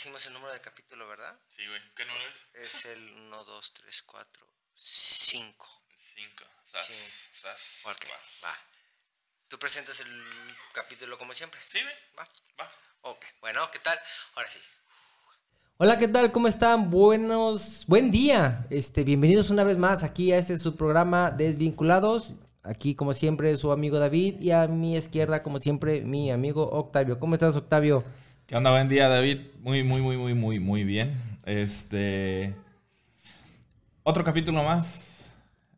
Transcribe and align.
decimos 0.00 0.26
el 0.28 0.32
número 0.32 0.54
de 0.54 0.60
capítulo, 0.62 1.06
¿verdad? 1.08 1.38
Sí, 1.46 1.60
güey. 1.66 1.78
¿Qué 1.94 2.06
número 2.06 2.24
es? 2.32 2.74
Es 2.74 2.86
el 2.86 3.06
1, 3.26 3.44
2, 3.44 3.72
3, 3.74 4.02
4, 4.06 4.46
5. 4.74 5.68
Cinco. 6.14 6.44
Sas, 6.64 6.86
Sí. 6.86 6.94
sas, 7.32 7.82
Ok, 7.84 8.06
guas. 8.08 8.40
va. 8.42 8.54
Tú 9.48 9.58
presentas 9.58 10.00
el 10.00 10.56
capítulo 10.72 11.18
como 11.18 11.34
siempre. 11.34 11.60
Sí, 11.62 11.82
güey. 11.82 11.94
Va. 12.18 12.26
Va. 12.58 12.72
Ok, 13.02 13.22
bueno, 13.42 13.70
¿qué 13.70 13.78
tal? 13.80 13.98
Ahora 14.36 14.48
sí. 14.48 14.58
Hola, 15.76 15.98
¿qué 15.98 16.08
tal? 16.08 16.32
¿Cómo 16.32 16.48
están? 16.48 16.88
Buenos, 16.88 17.84
buen 17.86 18.10
día. 18.10 18.66
Este, 18.70 19.04
bienvenidos 19.04 19.50
una 19.50 19.64
vez 19.64 19.76
más 19.76 20.02
aquí 20.02 20.32
a 20.32 20.38
este 20.38 20.56
su 20.56 20.78
programa 20.78 21.30
Desvinculados. 21.30 22.32
Aquí, 22.62 22.94
como 22.94 23.12
siempre, 23.12 23.54
su 23.58 23.70
amigo 23.70 23.98
David 23.98 24.40
y 24.40 24.52
a 24.52 24.66
mi 24.66 24.96
izquierda, 24.96 25.42
como 25.42 25.58
siempre, 25.58 26.00
mi 26.00 26.30
amigo 26.30 26.70
Octavio. 26.70 27.20
¿Cómo 27.20 27.34
estás, 27.34 27.54
Octavio? 27.54 28.02
¿Qué 28.50 28.56
onda? 28.56 28.72
Buen 28.72 28.88
día, 28.88 29.08
David. 29.08 29.42
Muy, 29.60 29.84
muy, 29.84 30.00
muy, 30.00 30.16
muy, 30.16 30.34
muy, 30.34 30.58
muy 30.58 30.82
bien. 30.82 31.14
Este. 31.46 32.52
Otro 34.02 34.24
capítulo 34.24 34.64
más 34.64 35.02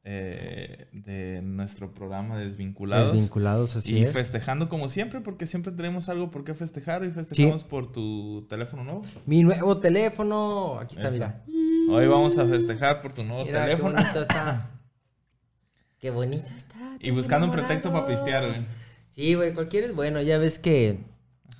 eh, 0.04 0.86
de 0.90 1.42
nuestro 1.42 1.90
programa 1.90 2.38
Desvinculados. 2.38 3.08
Desvinculados, 3.08 3.76
así 3.76 3.98
y 3.98 4.04
es. 4.04 4.12
festejando 4.14 4.70
como 4.70 4.88
siempre, 4.88 5.20
porque 5.20 5.46
siempre 5.46 5.70
tenemos 5.70 6.08
algo 6.08 6.30
por 6.30 6.44
qué 6.44 6.54
festejar 6.54 7.04
y 7.04 7.10
festejamos 7.10 7.62
por 7.64 7.92
tu 7.92 8.46
teléfono 8.48 8.84
nuevo. 8.84 9.02
Mi 9.26 9.42
nuevo 9.42 9.76
teléfono. 9.76 10.78
Aquí 10.78 10.96
está, 10.96 11.08
Eso. 11.08 11.12
mira. 11.12 11.44
Hoy 11.90 12.06
vamos 12.06 12.38
a 12.38 12.46
festejar 12.46 13.02
por 13.02 13.12
tu 13.12 13.22
nuevo 13.22 13.44
Mira, 13.44 13.66
qué 13.66 13.72
teléfono. 13.72 13.96
bonito 13.96 14.22
está. 14.22 14.70
Qué 15.98 16.10
bonito 16.10 16.48
está. 16.56 16.96
Y 17.00 17.10
buscando 17.10 17.48
un 17.48 17.52
pretexto 17.52 17.92
para 17.92 18.06
pistear, 18.06 18.48
güey. 18.48 18.66
Sí, 19.10 19.34
güey, 19.34 19.52
cualquiera 19.52 19.86
es 19.86 19.94
bueno. 19.94 20.22
Ya 20.22 20.38
ves 20.38 20.58
que 20.58 21.11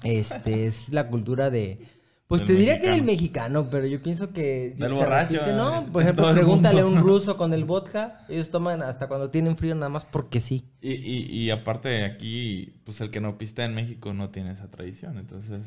este 0.05 0.67
es 0.67 0.89
la 0.92 1.08
cultura 1.08 1.50
de. 1.50 1.86
Pues 2.28 2.41
Del 2.41 2.48
te 2.48 2.55
diría 2.55 2.81
que 2.81 2.91
del 2.91 3.03
mexicano, 3.03 3.69
pero 3.70 3.86
yo 3.86 4.03
pienso 4.03 4.33
que. 4.33 4.75
Del 4.78 4.95
borracho, 4.95 5.34
repite, 5.34 5.53
¿no? 5.55 5.83
eh, 5.83 5.86
Por 5.92 6.03
ejemplo, 6.03 6.28
el 6.28 6.34
pregúntale 6.34 6.81
a 6.81 6.86
un 6.86 6.97
ruso 6.97 7.36
con 7.36 7.53
el 7.53 7.64
vodka. 7.67 8.25
Ellos 8.28 8.48
toman 8.50 8.83
hasta 8.83 9.06
cuando 9.06 9.30
tienen 9.30 9.56
frío, 9.56 9.75
nada 9.75 9.91
más 9.91 10.06
porque 10.06 10.41
sí. 10.41 10.64
Y, 10.80 10.92
y, 10.92 11.27
y 11.27 11.50
aparte 11.50 12.05
aquí, 12.05 12.80
pues 12.85 13.01
el 13.02 13.11
que 13.11 13.20
no 13.20 13.36
pistea 13.36 13.67
en 13.67 13.74
México 13.74 14.14
no 14.14 14.30
tiene 14.30 14.52
esa 14.52 14.70
tradición. 14.70 15.18
Entonces 15.18 15.61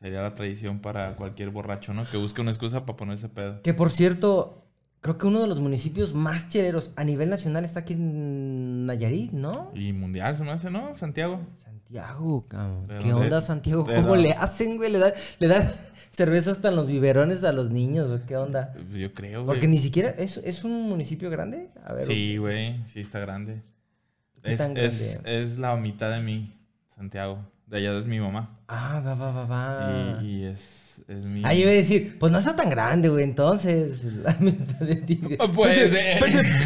sería 0.00 0.22
la 0.22 0.34
tradición 0.34 0.80
para 0.80 1.14
cualquier 1.16 1.50
borracho, 1.50 1.94
¿no? 1.94 2.04
Que 2.08 2.16
busque 2.16 2.40
una 2.40 2.50
excusa 2.50 2.84
para 2.84 2.96
ponerse 2.96 3.28
pedo. 3.28 3.62
Que 3.62 3.74
por 3.74 3.92
cierto, 3.92 4.64
creo 5.00 5.18
que 5.18 5.26
uno 5.26 5.40
de 5.40 5.46
los 5.46 5.60
municipios 5.60 6.14
más 6.14 6.48
cheleros 6.48 6.90
a 6.96 7.04
nivel 7.04 7.30
nacional 7.30 7.64
está 7.64 7.80
aquí 7.80 7.92
en 7.92 8.86
Nayarit, 8.86 9.30
¿no? 9.32 9.70
Y 9.74 9.92
mundial 9.92 10.36
se 10.36 10.42
me 10.44 10.50
hace, 10.50 10.70
¿no? 10.70 10.94
Santiago. 10.96 11.40
Santiago, 11.88 12.46
cabrón. 12.46 12.86
¿De 12.86 12.98
¿Qué 12.98 13.12
onda, 13.14 13.40
Santiago? 13.40 13.84
¿De 13.84 13.94
¿Cómo 13.96 14.14
le 14.14 14.32
hacen, 14.32 14.76
güey? 14.76 14.92
¿Le 14.92 14.98
dan, 14.98 15.12
le 15.38 15.48
dan 15.48 15.72
cerveza 16.10 16.50
hasta 16.50 16.68
en 16.68 16.76
los 16.76 16.86
biberones 16.86 17.44
a 17.44 17.52
los 17.52 17.70
niños 17.70 18.10
o 18.10 18.26
qué 18.26 18.36
onda? 18.36 18.74
Yo 18.94 19.14
creo, 19.14 19.44
güey. 19.44 19.46
Porque 19.46 19.68
ni 19.68 19.78
siquiera. 19.78 20.10
¿Es, 20.10 20.36
es 20.36 20.64
un 20.64 20.82
municipio 20.82 21.30
grande? 21.30 21.70
A 21.84 21.94
ver. 21.94 22.04
Sí, 22.04 22.36
güey. 22.36 22.84
Sí, 22.86 23.00
está 23.00 23.20
grande. 23.20 23.62
¿Qué 24.42 24.52
Es, 24.52 24.58
tan 24.58 24.76
es, 24.76 25.12
grande? 25.14 25.42
es 25.44 25.58
la 25.58 25.76
mitad 25.76 26.10
de 26.10 26.20
mí, 26.20 26.52
Santiago. 26.94 27.38
De 27.66 27.78
allá 27.78 27.98
es 27.98 28.06
mi 28.06 28.20
mamá. 28.20 28.58
Ah, 28.68 29.00
va, 29.04 29.14
va, 29.14 29.30
va, 29.32 29.46
va. 29.46 30.22
Y, 30.22 30.26
y 30.26 30.44
es, 30.44 30.87
es 31.06 31.24
mi... 31.24 31.42
Ah, 31.44 31.54
yo 31.54 31.60
iba 31.60 31.70
a 31.70 31.74
decir, 31.74 32.18
pues 32.18 32.32
no 32.32 32.38
está 32.38 32.56
tan 32.56 32.68
grande, 32.70 33.08
güey, 33.08 33.24
entonces. 33.24 34.04
La 34.22 34.36
mitad 34.40 34.80
de 34.80 34.96
ti. 34.96 35.20
Pues, 35.54 35.92
eh, 35.92 36.18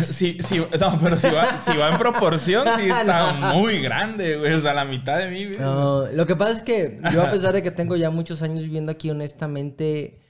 sí, 0.05 0.39
sí, 0.41 0.59
no, 0.59 0.99
pero 1.03 1.17
si 1.17 1.29
va, 1.29 1.59
si 1.59 1.77
va 1.77 1.91
en 1.91 1.99
proporción, 1.99 2.67
sí 2.77 2.85
está 2.89 3.55
muy 3.55 3.81
grande, 3.81 4.37
güey. 4.37 4.53
O 4.55 4.61
sea, 4.61 4.75
la 4.75 4.85
mitad 4.85 5.19
de 5.19 5.29
mí, 5.29 5.47
güey. 5.47 5.59
No, 5.59 6.07
lo 6.07 6.27
que 6.27 6.37
pasa 6.37 6.53
es 6.53 6.63
que 6.63 6.99
yo, 7.13 7.23
a 7.23 7.31
pesar 7.31 7.53
de 7.53 7.63
que 7.63 7.71
tengo 7.71 7.97
ya 7.97 8.11
muchos 8.11 8.43
años 8.43 8.63
viviendo 8.63 8.93
aquí, 8.93 9.11
honestamente, 9.11 10.21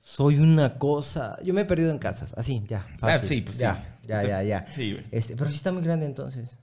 soy 0.00 0.38
una 0.38 0.78
cosa. 0.78 1.38
Yo 1.42 1.54
me 1.54 1.62
he 1.62 1.64
perdido 1.64 1.90
en 1.90 1.98
casas, 1.98 2.34
así, 2.36 2.62
ya. 2.66 2.86
Ah, 3.00 3.18
sí, 3.22 3.40
pues 3.40 3.56
sí. 3.56 3.62
ya, 3.62 3.98
Ya, 4.06 4.22
ya, 4.22 4.42
ya. 4.42 4.66
Sí, 4.70 4.92
güey. 4.92 5.04
Este, 5.10 5.36
pero 5.36 5.50
sí 5.50 5.56
está 5.56 5.72
muy 5.72 5.82
grande 5.82 6.06
entonces. 6.06 6.58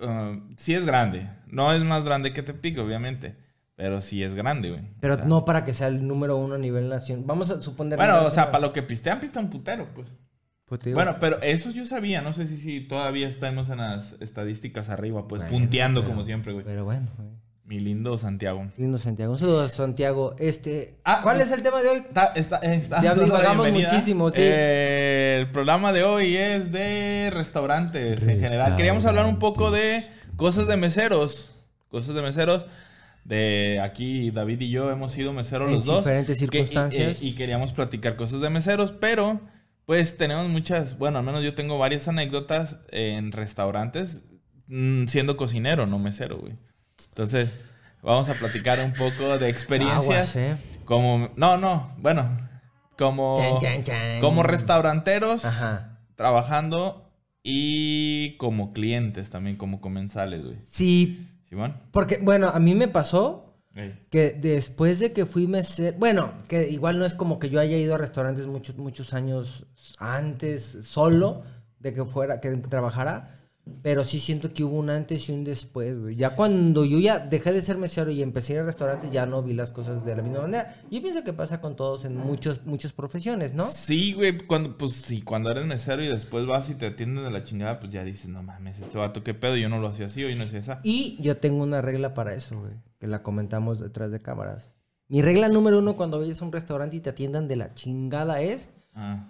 Uh, 0.00 0.40
sí 0.56 0.74
es 0.74 0.84
grande. 0.84 1.28
No 1.46 1.72
es 1.72 1.82
más 1.82 2.04
grande 2.04 2.32
que 2.32 2.42
Tepic, 2.42 2.78
obviamente. 2.78 3.36
Pero 3.76 4.00
sí 4.00 4.22
es 4.22 4.34
grande, 4.34 4.70
güey. 4.70 4.82
Pero 5.00 5.14
O 5.14 5.16
sea, 5.18 5.26
no 5.26 5.44
para 5.44 5.64
que 5.64 5.74
sea 5.74 5.88
el 5.88 6.06
número 6.06 6.36
uno 6.38 6.54
a 6.54 6.58
nivel 6.58 6.88
nación. 6.88 7.24
Vamos 7.26 7.50
a 7.50 7.62
suponer. 7.62 7.96
Bueno, 7.98 8.14
o 8.14 8.18
sea, 8.18 8.24
nacional. 8.24 8.50
para 8.52 8.66
lo 8.66 8.72
que 8.72 8.82
pistean, 8.82 9.20
pistean 9.20 9.50
putero, 9.50 9.86
pues. 9.94 10.08
Pues 10.64 10.80
digo- 10.80 10.96
Bueno, 10.96 11.16
pero 11.20 11.40
eso 11.42 11.70
yo 11.70 11.84
sabía. 11.86 12.22
No 12.22 12.32
sé 12.32 12.46
si, 12.48 12.56
si 12.56 12.80
todavía 12.80 13.28
estamos 13.28 13.68
en 13.68 13.78
las 13.78 14.16
estadísticas 14.20 14.88
arriba, 14.88 15.28
pues 15.28 15.42
Bueno, 15.42 15.56
punteando 15.58 16.00
pero- 16.00 16.12
como 16.12 16.24
siempre, 16.24 16.52
güey. 16.54 16.64
Pero 16.64 16.84
bueno, 16.84 17.06
güey. 17.18 17.28
Mi 17.64 17.80
lindo 17.80 18.16
Santiago. 18.16 18.70
Lindo 18.76 18.96
Santiago. 18.96 19.32
Un 19.32 19.38
saludo 19.40 19.60
a 19.62 19.68
Santiago. 19.68 20.36
Este. 20.38 20.98
Ah, 21.04 21.20
¿Cuál 21.22 21.36
pues- 21.36 21.48
es 21.48 21.52
el 21.52 21.62
tema 21.62 21.82
de 21.82 21.88
hoy? 21.88 21.96
Está, 21.98 22.26
está, 22.28 22.58
está 22.58 23.02
Ya 23.02 23.14
divagamos 23.14 23.70
muchísimo, 23.72 24.30
sí. 24.30 24.36
Eh, 24.40 25.38
el 25.40 25.50
programa 25.50 25.92
de 25.92 26.02
hoy 26.04 26.34
es 26.36 26.70
de 26.72 27.28
restaurantes 27.32 28.22
en 28.26 28.40
general. 28.40 28.74
Queríamos 28.76 29.04
hablar 29.04 29.26
un 29.26 29.38
poco 29.38 29.70
de 29.70 30.02
cosas 30.36 30.66
de 30.66 30.76
meseros. 30.76 31.52
Cosas 31.88 32.14
de 32.14 32.22
meseros. 32.22 32.66
De 33.26 33.80
aquí 33.82 34.30
David 34.30 34.60
y 34.60 34.70
yo 34.70 34.88
hemos 34.90 35.10
sido 35.10 35.32
meseros 35.32 35.68
En 35.68 35.74
los 35.74 35.84
dos. 35.84 36.04
diferentes 36.04 36.38
Que- 36.38 36.44
y- 36.44 36.48
circunstancias. 36.48 37.22
y, 37.22 37.28
y 37.30 37.34
queríamos 37.34 37.72
platicar 37.72 38.14
cosas 38.14 38.40
de 38.40 38.50
meseros, 38.50 38.92
pero 38.92 39.40
pues 39.84 40.16
tenemos 40.16 40.48
muchas, 40.48 40.96
bueno, 40.96 41.18
al 41.18 41.24
menos 41.24 41.42
yo 41.42 41.54
tengo 41.54 41.76
varias 41.76 42.06
anécdotas 42.06 42.76
en 42.92 43.32
restaurantes 43.32 44.22
mm, 44.68 45.06
siendo 45.06 45.36
cocinero, 45.36 45.86
no 45.86 45.98
mesero, 45.98 46.38
güey. 46.38 46.54
Entonces, 47.08 47.50
vamos 48.02 48.28
a 48.28 48.34
platicar 48.34 48.78
un 48.84 48.92
poco 48.92 49.38
de 49.38 49.48
experiencias. 49.48 50.34
Aguas, 50.34 50.36
¿eh? 50.36 50.56
Como, 50.84 51.30
no, 51.36 51.56
no, 51.56 51.94
bueno, 51.98 52.36
como, 52.96 53.36
Chan, 53.60 53.60
chan, 53.60 53.84
chan. 53.84 54.20
como 54.20 54.44
restauranteros 54.44 55.44
Ajá. 55.44 55.98
trabajando 56.14 57.12
y 57.42 58.36
como 58.38 58.72
clientes 58.72 59.30
también, 59.30 59.56
como 59.56 59.80
comensales, 59.80 60.44
güey. 60.44 60.56
Sí, 60.64 61.28
Simón. 61.48 61.76
porque, 61.90 62.18
bueno, 62.18 62.48
a 62.48 62.58
mí 62.58 62.74
me 62.74 62.88
pasó 62.88 63.54
Ey. 63.74 63.98
que 64.10 64.30
después 64.32 65.00
de 65.00 65.12
que 65.12 65.26
fui 65.26 65.46
mesero, 65.46 65.96
bueno, 65.98 66.32
que 66.48 66.68
igual 66.68 66.98
no 66.98 67.04
es 67.04 67.14
como 67.14 67.38
que 67.38 67.50
yo 67.50 67.60
haya 67.60 67.76
ido 67.76 67.94
a 67.94 67.98
restaurantes 67.98 68.46
muchos, 68.46 68.76
muchos 68.78 69.12
años 69.14 69.66
antes, 69.98 70.78
solo, 70.82 71.42
de 71.78 71.92
que 71.92 72.04
fuera, 72.04 72.40
que 72.40 72.50
trabajara, 72.56 73.35
pero 73.82 74.04
sí 74.04 74.20
siento 74.20 74.54
que 74.54 74.62
hubo 74.62 74.78
un 74.78 74.90
antes 74.90 75.28
y 75.28 75.32
un 75.32 75.42
después, 75.42 75.98
güey. 75.98 76.16
Ya 76.16 76.36
cuando 76.36 76.84
yo 76.84 76.98
ya 76.98 77.18
dejé 77.18 77.52
de 77.52 77.62
ser 77.62 77.78
mesero 77.78 78.10
y 78.10 78.22
empecé 78.22 78.52
a 78.52 78.56
ir 78.56 78.62
a 78.62 78.64
restaurantes, 78.66 79.10
ya 79.10 79.26
no 79.26 79.42
vi 79.42 79.54
las 79.54 79.72
cosas 79.72 80.04
de 80.04 80.14
la 80.14 80.22
misma 80.22 80.42
manera. 80.42 80.76
Yo 80.90 81.02
pienso 81.02 81.24
que 81.24 81.32
pasa 81.32 81.60
con 81.60 81.74
todos 81.74 82.04
en 82.04 82.16
muchos, 82.16 82.64
muchas 82.64 82.92
profesiones, 82.92 83.54
¿no? 83.54 83.64
Sí, 83.64 84.12
güey, 84.12 84.38
cuando, 84.38 84.78
pues 84.78 84.94
sí, 84.94 85.22
cuando 85.22 85.50
eres 85.50 85.66
mesero 85.66 86.02
y 86.02 86.06
después 86.08 86.46
vas 86.46 86.70
y 86.70 86.74
te 86.74 86.86
atienden 86.86 87.24
de 87.24 87.30
la 87.30 87.42
chingada, 87.42 87.80
pues 87.80 87.92
ya 87.92 88.04
dices, 88.04 88.28
no 88.28 88.42
mames, 88.42 88.78
este 88.78 88.98
vato, 88.98 89.24
qué 89.24 89.34
pedo, 89.34 89.56
yo 89.56 89.68
no 89.68 89.80
lo 89.80 89.88
hacía 89.88 90.06
así, 90.06 90.22
hoy 90.22 90.36
no 90.36 90.44
hacía 90.44 90.60
esa. 90.60 90.80
Y 90.84 91.18
yo 91.20 91.36
tengo 91.38 91.62
una 91.62 91.82
regla 91.82 92.14
para 92.14 92.34
eso, 92.34 92.58
güey, 92.60 92.74
que 93.00 93.06
la 93.08 93.22
comentamos 93.22 93.80
detrás 93.80 94.10
de 94.12 94.22
cámaras. 94.22 94.72
Mi 95.08 95.22
regla 95.22 95.48
número 95.48 95.78
uno 95.78 95.96
cuando 95.96 96.20
vayas 96.20 96.40
a 96.40 96.44
un 96.44 96.52
restaurante 96.52 96.96
y 96.96 97.00
te 97.00 97.10
atiendan 97.10 97.46
de 97.48 97.56
la 97.56 97.74
chingada 97.74 98.40
es, 98.40 98.70
Ah, 98.94 99.28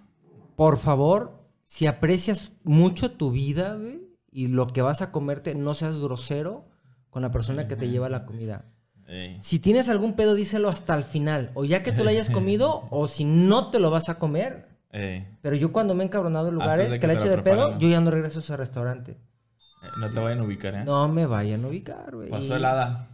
por 0.54 0.78
favor, 0.78 1.42
si 1.64 1.86
aprecias 1.86 2.52
mucho 2.62 3.10
tu 3.10 3.32
vida, 3.32 3.74
güey, 3.74 4.05
y 4.36 4.48
lo 4.48 4.66
que 4.66 4.82
vas 4.82 5.00
a 5.02 5.10
comerte, 5.12 5.54
no 5.54 5.72
seas 5.74 5.96
grosero 5.96 6.64
con 7.10 7.22
la 7.22 7.30
persona 7.30 7.66
que 7.66 7.76
te 7.76 7.88
lleva 7.88 8.08
la 8.10 8.26
comida. 8.26 8.66
ey. 9.08 9.38
Si 9.40 9.58
tienes 9.58 9.88
algún 9.88 10.12
pedo, 10.14 10.34
díselo 10.34 10.68
hasta 10.68 10.94
el 10.96 11.04
final. 11.04 11.50
O 11.54 11.64
ya 11.64 11.82
que 11.82 11.90
tú 11.92 12.04
lo 12.04 12.10
hayas 12.10 12.28
comido, 12.38 12.86
o 12.90 13.06
si 13.06 13.24
no 13.24 13.70
te 13.70 13.78
lo 13.80 13.90
vas 13.90 14.08
a 14.10 14.18
comer. 14.18 14.68
ey. 14.92 15.26
Pero 15.40 15.56
yo 15.56 15.72
cuando 15.72 15.94
me 15.94 16.02
he 16.04 16.06
encabronado 16.06 16.48
en 16.48 16.54
lugares 16.54 16.90
que, 16.90 16.98
que 17.00 17.06
eche 17.06 17.24
lo 17.24 17.30
de 17.30 17.38
pedo, 17.42 17.78
yo 17.78 17.88
ya 17.88 18.00
no 18.00 18.10
regreso 18.10 18.40
a 18.40 18.42
ese 18.42 18.56
restaurante. 18.56 19.12
Eh, 19.12 19.86
No 20.00 20.10
te 20.12 20.20
vayan 20.20 20.40
a 20.40 20.42
ubicar, 20.42 20.74
¿eh? 20.74 20.84
No 20.84 21.08
me 21.08 21.24
vayan 21.26 21.64
a 21.64 21.68
ubicar, 21.68 22.14
güey. 22.14 22.28
Pasó 22.28 22.56
helada. 22.56 23.08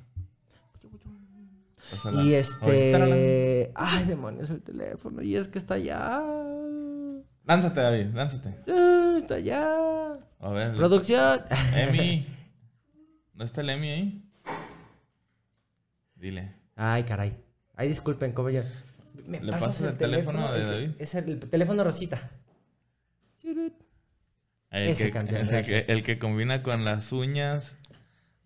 Pasó 1.91 2.09
helada. 2.09 2.25
Y 2.27 2.31
la- 2.31 2.39
este. 2.39 3.71
Ay, 3.75 4.05
demonios, 4.07 4.51
el 4.51 4.63
teléfono. 4.63 5.23
Y 5.23 5.37
es 5.37 5.47
que 5.49 5.59
está 5.59 5.75
allá. 5.75 6.21
Lánzate, 7.45 7.81
David, 7.81 8.07
lánzate. 8.15 8.57
Ah, 8.69 9.15
Está 9.19 9.35
allá. 9.35 9.69
A 10.43 10.51
ver. 10.51 10.75
Producción. 10.75 11.41
Emi. 11.75 12.27
¿No 13.35 13.45
está 13.45 13.61
el 13.63 13.71
Emi 13.71 13.89
ahí? 13.89 14.23
Dile. 16.17 16.53
Ay, 16.77 17.05
caray. 17.05 17.37
Ay, 17.77 17.89
disculpen, 17.89 18.33
compañero. 18.33 18.67
¿Me 19.27 19.41
¿Le 19.41 19.53
pasas 19.53 19.81
el 19.81 19.97
teléfono 19.97 20.53
de 20.53 20.59
El 20.59 20.65
que- 20.67 20.73
David? 20.73 20.91
Es 20.99 21.15
el, 21.15 21.39
teléfono 21.39 21.85
Rosita. 21.85 22.31
El 23.45 24.89
Ese 24.89 25.07
que, 25.07 25.11
campeón, 25.13 25.41
el, 25.43 25.47
que, 25.47 25.53
gracias. 25.53 25.89
el 25.89 26.03
que 26.03 26.19
combina 26.19 26.63
con 26.63 26.85
las 26.85 27.13
uñas 27.13 27.77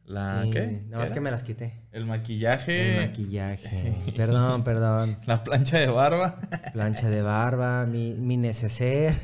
La, 0.06 0.42
Sí, 0.44 0.50
¿qué? 0.50 0.60
Nada 0.66 0.82
¿Qué 0.88 0.96
más 0.96 1.12
que 1.12 1.20
me 1.20 1.30
las 1.32 1.42
quité. 1.42 1.74
El 1.90 2.06
maquillaje. 2.06 2.94
El 3.00 3.06
maquillaje. 3.08 3.94
Perdón, 4.16 4.62
perdón. 4.62 5.18
La 5.26 5.42
plancha 5.42 5.78
de 5.80 5.88
barba. 5.88 6.38
Plancha 6.72 7.10
de 7.10 7.22
barba, 7.22 7.86
mi, 7.86 8.14
mi 8.14 8.36
neceser. 8.36 9.14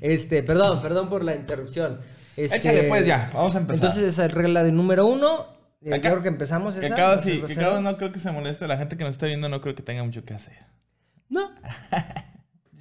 este, 0.00 0.42
perdón, 0.42 0.80
perdón 0.82 1.08
por 1.08 1.22
la 1.24 1.34
interrupción. 1.34 2.00
Este, 2.36 2.56
Échale 2.56 2.84
pues 2.88 3.06
ya, 3.06 3.30
vamos 3.34 3.54
a 3.54 3.58
empezar. 3.58 3.84
Entonces 3.84 4.12
esa 4.12 4.24
es 4.24 4.32
regla 4.32 4.64
de 4.64 4.72
número 4.72 5.06
uno. 5.06 5.46
Eh, 5.82 5.90
Acá- 5.94 6.08
yo 6.08 6.10
creo 6.12 6.22
que 6.22 6.28
empezamos 6.28 6.74
que 6.76 6.86
acabo, 6.86 7.20
sí, 7.20 7.42
que 7.46 7.52
acabo 7.52 7.80
no 7.80 7.96
creo 7.98 8.10
que 8.12 8.18
se 8.18 8.32
moleste. 8.32 8.66
La 8.66 8.78
gente 8.78 8.96
que 8.96 9.04
nos 9.04 9.12
está 9.12 9.26
viendo 9.26 9.48
no 9.48 9.60
creo 9.60 9.74
que 9.74 9.82
tenga 9.82 10.02
mucho 10.02 10.24
que 10.24 10.34
hacer. 10.34 10.56
No. 11.28 11.50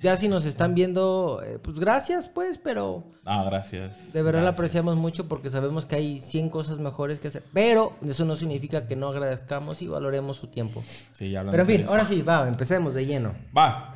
Ya 0.04 0.18
si 0.18 0.28
nos 0.28 0.46
están 0.46 0.76
viendo, 0.76 1.42
eh, 1.46 1.58
pues 1.64 1.80
gracias 1.80 2.28
pues, 2.30 2.58
pero 2.58 3.06
No, 3.26 3.46
gracias. 3.46 4.12
de 4.14 4.22
verdad 4.22 4.42
la 4.42 4.48
Gracias. 4.48 4.60
apreciamos 4.60 4.96
mucho 4.98 5.28
porque 5.30 5.50
sabemos 5.50 5.86
que 5.86 5.96
hay 5.96 6.20
100 6.20 6.50
cosas 6.50 6.78
mejores 6.78 7.20
que 7.22 7.30
hacer. 7.30 7.44
Pero 7.54 7.94
eso 8.06 8.26
no 8.26 8.36
significa 8.36 8.86
que 8.86 8.96
no 8.98 9.08
agradezcamos 9.08 9.82
y 9.82 9.88
valoremos 9.88 10.38
su 10.38 10.48
tiempo. 10.48 10.84
Sí, 11.14 11.32
ya 11.32 11.44
Pero 11.50 11.64
en 11.64 11.68
fin, 11.68 11.86
ahora 11.88 12.04
sí, 12.06 12.22
va, 12.22 12.48
empecemos 12.48 12.94
de 12.94 13.06
lleno. 13.06 13.34
Va. 13.58 13.90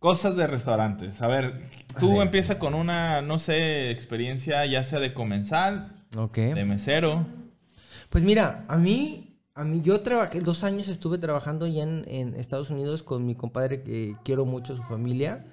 Cosas 0.00 0.34
de 0.36 0.46
restaurantes. 0.46 1.20
A 1.22 1.26
ver, 1.28 1.60
tú 2.00 2.22
empieza 2.22 2.58
con 2.58 2.74
una, 2.74 3.20
no 3.22 3.38
sé, 3.38 3.90
experiencia 3.90 4.64
ya 4.66 4.82
sea 4.82 4.98
de 4.98 5.12
comensal, 5.14 5.92
Ok. 6.16 6.36
de 6.38 6.64
mesero. 6.64 7.24
Pues 8.08 8.24
mira, 8.24 8.64
a 8.66 8.78
mí, 8.78 9.29
a 9.60 9.64
mí 9.64 9.80
yo 9.82 10.00
trabajé, 10.00 10.40
dos 10.40 10.64
años 10.64 10.88
estuve 10.88 11.18
trabajando 11.18 11.66
ya 11.66 11.82
en, 11.82 12.04
en 12.08 12.34
Estados 12.34 12.70
Unidos 12.70 13.02
con 13.02 13.26
mi 13.26 13.34
compadre 13.34 13.82
que 13.82 14.16
quiero 14.24 14.44
mucho, 14.46 14.74
su 14.76 14.82
familia. 14.82 15.46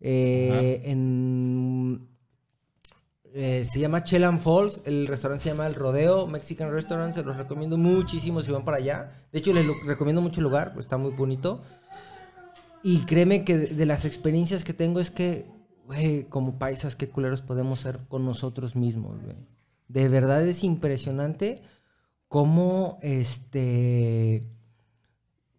Eh, 0.00 0.82
en, 0.84 2.08
eh, 3.32 3.64
se 3.64 3.80
llama 3.80 4.02
Chelan 4.04 4.40
Falls, 4.40 4.82
el 4.84 5.06
restaurante 5.06 5.44
se 5.44 5.50
llama 5.50 5.66
El 5.66 5.74
Rodeo 5.74 6.26
Mexican 6.26 6.70
Restaurant, 6.70 7.14
se 7.14 7.22
los 7.22 7.36
recomiendo 7.36 7.76
muchísimo 7.76 8.42
si 8.42 8.50
van 8.50 8.64
para 8.64 8.78
allá. 8.78 9.12
De 9.32 9.38
hecho, 9.38 9.52
les 9.52 9.64
lo- 9.66 9.74
recomiendo 9.86 10.20
mucho 10.22 10.40
el 10.40 10.44
lugar, 10.44 10.72
pues, 10.74 10.86
está 10.86 10.96
muy 10.96 11.12
bonito. 11.12 11.62
Y 12.82 13.00
créeme 13.00 13.44
que 13.44 13.56
de, 13.58 13.66
de 13.68 13.86
las 13.86 14.04
experiencias 14.04 14.64
que 14.64 14.72
tengo 14.72 15.00
es 15.00 15.10
que, 15.10 15.46
güey, 15.86 16.24
como 16.24 16.58
paisas, 16.58 16.96
qué 16.96 17.08
culeros 17.08 17.42
podemos 17.42 17.80
ser 17.80 18.00
con 18.08 18.24
nosotros 18.24 18.74
mismos, 18.76 19.22
güey. 19.22 19.36
De 19.88 20.08
verdad 20.08 20.46
es 20.46 20.64
impresionante 20.64 21.62
cómo, 22.28 22.98
este, 23.02 24.42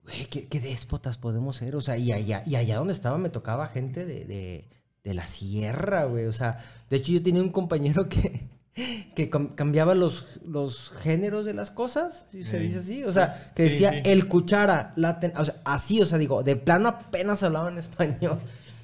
güey, 0.04 0.26
qué, 0.26 0.48
qué 0.48 0.60
déspotas 0.60 1.18
podemos 1.18 1.56
ser. 1.58 1.76
O 1.76 1.82
sea, 1.82 1.98
y 1.98 2.12
allá, 2.12 2.44
y 2.46 2.56
allá 2.56 2.78
donde 2.78 2.94
estaba 2.94 3.18
me 3.18 3.30
tocaba 3.30 3.68
gente 3.68 4.06
de, 4.06 4.26
de, 4.26 4.70
de 5.04 5.14
la 5.14 5.28
sierra, 5.28 6.06
güey. 6.06 6.26
O 6.26 6.34
sea, 6.34 6.64
de 6.90 6.98
hecho 6.98 7.12
yo 7.14 7.24
tenía 7.24 7.42
un 7.42 7.52
compañero 7.52 8.08
que, 8.10 8.48
que 9.16 9.30
cam- 9.32 9.56
cambiaba 9.56 9.96
los, 9.96 10.28
los 10.46 10.92
géneros 11.02 11.46
de 11.46 11.54
las 11.54 11.72
cosas, 11.72 12.26
si 12.30 12.44
se 12.44 12.60
Sí. 12.60 12.66
dice 12.68 12.80
así. 12.80 13.04
O 13.04 13.12
sea, 13.12 13.52
que 13.56 13.66
Sí, 13.68 13.72
decía 13.72 13.92
sí. 13.92 14.02
el 14.06 14.28
cuchara, 14.28 14.94
la 14.96 15.20
ten- 15.20 15.34
o 15.38 15.46
sea, 15.46 15.56
así, 15.66 16.02
o 16.02 16.06
sea, 16.06 16.18
digo, 16.18 16.44
de 16.44 16.56
plano 16.56 16.90
apenas 16.90 17.44
hablaba 17.44 17.70
en 17.70 17.78
español. 17.78 18.40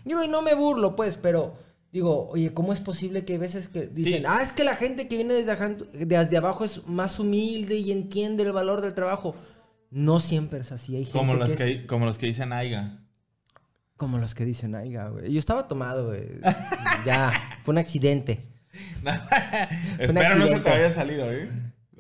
Digo, 0.06 0.24
y 0.24 0.28
no 0.28 0.42
me 0.42 0.54
burlo, 0.56 0.96
pues, 0.96 1.18
pero 1.22 1.54
digo, 1.94 2.28
oye, 2.30 2.54
¿cómo 2.54 2.74
es 2.74 2.80
posible 2.82 3.24
que 3.24 3.34
hay 3.34 3.40
veces 3.40 3.70
que 3.70 3.86
dicen, 3.88 4.20
Sí. 4.22 4.26
ah, 4.28 4.40
es 4.42 4.52
que 4.52 4.64
la 4.66 4.76
gente 4.76 5.08
que 5.08 5.16
viene 5.16 5.34
desde, 5.36 5.56
desde 6.06 6.38
abajo 6.38 6.66
es 6.66 6.86
más 6.88 7.20
humilde 7.20 7.78
y 7.78 7.92
entiende 7.94 8.44
el 8.44 8.52
valor 8.52 8.82
del 8.82 8.94
trabajo? 8.94 9.36
No 9.92 10.20
siempre 10.20 10.60
es 10.60 10.72
así, 10.72 10.96
hay 10.96 11.06
gente 11.06 11.18
Como 11.20 11.36
los 11.36 11.48
que, 11.50 11.54
es- 11.54 11.60
que, 11.82 11.86
como 11.88 12.06
los 12.06 12.18
que 12.18 12.26
dicen 12.26 12.52
Aiga. 12.52 13.00
como 13.96 14.18
los 14.18 14.34
que 14.36 14.44
dicen, 14.44 14.76
aiga, 14.76 15.08
güey. 15.10 15.32
Yo 15.32 15.40
estaba 15.40 15.68
tomado, 15.68 16.08
güey. 16.08 16.24
ya, 17.06 17.32
fue 17.64 17.72
un 17.74 17.78
accidente. 17.78 18.44
Espero 20.00 20.36
no 20.36 20.48
se 20.48 20.60
te 20.60 20.70
haya 20.70 20.92
salido, 20.92 21.32
¿eh? 21.32 21.50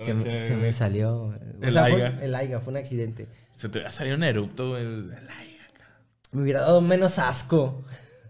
Se, 0.01 0.13
me- 0.13 0.19
Noche, 0.23 0.47
se 0.47 0.53
me 0.55 0.59
güey. 0.61 0.73
salió. 0.73 1.15
O 1.25 1.33
El 1.61 1.71
sea, 1.71 1.83
fue- 1.87 2.03
aiga. 2.07 2.23
el 2.23 2.35
aiga, 2.35 2.59
fue 2.61 2.71
un 2.71 2.77
accidente. 2.77 3.27
Se 3.55 3.69
te 3.69 3.79
va 3.81 3.89
a 3.89 3.91
salir 3.91 4.15
un 4.15 4.23
erupto, 4.23 4.69
güey. 4.71 4.81
El 4.83 5.11
Aiga. 5.11 5.67
Me 6.31 6.41
hubiera 6.41 6.61
dado 6.61 6.81
menos 6.81 7.19
asco. 7.19 7.85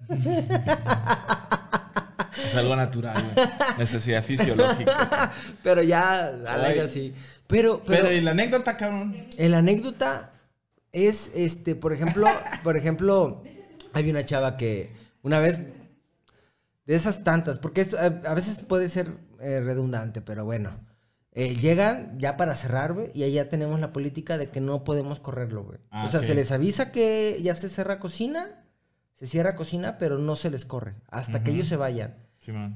Es 2.45 2.55
algo 2.55 2.75
natural, 2.75 3.23
güey. 3.33 3.47
Necesidad 3.77 4.23
fisiológica. 4.23 5.31
Pero 5.63 5.83
ya, 5.83 6.27
al 6.27 6.47
Ay. 6.47 6.71
aiga 6.73 6.87
sí. 6.87 7.13
Pero, 7.47 7.83
pero, 7.85 8.03
Pero, 8.03 8.11
¿y 8.11 8.21
la 8.21 8.31
anécdota, 8.31 8.75
cabrón? 8.75 9.27
la 9.37 9.57
anécdota 9.59 10.31
es, 10.91 11.31
este, 11.35 11.75
por 11.75 11.93
ejemplo, 11.93 12.27
por 12.63 12.75
ejemplo, 12.77 13.43
hay 13.93 14.09
una 14.09 14.25
chava 14.25 14.57
que 14.57 14.91
una 15.21 15.39
vez, 15.39 15.61
de 16.85 16.95
esas 16.95 17.23
tantas, 17.23 17.59
porque 17.59 17.81
esto 17.81 17.97
a, 17.97 18.05
a 18.05 18.33
veces 18.33 18.61
puede 18.61 18.89
ser 18.89 19.11
eh, 19.39 19.61
redundante, 19.61 20.21
pero 20.21 20.45
bueno, 20.45 20.71
eh, 21.31 21.55
llegan 21.55 22.17
ya 22.19 22.37
para 22.37 22.55
cerrar, 22.55 22.93
güey, 22.93 23.11
y 23.13 23.23
ahí 23.23 23.33
ya 23.33 23.49
tenemos 23.49 23.79
la 23.79 23.93
política 23.93 24.37
de 24.37 24.49
que 24.49 24.61
no 24.61 24.83
podemos 24.83 25.19
correrlo, 25.19 25.63
güey. 25.63 25.79
Ah, 25.91 26.05
o 26.05 26.07
sea, 26.09 26.19
ok. 26.19 26.27
se 26.27 26.35
les 26.35 26.51
avisa 26.51 26.91
que 26.91 27.39
ya 27.41 27.55
se 27.55 27.69
cierra 27.69 27.99
cocina, 27.99 28.62
se 29.23 29.29
cierra 29.29 29.55
cocina, 29.55 29.97
pero 29.97 30.17
no 30.17 30.35
se 30.35 30.49
les 30.49 30.65
corre, 30.65 30.95
hasta 31.07 31.45
que 31.45 31.51
ellos 31.51 31.69
se 31.69 31.77
vayan. 31.77 32.13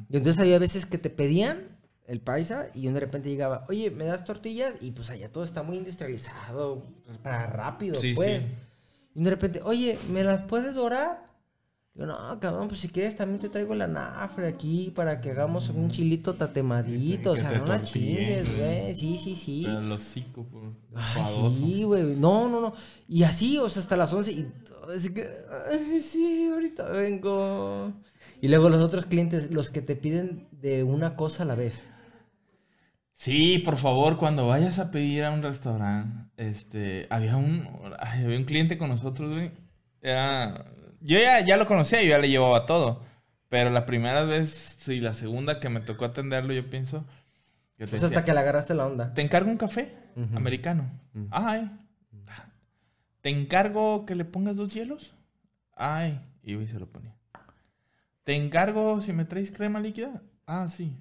Y 0.09 0.15
entonces 0.15 0.39
había 0.39 0.59
veces 0.59 0.85
que 0.85 0.97
te 0.97 1.09
pedían 1.09 1.63
el 2.05 2.21
paisa 2.21 2.67
y 2.73 2.87
de 2.87 2.97
repente 3.01 3.29
llegaba, 3.29 3.65
oye, 3.67 3.91
¿me 3.91 4.05
das 4.05 4.23
tortillas? 4.23 4.75
Y 4.79 4.91
pues 4.91 5.09
allá 5.09 5.29
todo 5.29 5.43
está 5.43 5.61
muy 5.61 5.75
industrializado, 5.75 6.85
pues, 7.05 7.17
para 7.17 7.47
rápido, 7.47 7.95
Sí, 7.95 8.13
pues. 8.13 8.45
sí. 8.45 8.49
Y 9.13 9.23
de 9.25 9.29
repente, 9.29 9.59
oye, 9.61 9.99
¿me 10.09 10.23
las 10.23 10.43
puedes 10.43 10.73
dorar? 10.73 11.26
Digo, 11.97 12.05
no, 12.05 12.39
cabrón, 12.39 12.67
pues 12.67 12.81
si 12.81 12.89
quieres 12.89 13.15
también 13.15 13.41
te 13.41 13.49
traigo 13.49 13.73
la 13.73 13.87
nafre 13.87 14.47
aquí 14.47 14.91
para 14.93 15.19
que 15.19 15.31
hagamos 15.31 15.69
un 15.69 15.89
chilito 15.89 16.35
tatemadito. 16.35 17.31
O 17.31 17.35
sea, 17.35 17.51
no 17.53 17.65
la 17.65 17.81
chingues, 17.81 18.55
güey. 18.55 18.93
Sí, 18.93 19.17
sí, 19.17 19.35
sí. 19.35 19.63
Pero 19.65 19.79
el 19.79 19.91
hocico, 19.91 20.43
por 20.43 20.61
Ay, 20.93 21.55
sí, 21.57 21.83
güey. 21.85 22.03
No, 22.15 22.47
no, 22.49 22.61
no. 22.61 22.73
Y 23.07 23.23
así, 23.23 23.57
o 23.57 23.67
sea, 23.67 23.81
hasta 23.81 23.97
las 23.97 24.13
11 24.13 24.31
y 24.31 24.47
así 24.95 25.11
que, 25.11 25.25
ay, 25.71 25.99
sí, 25.99 26.47
ahorita 26.53 26.83
vengo. 26.89 27.91
Y 28.41 28.47
luego 28.47 28.69
los 28.69 28.83
otros 28.83 29.07
clientes, 29.07 29.49
los 29.49 29.71
que 29.71 29.81
te 29.81 29.95
piden 29.95 30.47
de 30.51 30.83
una 30.83 31.15
cosa 31.15 31.41
a 31.41 31.45
la 31.47 31.55
vez. 31.55 31.83
Sí, 33.15 33.57
por 33.57 33.77
favor, 33.77 34.17
cuando 34.17 34.47
vayas 34.47 34.77
a 34.77 34.91
pedir 34.91 35.23
a 35.23 35.31
un 35.31 35.41
restaurante, 35.41 36.29
este, 36.37 37.07
había 37.09 37.37
un, 37.37 37.67
había 37.97 38.37
un 38.37 38.43
cliente 38.43 38.77
con 38.77 38.89
nosotros, 38.89 39.31
güey. 39.31 39.49
Era, 40.03 40.63
yo 41.01 41.19
ya, 41.19 41.41
ya 41.41 41.57
lo 41.57 41.67
conocía, 41.67 42.01
yo 42.01 42.09
ya 42.09 42.19
le 42.19 42.29
llevaba 42.29 42.65
todo. 42.65 43.05
Pero 43.49 43.69
la 43.69 43.85
primera 43.85 44.23
vez, 44.23 44.77
sí, 44.79 44.99
la 44.99 45.13
segunda 45.13 45.59
que 45.59 45.69
me 45.69 45.79
tocó 45.79 46.05
atenderlo, 46.05 46.53
yo 46.53 46.69
pienso. 46.69 47.05
Yo 47.77 47.87
Pues 47.87 48.03
hasta 48.03 48.25
que 48.25 48.33
le 48.33 48.39
agarraste 48.39 48.73
la 48.73 48.85
onda. 48.87 49.13
¿Te 49.13 49.21
encargo 49.21 49.49
un 49.49 49.57
café 49.57 49.95
americano? 50.33 50.89
Ay. 51.31 51.71
¿Te 53.21 53.29
encargo 53.29 54.05
que 54.05 54.15
le 54.15 54.25
pongas 54.25 54.57
dos 54.57 54.73
hielos? 54.73 55.13
Ay. 55.75 56.19
Y 56.43 56.55
y 56.55 56.67
se 56.67 56.79
lo 56.79 56.87
ponía. 56.87 57.13
¿Te 58.23 58.35
encargo 58.35 58.99
si 59.01 59.13
me 59.13 59.25
traes 59.25 59.51
crema 59.51 59.79
líquida? 59.79 60.21
Ah, 60.45 60.67
sí. 60.69 60.97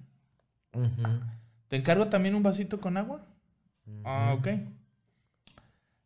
¿Te 1.68 1.76
encargo 1.76 2.08
también 2.08 2.34
un 2.34 2.42
vasito 2.42 2.80
con 2.80 2.96
agua? 2.96 3.24
Ah, 4.04 4.34
ok. 4.38 4.48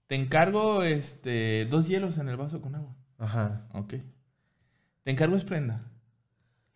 Te 0.07 0.15
encargo 0.15 0.83
este 0.83 1.67
dos 1.67 1.89
hielos 1.89 2.19
en 2.19 2.29
el 2.29 2.37
vaso 2.37 2.61
con 2.61 2.75
agua. 2.75 2.95
Ajá. 3.21 3.69
Ok. 3.75 3.95
Te 5.05 5.11
encargo 5.13 5.37
esplenda. 5.37 5.83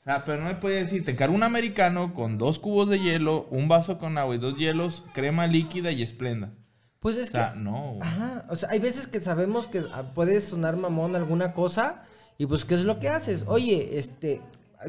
O 0.00 0.04
sea, 0.04 0.24
pero 0.24 0.42
no 0.42 0.48
me 0.48 0.54
puede 0.56 0.76
decir, 0.76 1.04
te 1.04 1.10
encargo 1.12 1.34
un 1.34 1.42
americano 1.42 2.14
con 2.14 2.36
dos 2.38 2.58
cubos 2.58 2.88
de 2.90 3.00
hielo, 3.00 3.46
un 3.50 3.66
vaso 3.68 3.98
con 3.98 4.18
agua 4.18 4.34
y 4.34 4.38
dos 4.38 4.56
hielos, 4.56 5.02
crema 5.14 5.46
líquida 5.46 5.90
y 5.92 6.02
esplenda. 6.02 6.52
Pues 7.00 7.16
O 7.16 7.20
es 7.20 7.30
sea, 7.30 7.52
que. 7.54 7.58
no. 7.60 7.98
Ajá. 8.00 8.44
O 8.50 8.56
sea, 8.56 8.68
hay 8.70 8.78
veces 8.78 9.06
que 9.06 9.20
sabemos 9.20 9.66
que 9.66 9.82
ah, 9.92 10.12
puede 10.14 10.40
sonar 10.40 10.76
mamón 10.76 11.16
alguna 11.16 11.52
cosa. 11.54 12.02
Y 12.38 12.46
pues, 12.46 12.64
¿qué 12.64 12.74
es 12.74 12.84
lo 12.84 12.98
que 13.00 13.08
haces? 13.08 13.44
Oye, 13.46 13.98
este. 13.98 14.40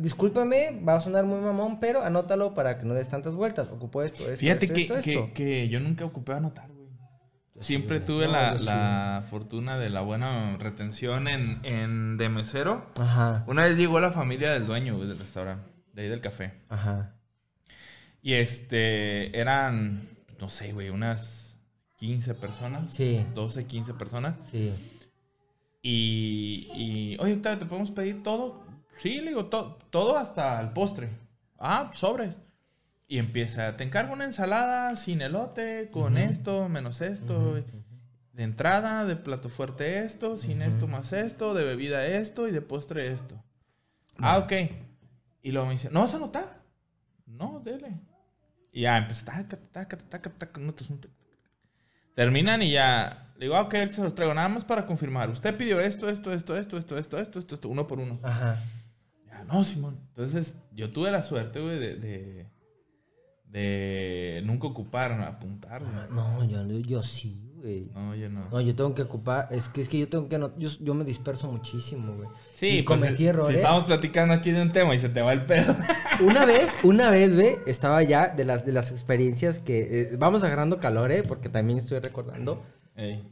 Discúlpame, 0.02 0.82
va 0.86 0.96
a 0.96 1.02
sonar 1.02 1.24
muy 1.26 1.40
mamón, 1.40 1.80
pero 1.80 2.04
anótalo 2.04 2.54
para 2.54 2.78
que 2.78 2.86
no 2.86 2.94
des 2.94 3.08
tantas 3.08 3.34
vueltas. 3.34 3.70
Ocupo 3.70 4.02
esto, 4.04 4.24
esto, 4.26 4.36
Fíjate 4.38 4.66
esto, 4.66 4.76
que, 4.76 4.82
esto, 4.82 5.02
que- 5.28 5.32
que 5.34 5.70
yo 5.70 5.80
nunca 5.80 6.04
ocupé 6.04 6.34
anotar. 6.34 6.68
Siempre 7.60 8.00
tuve 8.02 8.26
No, 8.26 8.34
la, 8.34 8.58
sí. 8.58 8.64
la 8.66 9.24
fortuna 9.30 9.78
de 9.78 9.90
la 9.90 10.02
buena 10.02 10.58
retención 10.58 11.28
en, 11.28 11.60
en 11.64 12.18
de 12.18 12.28
mesero. 12.30 12.92
Ajá. 13.00 13.44
Una 13.48 13.64
vez 13.64 13.78
llegó 13.78 14.00
la 14.00 14.12
familia 14.12 14.52
del 14.52 14.66
dueño 14.66 14.98
del 15.00 15.18
restaurante, 15.18 15.70
de 15.94 16.02
ahí 16.04 16.10
del 16.10 16.22
café. 16.22 16.54
Ajá. 16.70 17.16
Y 18.22 18.34
este, 18.34 19.40
eran, 19.40 20.10
no 20.40 20.50
sé, 20.50 20.74
güey, 20.74 20.90
unas 20.90 21.58
15 21.98 22.34
personas. 22.36 22.92
Sí. 22.92 23.26
12, 23.34 23.66
15 23.66 23.94
personas. 23.94 24.36
Sí. 24.52 24.74
Y, 25.82 26.68
y 26.76 27.18
oye, 27.20 27.34
Octavio, 27.36 27.60
¿te 27.60 27.66
podemos 27.66 27.92
pedir 27.92 28.24
todo? 28.24 28.64
Sí, 28.98 29.22
le 29.22 29.30
digo, 29.30 29.46
to- 29.46 29.78
todo 29.92 30.18
hasta 30.18 30.60
el 30.62 30.70
postre. 30.72 31.10
Ah, 31.60 31.92
sobres. 31.94 32.36
Y 33.08 33.20
empieza, 33.20 33.78
te 33.78 33.84
encargo 33.84 34.14
una 34.14 34.26
ensalada 34.26 34.96
sin 34.96 35.22
elote, 35.22 35.90
con 35.92 36.18
esto, 36.18 36.68
menos 36.70 37.02
esto. 37.02 37.56
De 38.34 38.44
entrada, 38.44 39.06
de 39.06 39.16
plato 39.16 39.50
fuerte 39.50 40.04
esto, 40.04 40.38
sin 40.38 40.62
esto 40.62 40.88
más 40.88 41.14
esto, 41.14 41.54
de 41.54 41.64
bebida 41.64 42.06
esto 42.06 42.48
y 42.48 42.52
de 42.52 42.62
postre 42.62 43.12
esto. 43.12 43.42
Ah, 44.18 44.40
ok. 44.40 44.54
Y 45.42 45.52
luego 45.52 45.68
me 45.68 45.74
dice, 45.74 45.90
¿no 45.92 46.02
vas 46.02 46.14
a 46.14 46.18
anotar? 46.18 46.66
no, 47.26 47.62
dele. 47.64 47.92
Y 48.72 48.82
ya 48.82 48.98
empecé, 48.98 49.26
taca, 49.26 49.58
taca, 49.72 49.98
taca, 49.98 50.30
taca, 50.30 50.60
no 50.60 50.74
te 50.74 50.84
asunte. 50.84 51.10
Terminan 52.14 52.62
y 52.62 52.72
ya, 52.72 53.32
le 53.38 53.46
digo, 53.46 53.56
ah, 53.56 53.62
ok, 53.62 53.76
se 53.92 54.02
los 54.02 54.16
traigo, 54.16 54.34
nada 54.34 54.50
más 54.50 54.64
para 54.64 54.86
confirmar. 54.86 55.30
Usted 55.30 55.56
pidió 55.56 55.80
esto, 55.80 56.10
esto, 56.10 56.32
esto, 56.34 56.56
esto, 56.58 56.78
esto, 56.78 56.98
esto, 56.98 57.18
esto, 57.18 57.40
esto, 57.40 57.56
esto, 57.56 57.70
uno 57.70 57.88
por 57.88 58.00
uno. 58.00 58.20
Ajá. 58.24 58.60
Ya, 59.28 59.44
no, 59.44 59.64
Simón. 59.64 60.00
Entonces, 60.10 60.58
yo 60.72 60.92
tuve 60.92 61.12
la 61.12 61.24
suerte, 61.24 61.60
güey, 61.60 61.80
de, 61.80 61.96
de, 61.96 62.48
de 63.56 64.42
nunca 64.44 64.68
ocupar, 64.68 65.14
apuntar, 65.14 65.82
güey. 65.82 65.94
No, 66.12 66.44
yo, 66.44 66.68
yo 66.80 67.02
sí, 67.02 67.54
güey. 67.56 67.90
No, 67.96 68.14
yo 68.14 68.30
no. 68.30 68.50
No, 68.50 68.60
yo 68.60 68.76
tengo 68.76 68.94
que 68.94 69.04
ocupar. 69.04 69.48
Es 69.50 69.70
que 69.70 69.80
es 69.80 69.88
que 69.88 69.98
yo 69.98 70.10
tengo 70.10 70.28
que. 70.28 70.38
yo, 70.38 70.70
yo 70.82 70.94
me 70.94 71.06
disperso 71.06 71.50
muchísimo, 71.50 72.16
güey. 72.18 72.28
Sí, 72.54 72.80
y 72.80 72.84
pues, 72.84 73.00
cometí 73.00 73.18
si 73.18 73.28
errores. 73.28 73.58
estamos 73.58 73.86
platicando 73.86 74.34
aquí 74.34 74.52
de 74.52 74.62
un 74.62 74.74
tema 74.74 74.94
y 74.94 75.00
se 75.00 75.08
te 75.08 75.22
va 75.22 75.32
el 75.32 75.46
pedo. 75.46 75.74
Una 76.22 76.46
vez, 76.46 76.70
una 76.84 77.10
vez, 77.10 77.36
ve, 77.36 77.58
estaba 77.66 78.02
ya 78.04 78.30
de 78.30 78.46
las, 78.46 78.66
de 78.66 78.72
las 78.72 78.92
experiencias 78.92 79.60
que. 79.60 80.02
eh, 80.02 80.16
vamos 80.18 80.44
agarrando 80.44 80.80
calor, 80.80 81.12
¿eh? 81.12 81.24
Porque 81.28 81.50
también 81.50 81.80
estoy 81.80 82.00
recordando. 82.00 82.64
Ey. 82.96 83.28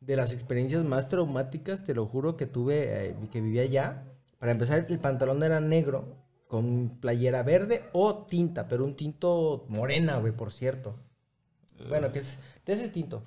De 0.00 0.16
las 0.16 0.32
experiencias 0.32 0.84
más 0.84 1.08
traumáticas, 1.08 1.84
te 1.84 1.94
lo 1.94 2.06
juro, 2.06 2.36
que 2.36 2.46
tuve, 2.46 3.08
eh, 3.08 3.16
que 3.30 3.40
vivía 3.40 3.62
allá. 3.62 4.04
Para 4.38 4.52
empezar, 4.52 4.86
el 4.88 4.98
pantalón 4.98 5.42
era 5.42 5.60
negro, 5.60 6.16
con 6.50 6.98
playera 7.00 7.44
verde 7.44 7.84
o 7.92 8.26
tinta, 8.26 8.66
pero 8.66 8.84
un 8.84 8.96
tinto 8.96 9.66
morena, 9.68 10.16
güey, 10.16 10.32
por 10.32 10.50
cierto. 10.52 10.98
Bueno, 11.88 12.10
que 12.10 12.18
es 12.18 12.38
de 12.66 12.72
ese 12.72 12.88
tinto. 12.88 13.22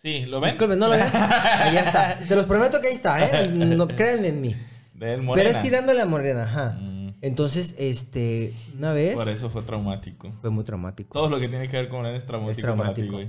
Sí, 0.00 0.26
¿lo 0.26 0.40
ven? 0.40 0.52
Disculpen, 0.52 0.78
no 0.78 0.86
lo 0.86 0.92
ven. 0.92 1.02
Ahí 1.12 1.76
está. 1.76 2.20
Te 2.26 2.36
los 2.36 2.46
prometo 2.46 2.80
que 2.80 2.86
ahí 2.88 2.94
está, 2.94 3.42
¿eh? 3.42 3.48
No, 3.48 3.86
créanme 3.88 4.28
en 4.28 4.40
mí. 4.40 4.56
Del 4.94 5.22
morena. 5.22 5.48
Pero 5.48 5.58
es 5.58 5.62
tirando 5.62 5.92
la 5.92 6.06
morena, 6.06 6.44
ajá. 6.44 6.78
Mm, 6.80 7.16
Entonces, 7.20 7.74
este, 7.78 8.54
una 8.78 8.92
vez 8.92 9.16
por 9.16 9.28
eso 9.28 9.50
fue 9.50 9.62
traumático. 9.62 10.30
fue 10.40 10.50
muy 10.50 10.62
traumático. 10.64 11.12
Todo 11.12 11.28
lo 11.28 11.40
que 11.40 11.48
tiene 11.48 11.68
que 11.68 11.76
ver 11.78 11.88
con 11.88 11.98
morena 11.98 12.16
es 12.16 12.24
traumático, 12.24 12.52
Es 12.58 12.62
traumático. 12.62 12.94
para 12.94 13.24
ti, 13.24 13.28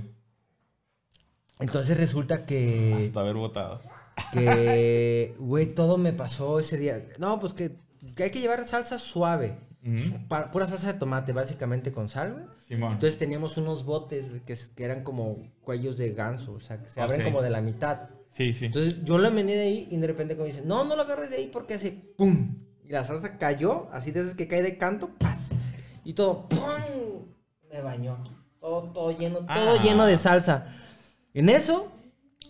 Entonces 1.58 1.96
resulta 1.96 2.46
que, 2.46 3.04
Hasta 3.04 3.20
haber 3.20 3.34
votado. 3.34 3.82
que, 4.32 5.34
güey, 5.38 5.74
todo 5.74 5.98
me 5.98 6.12
pasó 6.12 6.58
ese 6.60 6.78
día. 6.78 7.04
No, 7.18 7.38
pues 7.40 7.52
que, 7.52 7.72
que 8.14 8.24
hay 8.24 8.30
que 8.30 8.40
llevar 8.40 8.66
salsa 8.66 8.98
suave. 8.98 9.58
Pura 10.52 10.68
salsa 10.68 10.92
de 10.92 10.98
tomate, 10.98 11.32
básicamente 11.32 11.90
con 11.92 12.08
sal, 12.08 12.32
güey. 12.34 12.44
Simón. 12.68 12.92
Entonces 12.92 13.18
teníamos 13.18 13.56
unos 13.56 13.84
botes 13.84 14.26
que, 14.46 14.56
eran 14.84 15.02
como 15.02 15.38
cuellos 15.62 15.96
de 15.96 16.12
ganso, 16.12 16.52
o 16.52 16.60
sea, 16.60 16.80
que 16.80 16.88
se 16.88 17.00
abren 17.00 17.24
como 17.24 17.42
de 17.42 17.50
la 17.50 17.60
mitad. 17.60 18.10
sí, 18.30 18.52
sí. 18.52 18.66
Entonces 18.66 19.04
yo 19.04 19.18
lo 19.18 19.30
mené 19.32 19.54
de 19.56 19.62
ahí 19.62 19.88
y 19.90 19.96
de 19.96 20.06
repente 20.06 20.34
como 20.36 20.46
dicen, 20.46 20.68
no, 20.68 20.84
no 20.84 20.94
lo 20.96 21.02
agarres 21.02 21.30
de 21.30 21.36
ahí 21.36 21.50
porque 21.52 21.74
hace 21.74 21.90
pum. 21.90 22.56
Y 22.84 22.90
la 22.90 23.04
salsa 23.04 23.38
cayó, 23.38 23.88
así 23.92 24.10
de 24.12 24.20
esas 24.20 24.34
que 24.34 24.46
cae 24.48 24.62
de 24.62 24.78
canto, 24.78 25.10
paz. 25.18 25.50
Y 26.04 26.14
todo, 26.14 26.48
pum, 26.48 27.26
me 27.70 27.80
bañó. 27.80 28.22
Todo, 28.60 28.84
todo 28.92 29.18
lleno, 29.18 29.38
todo 29.40 29.48
Ah. 29.48 29.82
lleno 29.82 30.06
de 30.06 30.16
salsa. 30.18 30.76
En 31.34 31.48
eso, 31.48 31.90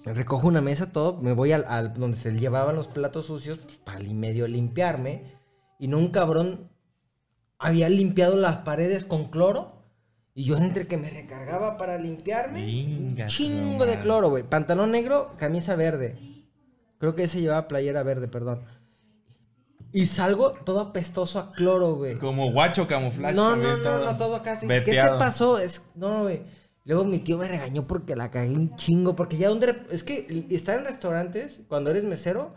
recojo 0.04 0.49
una 0.49 0.61
mesa, 0.61 0.92
todo, 0.92 1.16
me 1.23 1.32
voy 1.32 1.52
al, 1.52 1.64
al- 1.66 1.94
donde 1.94 2.18
se 2.18 2.32
llevaban 2.32 2.76
los 2.76 2.88
platos 2.88 3.26
sucios 3.26 3.59
pues, 3.59 3.76
para 3.78 4.00
medio 4.00 4.47
limpiarme. 4.47 5.31
Y 5.82 5.88
no 5.88 5.98
un 5.98 6.10
cabrón 6.10 6.70
había 7.58 7.88
limpiado 7.88 8.36
las 8.36 8.58
paredes 8.58 9.04
con 9.04 9.30
cloro. 9.30 9.82
Y 10.32 10.44
yo 10.44 10.56
entre 10.56 10.86
que 10.86 10.96
me 10.96 11.10
recargaba 11.10 11.76
para 11.76 11.98
limpiarme, 11.98 12.64
Venga, 12.64 13.24
un 13.24 13.28
tu 13.28 13.34
chingo 13.34 13.84
de 13.84 13.98
cloro, 13.98 14.30
güey. 14.30 14.44
Pantalón 14.44 14.92
negro, 14.92 15.32
camisa 15.36 15.74
verde. 15.74 16.16
Creo 16.98 17.16
que 17.16 17.24
ese 17.24 17.40
llevaba 17.40 17.66
playera 17.66 18.04
verde, 18.04 18.28
perdón. 18.28 18.60
Y 19.92 20.06
salgo 20.06 20.52
todo 20.52 20.78
apestoso 20.78 21.40
a 21.40 21.50
cloro, 21.50 21.96
güey. 21.96 22.16
Como 22.16 22.52
guacho 22.52 22.86
camuflaje. 22.86 23.34
No, 23.34 23.56
no, 23.56 23.76
no, 23.76 24.04
no, 24.04 24.16
todo 24.16 24.36
acá 24.36 24.52
así. 24.52 24.68
¿Qué 24.68 24.82
te 24.82 25.08
pasó? 25.18 25.58
Es, 25.58 25.82
no, 25.96 26.22
güey. 26.22 26.44
Luego 26.84 27.02
mi 27.02 27.18
tío 27.18 27.38
me 27.38 27.48
regañó 27.48 27.88
porque 27.88 28.14
la 28.14 28.30
cagué 28.30 28.52
un 28.52 28.76
chingo. 28.76 29.16
Porque 29.16 29.36
ya 29.36 29.48
donde. 29.48 29.82
Es 29.90 30.04
que 30.04 30.46
estar 30.50 30.78
en 30.78 30.84
restaurantes, 30.84 31.62
cuando 31.66 31.90
eres 31.90 32.04
mesero, 32.04 32.50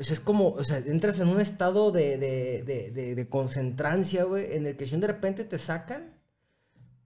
o 0.00 0.02
sea, 0.02 0.14
es 0.14 0.20
como. 0.20 0.48
O 0.48 0.64
sea, 0.64 0.78
entras 0.78 1.20
en 1.20 1.28
un 1.28 1.40
estado 1.40 1.92
de, 1.92 2.16
de, 2.18 2.62
de, 2.64 2.90
de, 2.90 3.14
de 3.14 3.28
concentrancia, 3.28 4.24
güey. 4.24 4.56
En 4.56 4.66
el 4.66 4.76
que 4.76 4.86
si 4.86 4.96
de 4.96 5.06
repente 5.06 5.44
te 5.44 5.58
sacan, 5.58 6.02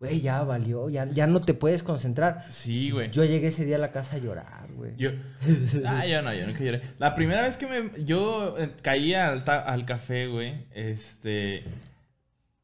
güey, 0.00 0.20
ya 0.20 0.42
valió. 0.44 0.88
Ya, 0.88 1.04
ya 1.10 1.26
no 1.26 1.40
te 1.40 1.54
puedes 1.54 1.82
concentrar. 1.82 2.46
Sí, 2.50 2.90
güey. 2.90 3.10
Yo 3.10 3.24
llegué 3.24 3.48
ese 3.48 3.64
día 3.64 3.76
a 3.76 3.80
la 3.80 3.90
casa 3.92 4.16
a 4.16 4.18
llorar, 4.18 4.68
güey. 4.74 4.92
Yo. 4.96 5.10
Ah, 5.86 6.06
yo 6.06 6.22
no, 6.22 6.32
yo 6.32 6.46
nunca 6.46 6.60
lloré. 6.62 6.82
La 6.98 7.14
primera 7.14 7.42
vez 7.42 7.56
que 7.56 7.66
me. 7.66 8.04
Yo 8.04 8.56
eh, 8.58 8.70
caí 8.80 9.12
al, 9.14 9.44
ta- 9.44 9.62
al 9.62 9.84
café, 9.84 10.26
güey. 10.28 10.66
Este. 10.72 11.64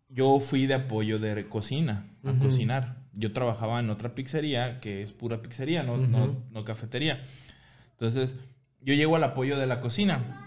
Yo 0.08 0.40
fui 0.40 0.66
de 0.66 0.74
apoyo 0.74 1.18
de 1.18 1.46
cocina, 1.48 2.08
a 2.24 2.32
cocinar. 2.38 2.96
Yo 3.12 3.32
trabajaba 3.32 3.78
en 3.80 3.90
otra 3.90 4.14
pizzería, 4.14 4.80
que 4.80 5.02
es 5.02 5.12
pura 5.12 5.40
pizzería, 5.42 5.82
no, 5.84 5.96
no, 5.96 6.36
no 6.50 6.64
cafetería. 6.64 7.22
Entonces, 7.92 8.34
yo 8.82 8.94
llego 8.94 9.16
al 9.16 9.24
apoyo 9.24 9.58
de 9.58 9.66
la 9.66 9.80
cocina. 9.80 10.46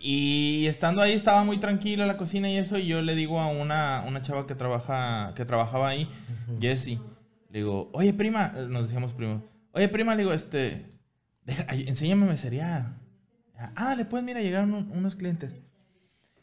Y 0.00 0.66
estando 0.66 1.00
ahí 1.02 1.12
estaba 1.12 1.42
muy 1.44 1.58
tranquila 1.58 2.06
la 2.06 2.16
cocina 2.16 2.48
y 2.50 2.56
eso, 2.56 2.78
y 2.78 2.86
yo 2.86 3.02
le 3.02 3.14
digo 3.14 3.40
a 3.40 3.48
una, 3.48 4.04
una 4.06 4.22
chava 4.22 4.46
que 4.46 4.54
trabaja, 4.54 5.32
que 5.34 5.44
trabajaba 5.44 5.88
ahí, 5.88 6.08
Jessie, 6.60 7.00
le 7.50 7.60
digo, 7.60 7.90
oye 7.92 8.12
prima, 8.12 8.48
nos 8.68 8.82
decíamos 8.84 9.14
primo, 9.14 9.42
oye 9.72 9.88
prima, 9.88 10.14
le 10.14 10.22
digo, 10.22 10.32
este, 10.32 10.86
deja, 11.44 11.64
enséñame 11.74 12.26
mesería. 12.26 12.98
Ah, 13.74 13.94
le 13.96 14.04
puedes, 14.04 14.24
mira, 14.24 14.42
llegaron 14.42 14.74
un- 14.74 14.90
unos 14.92 15.16
clientes. 15.16 15.50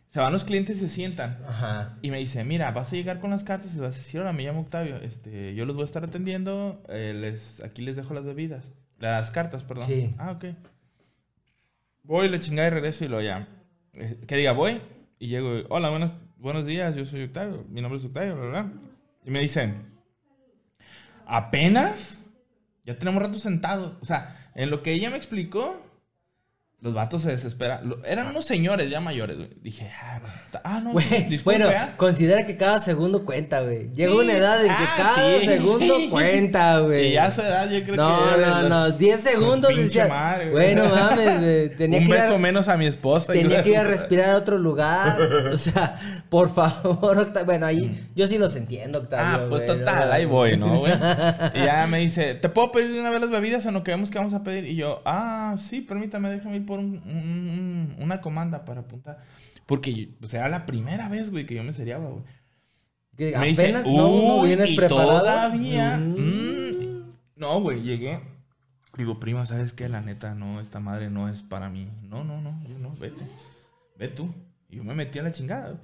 Se 0.10 0.20
van 0.20 0.34
los 0.34 0.44
clientes 0.44 0.78
y 0.78 0.80
se 0.82 0.90
sientan. 0.90 1.40
Ajá. 1.48 1.98
Y 2.02 2.10
me 2.12 2.18
dice, 2.20 2.44
mira, 2.44 2.72
vas 2.72 2.92
a 2.92 2.96
llegar 2.96 3.20
con 3.20 3.30
las 3.30 3.44
cartas 3.44 3.74
y 3.76 3.80
vas 3.80 3.96
a 3.96 4.00
decir, 4.00 4.20
hola, 4.20 4.34
me 4.34 4.44
llamo 4.44 4.62
Octavio, 4.62 4.98
este, 4.98 5.54
yo 5.56 5.66
los 5.66 5.76
voy 5.76 5.84
a 5.84 5.86
estar 5.86 6.04
atendiendo, 6.04 6.84
eh, 6.90 7.14
les, 7.16 7.64
aquí 7.64 7.82
les 7.84 7.96
dejo 7.96 8.14
las 8.16 8.24
bebidas, 8.26 8.72
las 9.00 9.30
cartas, 9.32 9.64
perdón. 9.64 9.86
Sí. 9.88 10.14
Ah, 10.18 10.32
ok. 10.32 10.46
Voy, 12.04 12.30
le 12.30 12.40
chingada 12.40 12.68
y 12.68 12.72
regreso 12.72 13.06
y 13.06 13.08
lo 13.08 13.22
ya. 13.22 13.48
eh, 13.94 14.20
Que 14.28 14.36
diga, 14.38 14.52
voy 14.52 14.82
y 15.20 15.28
llego, 15.28 15.58
y, 15.58 15.66
hola, 15.70 15.90
buenos, 15.90 16.14
buenos 16.38 16.66
días, 16.66 16.96
yo 16.96 17.06
soy 17.06 17.24
Octavio, 17.24 17.66
mi 17.70 17.82
nombre 17.82 17.98
es 18.00 18.06
Octavio, 18.06 18.36
bla, 18.36 18.50
bla. 18.50 18.74
Y 19.26 19.32
me 19.32 19.40
dicen, 19.40 19.86
¿apenas? 21.26 22.24
Ya 22.86 22.98
tenemos 23.00 23.24
rato 23.24 23.40
sentados. 23.40 23.96
O 24.02 24.06
sea, 24.06 24.52
en 24.56 24.70
lo 24.70 24.84
que 24.84 24.92
ella 24.92 25.10
me 25.10 25.16
explicó, 25.18 25.82
los 26.84 26.94
vatos 26.94 27.22
se 27.22 27.32
desesperan. 27.32 27.96
Eran 28.06 28.28
unos 28.28 28.44
señores 28.46 28.90
ya 28.90 29.00
mayores, 29.00 29.38
güey. 29.38 29.50
Dije, 29.64 29.90
ah, 30.04 30.20
ah, 30.66 30.82
no, 30.84 30.92
Güey, 30.92 31.06
disculpe, 31.30 31.44
bueno, 31.64 31.68
¿ah? 31.76 31.94
considera 31.96 32.46
que 32.46 32.58
cada 32.58 32.80
segundo 32.82 33.24
cuenta, 33.24 33.62
güey. 33.62 33.90
Llega 33.96 34.12
Sí. 34.12 34.18
una 34.18 34.34
edad 34.34 34.60
en 34.66 34.68
que 34.68 34.84
Ah, 34.84 34.94
cada 34.98 35.16
sí. 35.40 35.48
segundo 35.48 35.96
cuenta, 36.12 36.80
güey. 36.80 37.08
Y 37.08 37.14
ya 37.14 37.24
a 37.28 37.32
su 37.32 37.40
edad 37.42 37.70
yo 37.70 37.82
creo 37.84 37.96
No, 37.96 38.36
que... 38.36 38.42
no, 38.42 38.64
no, 38.70 38.92
10 38.92 39.20
segundos 39.22 39.74
decía. 39.76 40.08
madre, 40.10 40.52
Güey, 40.52 40.76
güey. 40.76 40.88
no 40.88 40.94
mames, 40.94 41.40
güey. 41.40 41.70
Tenía 41.78 42.00
Un 42.00 42.06
que 42.06 42.12
ir 42.12 42.18
beso 42.22 42.36
a, 42.36 42.38
menos 42.38 42.68
a 42.68 42.76
mi 42.76 42.86
esposa. 42.86 43.32
tenía 43.32 43.60
yo- 43.60 43.64
que 43.64 43.70
ir 43.70 43.78
a 43.78 43.84
respirar 43.86 44.32
a 44.32 44.38
otro 44.38 44.58
lugar. 44.58 45.22
O 45.54 45.56
sea, 45.58 46.24
por 46.30 46.54
favor, 46.54 47.18
Octavio. 47.18 47.46
Bueno, 47.46 47.66
ahí 47.66 48.10
yo 48.14 48.28
sí 48.28 48.38
los 48.38 48.58
entiendo, 48.58 49.00
Octavio. 49.00 49.46
Ah, 49.46 49.50
pues 49.50 49.64
güey, 49.66 49.80
total, 49.80 50.08
¿no? 50.10 50.14
ahí 50.14 50.26
voy, 50.26 50.58
¿no, 50.58 50.80
güey? 50.80 50.94
Y 51.54 51.60
ya 51.64 51.88
me 51.88 52.00
dice, 52.00 52.34
¿te 52.42 52.50
puedo 52.50 52.74
pedir 52.74 53.00
una 53.00 53.10
vez 53.10 53.22
las 53.22 53.30
bebidas 53.30 53.66
o 53.66 53.72
no 53.72 53.84
queremos 53.84 54.10
que 54.12 54.18
vamos 54.18 54.34
a 54.34 54.44
pedir? 54.44 54.66
Y 54.66 54.76
yo, 54.76 55.02
ah, 55.06 55.56
sí, 55.58 55.80
permítame, 55.80 56.30
déjame 56.30 56.58
ir 56.58 56.66
por 56.66 56.73
un- 56.80 57.02
un- 57.06 57.96
un- 57.96 57.96
una 58.00 58.22
comanda 58.22 58.66
para 58.66 58.82
apuntar. 58.82 59.20
Porque 59.66 60.10
pues, 60.20 60.34
era 60.34 60.50
la 60.50 60.66
primera 60.66 61.08
vez, 61.10 61.32
güey, 61.32 61.46
que 61.46 61.56
yo 61.56 61.64
me 61.64 61.74
seriaba, 61.74 62.10
güey. 62.10 62.24
Que 63.16 63.38
Me 63.38 63.48
dice, 63.48 63.64
apenas 63.64 63.86
no, 63.86 63.92
no 63.92 64.36
"Uy, 64.38 64.48
vienes 64.50 64.72
y 64.72 64.76
preparado. 64.76 65.20
todavía. 65.20 65.98
Mm. 65.98 66.16
mm". 66.18 67.14
No, 67.36 67.62
güey, 67.62 67.82
llegué. 67.84 68.20
Digo, 68.98 69.20
prima, 69.20 69.46
¿sabes 69.46 69.74
qué? 69.74 69.90
La 69.90 70.02
neta, 70.02 70.36
no, 70.36 70.60
esta 70.60 70.80
madre 70.80 71.10
no 71.10 71.30
es 71.30 71.42
para 71.42 71.70
mí. 71.70 71.90
No, 72.04 72.24
no, 72.24 72.42
no, 72.42 72.62
yo 72.68 72.78
no, 72.80 72.92
vete. 72.96 73.24
Ve 73.98 74.08
tú. 74.08 74.34
Y 74.70 74.78
yo 74.78 74.84
me 74.84 74.94
metí 74.96 75.20
a 75.20 75.24
la 75.24 75.32
chingada. 75.32 75.70
güey. 75.70 75.80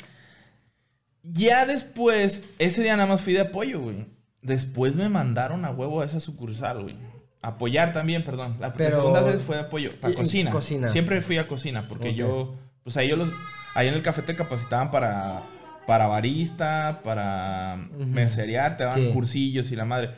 Ya 1.23 1.65
después, 1.65 2.49
ese 2.59 2.81
día 2.81 2.95
nada 2.95 3.07
más 3.09 3.21
fui 3.21 3.33
de 3.33 3.41
apoyo, 3.41 3.81
güey. 3.81 4.05
Después 4.41 4.95
me 4.95 5.09
mandaron 5.09 5.65
a 5.65 5.71
huevo 5.71 6.01
a 6.01 6.05
esa 6.05 6.19
sucursal, 6.19 6.83
güey. 6.83 6.95
Apoyar 7.41 7.93
también, 7.93 8.23
perdón. 8.23 8.57
La, 8.59 8.73
Pero- 8.73 8.97
segunda 8.97 9.21
vez 9.21 9.41
fue 9.41 9.57
apoyo. 9.59 9.91
Para 9.99 10.13
cocina. 10.13 10.51
cocina. 10.51 10.89
Siempre 10.89 11.21
fui 11.21 11.37
a 11.37 11.47
cocina 11.47 11.87
porque 11.87 12.13
yo, 12.13 12.55
pues 12.83 12.97
ahí 12.97 13.07
yo 13.09 13.15
los, 13.15 13.29
ahí 13.75 13.87
en 13.87 13.93
el 13.93 14.01
café 14.01 14.21
te 14.21 14.35
capacitaban 14.35 14.91
para, 14.91 15.43
para 15.87 16.07
barista, 16.07 16.99
para 17.03 17.77
Ujú. 17.95 18.05
meserear, 18.07 18.75
te 18.75 18.83
daban 18.83 18.99
Sí. 19.01 19.11
cursillos 19.13 19.71
y 19.71 19.75
la 19.77 19.85
madre. 19.85 20.11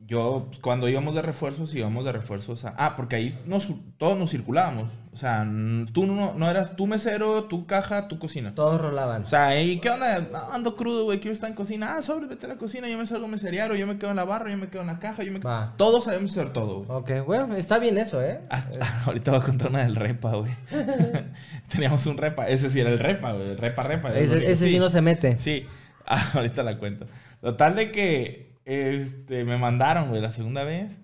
Yo, 0.00 0.44
pues, 0.48 0.60
cuando 0.60 0.88
íbamos 0.88 1.14
de 1.14 1.22
refuerzos, 1.22 1.74
íbamos 1.74 2.04
de 2.04 2.12
refuerzos 2.12 2.64
a... 2.64 2.74
Ah, 2.78 2.94
porque 2.96 3.16
ahí 3.16 3.40
nos, 3.46 3.68
todos 3.96 4.16
nos 4.16 4.30
circulábamos. 4.30 4.90
O 5.16 5.18
sea, 5.18 5.46
tú 5.94 6.04
no, 6.06 6.34
no 6.34 6.50
eras 6.50 6.76
tú 6.76 6.86
mesero, 6.86 7.44
tú 7.44 7.64
caja, 7.64 8.06
tú 8.06 8.18
cocina. 8.18 8.54
Todos 8.54 8.78
rolaban. 8.78 9.24
O 9.24 9.28
sea, 9.30 9.58
¿y 9.62 9.80
qué 9.80 9.88
onda? 9.88 10.20
No, 10.20 10.52
ando 10.52 10.76
crudo, 10.76 11.04
güey, 11.04 11.20
quiero 11.20 11.32
estar 11.32 11.48
en 11.48 11.56
cocina. 11.56 11.94
Ah, 11.96 12.02
sobre, 12.02 12.26
vete 12.26 12.44
a 12.44 12.50
la 12.50 12.56
cocina, 12.56 12.86
yo 12.86 12.98
me 12.98 13.06
salgo 13.06 13.24
a 13.24 13.28
meserear, 13.28 13.70
o 13.72 13.76
yo 13.76 13.86
me 13.86 13.96
quedo 13.96 14.10
en 14.10 14.16
la 14.16 14.24
barra, 14.24 14.50
yo 14.50 14.58
me 14.58 14.68
quedo 14.68 14.82
en 14.82 14.88
la 14.88 14.98
caja, 14.98 15.22
yo 15.22 15.32
me 15.32 15.38
Va. 15.38 15.72
Todos 15.78 16.04
sabemos 16.04 16.32
hacer 16.32 16.52
todo, 16.52 16.82
güey. 16.84 16.90
Ok, 16.90 17.26
bueno, 17.26 17.54
está 17.56 17.78
bien 17.78 17.96
eso, 17.96 18.22
¿eh? 18.22 18.42
Hasta- 18.50 19.04
ahorita 19.06 19.30
voy 19.30 19.40
a 19.40 19.42
contar 19.42 19.70
una 19.70 19.84
del 19.84 19.96
repa, 19.96 20.32
güey. 20.36 20.52
Teníamos 21.70 22.04
un 22.04 22.18
repa, 22.18 22.46
ese 22.48 22.68
sí 22.68 22.80
era 22.80 22.90
el 22.90 22.98
repa, 22.98 23.32
güey, 23.32 23.52
el 23.52 23.56
repa 23.56 23.84
repa. 23.84 24.12
Ese, 24.14 24.36
ese 24.52 24.68
sí 24.68 24.78
no 24.78 24.90
se 24.90 25.00
mete. 25.00 25.38
Sí, 25.38 25.64
Ah, 26.06 26.30
ahorita 26.34 26.62
la 26.62 26.76
cuento. 26.78 27.06
Total 27.40 27.74
de 27.74 27.90
que 27.90 28.52
este, 28.66 29.44
me 29.44 29.56
mandaron, 29.56 30.10
güey, 30.10 30.20
la 30.20 30.30
segunda 30.30 30.62
vez. 30.62 31.00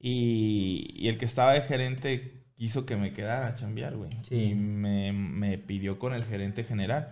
Y, 0.00 0.88
y 0.96 1.08
el 1.08 1.18
que 1.18 1.26
estaba 1.26 1.52
de 1.52 1.60
gerente 1.60 2.41
quiso 2.62 2.86
que 2.86 2.94
me 2.94 3.12
quedara 3.12 3.48
a 3.48 3.54
chambear, 3.54 3.96
güey. 3.96 4.10
Sí. 4.22 4.36
Y 4.36 4.54
me, 4.54 5.12
me 5.12 5.58
pidió 5.58 5.98
con 5.98 6.14
el 6.14 6.24
gerente 6.24 6.62
general. 6.62 7.08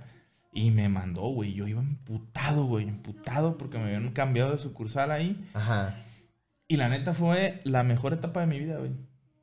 Y 0.52 0.71
me 0.71 0.88
mandó, 0.88 1.23
güey. 1.23 1.54
Yo 1.54 1.66
iba 1.66 1.80
emputado, 1.80 2.66
güey. 2.66 2.87
Emputado 2.87 3.59
porque 3.59 3.76
me 3.76 3.87
habían 3.87 4.12
cambiado 4.12 4.52
de 4.52 4.59
sucursal 4.59 5.11
ahí. 5.11 5.45
Ajá. 5.52 6.04
Y 6.69 6.76
la 6.76 6.88
neta 6.88 7.14
fue 7.14 7.62
la 7.64 7.83
mejor 7.83 8.12
etapa 8.12 8.42
de 8.42 8.47
mi 8.47 8.61
vida, 8.61 8.78
güey. 8.78 8.92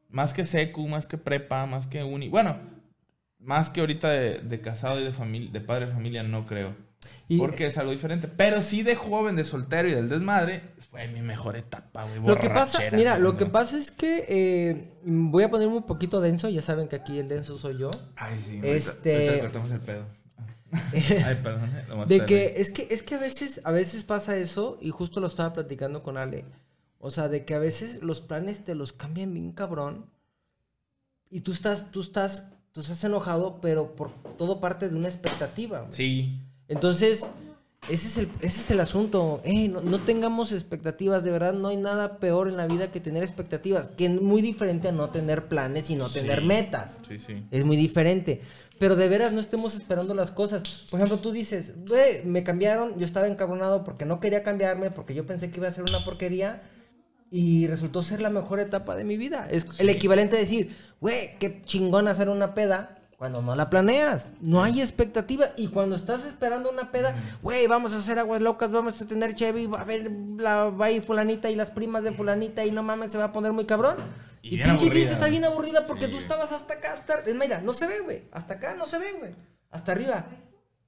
Más 0.10 0.34
que 0.34 0.46
secu, 0.46 0.88
más 0.88 1.08
que 1.08 1.18
prepa, 1.18 1.66
más 1.66 1.88
que 1.88 2.02
uni. 2.06 2.30
Bueno, 2.30 2.56
más 3.38 3.70
que 3.70 3.82
ahorita 3.82 4.10
de, 4.10 4.40
de 4.40 4.62
casado 4.62 5.02
y 5.02 5.04
de, 5.04 5.12
familia, 5.12 5.52
de 5.52 5.60
padre 5.60 5.88
de 5.88 5.92
familia, 5.92 6.24
no 6.24 6.46
creo. 6.46 6.74
Y- 7.30 7.38
porque 7.38 7.68
es 7.68 7.78
algo 7.78 7.92
diferente. 7.92 8.28
Pero 8.28 8.62
sí 8.62 8.84
de 8.84 8.96
joven, 8.96 9.36
de 9.36 9.46
soltero 9.46 9.88
y 9.88 9.92
del 9.92 10.08
desmadre, 10.10 10.62
fue 10.90 11.08
mi 11.10 11.22
mejor 11.22 11.56
etapa, 11.58 12.04
güey. 12.04 12.22
Lo 12.26 12.40
que 12.40 12.50
pasa, 12.50 12.80
mira, 12.94 13.18
lo 13.20 13.36
que 13.38 13.46
pasa 13.46 13.78
es 13.78 13.92
que 13.92 14.26
eh, 14.30 14.92
voy 15.04 15.44
a 15.44 15.50
ponerme 15.52 15.76
un 15.76 15.86
poquito 15.86 16.22
denso, 16.22 16.48
ya 16.50 16.62
saben 16.62 16.88
que 16.88 16.96
aquí 16.96 17.20
el 17.20 17.28
denso 17.28 17.58
soy 17.58 17.78
yo. 17.78 17.92
Ay, 18.16 18.42
sí. 18.46 18.60
Este- 18.64 19.12
Ahorita, 19.14 19.30
ahorita 19.32 19.42
cortamos 19.42 19.72
el 19.72 19.80
pedo. 19.82 20.06
Ay, 21.26 21.40
perdón. 21.44 21.70
eh, 21.76 21.86
nomás 21.88 22.10
De 22.10 22.26
que 22.26 22.56
es 22.58 22.70
que 22.72 22.88
es 22.90 23.02
que 23.04 23.16
a 23.16 23.20
veces 23.20 23.62
a 23.64 23.72
veces 23.72 24.04
pasa 24.04 24.36
eso 24.38 24.78
y 24.82 24.90
justo 24.90 25.20
lo 25.22 25.28
estaba 25.28 25.54
platicando 25.54 26.04
con 26.04 26.18
Ale. 26.18 26.46
O 27.00 27.10
sea, 27.10 27.28
de 27.30 27.46
que 27.46 27.54
a 27.56 27.60
veces 27.60 28.02
los 28.02 28.20
planes 28.22 28.66
te 28.66 28.76
los 28.76 28.92
cambian 28.92 29.34
bien 29.34 29.52
cabrón 29.54 30.08
y 31.30 31.42
tú 31.42 31.52
estás 31.52 31.92
tú 31.92 32.02
estás 32.02 32.52
tú 32.74 32.82
estás 32.82 33.04
enojado, 33.04 33.60
pero 33.62 33.96
por 33.96 34.12
todo 34.38 34.60
parte 34.60 34.90
de 34.90 34.96
una 34.96 35.08
expectativa. 35.08 35.82
güey. 35.82 35.94
Sí. 35.94 36.42
Entonces, 36.68 37.30
ese 37.90 38.08
es 38.08 38.18
el, 38.18 38.30
ese 38.42 38.60
es 38.62 38.72
el 38.72 38.80
asunto. 38.80 39.42
Ey, 39.46 39.68
no, 39.70 39.82
no 39.82 40.00
tengamos 40.00 40.52
expectativas, 40.52 41.24
de 41.24 41.32
verdad, 41.32 41.54
no 41.54 41.70
hay 41.70 41.78
nada 41.78 42.18
peor 42.20 42.50
en 42.50 42.58
la 42.58 42.68
vida 42.68 42.92
que 42.92 43.00
tener 43.00 43.24
expectativas, 43.24 43.88
que 43.96 44.06
es 44.06 44.22
muy 44.22 44.42
diferente 44.42 44.90
a 44.90 44.92
no 44.92 45.10
tener 45.10 45.48
planes 45.48 45.90
y 45.90 45.96
no 45.96 46.08
Sí. 46.10 46.20
tener 46.20 46.42
metas. 46.44 46.98
Sí, 47.08 47.18
sí. 47.20 47.44
Es 47.52 47.64
muy 47.64 47.78
diferente. 47.78 48.42
Pero 48.80 48.96
de 48.96 49.08
veras 49.10 49.32
no 49.34 49.40
estemos 49.40 49.76
esperando 49.76 50.14
las 50.14 50.32
cosas. 50.32 50.62
Por 50.92 51.00
ejemplo, 51.00 51.18
tú 51.20 51.32
dices, 51.32 51.74
güey, 51.88 52.24
me 52.26 52.44
cambiaron, 52.44 53.00
yo 53.00 53.06
estaba 53.06 53.28
encabronado 53.28 53.84
porque 53.84 54.06
no 54.06 54.20
quería 54.20 54.44
cambiarme, 54.44 54.92
porque 54.92 55.16
yo 55.16 55.26
pensé 55.26 55.50
que 55.50 55.58
iba 55.58 55.68
a 55.68 55.72
ser 55.72 55.84
una 55.84 56.04
porquería. 56.04 56.62
Y 57.30 57.68
resultó 57.68 58.02
ser 58.04 58.22
la 58.22 58.30
mejor 58.30 58.62
etapa 58.62 58.96
de 58.96 59.04
mi 59.04 59.18
vida. 59.18 59.48
Es 59.52 59.66
el 59.80 59.90
equivalente 59.90 60.38
a 60.38 60.40
decir, 60.40 60.74
güey, 61.02 61.38
qué 61.40 61.62
chingón 61.66 62.08
hacer 62.08 62.30
una 62.30 62.54
peda 62.54 63.00
cuando 63.18 63.42
no 63.42 63.56
la 63.56 63.70
planeas. 63.70 64.32
No 64.42 64.64
hay 64.64 64.80
expectativa. 64.80 65.48
Y 65.58 65.68
cuando 65.68 65.96
estás 65.96 66.24
esperando 66.24 66.70
una 66.70 66.92
peda, 66.92 67.16
güey, 67.42 67.66
vamos 67.68 67.94
a 67.94 67.98
hacer 67.98 68.20
aguas 68.20 68.42
locas, 68.42 68.72
vamos 68.72 69.02
a 69.02 69.08
tener 69.08 69.36
Chevy, 69.36 69.66
va 69.66 69.82
a 69.82 69.84
ver, 69.84 70.12
la, 70.38 70.66
va 70.70 70.86
a 70.86 70.92
ir 70.92 71.02
fulanita 71.02 71.50
y 71.50 71.56
las 71.56 71.72
primas 71.72 72.04
de 72.04 72.12
fulanita 72.12 72.64
y 72.64 72.72
no 72.72 72.84
mames, 72.84 73.12
se 73.12 73.18
va 73.18 73.26
a 73.26 73.34
poner 73.34 73.52
muy 73.54 73.66
cabrón. 73.66 73.98
Y 74.44 74.62
Y, 74.62 74.64
pinche 74.64 74.90
fiesta 74.92 75.14
está 75.14 75.28
bien 75.28 75.44
aburrida 75.44 75.84
porque 75.88 76.06
Sí, 76.06 76.12
tú 76.12 76.18
estabas 76.20 76.52
hasta 76.52 76.76
acá, 76.76 76.94
hasta... 76.94 77.20
Es 77.26 77.36
mira, 77.36 77.60
no 77.60 77.74
se 77.74 77.88
ve, 77.88 78.00
güey. 78.02 78.24
Hasta 78.32 78.54
acá 78.54 78.76
no 78.76 78.86
se 78.86 79.00
ve, 79.00 79.14
güey. 79.20 79.32
Hasta 79.72 79.92
arriba. 79.94 80.26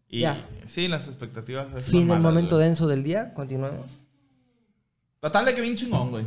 Y 0.08 0.22
Ya. 0.22 0.48
sí, 0.68 0.88
las 0.88 1.08
expectativas. 1.08 1.68
Fin 1.84 2.00
del 2.02 2.08
malas, 2.08 2.22
momento 2.24 2.58
denso 2.60 2.86
del 2.88 3.04
día. 3.04 3.34
Continuamos. 3.34 3.88
Total 5.20 5.46
de 5.46 5.56
que 5.56 5.62
bien 5.62 5.76
chingón, 5.76 6.12
güey. 6.12 6.26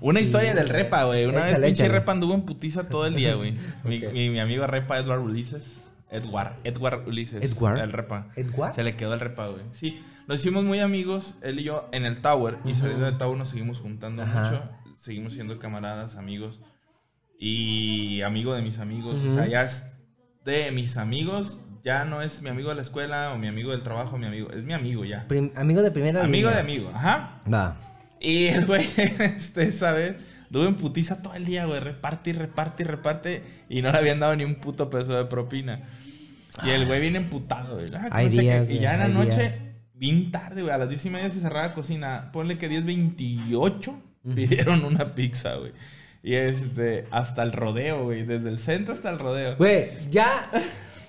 Una 0.00 0.20
historia 0.20 0.54
del 0.54 0.68
repa, 0.68 1.04
güey. 1.04 1.26
Una 1.26 1.44
vez 1.44 1.58
pinche 1.58 1.88
repa 1.88 2.12
anduvo 2.12 2.34
en 2.34 2.42
putiza 2.42 2.88
todo 2.88 3.06
el 3.06 3.14
día, 3.14 3.34
güey. 3.34 3.56
mi, 3.84 4.38
amigo 4.38 4.66
repa 4.66 4.98
Edward 4.98 5.20
Ulises. 5.20 5.82
Edward, 6.10 6.54
Edward 6.64 7.06
Ulises. 7.06 7.42
Edward. 7.42 7.78
El 7.78 7.92
repa. 7.92 8.28
¿Edward? 8.34 8.74
Se 8.74 8.82
le 8.82 8.96
quedó 8.96 9.14
el 9.14 9.20
repa, 9.20 9.46
güey. 9.48 9.62
Sí. 9.72 10.02
Nos 10.26 10.40
hicimos 10.40 10.64
muy 10.64 10.80
amigos, 10.80 11.34
él 11.42 11.60
y 11.60 11.64
yo, 11.64 11.88
en 11.92 12.04
el 12.04 12.20
Tower. 12.20 12.56
Y 12.64 12.74
saliendo 12.74 13.04
del 13.04 13.18
Tower 13.18 13.36
nos 13.38 13.48
seguimos 13.48 13.80
juntando 13.80 14.24
mucho. 14.26 14.62
Seguimos 14.96 15.34
siendo 15.34 15.58
camaradas, 15.58 16.16
amigos. 16.16 16.60
Y 17.38 18.22
amigo 18.22 18.54
de 18.54 18.62
mis 18.62 18.78
amigos. 18.78 19.16
O 19.26 19.34
sea, 19.34 19.46
ya 19.46 19.62
es 19.62 19.86
de 20.44 20.70
mis 20.72 20.96
amigos. 20.96 21.60
Ya 21.82 22.04
no 22.04 22.20
es 22.20 22.42
mi 22.42 22.50
amigo 22.50 22.68
de 22.68 22.74
la 22.74 22.82
escuela 22.82 23.32
o 23.34 23.38
mi 23.38 23.46
amigo 23.46 23.70
del 23.70 23.80
trabajo, 23.80 24.18
mi 24.18 24.26
amigo. 24.26 24.50
Es 24.50 24.62
mi 24.64 24.74
amigo 24.74 25.04
ya. 25.04 25.26
Prim- 25.26 25.50
amigo 25.56 25.80
de 25.82 25.90
primera 25.90 26.22
Amigo 26.22 26.50
línea. 26.50 26.62
de 26.62 26.72
amigo, 26.72 26.90
ajá. 26.94 27.40
Va. 27.52 27.76
Y 28.20 28.46
el 28.46 28.66
güey, 28.66 28.86
este, 28.96 29.64
esa 29.64 29.92
vez, 29.92 30.16
Estuve 30.50 30.66
en 30.66 30.74
putiza 30.74 31.22
todo 31.22 31.34
el 31.34 31.44
día, 31.44 31.64
güey. 31.66 31.78
Reparte 31.78 32.30
y 32.30 32.32
reparte 32.32 32.82
y 32.82 32.86
reparte. 32.86 33.42
Y 33.68 33.82
no 33.82 33.92
le 33.92 33.98
habían 33.98 34.18
dado 34.18 34.34
ni 34.34 34.42
un 34.42 34.56
puto 34.56 34.90
peso 34.90 35.16
de 35.16 35.24
propina. 35.26 35.88
Y 36.64 36.70
el 36.70 36.86
güey 36.86 37.00
viene 37.00 37.18
emputado, 37.18 37.76
güey. 37.76 37.86
Ah, 37.94 38.18
que 38.18 38.36
no 38.36 38.72
Y 38.72 38.80
ya 38.80 38.94
en 38.94 38.98
la 38.98 39.06
noche, 39.06 39.42
días. 39.42 39.54
bien 39.94 40.32
tarde, 40.32 40.62
güey. 40.62 40.74
A 40.74 40.78
las 40.78 40.88
diez 40.88 41.06
y 41.06 41.10
media 41.10 41.30
se 41.30 41.38
cerraba 41.38 41.68
la 41.68 41.74
cocina. 41.74 42.30
Ponle 42.32 42.58
que 42.58 42.68
10.28 42.68 44.02
pidieron 44.34 44.84
una 44.84 45.14
pizza, 45.14 45.54
güey. 45.54 45.70
Y 46.24 46.34
este, 46.34 47.04
hasta 47.12 47.44
el 47.44 47.52
rodeo, 47.52 48.02
güey. 48.02 48.24
Desde 48.24 48.48
el 48.48 48.58
centro 48.58 48.92
hasta 48.92 49.08
el 49.10 49.20
rodeo. 49.20 49.56
Güey, 49.56 49.88
ya. 50.10 50.26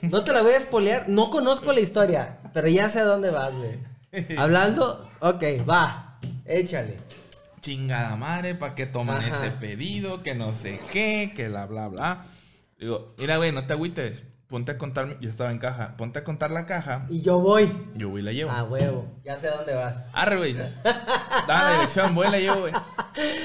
No 0.03 0.23
te 0.23 0.33
la 0.33 0.43
voy 0.43 0.53
a 0.53 0.59
spoilear. 0.59 1.09
No 1.09 1.31
conozco 1.31 1.73
la 1.73 1.79
historia, 1.79 2.37
pero 2.53 2.67
ya 2.67 2.89
sé 2.89 2.99
a 2.99 3.05
dónde 3.05 3.31
vas, 3.31 3.53
güey. 3.55 3.79
Hablando, 4.37 5.09
ok, 5.19 5.43
va. 5.67 6.10
Échale. 6.45 6.97
chingada 7.61 8.15
madre, 8.15 8.55
¿para 8.55 8.75
qué 8.75 8.85
toman 8.85 9.17
Ajá. 9.23 9.27
ese 9.45 9.51
pedido? 9.51 10.23
Que 10.23 10.33
no 10.35 10.53
sé 10.53 10.79
qué, 10.91 11.31
que 11.35 11.47
bla, 11.49 11.65
bla, 11.67 11.87
bla. 11.87 12.25
Digo, 12.79 13.13
mira, 13.17 13.37
güey, 13.37 13.51
no 13.51 13.65
te 13.65 13.73
agüites. 13.73 14.23
Ponte 14.47 14.71
a 14.73 14.77
contar, 14.77 15.17
yo 15.21 15.29
estaba 15.29 15.49
en 15.51 15.59
caja. 15.59 15.95
Ponte 15.95 16.19
a 16.19 16.23
contar 16.25 16.51
la 16.51 16.65
caja. 16.65 17.05
Y 17.09 17.21
yo 17.21 17.39
voy. 17.39 17.71
Yo 17.95 18.09
voy 18.09 18.19
y 18.21 18.23
la 18.25 18.33
llevo. 18.33 18.51
A 18.51 18.63
huevo. 18.63 19.07
Ya 19.23 19.37
sé 19.37 19.47
a 19.47 19.55
dónde 19.55 19.73
vas. 19.75 20.03
Arre, 20.11 20.35
güey. 20.37 20.53
Da 21.47 21.63
la 21.63 21.73
dirección, 21.75 22.13
voy 22.13 22.27
y 22.27 22.31
la 22.31 22.39
llevo, 22.39 22.59
güey. 22.61 22.73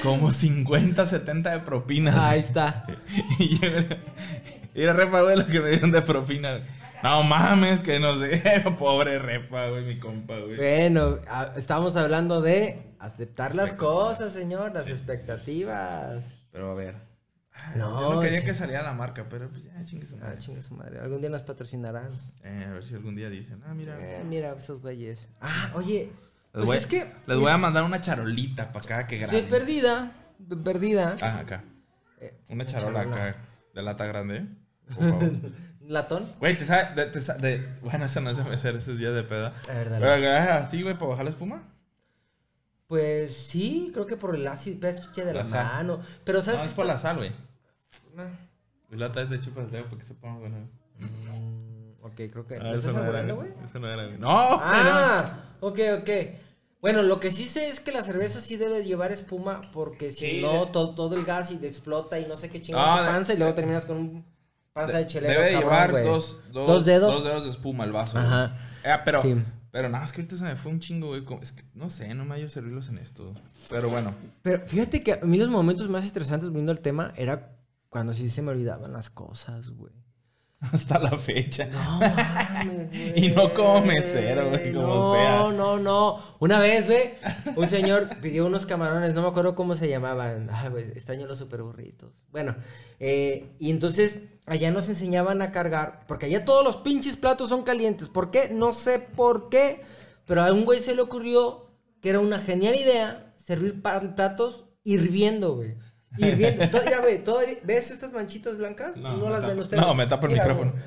Como 0.03 0.33
50, 0.33 1.07
70 1.07 1.51
de 1.51 1.59
propinas. 1.59 2.15
Ahí 2.17 2.39
está. 2.39 2.85
y 3.39 3.57
yo, 3.57 3.69
era 4.75 4.93
repa, 4.93 5.21
güey, 5.21 5.37
lo 5.37 5.47
que 5.47 5.61
me 5.61 5.69
dieron 5.69 5.91
de 5.91 6.01
propina. 6.01 6.59
No 7.03 7.23
mames, 7.23 7.81
que 7.81 7.99
no 7.99 8.15
sé. 8.19 8.41
Pobre 8.77 9.19
repa, 9.19 9.69
güey, 9.69 9.85
mi 9.85 9.99
compa, 9.99 10.37
güey. 10.39 10.57
Bueno, 10.57 11.19
a- 11.29 11.53
estamos 11.55 11.95
hablando 11.95 12.41
de 12.41 12.95
aceptar 12.99 13.55
las 13.55 13.73
cosas, 13.73 14.33
señor, 14.33 14.73
las 14.73 14.87
expectativas. 14.87 16.33
Pero 16.51 16.71
a 16.71 16.73
ver. 16.73 16.95
No, 17.75 18.01
Yo 18.01 18.13
no 18.15 18.19
quería 18.21 18.43
que 18.43 18.53
saliera 18.53 18.83
la 18.83 18.93
marca, 18.93 19.25
pero 19.29 19.49
pues 19.49 19.63
ya, 19.63 19.83
chingue 19.83 20.05
su 20.05 20.15
Ah, 20.17 20.25
madre. 20.25 20.39
chingue 20.39 20.61
su 20.61 20.73
madre. 20.75 20.99
Algún 20.99 21.21
día 21.21 21.29
nos 21.29 21.41
patrocinarán. 21.43 22.07
Eh, 22.43 22.65
a 22.67 22.73
ver 22.73 22.83
si 22.83 22.93
algún 22.93 23.15
día 23.15 23.29
dicen, 23.29 23.61
ah, 23.67 23.73
mira. 23.73 23.95
Eh, 23.99 24.23
mira 24.23 24.53
esos 24.55 24.81
güeyes. 24.81 25.29
Ah, 25.41 25.71
oye. 25.73 26.11
Les, 26.53 26.65
Pues 26.65 26.65
voy, 26.65 26.77
es 26.77 26.85
que. 26.85 27.05
les 27.25 27.37
voy 27.39 27.51
a 27.51 27.57
mandar 27.57 27.83
una 27.83 27.99
charolita 27.99 28.71
para 28.71 28.85
acá 28.85 29.07
que 29.07 29.15
De 29.15 29.21
grande. 29.21 29.43
perdida. 29.43 30.11
De 30.39 30.55
perdida. 30.55 31.17
Ah, 31.21 31.39
acá. 31.39 31.63
Eh, 32.19 32.39
Una 32.49 32.65
charola 32.65 32.99
charola. 33.03 33.25
acá. 33.27 33.39
De 33.73 33.81
lata 33.81 34.05
grande. 34.05 34.45
Por 34.95 34.97
favor. 35.09 35.31
¿Latón? 35.87 36.31
Güey, 36.39 36.57
te 36.57 36.65
sabe. 36.65 36.93
De, 36.95 37.05
te 37.11 37.21
sa- 37.21 37.35
de- 37.35 37.65
bueno, 37.81 38.05
eso 38.05 38.19
no 38.21 38.29
es 38.29 38.37
de 38.37 38.43
mecer, 38.43 38.75
eso 38.75 38.91
es 38.91 38.99
de 38.99 39.23
peda. 39.23 39.53
A 39.69 39.73
ver, 39.73 39.89
dale. 39.89 40.05
Pero 40.05 40.21
que 40.21 40.27
hagas 40.29 40.67
así, 40.67 40.81
güey, 40.83 40.95
para 40.95 41.09
bajar 41.11 41.25
la 41.25 41.31
espuma. 41.31 41.63
Pues 42.87 43.35
sí, 43.35 43.89
creo 43.93 44.05
que 44.05 44.15
por 44.15 44.35
el 44.35 44.47
ácido 44.47 44.79
pH 44.79 45.25
de 45.25 45.33
la, 45.33 45.43
La 45.43 45.45
sal. 45.45 45.65
mano. 45.65 46.01
Pero 46.23 46.39
No, 46.39 46.45
¿sabes 46.45 46.61
es 46.61 46.73
por 46.73 46.85
la 46.85 46.97
sal, 46.97 47.17
güey. 47.17 47.31
Ah, 48.17 48.29
Y 48.91 48.95
la 48.95 49.07
otra 49.07 49.25
de 49.25 49.39
chupas 49.39 49.69
de 49.71 49.77
dedo 49.77 49.89
porque 49.89 50.05
se 50.05 50.13
ponga 50.13 50.39
bueno. 50.39 50.57
mm, 50.99 52.03
ok, 52.05 52.15
creo 52.15 52.47
que. 52.47 52.55
Ah, 52.55 52.63
¿Me 52.63 52.69
eso 52.71 52.89
estás 52.89 52.95
no 52.95 53.35
güey? 53.35 53.49
Eso 53.65 53.79
no 53.79 53.89
era, 53.89 54.05
güey. 54.05 54.17
¡No! 54.17 54.29
Ah, 54.61 55.43
ok, 55.59 55.79
ok. 56.01 56.09
Bueno, 56.79 57.01
lo 57.01 57.19
que 57.19 57.31
sí 57.31 57.45
sé 57.45 57.69
es 57.69 57.79
que 57.79 57.91
la 57.91 58.03
cerveza 58.03 58.39
sí 58.39 58.55
debe 58.55 58.83
llevar 58.85 59.11
espuma 59.11 59.59
porque 59.73 60.11
si 60.11 60.25
Sí, 60.37 60.41
no, 60.41 60.67
todo, 60.67 60.95
todo 60.95 61.15
el 61.15 61.25
gas 61.25 61.51
y 61.51 61.57
te 61.57 61.67
explota 61.67 62.19
y 62.19 62.25
no 62.27 62.37
sé 62.37 62.49
qué 62.49 62.59
No, 62.59 62.65
chingada 62.65 63.01
de- 63.01 63.07
panza 63.09 63.33
y 63.33 63.37
luego 63.37 63.53
terminas 63.55 63.83
con 63.85 63.97
un 63.97 64.25
panza 64.77 64.97
de, 64.97 65.07
chelero. 65.07 65.33
Debe 65.33 65.51
cabrón, 65.53 65.69
llevar 65.71 66.03
dos, 66.03 66.39
dos, 66.51 66.67
¿Dos 66.67 66.85
dedos. 66.85 67.13
dos 67.13 67.23
dedos 67.23 67.43
de 67.45 67.49
espuma 67.51 67.83
el 67.83 67.91
vaso. 67.91 68.17
Ajá. 68.17 68.57
Eh, 68.83 68.95
pero, 69.03 69.21
Sí. 69.21 69.35
pero 69.71 69.89
nada, 69.89 70.05
es 70.05 70.11
que 70.11 70.21
ahorita 70.21 70.37
se 70.37 70.43
me 70.43 70.55
fue 70.55 70.71
un 70.71 70.79
chingo, 70.79 71.07
güey. 71.07 71.23
Es 71.41 71.51
que, 71.51 71.63
no 71.73 71.89
sé, 71.89 72.13
no 72.13 72.25
me 72.25 72.35
hallo 72.35 72.49
servirlos 72.49 72.89
en 72.89 72.97
esto. 72.97 73.33
Pero 73.69 73.89
bueno. 73.89 74.13
Pero 74.41 74.65
fíjate 74.65 75.01
que 75.01 75.13
a 75.13 75.19
mí 75.25 75.37
los 75.37 75.49
momentos 75.49 75.89
más 75.89 76.05
estresantes 76.05 76.51
viendo 76.51 76.71
el 76.71 76.79
tema 76.79 77.13
era 77.15 77.53
cuando 77.89 78.13
sí 78.13 78.29
se 78.29 78.41
me 78.41 78.51
olvidaban 78.51 78.93
las 78.93 79.09
cosas, 79.09 79.69
güey. 79.71 79.93
Hasta 80.73 80.97
la 80.97 81.17
fecha. 81.17 81.65
No 81.65 81.79
mames, 81.99 82.89
güey. 82.89 83.25
Y 83.25 83.29
no 83.29 83.53
como 83.53 83.81
mesero, 83.81 84.49
güey, 84.49 84.73
como 84.73 84.87
no, 84.87 85.13
sea. 85.13 85.37
No, 85.37 85.51
no, 85.51 85.77
no. 85.77 86.23
Una 86.39 86.59
vez, 86.59 86.87
güey, 86.87 87.13
un 87.55 87.69
señor 87.69 88.09
pidió 88.21 88.45
unos 88.47 88.65
camarones, 88.65 89.13
no 89.13 89.21
me 89.21 89.27
acuerdo 89.27 89.55
cómo 89.55 89.75
se 89.75 89.87
llamaban. 89.87 90.49
Ay, 90.51 90.69
güey, 90.69 90.85
extraño 90.85 91.27
los 91.27 91.37
super 91.37 91.61
burritos. 91.61 92.11
Bueno, 92.31 92.55
eh, 92.99 93.51
y 93.59 93.69
entonces 93.69 94.19
allá 94.47 94.71
nos 94.71 94.89
enseñaban 94.89 95.41
a 95.41 95.51
cargar, 95.51 96.05
porque 96.07 96.25
allá 96.25 96.43
todos 96.43 96.63
los 96.63 96.77
pinches 96.77 97.15
platos 97.15 97.49
son 97.49 97.63
calientes. 97.63 98.09
¿Por 98.09 98.31
qué? 98.31 98.49
No 98.49 98.73
sé 98.73 98.99
por 98.99 99.49
qué, 99.49 99.81
pero 100.25 100.41
a 100.43 100.51
un 100.51 100.65
güey 100.65 100.81
se 100.81 100.95
le 100.95 101.01
ocurrió 101.03 101.67
que 102.01 102.09
era 102.09 102.19
una 102.19 102.39
genial 102.39 102.75
idea 102.75 103.33
servir 103.35 103.81
platos 103.81 104.65
hirviendo, 104.83 105.55
güey. 105.55 105.77
Hirviendo. 106.17 106.69
To- 106.69 106.81
Mira, 106.85 106.99
güey, 106.99 107.23
todavía- 107.23 107.57
¿ves 107.63 107.91
estas 107.91 108.11
manchitas 108.13 108.57
blancas? 108.57 108.95
No, 108.97 109.29
las 109.29 109.45
ven 109.45 109.59
ustedes. 109.59 109.81
no, 109.81 109.93
me 109.93 110.07
tapa 110.07 110.27
el 110.27 110.33
Mira, 110.33 110.45
micrófono. 110.45 110.71
güey. 110.71 110.83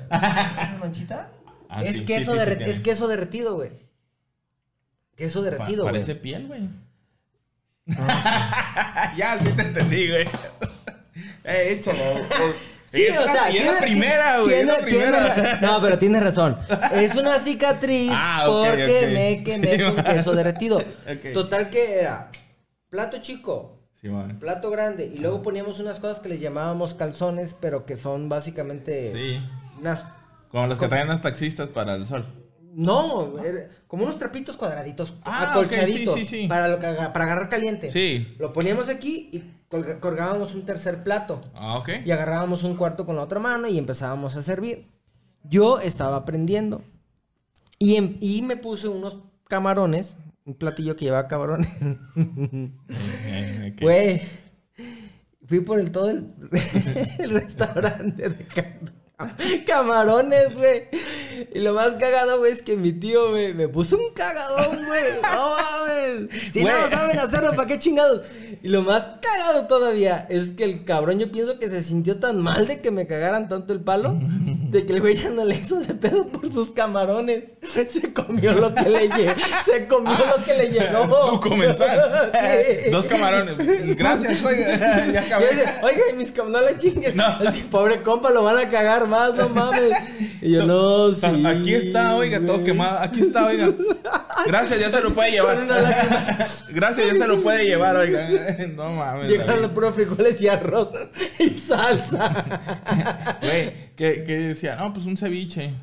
¿Esas 0.63 0.79
manchitas? 0.79 1.27
Ah, 1.69 1.83
es, 1.83 1.97
sí, 1.99 2.05
queso 2.05 2.33
sí, 2.33 2.37
sí, 2.39 2.43
sí 2.43 2.49
derre- 2.51 2.57
tiene. 2.57 2.71
es 2.73 2.79
queso 2.81 3.07
derretido, 3.07 3.55
güey. 3.55 3.71
Queso 5.15 5.39
Pa- 5.39 5.45
derretido, 5.45 5.83
güey. 5.83 5.93
Parece 5.93 6.15
piel, 6.15 6.47
güey. 6.47 6.69
ya, 9.17 9.37
sí 9.41 9.49
te 9.51 9.61
entendí, 9.61 10.09
güey. 10.09 10.25
eh, 11.43 11.73
échalo. 11.77 11.99
Sí, 12.91 13.03
Es 13.03 13.17
o 13.17 13.25
la- 13.25 13.31
sea, 13.31 13.49
y 13.51 13.57
es 13.57 13.65
la 13.65 13.71
tiene- 13.79 13.81
primera, 13.87 14.39
güey. 14.39 14.53
es 14.53 14.57
tiene- 14.59 14.71
la 14.73 14.85
tiene 14.85 14.99
primera. 15.05 15.35
ra- 15.35 15.59
no, 15.61 15.81
pero 15.81 15.97
tienes 15.97 16.23
razón. 16.23 16.57
Es 16.93 17.15
una 17.15 17.39
cicatriz 17.39 18.11
Ah, 18.13 18.43
ok, 18.49 18.67
porque 18.67 19.05
ok. 19.05 19.13
me 19.13 19.43
quemé 19.43 19.77
Sí, 19.77 19.81
con 19.83 20.03
queso 20.03 20.33
derretido. 20.35 20.77
Ok. 20.79 21.33
Total 21.33 21.69
que 21.69 21.99
era 22.01 22.29
plato 22.89 23.21
chico, 23.21 23.79
Sí, 24.01 24.09
plato 24.39 24.71
grande 24.71 25.05
y 25.13 25.19
luego 25.19 25.43
poníamos 25.43 25.79
unas 25.79 25.99
cosas 25.99 26.19
que 26.19 26.29
les 26.29 26.39
llamábamos 26.39 26.95
calzones, 26.95 27.53
pero 27.59 27.85
que 27.85 27.97
son 27.97 28.29
básicamente 28.29 29.11
Sí. 29.13 29.43
unas 29.79 30.03
Como 30.49 30.65
los 30.67 30.79
que 30.79 30.87
traen 30.87 31.07
los 31.07 31.21
taxistas 31.21 31.67
para 31.69 31.93
el 31.95 32.07
sol. 32.07 32.25
no, 32.73 33.33
como 33.87 34.03
unos 34.03 34.17
trapitos 34.17 34.57
cuadraditos, 34.57 35.13
Ah, 35.23 35.51
acolchaditos 35.51 36.15
sí, 36.15 36.25
sí, 36.25 36.41
sí. 36.43 36.47
para 36.47 36.67
lo 36.69 36.79
que 36.79 36.87
para 37.13 37.25
agarrar 37.25 37.49
caliente. 37.49 37.91
Sí. 37.91 38.33
Lo 38.39 38.53
poníamos 38.53 38.89
aquí 38.89 39.29
y 39.33 39.43
colgábamos 39.99 40.55
un 40.55 40.65
tercer 40.65 41.03
plato. 41.03 41.41
Ah, 41.53 41.77
ok. 41.77 41.89
Y 42.05 42.11
agarrábamos 42.11 42.63
un 42.63 42.75
cuarto 42.77 43.05
con 43.05 43.15
la 43.17 43.21
otra 43.23 43.39
mano 43.39 43.67
y 43.67 43.77
empezábamos 43.77 44.35
a 44.35 44.41
servir. 44.43 44.87
Yo 45.43 45.79
estaba 45.79 46.15
aprendiendo. 46.17 46.81
Y, 47.77 47.95
em- 47.97 48.17
y 48.19 48.41
me 48.41 48.57
puse 48.57 48.87
unos 48.87 49.17
camarones, 49.47 50.15
un 50.45 50.55
platillo 50.55 50.95
que 50.95 51.05
llevaba 51.05 51.27
camarones. 51.27 51.67
Güey, 53.79 54.21
fui 55.45 55.61
por 55.61 55.79
el 55.79 55.91
todo 55.91 56.09
el, 56.11 56.33
el 57.19 57.29
restaurante 57.31 58.29
de 58.29 58.47
ca- 58.47 58.79
camarones, 59.65 60.53
güey. 60.55 60.83
Y 61.53 61.59
lo 61.59 61.73
más 61.73 61.91
cagado, 61.99 62.39
güey, 62.39 62.51
es 62.51 62.61
que 62.61 62.75
mi 62.77 62.91
tío 62.93 63.29
me, 63.31 63.53
me 63.53 63.67
puso 63.67 63.97
un 63.97 64.13
cagadón, 64.13 64.85
güey. 64.85 65.03
No 65.21 65.55
mames. 65.55 66.29
Si 66.53 66.61
Güey. 66.61 66.73
no 66.73 66.89
saben 66.95 67.19
hacerlo, 67.19 67.55
¿para 67.55 67.67
qué 67.67 67.79
chingados? 67.79 68.21
Y 68.63 68.67
lo 68.69 68.81
más 68.83 69.03
cagado 69.21 69.65
todavía 69.67 70.27
es 70.29 70.49
que 70.51 70.63
el 70.65 70.85
cabrón, 70.85 71.19
yo 71.19 71.31
pienso 71.31 71.57
que 71.57 71.69
se 71.69 71.83
sintió 71.83 72.19
tan 72.19 72.41
mal 72.41 72.67
de 72.67 72.79
que 72.81 72.91
me 72.91 73.07
cagaran 73.07 73.49
tanto 73.49 73.73
el 73.73 73.81
palo, 73.81 74.15
de 74.19 74.85
que 74.85 74.93
el 74.93 75.01
güey 75.01 75.15
ya 75.15 75.29
no 75.31 75.45
le 75.45 75.55
hizo 75.55 75.79
de 75.79 75.93
pedo 75.95 76.27
por 76.27 76.51
sus 76.53 76.71
camarones. 76.71 77.45
Se 77.63 78.13
comió 78.13 78.51
lo 78.53 78.73
que 78.75 78.89
le 78.89 79.07
llegó. 79.09 79.33
Se 79.65 79.87
comió 79.87 80.13
lo 80.17 80.43
que 80.45 80.53
le 80.53 80.69
llegó. 80.69 81.01
Tu 81.31 81.39
comensal. 81.49 82.31
Sí. 82.33 82.89
Dos 82.91 83.07
camarones. 83.07 83.97
Gracias, 83.97 84.43
oiga. 84.43 85.05
ya 85.11 85.21
acabé. 85.21 85.47
Oiga, 85.83 86.01
mis 86.15 86.33
cam- 86.33 86.49
no 86.49 86.61
le 86.61 86.77
chinguen. 86.77 87.15
No. 87.17 87.41
Es 87.43 87.55
que 87.55 87.61
pobre 87.63 88.01
compa 88.03 88.29
lo 88.29 88.43
van 88.43 88.57
a 88.57 88.69
cagar 88.69 89.07
más, 89.11 89.35
no 89.35 89.49
mames. 89.49 89.91
Y 90.41 90.53
yo, 90.53 90.65
no, 90.65 91.11
sí. 91.11 91.45
Aquí 91.45 91.75
está, 91.75 92.15
oiga, 92.15 92.39
todo 92.39 92.53
güey". 92.53 92.63
quemado. 92.65 92.99
Aquí 92.99 93.21
está, 93.21 93.45
oiga. 93.45 93.69
Gracias, 94.47 94.79
ya 94.79 94.89
se 94.89 95.01
lo 95.01 95.13
puede 95.13 95.31
llevar. 95.31 95.57
Gracias, 96.69 97.07
ya 97.07 97.13
se 97.13 97.27
lo 97.27 97.41
puede 97.41 97.65
llevar, 97.65 97.95
oiga. 97.97 98.27
No 98.75 98.91
mames. 98.91 99.29
Llegaron 99.29 99.61
los 99.61 99.71
puros 99.71 99.93
frijoles 99.93 100.41
y 100.41 100.47
arroz 100.47 100.89
y 101.37 101.49
salsa. 101.49 102.59
Güey, 103.41 103.95
que, 103.95 104.23
que 104.23 104.37
decía, 104.37 104.75
no, 104.77 104.93
pues 104.93 105.05
un 105.05 105.17
ceviche. 105.17 105.73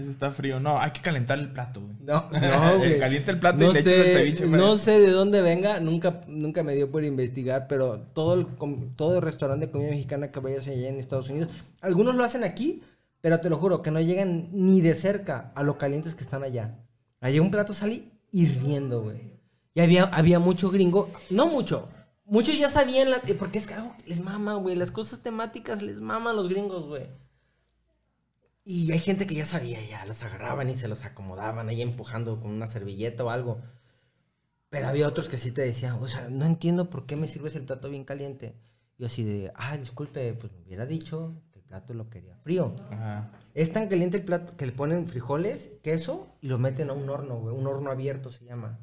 Eso 0.00 0.10
está 0.10 0.30
frío. 0.30 0.60
No, 0.60 0.80
hay 0.80 0.90
que 0.92 1.00
calentar 1.00 1.38
el 1.38 1.52
plato, 1.52 1.80
güey. 1.80 1.96
No, 2.00 2.28
no, 2.32 2.78
güey. 2.78 2.98
Calienta 2.98 3.30
el 3.32 3.38
plato 3.38 3.58
y 3.62 3.72
le 3.72 3.80
echas 3.80 3.92
sé, 3.92 4.10
el 4.12 4.16
ceviche. 4.18 4.46
No 4.46 4.76
sé 4.76 5.00
de 5.00 5.10
dónde 5.10 5.42
venga, 5.42 5.80
nunca, 5.80 6.22
nunca 6.28 6.62
me 6.62 6.74
dio 6.74 6.90
por 6.90 7.04
investigar, 7.04 7.66
pero 7.68 8.00
todo 8.12 8.34
el, 8.34 8.46
todo 8.96 9.16
el 9.16 9.22
restaurante 9.22 9.66
de 9.66 9.72
comida 9.72 9.90
mexicana 9.90 10.30
que 10.30 10.40
vayas 10.40 10.66
allá 10.68 10.88
en 10.88 10.96
Estados 11.00 11.28
Unidos, 11.30 11.50
algunos 11.80 12.14
lo 12.14 12.24
hacen 12.24 12.44
aquí, 12.44 12.82
pero 13.20 13.40
te 13.40 13.48
lo 13.50 13.58
juro 13.58 13.82
que 13.82 13.90
no 13.90 14.00
llegan 14.00 14.48
ni 14.52 14.80
de 14.80 14.94
cerca 14.94 15.52
a 15.54 15.62
lo 15.62 15.78
calientes 15.78 16.14
que 16.14 16.22
están 16.24 16.42
allá. 16.44 16.78
Allá 17.20 17.40
un 17.42 17.50
plato 17.50 17.74
salí 17.74 18.10
hirviendo, 18.30 19.02
güey. 19.02 19.34
Y 19.74 19.80
había, 19.80 20.04
había 20.04 20.38
mucho 20.38 20.70
gringo, 20.70 21.10
no 21.30 21.46
mucho, 21.48 21.88
muchos 22.24 22.58
ya 22.58 22.70
sabían, 22.70 23.10
la- 23.10 23.20
porque 23.38 23.58
es 23.58 23.66
que 23.66 23.74
algo 23.74 23.94
que 23.98 24.08
les 24.10 24.20
mama, 24.20 24.54
güey, 24.54 24.74
las 24.76 24.90
cosas 24.90 25.20
temáticas 25.22 25.82
les 25.82 26.00
mama 26.00 26.30
a 26.30 26.32
los 26.34 26.48
gringos, 26.48 26.86
güey. 26.86 27.04
Y 28.68 28.90
hay 28.90 28.98
gente 28.98 29.28
que 29.28 29.36
ya 29.36 29.46
sabía, 29.46 29.78
ya 29.88 30.04
los 30.06 30.24
agarraban 30.24 30.68
y 30.68 30.74
se 30.74 30.88
los 30.88 31.04
acomodaban 31.04 31.68
ahí 31.68 31.82
empujando 31.82 32.40
con 32.40 32.50
una 32.50 32.66
servilleta 32.66 33.22
o 33.22 33.30
algo. 33.30 33.60
Pero 34.70 34.88
había 34.88 35.06
otros 35.06 35.28
que 35.28 35.36
sí 35.36 35.52
te 35.52 35.62
decían, 35.62 35.98
o 36.00 36.06
sea, 36.08 36.28
no 36.28 36.44
entiendo 36.44 36.90
por 36.90 37.06
qué 37.06 37.14
me 37.14 37.28
sirves 37.28 37.54
el 37.54 37.62
plato 37.62 37.88
bien 37.88 38.02
caliente. 38.02 38.56
Yo 38.98 39.06
así 39.06 39.22
de, 39.22 39.52
ah, 39.54 39.76
disculpe, 39.76 40.34
pues 40.34 40.52
me 40.52 40.62
hubiera 40.64 40.84
dicho 40.84 41.40
que 41.52 41.60
el 41.60 41.64
plato 41.64 41.94
lo 41.94 42.10
quería 42.10 42.34
frío. 42.38 42.74
Ajá. 42.90 43.30
Es 43.54 43.72
tan 43.72 43.86
caliente 43.86 44.16
el 44.16 44.24
plato 44.24 44.56
que 44.56 44.66
le 44.66 44.72
ponen 44.72 45.06
frijoles, 45.06 45.70
queso 45.84 46.26
y 46.40 46.48
lo 46.48 46.58
meten 46.58 46.90
a 46.90 46.94
un 46.94 47.08
horno, 47.08 47.36
güey. 47.38 47.54
Un 47.54 47.68
horno 47.68 47.92
abierto 47.92 48.32
se 48.32 48.46
llama. 48.46 48.80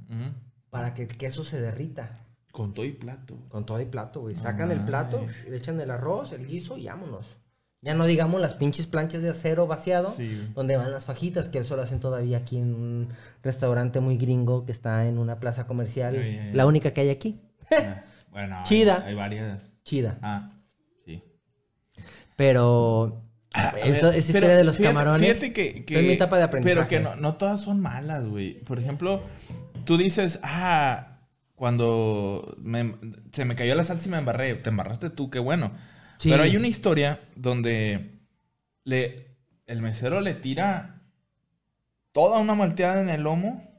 Para 0.69 0.93
que 0.93 1.03
el 1.03 1.17
queso 1.17 1.43
se 1.43 1.59
derrita. 1.59 2.25
Con 2.53 2.73
todo 2.73 2.85
y 2.85 2.93
plato. 2.93 3.35
Con 3.49 3.65
todo 3.65 3.79
el 3.79 3.87
plato, 3.87 4.21
güey. 4.21 4.37
Sacan 4.37 4.71
el 4.71 4.85
plato, 4.85 5.25
le 5.49 5.57
echan 5.57 5.81
el 5.81 5.91
arroz, 5.91 6.31
el 6.31 6.47
guiso 6.47 6.77
y 6.77 6.85
vámonos. 6.85 7.42
Ya 7.83 7.93
no 7.93 8.05
digamos 8.05 8.39
las 8.39 8.53
pinches 8.53 8.87
planchas 8.87 9.21
de 9.21 9.29
acero 9.29 9.67
vaciado, 9.67 10.13
Sí, 10.15 10.47
donde 10.55 10.77
van 10.77 10.91
las 10.91 11.03
fajitas, 11.05 11.49
que 11.49 11.59
eso 11.59 11.75
lo 11.75 11.81
hacen 11.81 11.99
todavía 11.99 12.37
aquí 12.37 12.57
en 12.57 12.73
un 12.73 13.09
restaurante 13.43 13.99
muy 13.99 14.17
gringo 14.17 14.65
que 14.65 14.71
está 14.71 15.05
en 15.05 15.17
una 15.17 15.39
plaza 15.39 15.67
comercial. 15.67 16.13
Sí. 16.13 16.37
La 16.55 16.65
única 16.65 16.91
que 16.91 17.01
hay 17.01 17.09
aquí. 17.09 17.41
Ah, 17.71 18.01
Bueno, 18.31 18.61
Chida. 18.63 19.03
Hay, 19.05 19.13
varias. 19.13 19.59
Chida. 19.83 20.17
Ah, 20.21 20.49
sí. 21.05 21.21
Pero 22.35 23.21
A 23.53 23.69
eso, 23.79 24.07
ver, 24.07 24.15
esa 24.15 24.33
pero 24.33 24.45
historia 24.45 24.55
de 24.55 24.63
los 24.63 24.77
fíjate- 24.77 24.93
camarones 24.95 25.27
Fíjate 25.39 25.53
que, 25.53 25.85
que- 25.85 25.99
es 25.99 26.03
mi 26.05 26.13
etapa 26.13 26.37
de 26.37 26.43
aprendizaje. 26.43 26.87
Pero 26.89 26.89
que 26.89 26.99
no, 26.99 27.15
no 27.21 27.35
todas 27.35 27.61
son 27.61 27.79
malas, 27.79 28.25
güey. 28.25 28.59
Por 28.61 28.79
ejemplo, 28.79 29.21
tú 29.85 29.97
dices, 29.97 30.39
ah, 30.41 31.19
cuando 31.55 32.55
me- 32.59 32.95
se 33.31 33.45
me 33.45 33.55
cayó 33.55 33.75
la 33.75 33.83
salsa 33.83 34.07
y 34.07 34.11
me 34.11 34.17
embarré. 34.17 34.55
Te 34.55 34.69
embarraste 34.69 35.09
tú, 35.09 35.29
qué 35.29 35.39
bueno. 35.39 35.71
Sí. 36.23 36.29
Pero 36.31 36.43
hay 36.43 36.55
una 36.57 36.67
historia 36.67 37.19
donde 37.35 38.11
le, 38.85 39.27
el 39.67 39.81
mesero 39.81 40.21
le 40.21 40.33
tira 40.33 41.01
toda 42.11 42.39
una 42.39 42.55
malteada 42.55 43.01
en 43.01 43.09
el 43.09 43.23
lomo. 43.23 43.69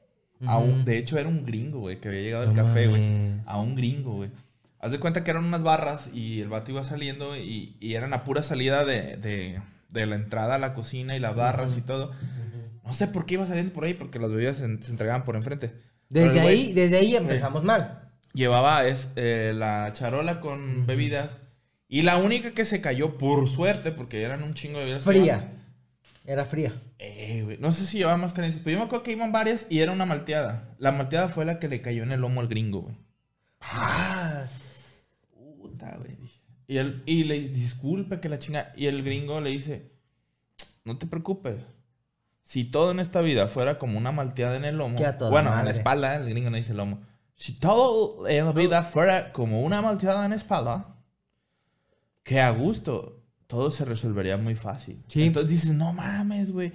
a 0.47 0.59
un- 0.59 0.85
de 0.85 0.99
hecho, 0.99 1.17
era 1.19 1.29
un 1.29 1.47
gringo, 1.47 1.81
güey, 1.81 2.01
que 2.01 2.09
había 2.09 2.21
llegado 2.21 2.47
No 2.47 2.55
café, 2.55 2.87
güey. 2.89 3.01
A 3.47 3.59
un 3.61 3.75
gringo, 3.77 4.15
güey. 4.17 4.31
Haz 4.79 4.93
de 4.93 5.01
cuenta 5.01 5.25
que 5.25 5.31
eran 5.31 5.45
unas 5.47 5.63
barras 5.63 6.11
y 6.13 6.41
el 6.41 6.49
vato 6.51 6.71
iba 6.71 6.85
saliendo 6.85 7.35
y, 7.37 7.77
y 7.81 7.95
eran 7.95 8.13
a 8.13 8.25
pura 8.25 8.43
salida 8.43 8.85
de, 8.85 9.17
de- 9.17 9.63
de 9.89 10.07
la 10.07 10.17
entrada 10.17 10.57
a 10.57 10.59
la 10.59 10.75
cocina 10.75 11.17
y 11.17 11.21
las 11.21 11.35
barras 11.35 11.77
y 11.79 11.81
todo. 11.81 12.13
No 12.85 12.93
sé 12.93 13.07
por 13.09 13.25
qué 13.25 13.35
iba 13.35 13.47
saliendo 13.47 13.73
por 13.73 13.85
ahí, 13.85 13.95
porque 13.95 14.19
las 14.19 14.31
bebidas 14.31 14.59
se, 14.59 14.83
se 14.83 14.91
entregaban 14.91 15.25
por 15.25 15.37
enfrente. 15.37 15.73
Desde 16.11 16.41
el 16.41 16.47
ahí, 16.47 16.73
desde 16.75 16.99
ahí 16.99 17.17
empezamos 17.17 17.65
mal. 17.65 18.11
Llevaba 18.35 18.87
es, 18.87 19.09
eh, 19.17 19.53
la 19.55 19.91
charola 19.95 20.41
con 20.41 20.85
bebidas 20.87 21.39
y 21.95 22.03
la 22.03 22.17
única 22.17 22.51
que 22.55 22.65
se 22.65 22.81
cayó, 22.81 23.19
por 23.19 23.49
suerte, 23.49 23.93
porque 23.93 24.25
eran 24.25 24.43
un 24.43 24.53
chingo 24.53 24.81
de 24.81 24.87
bebidas. 24.87 25.05
Fría. 25.05 25.53
Era 26.25 26.45
fría. 26.45 26.83
Eh, 26.99 27.43
güey, 27.45 27.59
no 27.59 27.71
sé 27.71 27.87
si 27.87 27.99
llevaba 27.99 28.17
más 28.17 28.33
calientes, 28.33 28.61
pero 28.65 28.75
yo 28.75 28.79
me 28.81 28.87
acuerdo 28.87 29.05
que 29.05 29.13
iban 29.13 29.31
varias 29.31 29.69
y 29.71 29.79
era 29.79 29.93
una 29.93 30.05
malteada. 30.05 30.75
La 30.79 30.91
malteada 30.91 31.29
fue 31.29 31.45
la 31.45 31.61
que 31.61 31.69
le 31.69 31.83
cayó 31.83 32.03
en 32.03 32.11
el 32.11 32.21
lomo 32.21 32.41
al 32.41 32.49
gringo, 32.49 32.81
güey. 32.81 32.97
Ah, 33.61 34.45
Puta, 35.61 35.97
güey. 35.99 36.19
Y, 36.67 36.79
él, 36.79 37.05
y 37.07 37.23
le 37.23 37.39
disculpe 37.51 38.19
que 38.19 38.29
la 38.29 38.41
chinga. 38.41 38.73
Y 38.75 38.87
el 38.87 39.05
gringo 39.05 39.41
le 39.41 39.51
dice, 39.51 39.93
no 40.83 40.99
te 40.99 41.07
preocupes. 41.07 41.59
Si 42.43 42.65
todo 42.65 42.91
en 42.91 42.99
esta 42.99 43.21
vida 43.21 43.47
fuera 43.47 43.79
como 43.79 43.99
una 43.99 44.11
malteada 44.11 44.57
en 44.57 44.65
el 44.65 44.79
lomo. 44.79 44.99
Bueno, 45.31 45.57
en 45.57 45.65
la 45.65 45.71
espalda, 45.71 46.17
el 46.17 46.29
gringo 46.29 46.51
no 46.51 46.57
dice 46.57 46.75
lomo. 46.75 47.03
Si 47.37 47.53
todo 47.53 48.27
en 48.27 48.47
la 48.47 48.53
vida 48.53 48.83
fuera 48.83 49.33
como 49.33 49.63
una 49.63 49.81
malteada 49.81 50.25
en 50.25 50.31
la 50.31 50.37
espalda, 50.37 50.94
que 52.25 52.41
a 52.41 52.51
gusto, 52.51 53.23
todo 53.47 53.71
se 53.71 53.85
resolvería 53.85 54.37
muy 54.37 54.57
fácil. 54.57 55.01
Sí. 55.09 55.23
Entonces 55.25 55.51
dices, 55.53 55.75
no 55.77 55.93
mames, 55.93 56.51
güey. 56.51 56.73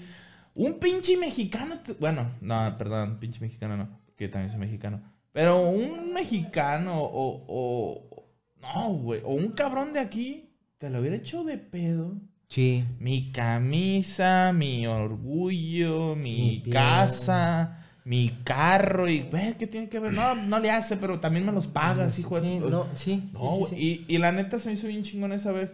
Un 0.55 0.79
pinche 0.79 1.17
mexicano. 1.17 1.79
te- 1.79 1.93
Bueno, 1.93 2.31
no, 2.41 2.75
perdón, 2.77 3.17
pinche 3.19 3.41
mexicano 3.41 3.75
no, 3.75 3.89
porque 4.05 4.25
yo 4.25 4.31
también 4.31 4.51
soy 4.51 4.59
mexicano. 4.59 5.01
Pero 5.33 5.61
un 5.69 6.13
mexicano 6.13 7.01
o. 7.01 7.43
o 7.47 8.25
no, 8.61 8.93
güey. 8.93 9.21
O 9.23 9.33
un 9.33 9.49
cabrón 9.49 9.93
de 9.93 9.99
aquí 9.99 10.49
te 10.77 10.89
lo 10.89 10.99
hubiera 10.99 11.15
hecho 11.17 11.43
de 11.43 11.57
pedo. 11.57 12.13
Sí. 12.49 12.83
Mi 12.99 13.31
camisa, 13.31 14.51
mi 14.53 14.87
orgullo, 14.87 16.15
mi, 16.15 16.63
casa, 16.71 17.77
mi 18.09 18.29
carro 18.43 19.07
y, 19.07 19.19
güey, 19.21 19.55
¿qué 19.55 19.67
tiene 19.67 19.87
que 19.87 19.99
ver? 19.99 20.11
No, 20.13 20.33
no 20.33 20.57
le 20.57 20.71
hace, 20.71 20.97
pero 20.97 21.19
también 21.19 21.45
me 21.45 21.51
los 21.51 21.67
pagas, 21.67 22.17
hijo 22.17 22.41
de... 22.41 22.47
Sí, 22.49 22.59
no, 22.59 22.87
sí. 22.95 23.29
No, 23.33 23.67
sí. 23.69 24.05
Y, 24.07 24.15
y 24.15 24.17
la 24.17 24.31
neta 24.31 24.59
se 24.59 24.69
me 24.69 24.73
hizo 24.73 24.87
bien 24.87 25.03
chingón 25.03 25.31
esa 25.31 25.51
vez. 25.51 25.73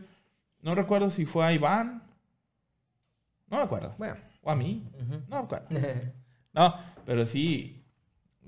No 0.62 0.76
recuerdo 0.76 1.10
si 1.10 1.26
fue 1.26 1.46
a 1.46 1.54
Iván. 1.54 2.04
No 3.50 3.56
me 3.58 3.64
acuerdo. 3.64 3.96
Bueno. 3.98 4.18
O 4.42 4.52
a 4.52 4.56
mí. 4.58 4.84
No 5.30 5.38
me 5.38 5.44
acuerdo. 5.46 5.68
No, 6.54 6.74
pero 7.06 7.26
sí. 7.26 7.82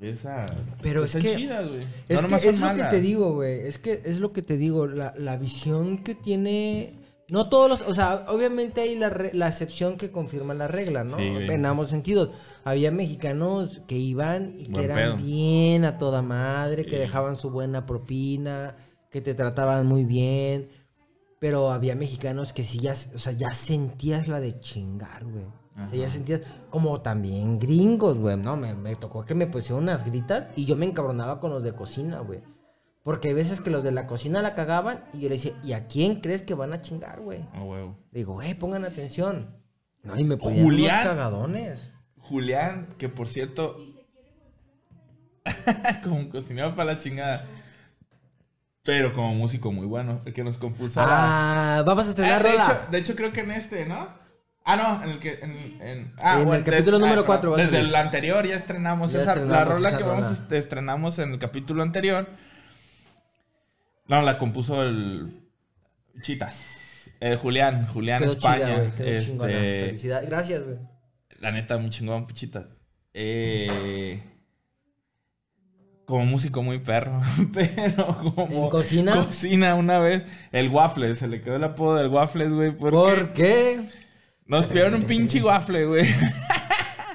Esa. 0.02 0.46
Pero 0.82 1.04
es 1.06 1.14
que- 1.16 1.36
chidas, 1.36 1.68
güey. 1.68 1.84
Es, 2.10 2.22
No 2.22 2.28
que 2.30 2.36
es 2.36 2.60
lo 2.60 2.74
que 2.74 2.84
te 2.84 3.02
digo, 3.02 3.34
güey. 3.36 3.60
Es 3.68 3.78
que 3.78 4.02
es 4.06 4.20
lo 4.20 4.32
que 4.34 4.42
te 4.42 4.58
digo. 4.58 4.86
La, 4.88 5.14
la 5.18 5.38
visión 5.38 5.98
que 6.04 6.14
tiene. 6.16 6.94
No 7.30 7.50
todos 7.50 7.70
los. 7.70 7.82
O 7.82 7.94
sea, 7.94 8.26
obviamente 8.30 8.82
hay 8.82 8.96
la, 8.96 9.10
re- 9.10 9.32
la 9.34 9.48
excepción 9.50 9.98
que 9.98 10.12
confirma 10.12 10.54
la 10.54 10.68
regla, 10.68 11.04
¿no? 11.04 11.18
Sí, 11.18 11.24
en 11.26 11.66
ambos 11.66 11.90
sentidos. 11.90 12.30
Había 12.64 12.90
mexicanos 12.92 13.82
que 13.86 13.96
iban 13.98 14.56
y 14.58 14.68
que 14.68 14.84
eran 14.86 14.98
pedo. 14.98 15.18
bien 15.18 15.84
a 15.84 15.98
toda 15.98 16.22
madre, 16.22 16.86
que 16.86 16.92
Sí. 16.92 16.98
dejaban 16.98 17.36
su 17.36 17.50
buena 17.50 17.86
propina, 17.86 18.76
que 19.12 19.20
te 19.22 19.34
trataban 19.34 19.86
muy 19.88 20.06
bien. 20.06 20.70
Pero 21.40 21.72
había 21.72 21.96
mexicanos 21.96 22.54
que 22.54 22.64
sí 22.64 22.80
ya, 22.80 22.94
o 22.94 23.18
sea, 23.20 23.34
ya 23.34 23.54
sentías 23.54 24.28
la 24.28 24.40
de 24.40 24.60
chingar, 24.60 25.24
güey. 25.26 25.46
O 25.86 25.90
sea, 25.90 26.00
ya 26.00 26.10
sentías 26.10 26.42
como 26.72 27.02
también 27.02 27.60
gringos, 27.60 28.18
güey. 28.18 28.36
No, 28.38 28.56
me, 28.58 28.74
me 28.74 28.96
tocó 28.96 29.24
que 29.26 29.36
me 29.36 29.46
pusieron 29.46 29.84
unas 29.84 30.04
gritas 30.06 30.46
y 30.56 30.66
yo 30.66 30.76
me 30.76 30.88
encabronaba 30.88 31.40
con 31.40 31.52
los 31.52 31.62
de 31.62 31.74
cocina, 31.74 32.22
güey. 32.22 32.40
Porque 33.08 33.30
hay 33.30 33.34
veces 33.34 33.62
que 33.62 33.70
los 33.70 33.86
de 33.86 33.94
la 33.94 34.06
cocina 34.06 34.42
la 34.42 34.54
cagaban 34.54 35.06
y 35.14 35.22
yo 35.22 35.30
le 35.30 35.36
decía, 35.36 35.54
¿y 35.64 35.72
a 35.72 35.88
quién 35.88 36.20
crees 36.20 36.42
que 36.44 36.56
van 36.56 36.74
a 36.74 36.82
chingar, 36.82 37.22
güey? 37.22 37.40
Ah, 37.54 37.64
huevo. 37.64 37.98
Le 38.12 38.20
digo, 38.20 38.34
güey, 38.34 38.54
pongan 38.54 38.84
atención. 38.84 39.56
No, 40.04 40.20
y 40.20 40.26
me 40.26 40.36
ponían 40.36 40.66
Julián. 40.66 40.96
unos 40.96 41.08
cagadones. 41.08 41.92
Julián, 42.18 42.90
que 42.98 43.08
por 43.08 43.30
cierto. 43.30 43.78
como 46.04 46.18
un 46.18 46.30
cocinero 46.30 46.76
para 46.76 46.94
la 46.94 46.98
chingada. 46.98 47.46
Pero 48.84 49.14
como 49.14 49.34
músico 49.36 49.72
muy 49.72 49.86
bueno. 49.86 50.20
El 50.26 50.34
que 50.34 50.44
nos 50.44 50.58
compuso. 50.58 51.00
Ah, 51.02 51.84
vamos 51.86 52.06
a 52.06 52.08
Ah, 52.08 52.12
estrenar 52.12 52.44
de, 52.44 52.50
rola. 52.52 52.64
hecho, 52.66 52.92
de 52.92 52.98
hecho, 52.98 53.16
creo 53.16 53.32
que 53.32 53.40
en 53.40 53.52
este, 53.52 53.86
¿no? 53.86 54.10
Ah, 54.66 54.76
no, 54.76 55.04
en 55.04 55.10
el 55.12 55.20
que. 55.20 55.40
En, 55.42 55.82
en- 55.82 56.14
ah, 56.22 56.42
En 56.42 56.50
el 56.54 56.62
capítulo 56.66 56.98
de- 56.98 57.04
número 57.04 57.22
ah, 57.22 57.26
cuatro 57.26 57.52
va 57.52 57.58
a 57.58 57.62
Desde 57.62 57.80
el 57.80 57.96
anterior 57.96 58.46
ya 58.46 58.56
estrenamos 58.56 59.14
Ya 59.14 59.22
esa. 59.22 59.36
la 59.36 59.64
rola 59.64 59.96
que 59.96 60.04
vamos 60.04 60.28
rola. 60.40 60.58
estrenamos 60.60 61.20
en 61.20 61.32
el 61.32 61.40
capítulo 61.40 61.84
anterior. 61.84 62.28
No, 64.08 64.22
la 64.22 64.38
compuso 64.38 64.84
el. 64.84 65.42
Chitas. 66.22 67.10
Eh, 67.20 67.36
Julián, 67.36 67.88
Julián 67.88 68.20
Quedó 68.20 68.32
España. 68.34 68.68
chida. 68.76 68.96
Quedó 68.96 69.20
chingona. 69.20 69.52
este, 69.52 69.86
Felicidades. 69.88 70.30
Gracias, 70.30 70.64
güey. 70.64 70.78
la 71.40 71.52
neta, 71.52 71.78
muy 71.78 71.90
chingón, 71.90 72.28
Pichitas. 72.28 72.66
Eh, 73.14 74.22
como 76.06 76.26
músico 76.26 76.62
muy 76.64 76.80
perro, 76.80 77.20
pero 77.54 78.18
como... 78.36 78.66
¿En 78.66 78.70
cocina? 78.70 79.14
Cocina 79.14 79.76
una 79.76 80.00
vez. 80.00 80.24
El 80.52 80.70
Waffles, 80.70 81.20
se 81.20 81.28
le 81.28 81.42
quedó 81.42 81.56
el 81.58 81.64
apodo 81.64 81.96
del 81.98 82.08
Waffles, 82.08 82.50
güey, 82.52 82.72
porque 82.72 82.96
¿Por 82.98 83.34
qué? 83.34 83.82
nos 84.46 84.68
pidieron 84.68 84.96
un 84.96 85.04
pinche 85.04 85.44
waffle, 85.44 85.86
güey. 85.86 86.06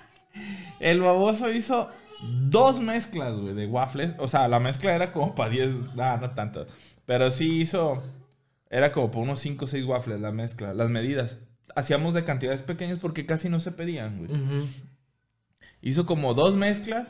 el 0.80 1.00
baboso 1.00 1.50
hizo 1.50 1.88
dos 2.22 2.80
mezclas, 2.80 3.36
güey, 3.36 3.54
de 3.54 3.66
waffles. 3.66 4.14
O 4.18 4.28
sea, 4.28 4.48
la 4.48 4.60
mezcla 4.60 4.94
era 4.94 5.12
como 5.12 5.34
para 5.34 5.50
10, 5.50 5.70
ah, 5.98 6.18
no 6.20 6.30
tanto. 6.30 6.66
Pero 7.06 7.30
sí 7.30 7.60
hizo, 7.60 8.02
era 8.70 8.92
como 8.92 9.10
para 9.10 9.22
unos 9.22 9.40
5 9.40 9.64
o 9.64 9.68
6 9.68 9.84
waffles 9.84 10.20
la 10.20 10.32
mezcla, 10.32 10.74
las 10.74 10.90
medidas. 10.90 11.38
Hacíamos 11.74 12.14
de 12.14 12.24
cantidades 12.24 12.62
pequeñas 12.62 12.98
porque 13.00 13.26
casi 13.26 13.48
no 13.48 13.60
se 13.60 13.72
pedían, 13.72 14.18
güey. 14.18 14.32
Ujú. 14.32 14.66
Hizo 15.80 16.06
como 16.06 16.34
dos 16.34 16.54
mezclas. 16.54 17.08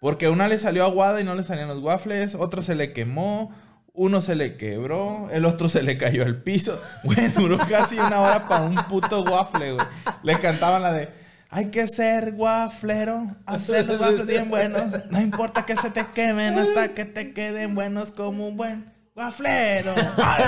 Porque 0.00 0.28
una 0.28 0.48
le 0.48 0.58
salió 0.58 0.84
aguada 0.84 1.20
y 1.20 1.24
no 1.24 1.36
le 1.36 1.44
salían 1.44 1.68
los 1.68 1.78
waffles. 1.78 2.34
Otro 2.34 2.62
se 2.62 2.74
le 2.74 2.92
quemó. 2.92 3.52
Uno 3.92 4.20
se 4.20 4.34
le 4.34 4.56
quebró. 4.56 5.28
El 5.30 5.44
otro 5.44 5.68
se 5.68 5.82
le 5.82 5.96
cayó 5.96 6.24
al 6.24 6.42
piso. 6.42 6.82
Güey, 7.04 7.28
duró 7.28 7.56
casi 7.58 7.98
una 7.98 8.20
hora 8.20 8.48
para 8.48 8.64
un 8.64 8.74
puto 8.88 9.22
waffle, 9.22 9.74
güey. 9.74 9.86
Le 10.24 10.38
cantaban 10.40 10.82
la 10.82 10.92
de. 10.92 11.21
Hay 11.54 11.66
que 11.70 11.86
ser 11.86 12.32
wafflero. 12.36 13.26
Hacer 13.46 13.86
los 13.86 14.00
waffles 14.00 14.26
bien 14.26 14.48
buenos. 14.48 14.84
No 15.10 15.20
importa 15.20 15.66
que 15.66 15.76
se 15.76 15.90
te 15.90 16.04
quemen 16.14 16.58
hasta 16.58 16.88
que 16.94 17.04
te 17.04 17.32
queden 17.34 17.74
buenos 17.74 18.10
como 18.10 18.48
un 18.48 18.56
buen 18.56 18.90
wafflero. 19.14 19.92
Ay, 20.16 20.44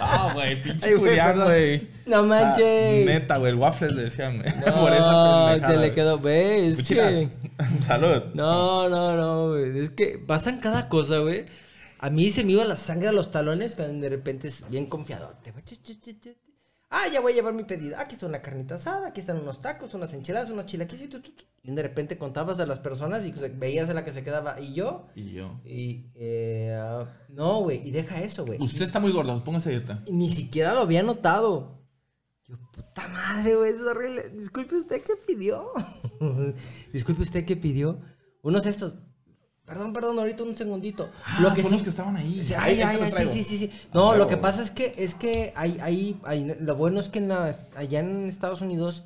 Ah, 0.00 0.30
güey, 0.32 0.62
pinche 0.62 0.94
güey, 0.94 1.10
Julián, 1.10 1.44
güey. 1.44 1.88
No 2.06 2.22
manches. 2.22 3.06
Ah, 3.06 3.12
neta, 3.12 3.36
güey, 3.36 3.52
el 3.52 3.58
waffles 3.58 3.92
le 3.92 4.04
decían, 4.04 4.38
güey. 4.38 4.50
No, 4.66 4.80
Por 4.80 4.92
esa 4.94 5.58
se 5.66 5.72
le 5.72 5.76
güey. 5.78 5.94
quedó, 5.94 6.18
¿ves? 6.18 6.78
Es 6.80 6.88
que... 6.88 7.28
Salud. 7.86 8.22
No, 8.34 8.88
no, 8.88 9.16
no, 9.16 9.48
güey. 9.50 9.78
Es 9.78 9.90
que 9.90 10.18
pasan 10.18 10.60
cada 10.60 10.88
cosa, 10.88 11.18
güey. 11.18 11.44
A 11.98 12.08
mí 12.08 12.30
se 12.30 12.42
me 12.44 12.52
iba 12.52 12.64
la 12.64 12.76
sangre 12.76 13.08
a 13.08 13.12
los 13.12 13.30
talones 13.30 13.74
cuando 13.74 14.00
de 14.00 14.08
repente 14.08 14.48
es 14.48 14.64
bien 14.70 14.86
confiadote. 14.86 15.52
Ah, 16.90 17.06
ya 17.12 17.20
voy 17.20 17.32
a 17.32 17.34
llevar 17.36 17.52
mi 17.54 17.64
pedido. 17.64 17.98
Aquí 17.98 18.14
está 18.14 18.26
una 18.26 18.40
carnita 18.40 18.76
asada, 18.76 19.08
aquí 19.08 19.20
están 19.20 19.38
unos 19.38 19.60
tacos, 19.60 19.92
unas 19.94 20.12
enchiladas, 20.14 20.50
unos 20.50 20.66
chilaquiles 20.66 21.04
y 21.04 21.08
tu, 21.08 21.20
tu, 21.20 21.32
tu. 21.32 21.44
Y 21.62 21.74
de 21.74 21.82
repente 21.82 22.16
contabas 22.16 22.58
a 22.60 22.66
las 22.66 22.80
personas 22.80 23.26
y 23.26 23.34
veías 23.56 23.90
a 23.90 23.94
la 23.94 24.04
que 24.04 24.12
se 24.12 24.22
quedaba. 24.22 24.58
Y 24.58 24.72
yo, 24.72 25.06
Y 25.14 25.32
yo. 25.32 25.60
y... 25.66 26.06
eh, 26.14 26.78
no, 27.28 27.60
güey, 27.60 27.86
y 27.86 27.90
deja 27.90 28.22
eso, 28.22 28.46
güey. 28.46 28.58
Usted 28.62 28.86
está 28.86 29.00
muy 29.00 29.12
gordo, 29.12 29.44
póngase 29.44 29.70
dieta. 29.70 30.02
Y 30.06 30.12
ni 30.12 30.30
siquiera 30.30 30.72
lo 30.72 30.80
había 30.80 31.02
notado. 31.02 31.82
Yo, 32.46 32.56
puta 32.72 33.06
madre, 33.08 33.54
güey, 33.56 33.72
es 33.74 33.82
horrible. 33.82 34.30
Disculpe 34.30 34.76
usted 34.76 35.02
qué 35.02 35.12
pidió. 35.26 35.70
Disculpe 36.92 37.22
usted 37.22 37.44
qué 37.44 37.56
pidió. 37.56 37.98
Unos 38.40 38.64
estos. 38.64 38.94
Perdón, 39.68 39.92
perdón, 39.92 40.18
ahorita 40.18 40.42
un 40.44 40.56
segundito. 40.56 41.10
Ah, 41.24 41.38
lo 41.40 41.52
que 41.54 41.60
son 41.62 41.70
sí- 41.70 41.76
los 41.76 41.82
que 41.84 41.90
estaban 41.90 42.16
ahí. 42.16 42.42
Sí, 42.44 42.54
ay, 42.56 42.80
ay, 42.80 42.98
ay, 43.16 43.26
sí, 43.28 43.44
sí, 43.44 43.58
sí. 43.58 43.70
Ah, 43.72 43.88
No, 43.94 44.16
lo 44.16 44.26
que 44.26 44.36
pasa 44.38 44.62
es 44.62 44.70
que 44.70 44.94
es 44.96 45.14
que 45.14 45.52
hay, 45.54 45.78
hay, 45.82 46.18
hay- 46.24 46.56
lo 46.60 46.74
bueno 46.76 47.00
es 47.00 47.08
que 47.08 47.18
en 47.18 47.28
la- 47.28 47.54
allá 47.76 48.00
en 48.00 48.26
Estados 48.26 48.60
Unidos 48.62 49.04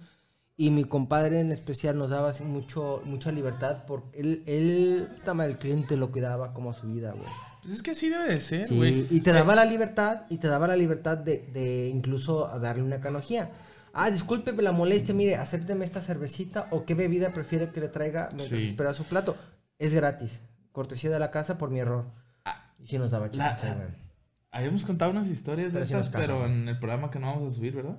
y 0.56 0.70
mi 0.70 0.84
compadre 0.84 1.40
en 1.40 1.50
especial 1.50 1.98
nos 1.98 2.10
daba 2.10 2.30
así 2.30 2.44
mucho, 2.44 3.02
mucha 3.04 3.32
libertad 3.32 3.84
porque 3.86 4.20
él, 4.20 4.42
él, 4.46 5.08
el 5.26 5.58
cliente 5.58 5.96
lo 5.96 6.12
cuidaba 6.12 6.52
como 6.54 6.70
a 6.70 6.74
su 6.74 6.86
vida, 6.86 7.10
güey. 7.10 7.24
Pues 7.62 7.74
es 7.74 7.82
que 7.82 7.92
así 7.92 8.08
debe 8.08 8.28
de 8.28 8.40
ser, 8.40 8.68
Sí, 8.68 8.76
güey. 8.76 9.06
y 9.10 9.20
te 9.20 9.32
daba 9.32 9.54
la 9.54 9.64
libertad, 9.64 10.22
y 10.30 10.38
te 10.38 10.48
daba 10.48 10.66
la 10.66 10.76
libertad 10.76 11.16
de, 11.16 11.38
de 11.52 11.88
incluso 11.88 12.48
darle 12.60 12.82
una 12.82 13.00
canojía. 13.00 13.50
Ah, 13.94 14.10
disculpe 14.10 14.52
la 14.62 14.72
molestia, 14.72 15.14
mire, 15.14 15.36
acépteme 15.36 15.84
esta 15.84 16.00
cervecita 16.00 16.66
o 16.70 16.84
qué 16.84 16.94
bebida 16.94 17.32
prefiere 17.32 17.70
que 17.70 17.80
le 17.80 17.88
traiga 17.88 18.28
mientras 18.34 18.60
Sí. 18.60 18.68
espera 18.68 18.94
su 18.94 19.04
plato. 19.04 19.36
Es 19.78 19.94
gratis. 19.94 20.40
Cortesía 20.72 21.10
de 21.10 21.18
la 21.18 21.30
casa 21.30 21.58
por 21.58 21.70
mi 21.70 21.78
error. 21.80 22.06
Ah, 22.44 22.72
Y 22.78 22.86
sí 22.86 22.98
nos 22.98 23.10
daba 23.10 23.26
la- 23.26 23.32
chance, 23.32 23.66
güey. 23.66 24.02
Habíamos 24.50 24.84
contado 24.84 25.10
unas 25.12 25.28
historias 25.28 25.72
de 25.72 25.86
sí 25.86 25.94
estas, 25.94 26.10
pero 26.10 26.44
en 26.46 26.68
el 26.68 26.78
programa 26.78 27.10
que 27.10 27.18
no 27.18 27.28
vamos 27.28 27.52
a 27.52 27.56
subir, 27.56 27.74
¿verdad? 27.74 27.96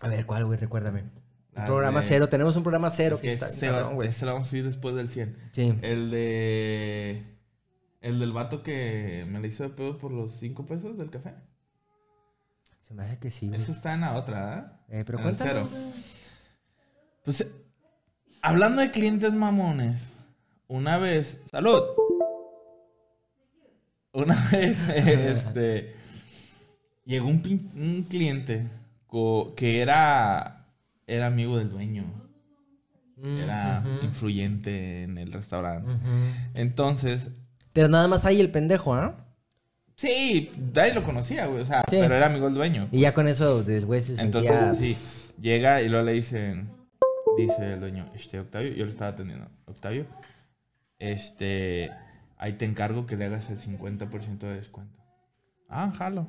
A 0.00 0.08
ver, 0.08 0.26
¿cuál, 0.26 0.44
güey? 0.44 0.58
Recuérdame. 0.58 1.00
El 1.00 1.62
Ah, 1.62 1.64
programa 1.64 2.00
de- 2.00 2.06
cero. 2.06 2.28
Tenemos 2.28 2.54
un 2.56 2.62
programa 2.62 2.90
cero 2.90 3.16
Es 3.16 3.22
que, 3.22 3.28
que 3.28 3.32
está 3.34 3.46
se, 3.48 3.70
va- 3.70 3.78
cabrón, 3.78 3.94
güey. 3.94 4.08
ese 4.10 4.26
lo 4.26 4.32
vamos 4.32 4.48
a 4.48 4.50
subir 4.50 4.64
después 4.64 4.94
del 4.94 5.08
100. 5.08 5.36
Sí. 5.52 5.78
El 5.82 6.10
de... 6.10 7.24
El 8.02 8.20
del 8.20 8.32
vato 8.32 8.62
que 8.62 9.24
me 9.28 9.40
le 9.40 9.48
hizo 9.48 9.62
de 9.62 9.70
pedo 9.70 9.96
por 9.98 10.12
los 10.12 10.32
5 10.38 10.66
pesos 10.66 10.98
del 10.98 11.10
café. 11.10 11.34
Se 12.82 12.92
me 12.94 13.04
hace 13.04 13.18
que 13.18 13.30
sí, 13.30 13.48
güey. 13.48 13.58
Eso 13.60 13.72
está 13.72 13.94
en 13.94 14.02
la 14.02 14.14
otra, 14.14 14.38
¿verdad? 14.44 14.80
Eh, 14.90 15.02
pero 15.06 15.18
en 15.18 15.24
cuéntanos. 15.24 15.68
cero. 15.72 15.92
Pues, 17.24 17.40
eh, 17.40 17.50
hablando 18.42 18.80
de 18.82 18.90
clientes 18.90 19.32
mamones, 19.32 20.02
una 20.68 20.98
vez... 20.98 21.40
¡Salud! 21.50 21.82
Una 24.12 24.48
vez, 24.52 24.88
este... 24.88 25.94
Llegó 27.04 27.28
un, 27.28 27.42
pin- 27.42 27.70
un 27.76 28.02
cliente 28.04 28.68
que 29.56 29.80
era, 29.80 30.66
era 31.06 31.26
amigo 31.26 31.56
del 31.56 31.70
dueño. 31.70 32.04
Era 33.22 33.82
Ujú, 33.84 34.04
influyente 34.04 35.04
en 35.04 35.16
el 35.16 35.32
restaurante. 35.32 35.90
Entonces, 36.54 37.30
Pero 37.72 37.88
nada 37.88 38.08
más 38.08 38.24
ahí 38.26 38.40
el 38.40 38.50
pendejo, 38.50 38.94
¿ah? 38.94 39.14
sí, 39.96 40.50
Dai 40.72 40.92
lo 40.92 41.02
conocía, 41.04 41.46
güey. 41.46 41.62
O 41.62 41.64
sea, 41.64 41.80
Sí. 41.88 41.96
pero 42.00 42.14
era 42.16 42.26
amigo 42.26 42.44
del 42.46 42.54
dueño. 42.54 42.88
Y 42.92 43.00
ya 43.00 43.14
con 43.14 43.26
eso, 43.28 43.62
después 43.62 44.04
se 44.04 44.20
Entonces, 44.20 44.52
sentía... 44.52 44.74
sí, 44.74 44.96
llega 45.40 45.80
y 45.80 45.88
luego 45.88 46.04
le 46.04 46.12
dicen, 46.12 46.68
dice 47.38 47.74
el 47.74 47.80
dueño, 47.80 48.10
este, 48.14 48.38
Octavio, 48.40 48.72
yo 48.74 48.84
le 48.84 48.90
estaba 48.90 49.12
atendiendo, 49.12 49.48
Octavio, 49.66 50.04
este, 50.98 51.90
ahí 52.38 52.54
te 52.54 52.64
encargo 52.64 53.06
que 53.06 53.16
le 53.16 53.26
hagas 53.26 53.50
el 53.50 53.58
50% 53.58 54.38
de 54.38 54.54
descuento. 54.54 54.98
Ah, 55.68 55.92
jalo. 55.96 56.28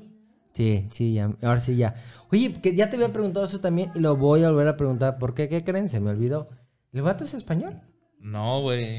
Sí, 0.53 0.87
sí, 0.91 1.13
ya. 1.13 1.31
Ahora 1.43 1.59
sí, 1.59 1.75
ya. 1.75 1.95
Oye, 2.31 2.59
que 2.61 2.75
ya 2.75 2.89
te 2.89 2.95
había 2.95 3.13
preguntado 3.13 3.45
eso 3.45 3.61
también 3.61 3.91
y 3.93 3.99
lo 3.99 4.17
voy 4.17 4.43
a 4.43 4.49
volver 4.49 4.67
a 4.67 4.77
preguntar. 4.77 5.19
¿Por 5.19 5.35
qué? 5.35 5.49
¿Qué 5.49 5.63
creen? 5.63 5.87
Se 5.87 5.99
me 5.99 6.09
olvidó. 6.09 6.49
¿El 6.93 7.03
vato 7.03 7.23
es 7.23 7.35
español? 7.35 7.79
No, 8.19 8.61
güey. 8.61 8.97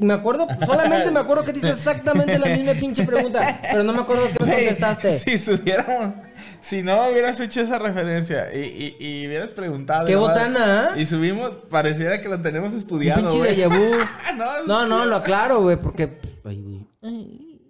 Me 0.00 0.14
acuerdo, 0.14 0.46
solamente 0.64 1.10
me 1.10 1.20
acuerdo 1.20 1.44
que 1.44 1.52
te 1.52 1.58
hice 1.58 1.70
exactamente 1.70 2.38
la 2.38 2.48
misma 2.48 2.72
pinche 2.72 3.04
pregunta, 3.04 3.60
pero 3.62 3.82
no 3.82 3.92
me 3.92 4.00
acuerdo 4.00 4.24
qué 4.26 4.44
me 4.44 4.54
contestaste. 4.54 5.18
Si 5.18 5.38
subiéramos, 5.38 6.14
si 6.60 6.82
no 6.82 7.08
hubieras 7.08 7.40
hecho 7.40 7.62
esa 7.62 7.78
referencia 7.78 8.54
y, 8.54 8.96
y, 8.98 9.06
y 9.06 9.26
hubieras 9.26 9.48
preguntado. 9.48 10.06
¡Qué 10.06 10.14
nomás, 10.14 10.28
botana! 10.28 10.90
Y 10.96 11.06
subimos, 11.06 11.50
pareciera 11.70 12.20
que 12.20 12.28
lo 12.28 12.40
tenemos 12.40 12.72
Un 12.72 12.78
estudiado, 12.78 13.28
pinche 13.28 13.56
de 13.56 13.66
vu. 13.66 13.92
no, 14.36 14.66
No, 14.66 14.86
no, 14.86 15.06
lo 15.06 15.16
aclaro, 15.16 15.62
güey, 15.62 15.76
porque. 15.76 16.18
Ay, 16.44 16.60
güey. 16.60 17.60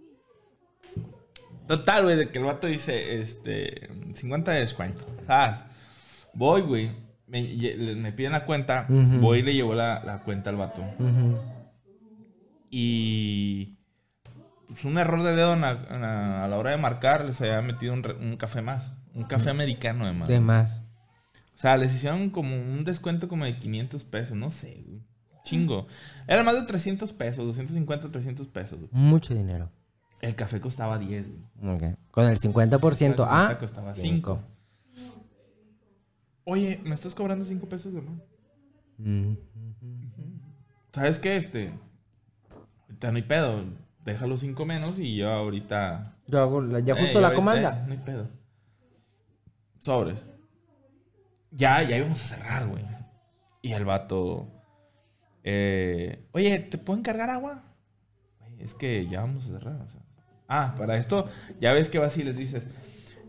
Total, 1.66 2.02
güey, 2.02 2.16
de 2.16 2.30
que 2.30 2.38
el 2.40 2.44
vato 2.44 2.66
dice, 2.66 3.20
este, 3.20 3.88
50 4.14 4.50
de 4.50 4.60
descuento. 4.60 5.06
¿Sabes? 5.26 5.62
Voy, 6.34 6.62
güey. 6.62 6.90
Me, 7.28 8.12
piden 8.12 8.32
la 8.32 8.44
cuenta. 8.44 8.86
Voy 8.88 9.38
y 9.38 9.42
le 9.42 9.54
llevo 9.54 9.74
la, 9.74 10.02
la 10.04 10.18
cuenta 10.24 10.50
al 10.50 10.56
vato. 10.56 10.82
Ujú. 10.98 11.38
Y. 12.70 13.76
Pues 14.68 14.84
un 14.84 14.98
error 14.98 15.22
de 15.24 15.34
dedo 15.34 15.54
en 15.54 15.62
la- 15.62 15.84
en 15.90 16.00
la- 16.00 16.44
a 16.44 16.48
la 16.48 16.56
hora 16.56 16.70
de 16.70 16.76
marcar, 16.76 17.24
les 17.24 17.40
había 17.40 17.60
metido 17.60 17.92
un, 17.92 18.04
un 18.20 18.36
café 18.36 18.62
más. 18.62 18.94
Un 19.14 19.24
café 19.24 19.50
americano, 19.50 20.04
además. 20.04 20.28
De 20.28 20.38
más. 20.38 20.82
O 21.54 21.58
sea, 21.58 21.76
les 21.76 21.92
hicieron 21.94 22.30
como 22.30 22.54
un 22.56 22.84
descuento 22.84 23.26
como 23.28 23.44
de 23.44 23.58
500 23.58 24.04
pesos, 24.04 24.36
no 24.36 24.50
sé, 24.52 24.82
güey. 24.86 25.02
Chingo. 25.42 25.88
Era 26.28 26.44
más 26.44 26.54
de 26.54 26.62
300 26.62 27.12
pesos, 27.12 27.44
250, 27.44 28.10
300 28.12 28.46
pesos. 28.46 28.78
güey. 28.78 28.88
Mucho 28.92 29.34
dinero. 29.34 29.70
El 30.20 30.36
café 30.36 30.60
costaba 30.60 30.98
10, 30.98 31.26
güey. 31.28 31.74
Ok. 31.74 31.96
Con 32.12 32.26
el 32.28 32.38
50%. 32.38 32.78
Con 32.80 32.90
el 32.92 32.96
50 32.96 33.48
Ah, 33.50 33.58
costaba 33.58 33.92
cinco. 33.94 34.40
5. 34.94 35.10
Oye, 36.44 36.80
¿me 36.84 36.94
estás 36.94 37.14
cobrando 37.14 37.44
5 37.44 37.68
pesos 37.68 37.92
de 37.92 38.02
más? 38.02 38.20
Mm. 38.98 39.32
¿Sabes 40.92 41.18
qué? 41.18 41.36
Este. 41.36 41.72
No 43.02 43.16
hay 43.16 43.22
pedo. 43.22 43.64
Déjalo 44.04 44.36
5 44.38 44.64
menos 44.66 44.98
y 44.98 45.16
yo 45.16 45.30
ahorita. 45.30 46.16
Yo 46.26 46.40
hago 46.40 46.60
la- 46.60 46.80
ya 46.80 46.94
Eh, 46.94 47.00
justo 47.00 47.20
la 47.20 47.28
ahorita, 47.28 47.36
comanda. 47.36 47.78
eh, 47.78 47.84
no 47.86 47.92
hay 47.92 47.98
pedo. 47.98 48.28
Sobres. 49.78 50.22
Ya, 51.50 51.82
ya 51.82 51.96
íbamos 51.96 52.20
a 52.20 52.36
cerrar, 52.36 52.66
güey. 52.68 52.84
Y 53.62 53.72
el 53.72 53.84
vato. 53.84 54.48
eh, 55.42 56.26
Oye, 56.32 56.58
¿te 56.60 56.78
puedo 56.78 56.98
encargar 56.98 57.30
agua? 57.30 57.62
Es 58.58 58.74
que 58.74 59.06
ya 59.08 59.20
vamos 59.22 59.44
a 59.46 59.48
cerrar. 59.48 59.80
o 59.80 59.88
sea. 59.90 60.00
Ah, 60.48 60.74
para 60.76 60.96
esto, 60.96 61.28
ya 61.60 61.72
ves 61.72 61.88
que 61.88 61.98
vas 61.98 62.16
y 62.18 62.24
les 62.24 62.36
dices. 62.36 62.62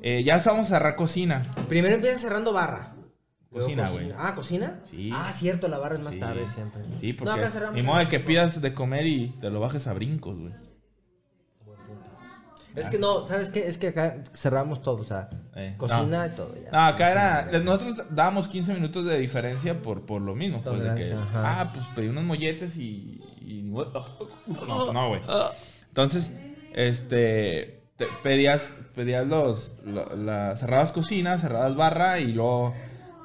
eh, 0.03 0.23
ya 0.23 0.41
vamos 0.45 0.67
a 0.67 0.75
cerrar 0.77 0.95
cocina. 0.95 1.43
Primero 1.69 1.95
empieza 1.95 2.19
cerrando 2.19 2.51
barra. 2.53 2.95
Cocina, 3.51 3.89
güey. 3.89 4.13
Ah, 4.17 4.33
¿cocina? 4.33 4.79
Sí. 4.89 5.09
Ah, 5.13 5.31
cierto, 5.35 5.67
la 5.67 5.77
barra 5.77 5.95
es 5.95 6.01
más 6.01 6.13
Sí. 6.13 6.19
tarde 6.19 6.45
siempre. 6.47 6.81
Sí, 7.01 7.11
No, 7.11 7.17
porque. 7.25 7.31
acá 7.41 7.49
cerramos. 7.49 7.75
ni 7.75 7.81
modo 7.81 7.99
de 7.99 8.07
que 8.07 8.19
pidas 8.21 8.61
de 8.61 8.73
comer 8.73 9.05
y 9.07 9.29
te 9.41 9.49
lo 9.49 9.59
bajes 9.59 9.87
a 9.87 9.93
brincos, 9.93 10.37
güey. 10.39 10.53
Es 12.73 12.87
que 12.87 12.97
no, 12.97 13.27
¿sabes 13.27 13.49
qué? 13.49 13.67
Es 13.67 13.77
que 13.77 13.89
acá 13.89 14.23
cerramos 14.33 14.81
todo, 14.81 15.01
o 15.01 15.03
sea, 15.03 15.29
Eh, 15.57 15.75
cocina 15.77 16.27
y 16.27 16.29
todo. 16.29 16.55
Ya. 16.63 16.71
No, 16.71 16.79
acá 16.79 17.11
era. 17.11 17.59
Nosotros 17.59 18.05
dábamos 18.11 18.47
15 18.47 18.73
minutos 18.73 19.05
de 19.05 19.19
diferencia 19.19 19.81
por, 19.81 20.05
por 20.05 20.21
lo 20.21 20.33
mismo. 20.35 20.61
Pues, 20.63 20.81
de 20.81 20.95
que, 20.95 21.13
ah, 21.33 21.69
pues 21.73 21.85
pedí 21.93 22.07
unos 22.07 22.23
molletes 22.23 22.77
y. 22.77 23.19
y- 23.41 23.61
no, 24.67 24.93
no, 24.93 25.07
güey. 25.09 25.21
Entonces, 25.89 26.31
este. 26.73 27.83
te- 27.97 28.07
pedías 28.23 28.73
pedías 28.95 29.27
los. 29.27 29.73
lo- 29.83 30.15
la, 30.15 30.55
cerrabas 30.55 30.93
cocina, 30.93 31.37
cerrabas 31.37 31.75
barra 31.75 32.19
y 32.19 32.31
luego 32.31 32.73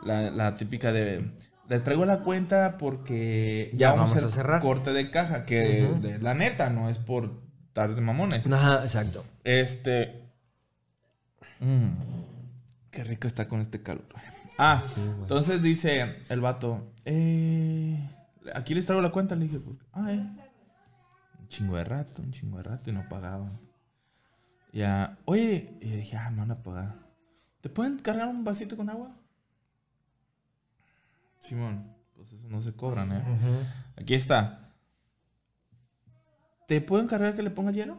la, 0.05 0.31
la 0.31 0.57
típica 0.57 0.93
de. 0.93 1.31
Le 1.69 1.81
traigo 1.81 2.05
la 2.05 2.21
cuenta 2.21 2.77
porque 2.79 3.73
Ya 3.75 3.91
vamos, 3.93 4.11
vamos 4.11 4.23
a 4.23 4.27
hacer 4.27 4.37
cerrar. 4.43 4.63
corte 4.63 4.93
de 4.93 5.11
caja. 5.11 5.45
Que 5.45 5.89
de- 6.01 6.19
la 6.21 6.35
neta 6.35 6.71
no 6.71 6.89
es 6.89 6.99
por 6.99 7.31
estar 7.67 7.95
de 7.95 8.01
mamones. 8.01 8.47
Ajá, 8.47 8.83
exacto. 8.83 9.25
Este. 9.45 10.23
mm, 11.61 11.89
qué 12.91 13.05
rico 13.05 13.27
está 13.27 13.49
con 13.49 13.61
este 13.61 13.83
calor. 13.83 14.05
Ah, 14.59 14.83
entonces 15.21 15.61
dice 15.63 16.17
el 16.29 16.41
vato. 16.41 16.93
Eh, 17.05 17.99
aquí 18.55 18.75
les 18.75 18.87
traigo 18.87 19.03
la 19.03 19.11
cuenta. 19.11 19.35
Le 19.35 19.45
dije, 19.45 19.59
pues, 19.59 19.77
ah, 19.93 20.13
eh. 20.13 20.25
Un 21.41 21.49
chingo 21.49 21.77
de 21.77 21.85
rato, 21.85 22.23
un 22.23 22.31
chingo 22.33 22.57
de 22.59 22.63
rato 22.63 22.91
y 22.91 22.93
no 22.93 23.09
pagaban. 23.09 23.59
Ya, 24.73 25.19
oye, 25.25 25.77
y 25.81 25.91
dije, 25.91 26.17
ah, 26.17 26.31
me 26.31 26.39
van 26.39 26.51
a 26.53 26.63
pagar. 26.63 26.95
¿Te 27.61 27.69
pueden 27.69 27.99
cargar 27.99 28.29
un 28.29 28.45
vasito 28.45 28.77
con 28.77 28.89
agua? 28.91 29.11
Simón, 31.39 31.95
pues 32.15 32.33
eso 32.33 32.49
no 32.49 32.63
se 32.63 32.73
cobran, 32.73 33.13
¿eh? 33.13 33.23
Aquí 33.97 34.15
está. 34.15 34.73
¿Te 36.67 36.81
puedo 36.81 37.03
encargar 37.03 37.35
que 37.37 37.43
le 37.43 37.51
pongas 37.51 37.77
hielo? 37.77 37.99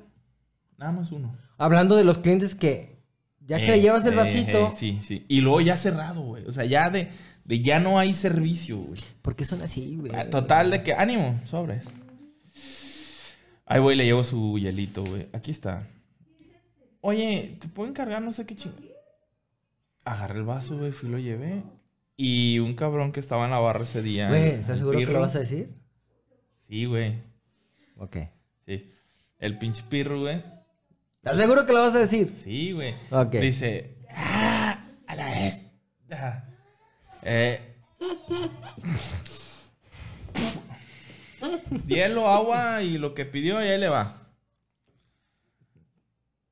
Nada 0.78 0.92
más 0.92 1.12
uno. 1.12 1.36
Hablando 1.58 1.96
de 1.96 2.04
los 2.04 2.18
clientes 2.20 2.54
que 2.56 2.98
ya 3.48 3.58
que 3.58 3.66
Eh, 3.66 3.72
le 3.72 3.82
llevas 3.82 4.06
el 4.06 4.14
eh, 4.14 4.18
vasito, 4.18 4.68
eh, 4.68 4.74
sí, 4.76 5.00
sí. 5.04 5.26
Y 5.30 5.42
luego 5.42 5.62
ya 5.62 5.78
cerrado, 5.78 6.22
güey. 6.22 6.46
O 6.46 6.52
sea, 6.52 6.66
ya 6.66 6.90
de, 6.90 7.10
de 7.46 7.62
ya 7.62 7.80
no 7.80 7.98
hay 7.98 8.14
servicio, 8.14 8.78
güey. 8.78 9.02
¿por 9.22 9.36
qué 9.36 9.46
son 9.46 9.62
así, 9.62 9.96
güey? 9.96 10.12
Ah, 10.14 10.30
Total 10.30 10.70
de 10.70 10.84
que, 10.84 10.94
ánimo, 10.94 11.40
sobres. 11.46 11.86
Ahí 13.66 13.80
voy, 13.80 13.96
le 13.96 14.06
llevo 14.06 14.24
su 14.24 14.58
hielito, 14.58 15.04
güey. 15.04 15.28
Aquí 15.34 15.52
está. 15.52 15.88
Oye, 17.02 17.58
¿te 17.60 17.68
puedo 17.68 17.90
encargar 17.90 18.22
no 18.22 18.34
sé 18.34 18.46
qué 18.46 18.56
ching... 18.56 18.74
Agarré 20.04 20.40
el 20.40 20.46
vaso, 20.46 20.78
güey, 20.78 20.92
fui 20.92 21.10
lo 21.10 21.18
llevé. 21.18 21.64
Y 22.20 22.58
un 22.58 22.74
cabrón 22.74 23.12
que 23.12 23.20
estaba 23.20 23.46
en 23.46 23.52
la 23.52 23.60
barra 23.60 23.84
ese 23.84 24.02
día. 24.02 24.30
Güey, 24.30 24.50
¿estás 24.50 24.80
seguro 24.80 24.98
que 24.98 25.06
lo 25.06 25.20
vas 25.20 25.36
a 25.36 25.40
decir? 25.40 25.70
Sí, 26.68 26.86
güey. 26.86 27.22
Ok. 27.98 28.18
Sí. 28.66 28.92
El 29.38 29.60
pinche 29.60 29.84
pirro, 29.88 30.22
güey. 30.22 30.42
¿Estás 31.18 31.38
seguro 31.38 31.68
que 31.68 31.74
lo 31.74 31.82
vas 31.82 31.94
a 31.94 32.00
decir? 32.00 32.34
Sí, 32.44 32.72
güey. 32.72 32.96
Ok. 33.12 33.34
Dice, 33.34 34.00
ah, 34.10 34.84
a 35.06 35.16
la 35.16 35.30
vez. 35.30 35.62
Ah. 36.12 36.44
Eh. 37.22 37.76
Hielo, 41.86 42.28
agua 42.28 42.82
y 42.82 42.98
lo 42.98 43.14
que 43.14 43.26
pidió, 43.26 43.64
y 43.64 43.68
ahí 43.68 43.80
le 43.80 43.90
va. 43.90 44.28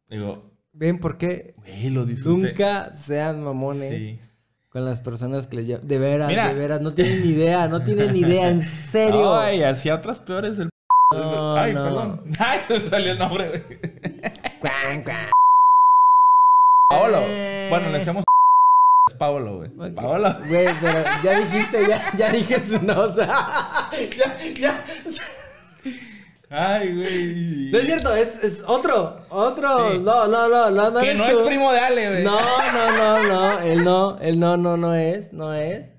Digo, 0.09 0.51
¿Ven 0.73 0.99
por 0.99 1.17
qué? 1.17 1.55
güey, 1.57 1.89
lo 1.89 2.05
disfruté. 2.05 2.49
Nunca 2.49 2.93
sean 2.93 3.43
mamones 3.43 4.03
Sí. 4.03 4.19
Con 4.75 4.83
las 4.83 4.99
personas 4.99 5.47
que 5.47 5.55
les 5.55 5.67
llevan. 5.67 5.87
De 5.87 5.97
veras, 5.97 6.27
Mira. 6.27 6.49
de 6.49 6.53
veras, 6.53 6.81
no 6.81 6.93
tienen 6.93 7.21
ni 7.21 7.29
idea, 7.29 7.69
no 7.69 7.81
tienen 7.81 8.11
ni 8.11 8.19
idea, 8.19 8.49
en 8.49 8.61
serio. 8.91 9.33
Ay, 9.33 9.63
hacía 9.63 9.95
otras 9.95 10.19
peores 10.19 10.59
el. 10.59 10.69
No, 11.13 11.55
Ay, 11.55 11.71
no. 11.73 11.83
perdón. 11.85 12.23
Ay, 12.39 12.59
me 12.67 12.79
salió 12.89 13.11
el 13.13 13.17
nombre, 13.19 13.47
güey. 13.47 13.63
Paolo. 16.89 17.19
Eh. 17.21 17.67
Bueno, 17.69 17.87
le 17.89 17.99
decíamos 17.99 18.25
es 19.09 19.15
Paolo, 19.15 19.55
güey. 19.59 19.93
Paolo. 19.95 20.35
Güey, 20.45 20.67
pero 20.81 21.03
ya 21.23 21.39
dijiste, 21.39 21.87
ya, 21.87 22.11
ya 22.17 22.29
dije 22.33 22.61
su 22.67 22.77
no, 22.81 22.99
o 22.99 23.15
sea, 23.15 23.89
ya, 24.17 24.37
ya. 24.59 24.85
Ay, 26.57 26.95
güey. 26.95 27.69
No 27.69 27.77
es 27.77 27.85
cierto, 27.85 28.15
es, 28.15 28.41
es 28.43 28.63
otro, 28.65 29.25
otro. 29.29 29.91
Sí. 29.91 29.99
No, 29.99 30.27
no, 30.27 30.47
no, 30.47 30.71
no, 30.71 30.89
no. 30.89 30.99
Que 31.01 31.13
no 31.13 31.25
tú. 31.29 31.39
es 31.41 31.47
primo 31.47 31.69
de 31.73 31.79
Ale, 31.79 32.09
güey. 32.09 32.23
No, 32.23 32.39
no, 32.71 32.91
no, 32.97 33.23
no, 33.23 33.59
él 33.59 33.83
no, 33.83 34.17
él 34.21 34.39
no, 34.39 34.55
no, 34.55 34.77
no 34.77 34.95
es, 34.95 35.33
no 35.33 35.53
es. 35.53 35.93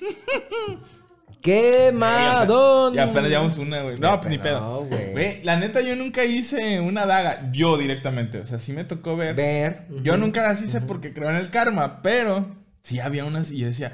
Quemadón. 1.42 2.94
Ya 2.94 3.02
apenas 3.04 3.30
llevamos 3.30 3.58
una, 3.58 3.82
güey. 3.82 3.98
No, 3.98 4.20
Qué 4.20 4.28
ni 4.28 4.38
pedo, 4.38 4.84
güey. 4.84 5.10
Güey, 5.10 5.42
la 5.42 5.56
neta, 5.56 5.80
yo 5.80 5.96
nunca 5.96 6.24
hice 6.24 6.78
una 6.78 7.04
daga. 7.04 7.50
Yo 7.50 7.76
directamente. 7.76 8.38
O 8.38 8.44
sea, 8.44 8.60
sí 8.60 8.72
me 8.72 8.84
tocó 8.84 9.16
ver. 9.16 9.34
Ver. 9.34 9.86
Yo 10.04 10.16
nunca 10.16 10.42
las 10.42 10.62
hice 10.62 10.80
porque 10.80 11.12
creo 11.12 11.30
en 11.30 11.36
el 11.36 11.50
karma, 11.50 12.00
pero 12.00 12.46
sí 12.82 13.00
había 13.00 13.24
unas 13.24 13.50
y 13.50 13.58
yo 13.58 13.66
decía. 13.66 13.92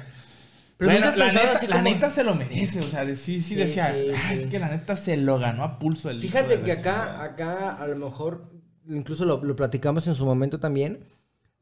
Pero 0.79 0.91
bueno, 0.91 1.15
la, 1.15 1.33
neta, 1.33 1.67
la 1.67 1.81
neta 1.81 2.09
se 2.09 2.23
lo 2.23 2.33
merece. 2.35 2.79
O 2.79 2.83
sea, 2.83 3.03
de- 3.05 3.15
sí, 3.17 3.41
sí, 3.41 3.49
Sí, 3.49 3.55
decía. 3.55 3.93
sí, 3.93 4.07
"Ah. 4.15 4.33
Es 4.33 4.47
que 4.47 4.57
la 4.59 4.69
neta 4.69 4.95
se 4.95 5.17
lo 5.17 5.37
ganó 5.37 5.63
a 5.65 5.77
pulso 5.77 6.09
el 6.09 6.19
Fíjate 6.21 6.61
que 6.61 6.71
acá, 6.71 7.21
acá 7.21 7.71
a 7.75 7.85
lo 7.85 7.97
mejor, 7.97 8.49
incluso 8.87 9.25
lo, 9.25 9.43
lo 9.43 9.55
platicamos 9.55 10.07
en 10.07 10.15
su 10.15 10.25
momento 10.25 10.59
también. 10.59 11.05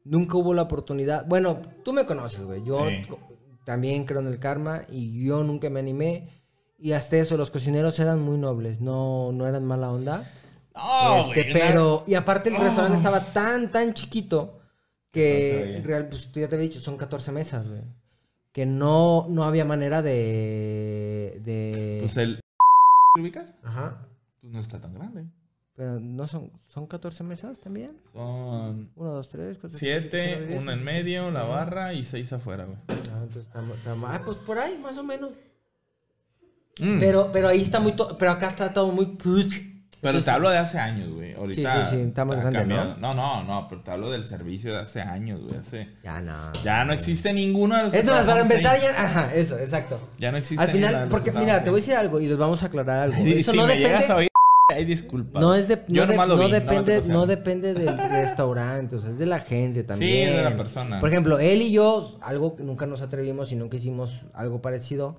Nunca 0.04 0.36
hubo 0.38 0.54
la 0.54 0.62
oportunidad. 0.62 1.26
Bueno, 1.26 1.60
tú 1.84 1.92
me 1.92 2.06
conoces, 2.06 2.42
güey. 2.44 2.62
Yo 2.64 2.86
también 3.66 4.04
creo 4.06 4.20
en 4.20 4.28
el 4.28 4.38
karma 4.38 4.82
y 4.88 5.24
yo 5.26 5.42
nunca 5.44 5.68
me 5.68 5.80
animé. 5.80 6.28
Y 6.78 6.92
hasta 6.92 7.16
eso, 7.16 7.36
los 7.36 7.50
cocineros 7.50 7.98
eran 7.98 8.20
muy 8.22 8.38
nobles, 8.38 8.80
no, 8.80 9.32
no 9.32 9.48
eran 9.48 9.64
mala 9.64 9.90
onda. 9.90 10.30
No, 10.76 11.16
Este, 11.22 11.42
güey, 11.42 11.52
pero, 11.52 12.04
y 12.06 12.14
aparte 12.14 12.50
el 12.50 12.54
Oh. 12.54 12.60
restaurante 12.62 12.96
estaba 12.98 13.32
tan, 13.32 13.68
tan 13.72 13.94
chiquito 13.94 14.60
que, 15.10 15.64
bien. 15.66 15.84
real, 15.84 16.06
pues 16.08 16.30
ya 16.32 16.46
te 16.48 16.54
había 16.54 16.68
dicho, 16.68 16.78
son 16.80 16.96
14 16.96 17.32
mesas, 17.32 17.66
güey. 17.66 17.82
Que 18.52 18.66
no, 18.66 19.26
no 19.28 19.44
había 19.44 19.64
manera 19.64 20.02
de, 20.02 21.40
de... 21.44 21.98
Pues 22.00 22.16
el. 22.16 22.40
¿Te 23.14 23.20
ubicas? 23.20 23.54
Ajá. 23.62 24.06
Pues 24.40 24.52
no 24.52 24.60
está 24.60 24.80
tan 24.80 24.94
grande. 24.94 25.26
Pero 25.76 26.00
no 26.00 26.26
son, 26.26 26.50
son 26.66 26.86
14 26.88 27.22
mesas 27.22 27.60
también. 27.60 27.96
Son 28.12 28.90
1, 28.96 29.10
2, 29.12 29.28
3, 29.30 29.58
4, 29.60 29.78
siete, 29.78 30.56
una 30.58 30.72
en 30.72 30.82
medio, 30.82 31.30
la 31.30 31.44
barra 31.44 31.92
y 31.94 32.04
seis 32.04 32.32
afuera, 32.32 32.64
güey. 32.64 32.78
Ah, 32.88 33.20
entonces 33.22 33.46
estamos- 33.46 33.76
ah, 33.86 34.20
pues 34.24 34.36
por 34.38 34.58
ahí, 34.58 34.76
más 34.78 34.98
o 34.98 35.04
menos. 35.04 35.30
Mm. 36.80 36.98
Pero, 36.98 37.30
pero 37.32 37.46
ahí 37.48 37.60
está 37.60 37.78
muy, 37.78 37.92
to- 37.92 38.16
pero 38.18 38.32
acá 38.32 38.48
está 38.48 38.72
todo 38.72 38.90
muy, 38.90 39.16
Pero 40.00 40.10
Entonces- 40.18 40.24
te 40.26 40.30
hablo 40.30 40.50
de 40.50 40.58
hace 40.58 40.78
años, 40.78 41.10
güey. 41.12 41.34
Ahorita. 41.34 41.84
sí, 41.86 41.96
sí, 41.96 42.02
está 42.02 42.24
más 42.24 42.38
grande, 42.38 42.58
cambiado. 42.60 42.96
¿no? 42.98 43.14
No, 43.14 43.42
no, 43.42 43.66
pero 43.68 43.80
te 43.82 43.90
hablo 43.90 44.10
del 44.10 44.24
servicio 44.24 44.72
de 44.72 44.80
hace 44.80 45.00
años, 45.00 45.40
güey. 45.42 45.56
Hace... 45.58 45.88
Ya 46.04 46.20
no. 46.20 46.52
Ya 46.62 46.84
no 46.84 46.92
existe 46.92 47.32
ninguno 47.32 47.76
de 47.76 47.82
los 47.84 47.94
Es 47.94 48.04
más, 48.04 48.24
para 48.24 48.42
empezar 48.42 48.76
ahí. 48.76 48.82
ya... 48.82 49.02
Ajá, 49.04 49.34
eso, 49.34 49.58
exacto. 49.58 49.98
Ya 50.18 50.30
no 50.30 50.38
existe 50.38 50.62
Al 50.62 50.70
final, 50.70 51.08
porque 51.10 51.32
que 51.32 51.38
mira, 51.38 51.64
te 51.64 51.70
voy 51.70 51.78
a 51.78 51.82
decir 51.82 51.94
algo 51.96 52.20
y 52.20 52.28
les 52.28 52.36
vamos 52.38 52.62
a 52.62 52.66
aclarar 52.66 53.00
algo. 53.00 53.16
ahí. 53.16 53.32
Eso 53.40 53.50
si 53.50 53.56
no 53.56 53.64
me 53.64 53.70
depende... 53.74 53.88
llegas 53.88 54.10
a 54.10 54.16
oír, 54.16 54.28
hay 54.72 54.84
disculpas. 54.84 55.40
No 55.42 55.54
es 55.56 55.66
de, 55.66 55.82
Yo 55.88 56.06
no, 56.06 56.12
de- 56.12 56.16
no 56.16 56.36
vi, 56.46 56.50
depende, 56.52 57.02
no 57.08 57.20
pases. 57.22 57.28
depende 57.28 57.74
del 57.74 57.98
restaurante, 58.10 58.94
o 58.96 59.00
sea, 59.00 59.10
es 59.10 59.18
de 59.18 59.26
la 59.26 59.40
gente 59.40 59.82
también. 59.82 60.28
es 60.30 60.36
de 60.36 60.44
la 60.44 60.56
persona. 60.56 61.00
Por 61.00 61.08
ejemplo, 61.08 61.40
él 61.40 61.60
y 61.62 61.72
yo, 61.72 62.18
algo 62.22 62.54
que 62.54 62.62
nunca 62.62 62.86
nos 62.86 63.02
atrevimos 63.02 63.50
y 63.50 63.56
nunca 63.56 63.76
hicimos 63.78 64.12
algo 64.32 64.62
parecido, 64.62 65.18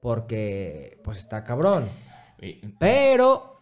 porque 0.00 0.98
pues 1.02 1.18
está 1.18 1.42
cabrón. 1.42 1.88
Pero 2.78 3.53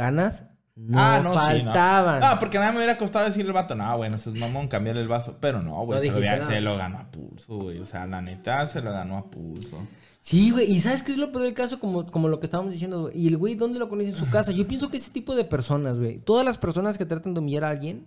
ganas 0.00 0.46
no, 0.88 0.98
ah, 0.98 1.20
no, 1.20 1.30
sí, 1.30 1.36
no. 1.36 1.64
faltaban. 1.64 2.20
No, 2.20 2.38
porque 2.38 2.58
nada 2.58 2.70
me 2.72 2.78
hubiera 2.78 2.96
costado 2.96 3.26
decirle 3.26 3.50
al 3.50 3.54
vato, 3.54 3.74
no, 3.74 3.96
bueno, 3.98 4.16
eso 4.16 4.30
es 4.30 4.36
mamón, 4.36 4.68
cambiarle 4.68 5.02
el 5.02 5.08
vaso. 5.08 5.36
Pero 5.40 5.62
no, 5.62 5.84
güey, 5.84 6.08
No 6.08 6.46
se 6.46 6.60
lo 6.60 6.76
ganó 6.76 6.98
a 6.98 7.10
pulso, 7.10 7.56
güey. 7.56 7.78
O 7.78 7.86
sea, 7.86 8.06
la 8.06 8.22
neta 8.22 8.66
se 8.66 8.80
lo 8.80 8.92
ganó 8.92 9.18
a 9.18 9.30
pulso. 9.30 9.78
Sí, 10.22 10.50
güey, 10.50 10.70
y 10.70 10.80
¿sabes 10.80 11.02
qué 11.02 11.12
es 11.12 11.18
lo 11.18 11.32
peor 11.32 11.44
del 11.44 11.54
caso? 11.54 11.80
Como, 11.80 12.10
como 12.10 12.28
lo 12.28 12.40
que 12.40 12.46
estábamos 12.46 12.72
diciendo, 12.72 13.02
güey. 13.02 13.18
¿Y 13.18 13.28
el 13.28 13.36
güey 13.36 13.54
dónde 13.54 13.78
lo 13.78 13.88
conoce? 13.88 14.10
En 14.10 14.16
su 14.16 14.28
casa. 14.30 14.52
Yo 14.52 14.66
pienso 14.66 14.90
que 14.90 14.96
ese 14.96 15.10
tipo 15.10 15.34
de 15.34 15.44
personas, 15.44 15.98
güey, 15.98 16.18
todas 16.18 16.44
las 16.44 16.58
personas 16.58 16.96
que 16.96 17.04
tratan 17.06 17.34
de 17.34 17.40
humillar 17.40 17.64
a 17.64 17.70
alguien, 17.70 18.06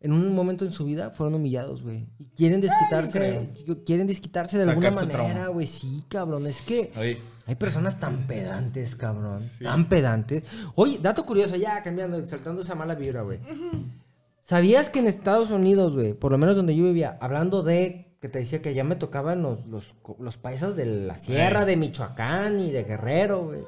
en 0.00 0.12
un 0.12 0.34
momento 0.34 0.64
en 0.64 0.70
su 0.70 0.84
vida 0.84 1.10
fueron 1.10 1.34
humillados, 1.34 1.82
güey. 1.82 2.06
Y 2.18 2.26
quieren 2.36 2.60
desquitarse, 2.60 3.50
quieren 3.86 4.06
desquitarse 4.06 4.58
de 4.58 4.64
alguna 4.64 4.92
Sacar 4.92 5.18
manera, 5.18 5.48
güey. 5.48 5.66
Sí, 5.66 6.04
cabrón, 6.08 6.46
es 6.46 6.60
que... 6.62 6.92
Hay 7.46 7.56
personas 7.56 7.98
tan 8.00 8.26
pedantes, 8.26 8.96
cabrón. 8.96 9.42
Tan 9.62 9.88
pedantes. 9.88 10.44
Oye, 10.74 10.98
dato 11.00 11.26
curioso, 11.26 11.56
ya 11.56 11.82
cambiando, 11.82 12.26
saltando 12.26 12.62
esa 12.62 12.74
mala 12.74 12.94
vibra, 12.94 13.22
güey. 13.22 13.38
¿Sabías 14.40 14.90
que 14.90 14.98
en 14.98 15.06
Estados 15.06 15.50
Unidos, 15.50 15.94
güey, 15.94 16.12
por 16.12 16.32
lo 16.32 16.38
menos 16.38 16.56
donde 16.56 16.76
yo 16.76 16.84
vivía, 16.84 17.16
hablando 17.20 17.62
de 17.62 18.16
que 18.20 18.28
te 18.28 18.38
decía 18.38 18.62
que 18.62 18.70
allá 18.70 18.84
me 18.84 18.96
tocaban 18.96 19.42
los, 19.42 19.66
los, 19.66 19.94
los 20.18 20.36
paisas 20.38 20.76
de 20.76 20.86
la 20.86 21.18
sierra, 21.18 21.64
de 21.64 21.76
Michoacán 21.76 22.60
y 22.60 22.70
de 22.70 22.84
Guerrero, 22.84 23.44
güey? 23.44 23.60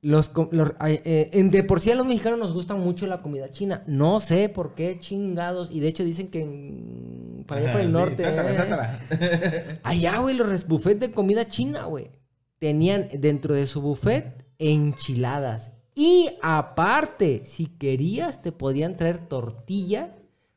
Los, 0.00 0.30
los- 0.52 0.72
eh, 0.86 1.30
en- 1.32 1.50
de 1.50 1.64
por 1.64 1.80
sí 1.80 1.90
a 1.90 1.96
los 1.96 2.06
mexicanos 2.06 2.38
nos 2.38 2.52
gusta 2.52 2.74
mucho 2.76 3.06
la 3.08 3.20
comida 3.20 3.50
china. 3.50 3.82
No 3.86 4.20
sé 4.20 4.48
por 4.48 4.74
qué 4.74 4.98
chingados. 4.98 5.70
Y 5.72 5.80
de 5.80 5.88
hecho 5.88 6.04
dicen 6.04 6.28
que 6.28 6.42
en- 6.42 7.44
para 7.46 7.60
allá 7.62 7.72
por 7.72 7.80
el 7.80 7.92
norte. 7.92 8.22
sácala, 8.22 8.98
eh. 9.10 9.78
Allá, 9.82 10.18
güey, 10.18 10.36
los 10.36 10.66
buffets 10.68 11.00
de 11.00 11.10
comida 11.10 11.48
china, 11.48 11.84
güey. 11.86 12.10
Tenían 12.58 13.08
dentro 13.18 13.54
de 13.54 13.66
su 13.66 13.80
buffet 13.80 14.44
enchiladas. 14.58 15.72
Y 15.94 16.30
aparte, 16.42 17.42
si 17.44 17.66
querías, 17.66 18.40
te 18.42 18.52
podían 18.52 18.96
traer 18.96 19.18
tortillas 19.26 20.10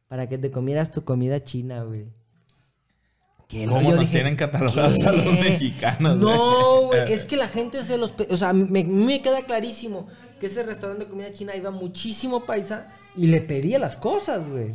para 0.08 0.30
que 0.30 0.38
te 0.38 0.52
comieras 0.52 0.92
tu 0.92 1.04
comida 1.04 1.44
china, 1.44 1.84
güey. 1.84 2.08
¿Cómo 3.52 3.82
yo 3.82 3.92
nos 3.92 4.00
dije, 4.00 4.12
tienen 4.14 4.36
catalogados 4.36 5.06
a 5.06 5.12
los 5.12 5.26
mexicanos, 5.26 6.18
No, 6.18 6.88
güey? 6.88 7.12
es 7.12 7.26
que 7.26 7.36
la 7.38 7.48
gente 7.48 7.84
se 7.84 7.98
los... 7.98 8.14
O 8.30 8.38
sea, 8.38 8.54
me, 8.54 8.84
me 8.84 9.22
queda 9.22 9.42
clarísimo 9.42 10.08
que 10.40 10.46
ese 10.48 10.64
restaurante 10.64 11.06
de 11.06 11.10
comida 11.10 11.34
china 11.34 11.56
iba 11.56 11.70
muchísimo 11.72 12.46
paisa 12.46 12.88
y 13.16 13.28
le 13.28 13.42
pedía 13.42 13.78
las 13.78 13.98
cosas, 13.98 14.48
güey. 14.48 14.74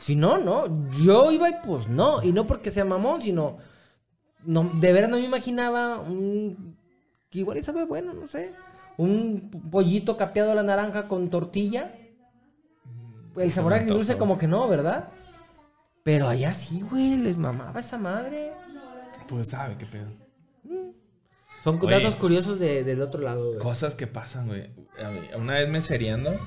Si 0.00 0.16
no, 0.16 0.38
no. 0.38 0.64
Yo 1.04 1.30
iba 1.30 1.48
y 1.48 1.54
pues 1.64 1.88
no. 1.88 2.22
Y 2.22 2.32
no 2.32 2.46
porque 2.46 2.70
sea 2.70 2.84
mamón, 2.84 3.22
sino... 3.22 3.58
No, 4.44 4.70
de 4.74 4.92
verdad 4.92 5.08
no 5.08 5.16
me 5.18 5.24
imaginaba 5.24 6.00
un... 6.00 6.76
Que 7.30 7.38
igual 7.40 7.58
y 7.58 7.62
sabe 7.62 7.84
bueno, 7.84 8.12
no 8.12 8.26
sé. 8.26 8.52
Un 8.96 9.50
pollito 9.70 10.16
capeado 10.16 10.52
a 10.52 10.54
la 10.54 10.62
naranja 10.62 11.06
con 11.06 11.30
tortilla. 11.30 11.94
El 13.36 13.52
sabor 13.52 13.72
me 13.72 13.78
agridulce 13.78 14.18
como 14.18 14.36
que 14.36 14.48
no, 14.48 14.66
¿verdad? 14.68 15.10
Pero 16.02 16.28
allá 16.28 16.54
sí, 16.54 16.80
güey, 16.90 17.16
les 17.16 17.36
mamaba 17.36 17.80
esa 17.80 17.98
madre. 17.98 18.52
Pues 19.28 19.48
sabe 19.48 19.76
qué 19.78 19.86
pedo. 19.86 20.08
Son 21.62 21.78
Oye. 21.82 21.90
datos 21.94 22.16
curiosos 22.16 22.58
de- 22.58 22.84
del 22.84 23.02
otro 23.02 23.20
lado, 23.20 23.48
güey. 23.48 23.58
Cosas 23.58 23.94
que 23.94 24.06
pasan, 24.06 24.46
güey. 24.48 24.70
Una 25.36 25.54
vez 25.54 25.68
me 25.68 25.82
seriando. 25.82 26.38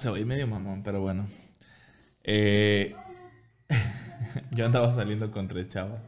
Se 0.00 0.10
va 0.10 0.16
a 0.16 0.20
ir 0.20 0.26
medio 0.26 0.46
mamón, 0.46 0.82
pero 0.82 1.00
bueno. 1.00 1.26
Eh, 2.24 2.94
yo 4.50 4.66
andaba 4.66 4.94
saliendo 4.94 5.30
con 5.30 5.46
tres 5.48 5.68
chavas. 5.68 6.00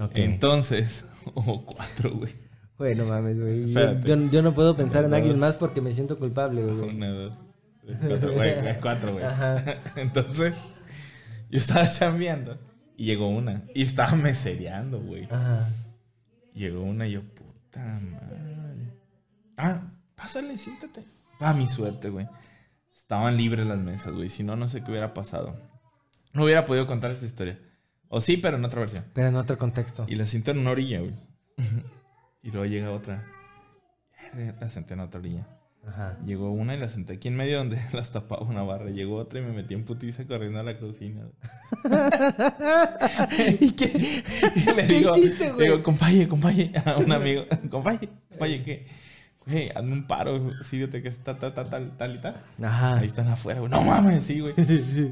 Ok. 0.00 0.12
Entonces, 0.14 1.04
o 1.34 1.64
cuatro, 1.64 2.10
güey. 2.16 2.32
Güey, 2.78 2.94
no 2.96 3.04
mames, 3.04 3.38
güey. 3.38 3.72
Yo, 3.72 4.00
yo- 4.00 4.30
yo 4.30 4.42
no 4.42 4.54
puedo 4.54 4.74
pensar 4.74 5.04
en 5.04 5.10
Dos. 5.10 5.18
alguien 5.18 5.38
más 5.38 5.54
porque 5.54 5.80
me 5.80 5.92
siento 5.92 6.18
culpable, 6.18 6.62
güey. 6.64 6.88
Una, 6.96 7.10
dos, 7.10 7.32
tres, 7.86 8.78
cuatro, 8.80 9.12
güey. 9.12 9.24
Cuatro. 9.26 9.74
Entonces, 9.96 10.54
yo 11.50 11.58
estaba 11.58 11.88
chambeando 11.88 12.58
y 12.96 13.06
llegó 13.06 13.28
una. 13.28 13.64
Y 13.74 13.82
estaba 13.82 14.14
mesereando, 14.16 15.00
güey. 15.00 15.24
Ajá. 15.24 15.68
Llegó 16.54 16.82
una 16.82 17.06
y 17.06 17.12
yo, 17.12 17.22
puta 17.22 17.80
madre. 17.80 18.92
Ah, 19.56 19.82
pásale, 20.14 20.58
siéntate. 20.58 21.04
Pa' 21.38 21.54
mi 21.54 21.66
suerte, 21.66 22.10
güey. 22.10 22.28
Estaban 22.94 23.36
libres 23.36 23.66
las 23.66 23.78
mesas, 23.78 24.12
güey. 24.12 24.28
Si 24.28 24.42
no, 24.42 24.56
no 24.56 24.68
sé 24.68 24.82
qué 24.82 24.90
hubiera 24.90 25.14
pasado. 25.14 25.58
No 26.32 26.44
hubiera 26.44 26.64
podido 26.64 26.86
contar 26.86 27.10
esta 27.10 27.26
historia. 27.26 27.58
O 28.08 28.20
sí, 28.20 28.36
pero 28.36 28.56
en 28.56 28.64
otra 28.64 28.80
versión. 28.80 29.04
Pero 29.14 29.28
en 29.28 29.36
otro 29.36 29.58
contexto. 29.58 30.04
Y 30.08 30.16
la 30.16 30.26
siento 30.26 30.50
en 30.50 30.58
una 30.58 30.70
orilla, 30.70 31.00
güey. 31.00 31.14
y 32.42 32.50
luego 32.50 32.66
llega 32.66 32.90
otra. 32.90 33.26
La 34.60 34.68
senté 34.68 34.94
en 34.94 35.00
otra 35.00 35.20
orilla. 35.20 35.46
Ajá. 35.86 36.16
Llegó 36.24 36.52
una 36.52 36.76
y 36.76 36.78
la 36.78 36.88
senté 36.88 37.14
aquí 37.14 37.28
en 37.28 37.36
medio 37.36 37.58
donde 37.58 37.78
las 37.92 38.12
tapaba 38.12 38.46
una 38.46 38.62
barra. 38.62 38.90
Llegó 38.90 39.16
otra 39.16 39.40
y 39.40 39.42
me 39.42 39.52
metí 39.52 39.74
en 39.74 39.84
putiza 39.84 40.24
corriendo 40.26 40.60
a 40.60 40.62
la 40.62 40.78
cocina. 40.78 41.22
¿Y 43.60 43.72
qué? 43.72 44.22
Y 44.56 44.60
le 44.74 44.86
¿Qué 44.86 44.94
digo, 44.98 45.16
hiciste, 45.16 45.46
le 45.46 45.52
güey? 45.52 45.66
digo, 45.68 45.82
compaye, 45.82 46.28
compaye, 46.28 46.72
a 46.84 46.98
un 46.98 47.12
amigo, 47.12 47.44
compaye, 47.70 48.08
compaye, 48.30 48.62
¿qué? 48.62 48.86
Güey, 49.44 49.70
hazme 49.74 49.92
un 49.92 50.06
paro, 50.06 50.52
sí, 50.62 50.78
que 50.88 51.08
está 51.08 51.36
tal, 51.36 51.52
tal, 51.52 51.68
tal, 51.68 51.96
tal 51.96 52.14
y 52.14 52.20
tal. 52.20 52.42
Ajá. 52.62 52.98
Ahí 52.98 53.06
están 53.06 53.26
afuera, 53.26 53.58
güey. 53.58 53.70
No 53.72 53.82
mames, 53.82 54.22
sí, 54.22 54.38
güey. 54.38 54.54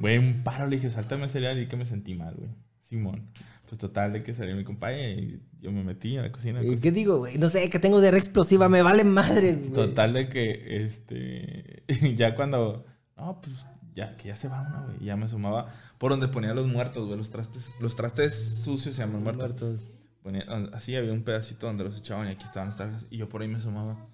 Güey, 0.00 0.18
un 0.18 0.44
paro, 0.44 0.68
le 0.68 0.76
dije, 0.76 0.88
sáltame 0.88 1.24
el 1.24 1.30
cereal 1.30 1.58
y 1.58 1.66
que 1.66 1.76
me 1.76 1.84
sentí 1.84 2.14
mal, 2.14 2.34
güey. 2.36 2.50
Simón. 2.84 3.28
Pues 3.70 3.78
total, 3.78 4.12
de 4.12 4.24
que 4.24 4.34
salió 4.34 4.56
mi 4.56 4.64
compañía 4.64 5.12
y 5.12 5.40
yo 5.60 5.70
me 5.70 5.84
metí 5.84 6.16
a 6.16 6.22
la 6.22 6.32
cocina. 6.32 6.60
¿Y 6.60 6.66
pues, 6.66 6.80
¿Qué 6.80 6.90
digo, 6.90 7.18
güey? 7.18 7.38
No 7.38 7.48
sé, 7.48 7.70
que 7.70 7.78
tengo 7.78 8.00
de 8.00 8.08
explosiva, 8.08 8.68
me 8.68 8.82
vale 8.82 9.04
madres, 9.04 9.60
güey. 9.60 9.72
Total 9.72 10.12
de 10.12 10.28
que, 10.28 10.84
este, 10.84 11.84
ya 12.16 12.34
cuando, 12.34 12.84
no, 13.16 13.40
pues, 13.40 13.54
ya, 13.94 14.10
que 14.16 14.26
ya 14.26 14.34
se 14.34 14.48
va 14.48 14.62
una, 14.62 14.86
güey. 14.86 15.04
Ya 15.04 15.16
me 15.16 15.28
sumaba 15.28 15.72
por 15.98 16.10
donde 16.10 16.26
ponía 16.26 16.52
los 16.52 16.66
muertos, 16.66 17.06
güey, 17.06 17.16
los 17.16 17.30
trastes, 17.30 17.70
los 17.78 17.94
trastes 17.94 18.34
sucios 18.64 18.96
se 18.96 19.02
llaman 19.02 19.22
muertos. 19.22 19.46
Muertos. 19.60 19.90
Ponía- 20.24 20.46
así 20.72 20.96
había 20.96 21.12
un 21.12 21.22
pedacito 21.22 21.68
donde 21.68 21.84
los 21.84 21.96
echaban 21.96 22.26
y 22.26 22.32
aquí 22.32 22.42
estaban 22.42 22.70
las 22.70 22.76
tarjas 22.78 23.06
y 23.08 23.18
yo 23.18 23.28
por 23.28 23.42
ahí 23.42 23.46
me 23.48 23.60
sumaba. 23.60 24.04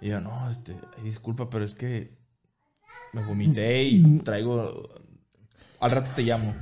Y 0.00 0.08
yo, 0.08 0.20
no, 0.20 0.50
este, 0.50 0.74
disculpa, 1.04 1.48
pero 1.48 1.64
es 1.64 1.76
que 1.76 2.10
me 3.12 3.24
vomité 3.24 3.84
y 3.84 4.02
traigo, 4.24 4.90
al 5.78 5.90
rato 5.92 6.10
te 6.16 6.22
llamo. 6.24 6.52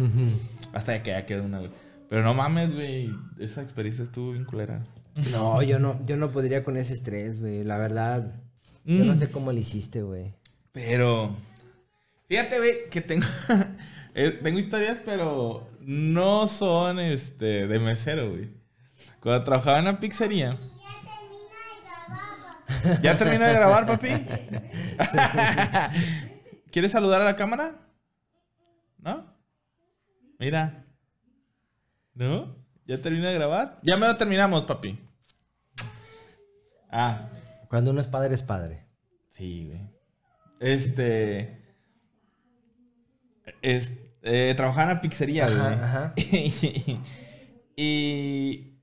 Hasta 0.75 1.03
que 1.03 1.13
ya 1.13 1.25
quedó 1.25 1.45
una, 1.45 1.61
güey. 1.61 1.71
Pero 2.13 2.25
no 2.25 2.35
mames, 2.35 2.75
güey, 2.75 3.11
esa 3.39 3.63
experiencia 3.63 4.05
estuvo 4.05 4.33
bien 4.33 4.45
culera. 4.45 4.85
No, 5.31 5.63
yo 5.63 5.79
no, 5.79 5.99
yo 6.05 6.19
no 6.19 6.31
podría 6.31 6.63
con 6.63 6.77
ese 6.77 6.93
estrés, 6.93 7.41
güey. 7.41 7.65
La 7.65 7.79
verdad. 7.79 8.35
Yo 8.85 9.03
Mm. 9.03 9.07
no 9.07 9.17
sé 9.17 9.31
cómo 9.31 9.51
le 9.51 9.61
hiciste, 9.61 10.03
güey. 10.03 10.35
Pero. 10.73 11.35
Fíjate, 12.29 12.59
güey, 12.59 12.91
que 12.91 13.01
tengo. 13.01 13.25
eh, 14.15 14.31
tengo 14.43 14.59
historias, 14.59 14.99
pero 15.07 15.67
no 15.81 16.47
son 16.49 17.01
este 17.01 17.67
de 17.67 17.79
mesero, 17.79 18.29
güey. 18.29 18.51
Cuando 19.21 19.43
trabajaba 19.45 19.79
en 19.79 19.87
la 19.87 19.99
pizzería. 19.99 20.55
¿Ya 23.01 23.17
termina 23.17 23.47
de 23.47 23.55
grabar, 23.55 23.87
papi? 23.87 24.09
¿Quieres 26.71 26.93
saludar 26.93 27.23
a 27.23 27.25
la 27.25 27.37
cámara? 27.37 27.73
¿No? 28.99 29.25
Mira. 30.39 30.82
¿No? 32.15 32.55
¿Ya 32.87 33.01
termina 33.01 33.29
de 33.29 33.35
grabar? 33.35 33.79
Ya 33.83 33.97
me 33.97 34.07
lo 34.07 34.17
terminamos, 34.17 34.65
papi. 34.65 34.99
Ah, 36.91 37.29
Cuando 37.69 37.91
uno 37.91 38.01
es 38.01 38.07
padre, 38.07 38.35
es 38.35 38.43
padre. 38.43 38.85
Sí, 39.31 39.67
güey. 39.69 39.81
Este. 40.61 41.59
Es, 43.63 43.93
eh, 44.23 44.53
trabajaba 44.57 44.91
en 44.91 44.97
la 44.97 45.01
pizzería, 45.01 45.47
Ajá, 45.47 45.55
güey. 45.57 45.75
ajá. 45.75 46.13
y, 46.17 47.01
y 47.77 48.79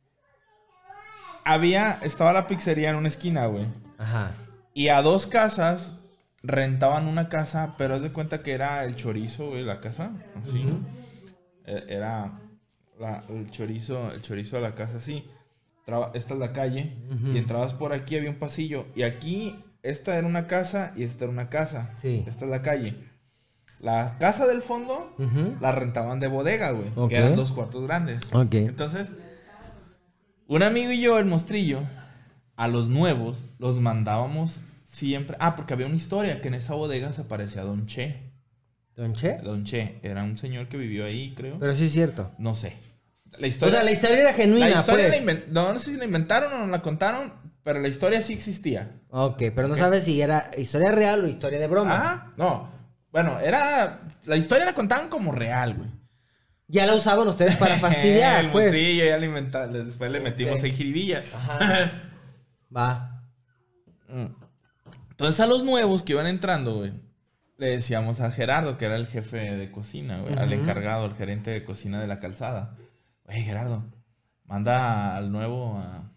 había. 1.46 2.00
Estaba 2.02 2.34
la 2.34 2.48
pizzería 2.48 2.90
en 2.90 2.96
una 2.96 3.08
esquina, 3.10 3.46
güey. 3.46 3.68
Ajá. 3.98 4.32
Y 4.74 4.90
a 4.90 5.02
dos 5.02 5.28
casas 5.28 5.94
rentaban 6.42 7.08
una 7.08 7.30
casa, 7.30 7.76
pero 7.78 7.96
haz 7.96 8.02
de 8.02 8.12
cuenta 8.14 8.42
que 8.42 8.54
era 8.54 8.84
el 8.86 8.96
chorizo, 8.96 9.50
güey, 9.50 9.64
la 9.64 9.82
casa. 9.82 10.12
Así. 10.42 10.66
E- 11.66 11.86
Era 11.90 12.40
la- 13.00 13.24
el 13.30 13.50
chorizo, 13.52 14.12
el 14.12 14.22
chorizo 14.22 14.58
de 14.58 14.62
la 14.62 14.76
casa 14.76 14.98
así. 14.98 15.26
traba- 15.86 16.12
esta 16.14 16.36
es 16.36 16.40
la 16.40 16.54
calle, 16.54 16.94
y 17.34 17.38
entrabas 17.40 17.74
por 17.74 17.94
aquí, 17.94 18.16
había 18.16 18.30
un 18.30 18.36
pasillo, 18.36 18.86
y 18.96 19.02
aquí, 19.02 19.56
esta 19.82 20.16
era 20.20 20.28
una 20.28 20.46
casa 20.46 20.94
y 20.96 21.02
esta 21.02 21.24
era 21.26 21.34
una 21.34 21.50
casa. 21.50 21.90
Sí. 22.00 22.24
Esta 22.28 22.46
es 22.46 22.52
la 22.52 22.62
calle. 22.62 22.94
La 23.80 24.18
casa 24.20 24.46
del 24.46 24.62
fondo 24.62 25.16
la 25.62 25.72
rentaban 25.72 26.20
de 26.20 26.28
bodega, 26.28 26.70
güey, 26.72 26.90
que 27.08 27.16
eran 27.18 27.36
dos 27.36 27.52
cuartos 27.54 27.82
grandes. 27.88 28.20
Ok. 28.34 28.54
Entonces, 28.54 29.08
un 30.48 30.62
amigo 30.64 30.92
y 30.92 31.02
yo, 31.02 31.18
el 31.18 31.26
mostrillo, 31.26 31.82
a 32.56 32.68
los 32.68 32.88
nuevos 32.90 33.44
los 33.58 33.80
mandábamos 33.80 34.60
siempre. 34.84 35.38
Ah, 35.40 35.56
porque 35.56 35.74
había 35.74 35.86
una 35.88 35.96
historia 35.96 36.42
que 36.42 36.50
en 36.50 36.56
esa 36.56 36.74
bodega 36.76 37.14
se 37.14 37.24
parecía 37.24 37.62
a 37.62 37.66
Don 37.66 37.86
Che. 37.88 38.32
¿Don 38.96 39.14
Che? 39.16 39.38
Don 39.42 39.64
Che 39.64 40.00
era 40.04 40.24
un 40.24 40.38
señor 40.38 40.68
que 40.68 40.78
vivió 40.78 41.06
ahí, 41.06 41.34
creo. 41.36 41.58
Pero 41.60 41.74
sí 41.74 41.86
es 41.86 41.94
cierto. 41.94 42.32
no 42.38 42.54
sé. 42.54 42.74
La 43.38 43.46
O 43.46 43.50
historia, 43.50 43.76
sea, 43.76 43.84
la 43.86 43.92
historia 43.92 44.20
era 44.20 44.34
genuina, 44.34 44.68
la 44.70 44.80
historia 44.80 45.08
pues. 45.10 45.26
la 45.26 45.34
no, 45.50 45.74
no 45.74 45.80
sé 45.80 45.92
si 45.92 45.98
la 45.98 46.06
inventaron 46.06 46.52
o 46.54 46.58
nos 46.60 46.70
la 46.70 46.82
contaron, 46.82 47.34
pero 47.64 47.80
la 47.80 47.88
historia 47.88 48.22
sí 48.22 48.34
existía. 48.34 48.92
Ok, 49.12 49.44
pero 49.56 49.68
no 49.68 49.76
sabes 49.76 50.04
si 50.04 50.22
era 50.22 50.50
historia 50.58 50.92
real 50.92 51.24
o 51.24 51.28
historia 51.28 51.60
de 51.60 51.68
broma. 51.68 51.96
Ah, 51.96 52.32
no. 52.38 52.70
Bueno, 53.12 53.40
era. 53.40 54.02
La 54.26 54.36
historia 54.36 54.66
la 54.66 54.74
contaban 54.74 55.10
como 55.10 55.32
real, 55.32 55.76
güey. 55.76 55.90
Ya 56.68 56.86
la 56.86 56.94
usaban 56.96 57.28
ustedes 57.28 57.56
para 57.58 57.78
fastidiar, 57.80 58.46
el 58.46 58.52
pues. 58.52 58.66
mostrillo 58.68 59.06
ya 59.06 59.18
le 59.18 59.26
inventa- 59.28 59.68
después 59.68 60.12
le 60.12 60.20
metimos 60.20 60.60
Ok. 60.60 60.66
ahí 60.66 60.72
jiribilla. 60.74 61.24
Ajá. 61.34 61.92
Va. 62.76 63.24
Mm. 64.08 64.28
Entonces 65.12 65.40
a 65.40 65.48
los 65.48 65.64
nuevos 65.64 66.04
que 66.04 66.14
iban 66.14 66.28
entrando, 66.28 66.76
güey, 66.78 66.94
le 67.58 67.68
decíamos 67.72 68.22
a 68.22 68.32
Gerardo, 68.32 68.78
que 68.78 68.86
era 68.86 68.96
el 68.96 69.08
jefe 69.08 69.38
de 69.56 69.72
cocina, 69.72 70.20
güey, 70.22 70.38
al 70.38 70.54
encargado, 70.54 71.06
el 71.06 71.14
gerente 71.16 71.52
de 71.52 71.64
cocina 71.66 72.00
de 72.00 72.08
la 72.08 72.20
calzada. 72.20 72.76
Gerardo, 73.36 73.84
manda 74.46 75.16
al 75.16 75.32
nuevo 75.32 75.78
a, 75.78 76.12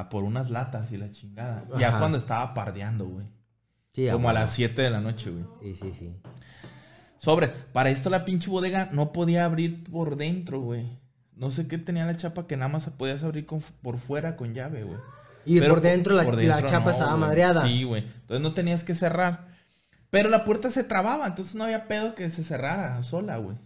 a 0.00 0.08
por 0.10 0.24
unas 0.24 0.50
latas 0.50 0.90
y 0.92 0.96
la 0.96 1.10
chingada. 1.10 1.64
Ya 1.78 1.98
cuando 1.98 2.18
estaba 2.18 2.54
pardeando, 2.54 3.06
güey. 3.06 3.26
Sí, 3.92 4.08
Como 4.10 4.28
a 4.30 4.32
las 4.32 4.52
7 4.52 4.80
de 4.82 4.90
la 4.90 5.00
noche, 5.00 5.30
güey. 5.30 5.44
Sí, 5.60 5.74
sí, 5.74 5.92
sí. 5.94 6.16
Sobre, 7.16 7.48
para 7.48 7.90
esto 7.90 8.10
la 8.10 8.24
pinche 8.24 8.48
bodega 8.48 8.88
no 8.92 9.12
podía 9.12 9.44
abrir 9.44 9.82
por 9.90 10.16
dentro, 10.16 10.60
güey. 10.60 10.86
No 11.34 11.50
sé 11.50 11.66
qué 11.66 11.78
tenía 11.78 12.06
la 12.06 12.16
chapa 12.16 12.46
que 12.46 12.56
nada 12.56 12.68
más 12.68 12.84
se 12.84 12.90
podías 12.92 13.24
abrir 13.24 13.46
con- 13.46 13.60
por 13.82 13.98
fuera 13.98 14.36
con 14.36 14.54
llave, 14.54 14.84
güey. 14.84 14.98
Y 15.44 15.58
Pero 15.60 15.74
por 15.74 15.80
dentro 15.82 16.14
la, 16.14 16.24
por 16.24 16.34
la 16.34 16.40
dentro 16.56 16.68
chapa 16.68 16.84
no, 16.84 16.90
estaba 16.90 17.16
madreada. 17.16 17.62
Sí, 17.66 17.82
güey. 17.84 18.02
Entonces 18.04 18.40
no 18.40 18.52
tenías 18.54 18.84
que 18.84 18.94
cerrar. 18.94 19.48
Pero 20.10 20.28
la 20.28 20.44
puerta 20.44 20.70
se 20.70 20.84
trababa, 20.84 21.26
entonces 21.26 21.54
no 21.54 21.64
había 21.64 21.86
pedo 21.88 22.14
que 22.14 22.30
se 22.30 22.44
cerrara 22.44 23.02
sola, 23.02 23.36
güey. 23.38 23.56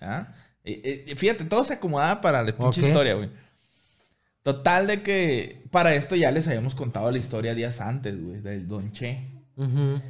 ¿Ah? 0.00 0.28
Eh, 0.64 1.04
eh, 1.08 1.14
fíjate, 1.16 1.44
todo 1.44 1.64
se 1.64 1.74
acomodaba 1.74 2.20
para 2.20 2.42
la 2.42 2.52
pinche 2.56 2.80
Ok. 2.80 2.86
historia, 2.88 3.14
güey. 3.14 3.30
Total 4.42 4.86
de 4.86 5.02
que 5.02 5.64
para 5.70 5.94
esto 5.94 6.16
ya 6.16 6.30
les 6.30 6.48
habíamos 6.48 6.74
contado 6.74 7.10
la 7.10 7.18
historia 7.18 7.54
días 7.54 7.80
antes, 7.80 8.22
güey, 8.22 8.40
del 8.40 8.66
Don 8.68 8.92
Che. 8.92 9.42
Ujú. 9.56 10.00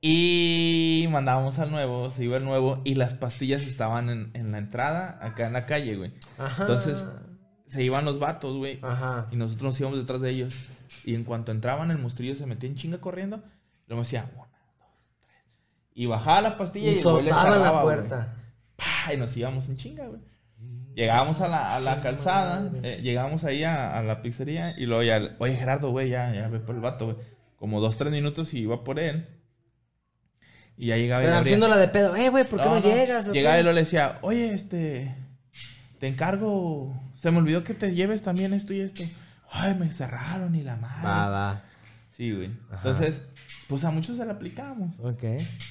Y 0.00 1.06
mandábamos 1.10 1.58
al 1.58 1.70
nuevo, 1.70 2.10
se 2.10 2.24
iba 2.24 2.36
el 2.36 2.44
nuevo 2.44 2.80
y 2.84 2.94
las 2.94 3.14
pastillas 3.14 3.62
estaban 3.62 4.10
en, 4.10 4.30
en 4.34 4.52
la 4.52 4.58
entrada, 4.58 5.18
acá 5.20 5.46
en 5.46 5.52
la 5.52 5.66
calle, 5.66 5.96
güey. 5.96 6.12
Ajá. 6.38 6.62
Entonces 6.62 7.04
se 7.66 7.82
iban 7.82 8.04
los 8.04 8.18
vatos, 8.18 8.56
güey. 8.56 8.78
Ajá. 8.82 9.26
Y 9.30 9.36
nosotros 9.36 9.64
nos 9.64 9.80
íbamos 9.80 9.98
detrás 9.98 10.20
de 10.20 10.30
ellos. 10.30 10.68
Y 11.04 11.14
en 11.14 11.24
cuanto 11.24 11.50
entraban, 11.50 11.90
el 11.90 11.98
mostrillo 11.98 12.34
se 12.36 12.46
metía 12.46 12.68
en 12.68 12.76
chinga 12.76 12.98
corriendo. 12.98 13.36
Y 13.38 13.88
luego 13.88 14.00
me 14.00 14.04
decía, 14.04 14.30
una, 14.34 14.42
dos, 14.78 14.86
tres. 15.18 15.38
Y 15.94 16.06
bajaba 16.06 16.40
la 16.40 16.56
pastilla 16.56 16.90
y, 16.90 16.98
Y 16.98 17.02
soltaban 17.02 17.50
la 17.50 17.56
cerraba, 17.56 17.82
güey. 17.82 17.96
¡Pah! 18.76 19.12
Y 19.12 19.16
nos 19.16 19.36
íbamos 19.36 19.68
en 19.68 19.76
chinga, 19.76 20.06
güey. 20.06 20.20
Llegábamos 20.94 21.40
a 21.42 21.48
la, 21.48 21.76
a 21.76 21.80
la 21.80 22.00
calzada, 22.00 22.70
eh, 22.82 23.00
llegábamos 23.02 23.44
ahí 23.44 23.64
a, 23.64 23.98
a 23.98 24.02
la 24.02 24.22
pizzería 24.22 24.74
y 24.78 24.86
luego 24.86 25.02
ya, 25.02 25.36
oye 25.38 25.54
Gerardo, 25.54 25.90
güey, 25.90 26.08
ya, 26.08 26.32
ya 26.34 26.48
ve 26.48 26.58
por 26.58 26.74
el 26.74 26.80
vato, 26.80 27.04
güey. 27.06 27.16
Como 27.56 27.80
dos, 27.80 27.98
tres 27.98 28.10
minutos 28.12 28.54
y 28.54 28.60
iba 28.60 28.82
por 28.82 28.98
él. 28.98 29.26
Y 30.78 30.86
ya 30.86 30.96
llegaba 30.96 31.22
y 31.22 31.26
Pero 31.26 31.36
abría. 31.36 31.46
haciéndola 31.48 31.76
de 31.76 31.88
pedo. 31.88 32.16
Eh, 32.16 32.30
güey, 32.30 32.44
¿por 32.44 32.60
qué 32.62 32.66
no, 32.66 32.80
llegas? 32.80 33.28
Llegaba 33.28 33.56
qué? 33.56 33.60
y 33.60 33.62
luego 33.62 33.74
le 33.74 33.80
decía, 33.82 34.18
oye, 34.22 34.54
este, 34.54 35.14
te 35.98 36.08
encargo, 36.08 36.98
se 37.14 37.30
me 37.30 37.38
olvidó 37.38 37.64
que 37.64 37.74
te 37.74 37.94
lleves 37.94 38.22
también 38.22 38.52
esto 38.54 38.72
y 38.72 38.80
esto. 38.80 39.02
Ay, 39.50 39.74
me 39.74 39.90
cerraron 39.90 40.54
y 40.54 40.62
la 40.62 40.76
madre. 40.76 41.06
Va, 41.06 41.28
va. 41.28 41.62
Sí, 42.16 42.32
güey. 42.32 42.50
Ajá. 42.70 42.88
Entonces, 42.88 43.22
pues 43.68 43.84
a 43.84 43.90
muchos 43.90 44.16
se 44.16 44.24
la 44.24 44.32
aplicamos. 44.32 44.94
Ok. 44.98 45.24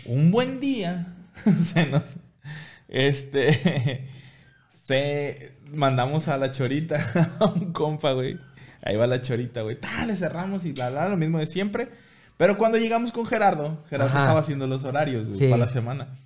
Un 0.05 0.31
buen 0.31 0.59
día, 0.59 1.15
se 1.63 1.85
nos, 1.87 2.03
este, 2.87 4.07
se, 4.71 5.53
mandamos 5.71 6.27
a 6.27 6.37
la 6.37 6.51
chorita, 6.51 7.35
a 7.39 7.45
un 7.45 7.71
compa, 7.73 8.11
güey. 8.13 8.37
Ahí 8.81 8.95
va 8.95 9.07
la 9.07 9.21
chorita, 9.21 9.61
güey. 9.61 9.79
¡Ta! 9.79 10.05
Le 10.05 10.15
cerramos 10.15 10.63
y 10.65 10.71
bla, 10.71 10.89
bla, 10.91 11.09
lo 11.09 11.17
mismo 11.17 11.39
de 11.39 11.47
siempre. 11.47 11.89
Pero 12.37 12.57
cuando 12.57 12.77
llegamos 12.77 13.11
con 13.11 13.25
Gerardo, 13.25 13.83
Gerardo 13.89 14.11
Ajá. 14.11 14.19
estaba 14.25 14.39
haciendo 14.41 14.67
los 14.67 14.83
horarios, 14.83 15.25
güey, 15.27 15.39
Sí. 15.39 15.45
para 15.47 15.65
la 15.65 15.69
semana. 15.71 16.19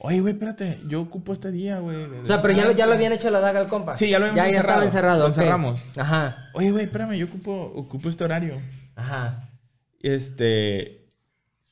Oye, 0.00 0.20
güey, 0.20 0.34
espérate, 0.34 0.78
yo 0.86 1.00
ocupo 1.02 1.32
este 1.32 1.50
día, 1.50 1.80
güey. 1.80 1.96
O 2.04 2.24
sea, 2.24 2.40
pero 2.40 2.54
ya, 2.54 2.64
lo- 2.64 2.70
ya 2.72 2.86
lo 2.86 2.92
habían 2.92 3.12
hecho 3.12 3.30
la 3.30 3.40
daga 3.40 3.58
al 3.60 3.66
compa. 3.66 3.96
Sí, 3.96 4.08
ya 4.08 4.18
lo 4.20 4.26
habíamos 4.26 4.46
Ya, 4.46 4.52
ya 4.54 4.60
estaba 4.60 4.84
encerrado. 4.84 5.22
Lo 5.22 5.28
encerramos. 5.28 5.82
Ajá. 5.96 6.50
Oye, 6.54 6.70
güey, 6.70 6.84
espérame, 6.84 7.14
yo 7.16 7.26
ocupo, 7.26 7.72
ocupo 7.74 8.08
este 8.08 8.22
horario. 8.24 8.60
Ajá. 8.94 9.50
Este. 10.00 10.97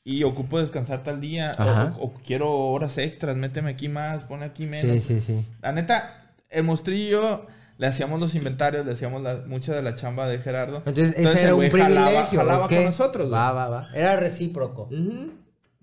Y 0.09 0.23
ocupo 0.23 0.57
descansar 0.59 1.03
tal 1.03 1.19
día. 1.19 1.51
o- 1.99 2.13
quiero 2.25 2.49
horas 2.69 2.97
extras, 2.97 3.35
méteme 3.35 3.71
aquí 3.71 3.89
más, 3.89 4.23
pon 4.23 4.41
aquí 4.41 4.65
menos. 4.65 5.03
Sí, 5.03 5.19
sí, 5.19 5.21
sí. 5.21 5.45
La 5.61 5.73
neta, 5.73 6.31
el 6.49 6.63
mostrillo 6.63 7.45
le 7.77 7.87
hacíamos 7.87 8.17
los 8.17 8.33
inventarios, 8.33 8.85
le 8.85 8.93
hacíamos 8.93 9.21
la- 9.21 9.43
mucha 9.47 9.75
de 9.75 9.81
la 9.81 9.95
chamba 9.95 10.25
de 10.27 10.39
Gerardo. 10.39 10.77
Entonces, 10.85 11.09
ese 11.17 11.29
el 11.31 11.37
era 11.39 11.55
un 11.55 11.69
jalaba- 11.69 11.71
privilegio. 12.05 12.39
Jalaba, 12.39 12.65
¿ok? 12.67 12.69
con 12.73 12.85
nosotros. 12.85 13.33
Va, 13.33 13.51
va, 13.51 13.67
va. 13.67 13.89
Era 13.93 14.15
recíproco. 14.15 14.87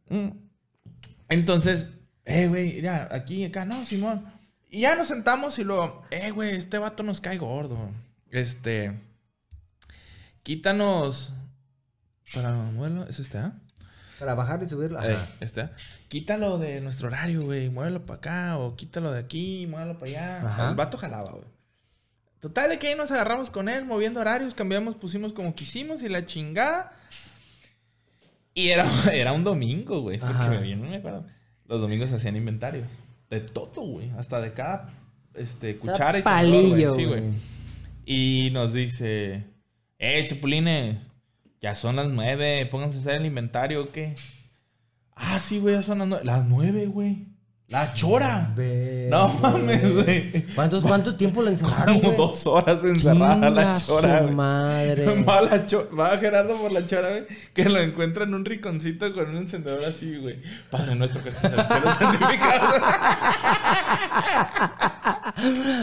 Mm. 0.08 0.28
Entonces, 1.28 1.88
eh, 2.24 2.46
güey, 2.48 2.80
ya, 2.80 3.08
aquí, 3.12 3.44
acá, 3.44 3.66
no, 3.66 3.84
Simón. 3.84 4.24
Y 4.70 4.80
ya 4.80 4.96
nos 4.96 5.08
sentamos 5.08 5.58
y 5.58 5.64
luego, 5.64 6.02
eh, 6.10 6.30
güey, 6.30 6.56
este 6.56 6.78
vato 6.78 7.02
nos 7.02 7.20
cae 7.20 7.36
gordo. 7.36 7.90
Este. 8.30 8.92
Quítanos. 10.42 11.32
Para 12.34 12.52
muévelo, 12.54 13.06
¿es 13.06 13.18
este, 13.18 13.36
ah? 13.38 13.52
Para 14.18 14.34
bajar 14.34 14.62
y 14.62 14.68
subirlo. 14.68 14.98
Ajá. 14.98 15.26
Ah. 15.40 15.70
Quítalo 16.08 16.58
de 16.58 16.80
nuestro 16.80 17.08
horario, 17.08 17.42
güey. 17.42 17.68
Muévelo 17.70 18.06
para 18.06 18.18
acá, 18.18 18.58
o 18.58 18.76
quítalo 18.76 19.12
de 19.12 19.20
aquí, 19.20 19.66
muévelo 19.66 19.98
para 19.98 20.10
allá. 20.10 20.48
Ajá. 20.48 20.68
El 20.70 20.76
vato 20.76 20.96
jalaba, 20.96 21.30
güey. 21.32 21.44
Total 22.40 22.68
de 22.68 22.78
que 22.78 22.88
ahí 22.88 22.94
nos 22.94 23.10
agarramos 23.10 23.48
con 23.48 23.68
él, 23.68 23.86
moviendo 23.86 24.20
horarios, 24.20 24.52
cambiamos, 24.52 24.96
pusimos 24.96 25.32
como 25.32 25.54
quisimos 25.54 26.02
y 26.02 26.08
la 26.08 26.26
chingada. 26.26 26.92
Y 28.52 28.68
era, 28.68 28.86
era 29.12 29.32
un 29.32 29.44
domingo, 29.44 30.00
güey. 30.00 30.18
Porque 30.18 30.68
yo 30.68 30.76
no 30.76 30.88
me 30.88 30.96
acuerdo. 30.96 31.24
Los 31.66 31.80
domingos 31.80 32.12
hacían 32.12 32.36
inventarios. 32.36 32.86
De 33.30 33.40
todo, 33.40 33.82
güey. 33.82 34.10
Hasta 34.18 34.40
de 34.40 34.52
cada 34.52 34.92
este, 35.34 35.76
cuchara 35.76 36.18
y 36.18 36.22
palillo, 36.22 36.94
güey. 36.94 37.06
güey. 37.06 37.22
Y 38.06 38.50
nos 38.52 38.72
dice, 38.72 39.44
eh, 39.98 40.26
chapulines, 40.28 40.98
ya 41.64 41.74
son 41.74 41.96
las 41.96 42.10
nueve, 42.10 42.66
pónganse 42.66 42.98
a 42.98 43.00
hacer 43.00 43.14
el 43.14 43.24
inventario, 43.24 43.84
¿o 43.84 43.90
qué? 43.90 44.14
Ah, 45.14 45.40
sí, 45.40 45.60
güey, 45.60 45.76
ya 45.76 45.80
son 45.80 46.00
las 46.00 46.08
nueve. 46.08 46.22
Las 46.22 46.44
nueve, 46.44 46.84
güey. 46.84 47.24
La 47.68 47.92
chora. 47.94 48.52
No 49.08 49.28
mames, 49.40 49.94
güey. 49.94 50.42
¿Cuántos, 50.54 50.82
¿Cuánto 50.82 51.16
tiempo 51.16 51.42
le 51.42 51.50
encerraron, 51.50 51.98
Como 51.98 52.12
dos 52.12 52.46
horas 52.46 52.84
encerrada 52.84 53.48
la 53.50 53.74
chora, 53.74 54.18
su 54.18 54.24
güey. 54.24 54.34
madre. 54.34 55.22
Va, 55.28 55.40
la 55.40 55.64
cho- 55.66 55.88
va 55.96 56.16
Gerardo 56.18 56.54
por 56.56 56.70
la 56.72 56.86
chora, 56.86 57.08
güey, 57.08 57.24
que 57.54 57.64
lo 57.64 57.80
encuentra 57.80 58.24
en 58.24 58.34
un 58.34 58.44
rinconcito 58.44 59.12
con 59.14 59.30
un 59.30 59.38
encendedor 59.38 59.82
así, 59.86 60.14
güey. 60.18 60.36
Padre 60.70 60.94
nuestro 60.94 61.22
que 61.22 61.30
estás 61.30 61.52
en 61.52 61.58
el 61.58 61.66
cielo 61.66 61.94
santificado. 61.98 62.74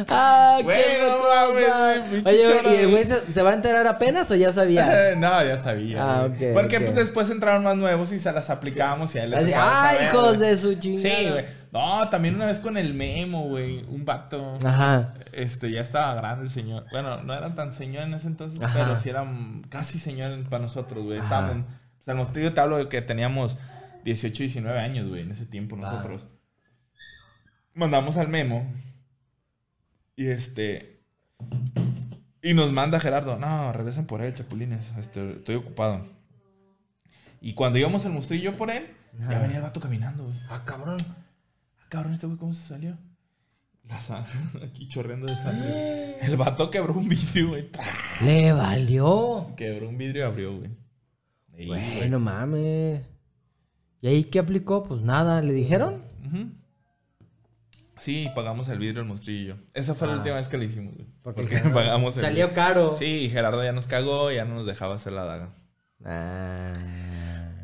Ah, 0.08 0.56
qué 0.60 0.64
Güey, 0.64 1.02
no 1.02 1.18
cosa. 1.18 1.36
mames, 1.48 2.10
güey, 2.10 2.24
Oye, 2.26 2.72
¿y 2.72 2.76
el 2.84 2.92
güey. 2.92 3.06
se, 3.06 3.32
se 3.32 3.42
va 3.42 3.50
a 3.52 3.54
enterar 3.54 3.88
apenas 3.88 4.30
o 4.32 4.36
ya 4.36 4.54
sabía? 4.54 5.16
no, 5.18 5.44
ya 5.44 5.58
sabía. 5.58 5.98
Ah, 6.04 6.28
güey. 6.28 6.50
ok, 6.52 6.54
Porque 6.54 6.78
ok. 6.78 6.84
pues 6.86 6.96
después 6.96 7.30
entraron 7.32 7.64
más 7.64 7.76
nuevos 7.76 8.12
y 8.14 8.20
se 8.20 8.32
las 8.32 8.50
aplicábamos 8.50 9.14
y 9.16 9.20
a 9.20 9.24
él 9.24 9.32
le 9.32 9.38
Así, 9.38 9.54
¡Ay, 9.56 9.98
hijos 10.08 10.40
de 10.40 10.58
su 10.58 10.76
chingada! 10.76 11.16
Sí, 11.18 11.30
güey. 11.30 11.61
No, 11.72 12.10
también 12.10 12.36
una 12.36 12.46
vez 12.48 12.60
con 12.60 12.78
el 12.78 12.94
memo, 12.94 13.48
güey. 13.48 13.84
Un 13.86 14.04
vato. 14.04 14.58
Ajá. 14.64 15.14
Este, 15.32 15.72
ya 15.72 15.82
estaba 15.82 16.14
grande 16.16 16.44
el 16.44 16.50
señor. 16.50 16.86
Bueno, 16.92 17.22
no 17.24 17.34
eran 17.34 17.56
tan 17.56 17.72
señor 17.72 18.04
en 18.04 18.14
ese 18.14 18.28
entonces, 18.28 18.62
Ajá. 18.62 18.74
pero 18.74 18.98
sí 18.98 19.10
eran 19.10 19.64
casi 19.70 19.98
señor 19.98 20.44
para 20.50 20.64
nosotros, 20.64 21.04
güey. 21.04 21.20
Estábamos. 21.20 21.66
O 22.00 22.04
sea, 22.04 22.12
el 22.14 22.18
mostrillo 22.18 22.54
te 22.54 22.60
hablo 22.60 22.78
de 22.78 22.90
que 22.90 23.02
teníamos 23.02 23.58
18, 24.04 24.44
19 24.44 24.80
años, 24.80 25.08
güey, 25.08 25.22
en 25.22 25.32
ese 25.32 25.46
tiempo 25.46 25.78
Va. 25.78 25.92
nosotros. 25.92 26.26
Mandamos 27.74 28.18
al 28.18 28.28
memo. 28.28 28.70
Y 30.18 30.28
este. 30.28 31.02
Y 32.42 32.54
nos 32.54 32.74
manda 32.74 33.00
Gerardo. 33.00 33.38
No, 33.38 33.72
regresan 33.72 34.08
por 34.08 34.22
él, 34.22 34.36
chapulines. 34.36 34.92
Este, 35.00 35.34
estoy 35.38 35.56
ocupado. 35.56 36.06
Y 37.40 37.54
cuando 37.54 37.80
íbamos 37.80 38.06
al 38.06 38.12
mostrillo 38.12 38.58
por 38.58 38.70
él, 38.72 38.88
ya 39.18 39.40
venía 39.40 39.58
el 39.58 39.64
vato 39.64 39.80
caminando, 39.80 40.26
güey. 40.26 40.40
Ah, 40.50 40.64
cabrón. 40.66 40.98
Cabrón, 41.92 42.14
este 42.14 42.26
güey, 42.26 42.38
¿cómo 42.40 42.54
se 42.54 42.66
salió? 42.66 42.98
La 43.84 44.00
sangre, 44.00 44.32
aquí 44.64 44.88
chorreando 44.88 45.28
de 45.28 45.36
sangre. 45.36 46.18
El 46.26 46.38
vato 46.38 46.72
quebró 46.72 46.94
un 46.94 47.10
vidrio, 47.10 47.50
güey. 47.50 47.70
Le 48.24 48.54
valió. 48.54 49.54
Quebró 49.58 49.90
un 49.90 49.98
vidrio 49.98 50.22
y 50.24 50.26
abrió, 50.26 50.58
güey. 50.58 50.72
Bueno, 51.68 52.18
mames. 52.22 53.02
¿Y 54.00 54.08
ahí 54.08 54.24
qué 54.24 54.40
aplicó? 54.40 54.84
Pues 54.84 55.02
nada, 55.02 55.42
¿le 55.42 55.52
dijeron? 55.52 56.06
Ujú. 56.26 56.52
Sí, 57.98 58.30
pagamos 58.34 58.70
el 58.70 58.80
vidrio 58.80 59.02
el 59.02 59.08
monstrillo. 59.10 59.58
Esa 59.74 59.94
fue 59.94 60.08
la 60.08 60.14
Ah. 60.14 60.18
última 60.18 60.36
vez 60.38 60.48
que 60.48 60.58
lo 60.58 60.64
hicimos, 60.64 60.96
güey. 60.96 61.08
Porque 61.22 61.42
Porque, 61.42 61.60
pagamos 61.72 62.16
el 62.16 62.22
Salió 62.24 62.54
caro. 62.54 62.96
Sí, 62.96 63.06
y 63.26 63.30
Gerardo 63.30 63.62
ya 63.66 63.74
nos 63.74 63.88
cagó, 63.88 64.32
ya 64.32 64.46
no 64.46 64.56
nos 64.56 64.66
dejaba 64.66 64.96
hacer 64.96 65.12
la 65.12 65.26
daga. 65.26 65.50
Ah. 66.06 66.74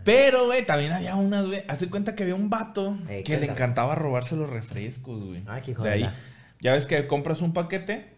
Pero, 0.07 0.45
güey, 0.45 0.65
también 0.65 0.91
había 0.93 1.15
unas, 1.15 1.45
güey. 1.47 1.63
Hazte 1.67 1.89
cuenta 1.89 2.15
que 2.15 2.23
había 2.23 2.35
un 2.35 2.49
vato 2.49 2.97
Eh, 3.09 3.23
que 3.23 3.37
le 3.37 3.45
encantaba 3.45 3.93
robarse 3.95 4.35
los 4.35 4.49
refrescos, 4.49 5.23
güey. 5.23 5.43
Ah, 5.47 5.61
qué 5.61 5.71
hijo 5.71 5.83
De 5.83 5.89
ahí. 5.91 6.09
Ya 6.59 6.71
ves 6.73 6.85
que 6.87 7.05
compras 7.05 7.41
un 7.41 7.53
paquete 7.53 8.15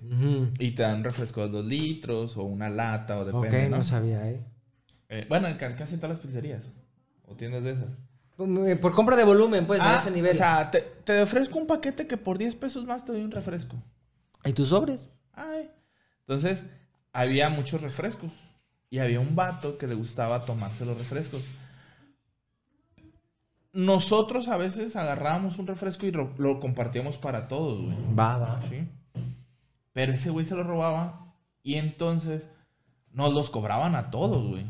y 0.60 0.72
te 0.72 0.84
dan 0.84 0.98
un 1.00 1.04
refresco 1.04 1.42
de 1.42 1.50
dos 1.50 1.66
litros 1.66 2.38
o 2.38 2.44
una 2.44 2.70
lata 2.70 3.18
o 3.18 3.22
Ok, 3.22 3.44
depende, 3.44 3.70
no, 3.70 3.78
¿no? 3.78 3.84
sabía, 3.84 4.30
¿eh? 4.30 4.42
Eh, 5.10 5.26
bueno, 5.28 5.48
en 5.48 5.58
ca- 5.58 5.76
casi 5.76 5.98
todas 5.98 6.12
las 6.12 6.20
pizzerías. 6.20 6.70
O 7.26 7.36
tiendas 7.36 7.64
de 7.64 7.72
esas. 7.72 7.88
Por 8.80 8.94
compra 8.94 9.18
de 9.18 9.26
volumen, 9.26 9.68
pues, 9.68 9.82
Ah, 9.84 9.92
de 9.94 9.98
ese 9.98 10.12
nivel. 10.12 10.32
O 10.32 10.38
sea, 10.38 10.72
te, 10.72 10.80
te 11.04 11.22
ofrezco 11.22 11.58
un 11.60 11.68
paquete 11.68 12.08
que 12.08 12.16
por 12.16 12.38
10 12.38 12.56
pesos 12.56 12.86
más 12.86 13.04
te 13.04 13.12
doy 13.12 13.24
un 13.24 13.32
refresco. 13.32 13.76
¿Y 14.46 14.54
tus 14.54 14.70
sobres? 14.70 15.10
Ay. 15.34 15.70
Entonces, 16.22 16.64
había 17.12 17.50
muchos 17.50 17.82
refrescos. 17.82 18.32
Y 18.90 19.00
había 19.00 19.20
un 19.20 19.36
vato 19.36 19.78
que 19.78 19.86
le 19.88 19.96
gustaba 19.96 20.46
tomarse 20.46 20.86
los 20.86 20.98
refrescos. 20.98 21.44
Nosotros 23.72 24.48
a 24.48 24.58
veces 24.58 24.96
agarrábamos 24.96 25.60
un 25.60 25.68
refresco 25.68 26.06
y 26.06 26.12
lo 26.12 26.60
compartíamos 26.60 27.18
para 27.18 27.48
todos, 27.48 27.82
güey. 27.84 27.96
Va, 28.18 28.38
va. 28.38 28.62
Sí. 28.64 28.88
Pero 29.94 30.14
ese 30.14 30.30
güey 30.32 30.46
se 30.46 30.56
lo 30.56 30.64
robaba. 30.64 31.34
Y 31.62 31.76
entonces 31.76 32.50
nos 33.12 33.34
los 33.34 33.50
cobraban 33.50 33.96
a 33.96 34.10
todos, 34.12 34.48
güey. 34.48 34.66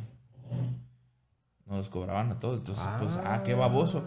Nos 1.65 1.77
los 1.77 1.89
cobraban 1.89 2.31
a 2.31 2.39
todos. 2.39 2.59
Entonces, 2.59 2.83
pues, 2.99 3.17
ah, 3.23 3.41
qué 3.43 3.53
baboso. 3.53 4.03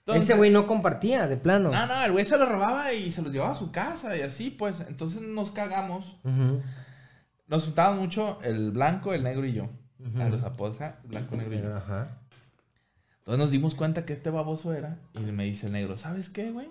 Entonces- 0.00 0.24
Ese 0.24 0.36
güey 0.36 0.50
no 0.50 0.66
compartía, 0.66 1.26
de 1.26 1.36
plano. 1.36 1.70
no, 1.70 1.86
no, 1.86 2.02
el 2.04 2.12
güey 2.12 2.24
se 2.24 2.36
lo 2.38 2.46
robaba 2.46 2.92
y 2.92 3.10
se 3.10 3.20
los 3.22 3.32
llevaba 3.32 3.52
a 3.52 3.56
su 3.56 3.72
casa 3.72 4.16
y 4.16 4.20
así, 4.20 4.50
pues. 4.50 4.80
Entonces 4.88 5.22
nos 5.22 5.50
cagamos. 5.50 6.16
Nos 7.46 7.64
juntaban 7.64 7.98
mucho 7.98 8.38
el 8.42 8.70
blanco, 8.70 9.12
el 9.12 9.22
negro 9.24 9.44
y 9.46 9.52
yo. 9.52 9.68
A 10.20 10.28
los 10.28 10.44
aposa, 10.44 10.96
blanco, 11.04 11.36
negro 11.36 11.54
y 11.54 11.62
yo. 11.62 11.76
Ajá. 11.76 12.18
Entonces 13.24 13.38
nos 13.38 13.50
dimos 13.52 13.74
cuenta 13.74 14.04
que 14.04 14.12
este 14.12 14.28
baboso 14.28 14.74
era. 14.74 14.98
Y 15.14 15.20
me 15.20 15.44
dice 15.44 15.66
el 15.68 15.72
negro, 15.72 15.96
¿sabes 15.96 16.28
qué, 16.28 16.50
güey? 16.50 16.68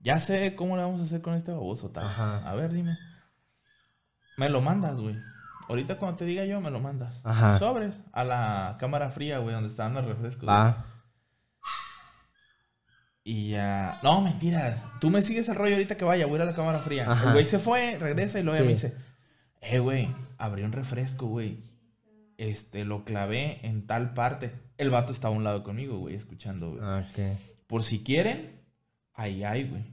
Ya 0.00 0.18
sé 0.18 0.54
cómo 0.56 0.76
le 0.76 0.82
vamos 0.84 1.02
a 1.02 1.04
hacer 1.04 1.20
con 1.20 1.34
este 1.34 1.52
baboso, 1.52 1.90
tal. 1.90 2.06
Ajá. 2.06 2.48
A 2.48 2.54
ver, 2.54 2.72
dime. 2.72 2.96
Me 4.38 4.48
lo 4.48 4.62
mandas, 4.62 4.98
güey. 5.00 5.16
Ahorita 5.68 5.98
cuando 5.98 6.16
te 6.18 6.24
diga 6.24 6.44
yo, 6.46 6.60
me 6.62 6.70
lo 6.70 6.80
mandas. 6.80 7.20
Ajá. 7.24 7.58
Sobres. 7.58 7.94
A 8.12 8.24
la 8.24 8.76
cámara 8.80 9.10
fría, 9.10 9.38
güey, 9.38 9.54
donde 9.54 9.68
estaban 9.68 9.92
los 9.94 10.04
refrescos. 10.06 10.48
Va. 10.48 10.84
Y 13.22 13.50
ya. 13.50 13.98
No, 14.02 14.20
mentiras. 14.20 14.78
Tú 15.00 15.10
me 15.10 15.22
sigues 15.22 15.48
el 15.48 15.56
rollo 15.56 15.74
ahorita 15.74 15.96
que 15.96 16.04
vaya, 16.04 16.26
voy 16.26 16.34
a 16.34 16.36
ir 16.36 16.42
a 16.42 16.50
la 16.50 16.56
cámara 16.56 16.80
fría. 16.80 17.10
Ajá. 17.10 17.26
El 17.28 17.32
güey 17.32 17.44
se 17.46 17.58
fue, 17.58 17.96
regresa 17.98 18.38
y 18.38 18.42
luego 18.42 18.58
ya 18.58 18.64
me 18.68 18.76
Sí. 18.76 18.86
dice: 18.88 18.96
Eh, 19.62 19.78
güey, 19.78 20.14
abrí 20.38 20.62
un 20.62 20.72
refresco, 20.72 21.26
güey. 21.26 21.62
Este, 22.36 22.84
lo 22.84 23.04
clavé 23.04 23.60
en 23.66 23.86
tal 23.86 24.12
parte. 24.12 24.52
El 24.76 24.90
vato 24.90 25.12
estaba 25.12 25.34
a 25.34 25.36
un 25.38 25.44
lado 25.44 25.62
conmigo, 25.62 25.98
güey, 25.98 26.14
escuchando, 26.14 26.70
güey. 26.70 26.80
Ah, 26.82 27.06
Ok. 27.10 27.38
Por 27.66 27.84
si 27.84 28.02
quieren, 28.04 28.60
ahí 29.14 29.42
hay, 29.44 29.68
güey. 29.68 29.84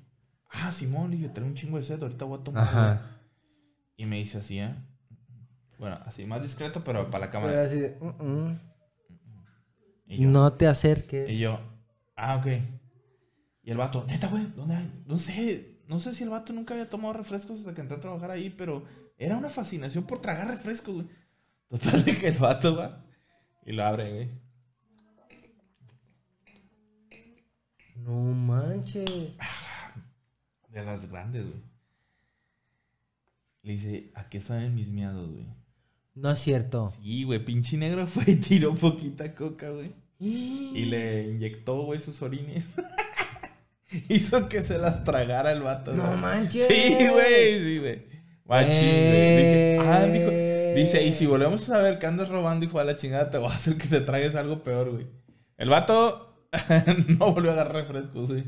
Ah, 0.49 0.71
Simón, 0.71 1.11
le 1.11 1.17
dije, 1.17 1.29
trae 1.29 1.47
un 1.47 1.53
chingo 1.55 1.77
de 1.77 1.83
sed, 1.83 2.01
ahorita 2.01 2.25
voy 2.25 2.39
a 2.39 2.43
tomar. 2.43 2.63
güey". 2.73 2.83
Ajá. 2.85 3.17
Y 3.95 4.05
me 4.05 4.17
dice 4.17 4.39
así, 4.39 4.59
¿eh? 4.59 4.75
Bueno, 5.79 5.97
así, 6.05 6.25
más 6.25 6.43
discreto, 6.43 6.83
pero 6.83 7.09
para 7.09 7.25
la 7.27 7.31
Pero 7.31 7.43
cámara. 7.43 7.63
así 7.63 7.79
de, 7.79 7.97
"Mm, 8.01 8.23
mm". 8.23 8.59
Y 10.07 10.17
yo, 10.23 10.29
No 10.29 10.53
te 10.53 10.67
acerques. 10.67 11.29
Y 11.31 11.39
yo, 11.39 11.59
ah, 12.15 12.37
ok. 12.37 12.47
Y 13.63 13.71
el 13.71 13.77
vato, 13.77 14.05
neta, 14.05 14.27
güey, 14.27 14.45
¿dónde 14.55 14.75
hay? 14.75 15.03
No 15.05 15.17
sé, 15.17 15.81
no 15.87 15.99
sé 15.99 16.13
si 16.13 16.23
el 16.23 16.29
vato 16.29 16.51
nunca 16.53 16.73
había 16.73 16.89
tomado 16.89 17.13
refrescos 17.13 17.59
hasta 17.59 17.73
que 17.73 17.81
entró 17.81 17.97
a 17.97 18.01
trabajar 18.01 18.31
ahí, 18.31 18.49
pero 18.49 18.83
era 19.17 19.37
una 19.37 19.49
fascinación 19.49 20.03
por 20.05 20.19
tragar 20.21 20.47
refrescos, 20.49 20.95
güey. 20.95 21.07
Total 21.69 22.03
de 22.03 22.17
que 22.17 22.27
el 22.27 22.37
vato 22.37 22.75
va 22.75 23.05
y 23.65 23.71
lo 23.71 23.85
abre, 23.85 24.11
güey. 24.13 24.29
No 28.03 28.13
manches. 28.33 29.09
De 30.69 30.83
las 30.83 31.09
grandes, 31.09 31.43
güey. 31.43 31.61
Le 33.63 33.73
dice, 33.73 34.11
¿a 34.15 34.27
qué 34.29 34.39
saben 34.39 34.73
mis 34.75 34.87
miados, 34.87 35.29
güey? 35.29 35.45
No 36.15 36.31
es 36.31 36.39
cierto. 36.39 36.91
Sí, 37.01 37.23
güey, 37.23 37.43
pinche 37.43 37.77
negro 37.77 38.07
fue 38.07 38.23
y 38.33 38.35
tiró 38.37 38.73
poquita 38.75 39.33
coca, 39.35 39.69
güey. 39.69 39.91
Y 40.19 40.85
le 40.85 41.29
inyectó, 41.31 41.81
güey, 41.83 41.99
sus 41.99 42.21
orines. 42.21 42.65
Hizo 44.09 44.47
que 44.47 44.61
se 44.63 44.77
las 44.77 45.03
tragara 45.03 45.51
el 45.51 45.61
vato, 45.61 45.93
No 45.93 46.15
manches. 46.15 46.67
Sí, 46.67 46.95
güey, 47.09 47.59
sí, 47.59 47.77
güey. 47.79 48.03
Machín, 48.45 48.71
güey. 48.71 49.37
Dije, 49.37 49.77
ah, 49.81 50.05
dijo, 50.05 50.75
dice, 50.79 51.03
y 51.05 51.11
si 51.11 51.25
Eh. 51.25 51.27
volvemos 51.27 51.61
a 51.63 51.65
saber 51.65 51.99
que 51.99 52.05
andas 52.05 52.29
robando, 52.29 52.65
hijo 52.65 52.79
de 52.79 52.85
la 52.85 52.95
chingada, 52.95 53.29
te 53.29 53.37
voy 53.37 53.49
a 53.51 53.53
hacer 53.55 53.77
que 53.77 53.87
te 53.87 54.01
tragues 54.01 54.35
algo 54.35 54.63
peor, 54.63 54.91
güey. 54.91 55.07
El 55.57 55.69
vato 55.69 56.30
no 57.19 57.33
volvió 57.33 57.51
a 57.51 57.53
agarrar 57.53 57.75
refrescos, 57.87 58.29
güey. 58.29 58.43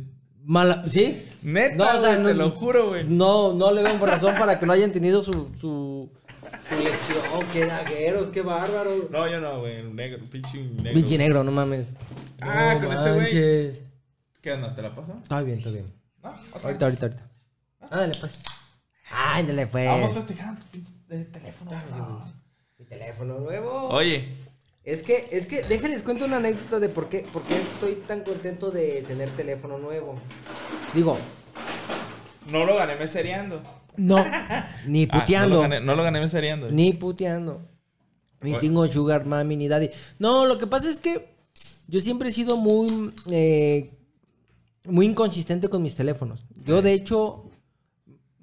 Mala, 0.45 0.84
¿Sí? 0.88 1.26
Neta, 1.41 1.76
No, 1.76 1.97
o 1.99 2.01
sea, 2.01 2.18
no- 2.18 2.28
te 2.28 2.34
lo 2.34 2.51
juro, 2.51 2.89
güey. 2.89 3.06
No, 3.06 3.54
no 3.54 3.72
le 3.72 3.82
veo 3.82 3.97
por 3.97 4.10
razón 4.10 4.36
para 4.38 4.60
que 4.60 4.66
no 4.66 4.74
hayan 4.74 4.91
tenido 4.91 5.24
su, 5.24 5.32
su, 5.58 6.10
su 6.70 6.76
lección. 6.84 7.47
Qué 7.54 7.66
dagueros, 7.66 8.28
qué 8.28 8.41
bárbaro. 8.41 9.08
No, 9.10 9.30
yo 9.30 9.39
no, 9.39 9.62
güey. 9.62 9.84
Negro, 9.84 10.20
pinche 10.30 10.58
negro. 10.62 10.93
Pinche 10.93 11.18
negro, 11.18 11.43
no 11.45 11.51
mames. 11.51 11.88
Ah, 12.41 12.74
no 12.76 12.88
con 12.88 12.93
ese 12.97 13.10
güey. 13.12 13.22
manches. 13.22 13.84
¿Qué 14.41 14.51
onda? 14.51 14.76
¿Te 14.76 14.82
la 14.82 14.93
paso? 14.93 15.14
Está 15.24 15.41
bien, 15.41 15.60
está 15.60 15.70
bien. 15.70 15.93
¿Otra? 16.22 16.36
Ahorita, 16.62 16.86
ahorita, 16.88 17.06
ahorita. 17.06 17.30
Ándale, 17.89 18.16
pues. 18.20 18.43
Ándale, 19.12 19.68
pues. 19.68 19.88
Vamos 19.88 20.14
festejando 20.14 20.60
tu 20.62 20.68
pinche 20.68 20.91
teléfono. 21.32 21.72
Mi 22.80 22.86
teléfono 22.86 23.39
nuevo. 23.39 23.88
Oye, 23.91 24.28
Es 24.86 25.01
que, 25.01 25.27
es 25.31 25.47
que, 25.47 25.63
déjenles 25.63 26.03
cuento 26.03 26.25
una 26.25 26.38
anécdota 26.38 26.79
de 26.79 26.89
por 26.89 27.07
qué, 27.07 27.19
por 27.31 27.43
qué 27.43 27.55
estoy 27.55 27.93
tan 28.05 28.21
contento 28.21 28.69
de 28.69 29.01
tener 29.07 29.29
teléfono 29.29 29.77
nuevo. 29.77 30.15
Digo, 30.93 31.17
no 32.51 32.65
lo 32.65 32.75
gané 32.75 32.95
mesereando. 32.97 33.61
no, 33.95 34.17
ni 34.88 35.03
Ah, 35.03 35.07
no, 35.13 35.19
puteando. 35.19 35.61
gané, 35.61 35.79
no 35.79 35.95
lo 35.95 36.03
gané 36.03 36.19
mesereando. 36.19 36.69
Ni 36.69 36.93
puteando. 36.93 37.61
Ni 38.41 38.59
tengo 38.59 38.86
sugar 38.88 39.25
mami 39.25 39.55
ni 39.55 39.69
daddy. 39.69 39.89
No, 40.19 40.45
lo 40.45 40.57
que 40.57 40.67
pasa 40.67 40.89
es 40.89 40.97
que 40.97 41.29
yo 41.88 42.01
siempre 42.01 42.27
he 42.27 42.34
sido 42.34 42.57
muy 42.57 43.13
eh, 43.31 43.89
muy 44.84 45.05
inconsistente 45.05 45.69
con 45.69 45.81
mis 45.81 45.95
teléfonos. 45.95 46.43
Yo 46.65 46.81
de 46.81 46.91
hecho 46.91 47.49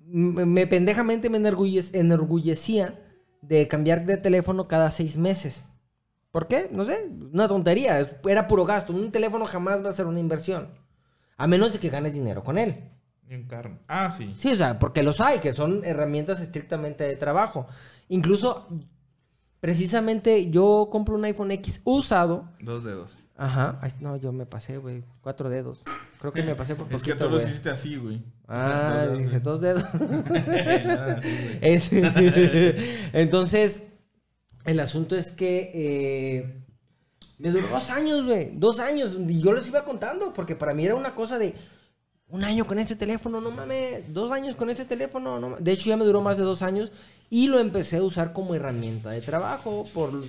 me 0.07 0.67
pendejamente 0.67 1.29
me 1.29 1.39
enorgullec- 1.39 1.95
enorgullecía 1.95 2.99
de 3.43 3.69
cambiar 3.69 4.07
de 4.07 4.17
teléfono 4.17 4.67
cada 4.69 4.91
seis 4.91 5.19
meses. 5.19 5.67
¿Por 6.31 6.47
qué? 6.47 6.69
No 6.71 6.85
sé, 6.85 7.11
una 7.33 7.49
tontería, 7.49 7.99
era 8.29 8.47
puro 8.49 8.65
gasto. 8.65 8.93
Un 8.93 9.11
teléfono 9.11 9.47
jamás 9.47 9.85
va 9.85 9.91
a 9.91 9.95
ser 9.95 10.07
una 10.07 10.21
inversión. 10.21 10.69
A 11.37 11.47
menos 11.47 11.73
de 11.73 11.79
que 11.81 11.89
ganes 11.91 12.15
dinero 12.15 12.45
con 12.45 12.57
él. 12.59 12.89
Y 13.29 13.35
un 13.35 13.45
carro. 13.49 13.79
Ah, 13.89 14.13
sí. 14.17 14.35
Sí, 14.39 14.53
o 14.53 14.57
sea, 14.57 14.79
porque 14.79 15.03
los 15.03 15.21
hay, 15.21 15.39
que 15.39 15.53
son 15.55 15.85
herramientas 15.85 16.41
estrictamente 16.41 17.05
de 17.05 17.17
trabajo. 17.17 17.67
Incluso, 18.09 18.67
precisamente 19.61 20.51
yo 20.51 20.89
compro 20.91 21.15
un 21.17 21.25
iPhone 21.25 21.51
X 21.53 21.81
usado. 21.85 22.49
Dos 22.61 22.85
dedos. 22.85 23.17
Ajá. 23.37 23.79
Ay, 23.81 23.91
no, 24.01 24.17
yo 24.17 24.33
me 24.33 24.45
pasé, 24.47 24.77
güey. 24.77 25.03
Cuatro 25.23 25.49
dedos. 25.49 25.81
Creo 26.21 26.33
que 26.33 26.43
me 26.43 26.55
pasé 26.55 26.75
por 26.75 26.87
Es 26.93 27.03
que 27.03 27.13
poquito, 27.13 27.29
tú 27.31 27.37
lo 27.37 27.43
hiciste 27.43 27.71
así, 27.71 27.97
güey. 27.97 28.23
Ah, 28.47 28.93
Dos 28.93 29.01
dedos, 29.01 29.19
dice 29.19 29.41
dos 29.41 29.61
dedos. 29.61 29.85
Nada. 30.85 31.21
Es- 31.63 31.91
Entonces, 33.13 33.83
el 34.65 34.81
asunto 34.81 35.17
es 35.17 35.33
que 35.33 35.71
eh, 35.75 36.55
me 37.39 37.51
duró 37.51 37.69
dos 37.69 37.91
años, 37.91 38.25
güey. 38.25 38.53
Dos 38.55 38.81
años. 38.81 39.17
Y 39.27 39.41
yo 39.41 39.53
les 39.53 39.67
iba 39.69 39.85
contando, 39.85 40.33
porque 40.35 40.55
para 40.55 40.75
mí 40.75 40.85
era 40.85 40.95
una 40.95 41.15
cosa 41.15 41.39
de 41.39 41.55
un 42.29 42.45
año 42.45 42.67
con 42.67 42.79
este 42.79 42.97
teléfono, 42.97 43.41
no 43.41 43.51
mames. 43.51 44.13
Dos 44.13 44.31
años 44.31 44.57
con 44.57 44.71
este 44.71 44.85
teléfono, 44.85 45.41
no 45.41 45.49
mames. 45.51 45.65
De 45.65 45.73
hecho, 45.73 45.89
ya 45.89 45.97
me 45.97 46.05
duró 46.05 46.21
más 46.21 46.37
de 46.37 46.45
dos 46.45 46.63
años 46.63 46.93
y 47.31 47.47
lo 47.49 47.59
empecé 47.59 47.97
a 47.97 48.03
usar 48.03 48.33
como 48.33 48.55
herramienta 48.55 49.11
de 49.11 49.21
trabajo 49.21 49.85
por. 49.95 50.23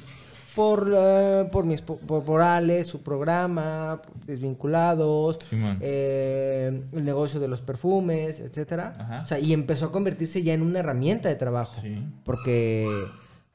Por, 0.54 0.92
eh, 0.94 1.48
por, 1.50 1.64
mis, 1.64 1.82
por, 1.82 1.98
por 2.00 2.42
Ale, 2.42 2.84
su 2.84 3.02
programa, 3.02 4.02
Desvinculados, 4.26 5.40
eh, 5.80 6.84
el 6.92 7.06
negocio 7.06 7.40
de 7.40 7.48
los 7.48 7.62
perfumes, 7.62 8.42
etcétera. 8.42 8.94
Ajá. 9.00 9.22
O 9.22 9.26
sea, 9.26 9.40
y 9.40 9.54
empezó 9.54 9.86
a 9.86 9.92
convertirse 9.94 10.44
ya 10.44 10.54
en 10.54 10.62
una 10.62 10.80
herramienta 10.80 11.30
de 11.30 11.36
trabajo. 11.36 11.76
Sí. 11.82 12.04
Porque, 12.26 12.86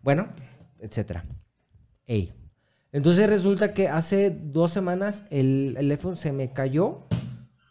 bueno, 0.00 0.28
etcétera. 0.80 1.24
Ey. 2.06 2.32
Entonces 2.92 3.28
resulta 3.28 3.74
que 3.74 3.88
hace 3.88 4.30
dos 4.30 4.70
semanas 4.72 5.24
el, 5.30 5.74
el 5.78 5.90
iPhone 5.90 6.16
se 6.16 6.32
me 6.32 6.52
cayó 6.52 7.06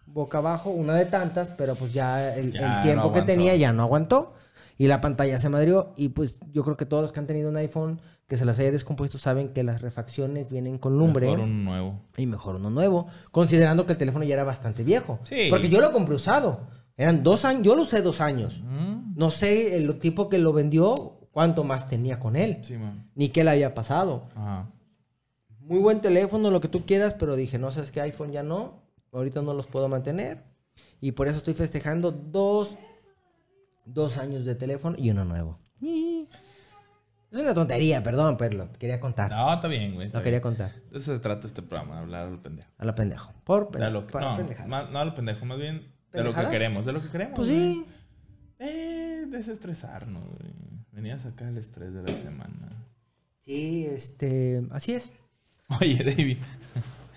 boca 0.07 0.37
abajo, 0.37 0.69
una 0.69 0.93
de 0.95 1.05
tantas, 1.05 1.49
pero 1.57 1.75
pues 1.75 1.91
ya 1.93 2.33
el, 2.35 2.47
el 2.47 2.53
Ya 2.53 2.77
no 2.77 2.83
tiempo 2.83 3.11
que 3.13 3.21
tenía 3.23 3.55
ya 3.55 3.73
no 3.73 3.83
aguantó. 3.83 4.33
Y 4.77 4.87
la 4.87 4.99
pantalla 5.01 5.39
se 5.39 5.49
madrió. 5.49 5.93
Y 5.97 6.09
pues 6.09 6.39
yo 6.51 6.63
creo 6.63 6.75
que 6.77 6.85
todos 6.85 7.03
los 7.03 7.11
que 7.11 7.19
han 7.19 7.27
tenido 7.27 7.49
un 7.49 7.57
iPhone 7.57 8.01
que 8.27 8.37
se 8.37 8.43
las 8.45 8.59
haya 8.59 8.71
descompuesto 8.71 9.17
saben 9.17 9.49
que 9.49 9.63
las 9.63 9.81
refacciones 9.81 10.49
vienen 10.49 10.77
con 10.77 10.97
lumbre. 10.97 11.27
Mejor 11.27 11.39
un 11.41 11.63
nuevo. 11.65 12.01
Y 12.17 12.25
mejor 12.27 12.55
uno 12.55 12.69
nuevo. 12.69 13.07
Considerando 13.31 13.85
que 13.85 13.93
el 13.93 13.97
teléfono 13.97 14.25
ya 14.25 14.33
era 14.35 14.43
bastante 14.43 14.83
viejo. 14.83 15.19
Sí. 15.23 15.47
Porque 15.49 15.69
yo 15.69 15.79
lo 15.81 15.91
compré 15.91 16.15
usado. 16.15 16.61
Eran 16.97 17.23
dos 17.23 17.45
años. 17.45 17.63
Yo 17.63 17.75
lo 17.75 17.83
usé 17.83 18.01
dos 18.01 18.19
años. 18.21 18.61
Mm, 18.63 19.15
No 19.17 19.29
sé 19.29 19.75
el 19.77 19.99
tipo 19.99 20.27
que 20.29 20.37
lo 20.37 20.51
vendió, 20.53 21.14
cuánto 21.35 21.65
más 21.65 21.89
tenía 21.89 22.17
con 22.17 22.37
él. 22.37 22.59
Sí, 22.61 22.77
man. 22.77 23.09
Ni 23.13 23.27
qué 23.27 23.43
le 23.43 23.51
había 23.51 23.73
pasado. 23.75 24.29
Ajá. 24.35 24.69
Muy 25.59 25.79
buen 25.79 25.99
teléfono, 25.99 26.49
lo 26.49 26.61
que 26.61 26.69
tú 26.69 26.85
quieras, 26.85 27.13
pero 27.13 27.35
dije, 27.35 27.59
no 27.59 27.71
sabes 27.73 27.91
que 27.91 27.99
iPhone 27.99 28.31
ya 28.31 28.41
no. 28.41 28.83
Ahorita 29.11 29.41
no 29.41 29.53
los 29.53 29.67
puedo 29.67 29.89
mantener. 29.89 30.43
Y 31.01 31.11
por 31.11 31.27
eso 31.27 31.35
estoy 31.37 31.53
festejando 31.55 32.11
dos, 32.13 32.77
dos 33.83 34.17
años 34.17 34.45
de 34.45 34.55
teléfono 34.55 34.95
y 34.97 35.09
uno 35.11 35.25
nuevo. 35.25 35.59
Es 37.31 37.41
una 37.41 37.53
tontería, 37.53 38.01
perdón, 38.01 38.37
pero 38.37 38.55
lo 38.59 38.71
quería 38.73 38.97
contar. 39.01 39.29
No, 39.29 39.53
está 39.53 39.67
bien, 39.67 39.93
güey. 39.93 40.09
lo 40.09 40.21
quería 40.21 40.39
contar. 40.39 40.71
De 40.89 40.99
eso 40.99 41.13
se 41.13 41.19
trata 41.19 41.47
este 41.47 41.61
programa, 41.61 41.99
hablar 41.99 42.27
a 42.27 42.29
lo 42.29 42.41
pendejo. 42.41 42.69
A 42.77 42.85
la 42.85 42.95
pendejo. 42.95 43.33
Por 43.43 43.65
De 43.65 43.79
pendejo. 43.79 43.91
lo 43.91 44.07
que, 44.07 44.19
no, 44.61 44.67
más- 44.69 44.89
no 44.89 44.99
a 44.99 45.03
lo 45.05 45.15
pendejo, 45.15 45.43
más 45.45 45.57
bien 45.57 45.91
de 46.13 46.23
lo 46.23 46.33
que 46.33 46.47
queremos. 46.49 46.85
De 46.85 46.93
lo 46.93 47.01
que 47.01 47.09
queremos. 47.09 47.35
Pues 47.35 47.49
güey. 47.49 47.59
sí. 47.73 47.85
Eh, 48.59 49.25
desestresarnos, 49.27 50.23
güey. 50.23 50.53
Venía 50.95 51.15
a 51.15 51.19
sacar 51.19 51.49
el 51.49 51.57
estrés 51.57 51.93
de 51.93 52.01
la 52.01 52.21
semana. 52.21 52.87
Sí, 53.45 53.85
este. 53.85 54.63
Así 54.71 54.93
es. 54.93 55.11
Oye, 55.81 56.01
David. 56.01 56.37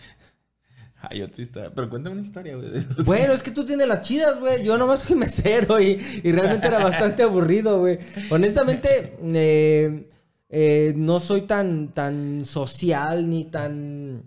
Ay, 1.00 1.22
otra 1.22 1.42
historia. 1.42 1.70
Pero 1.72 1.88
cuéntame 1.88 2.16
una 2.16 2.26
historia, 2.26 2.56
güey. 2.56 2.70
Bueno, 3.04 3.32
es 3.34 3.42
que 3.44 3.52
tú 3.52 3.64
tienes 3.64 3.86
las 3.86 4.02
chidas, 4.02 4.40
güey. 4.40 4.64
Yo 4.64 4.76
nomás 4.76 5.04
fui 5.04 5.14
mesero 5.14 5.80
y, 5.80 6.20
y 6.24 6.32
realmente 6.32 6.66
era 6.66 6.80
bastante 6.80 7.22
aburrido, 7.22 7.78
güey. 7.78 8.00
Honestamente, 8.30 9.16
eh, 9.22 10.10
eh, 10.48 10.94
no 10.96 11.20
soy 11.20 11.42
tan, 11.42 11.94
tan 11.94 12.44
social 12.44 13.30
ni 13.30 13.44
tan. 13.44 14.24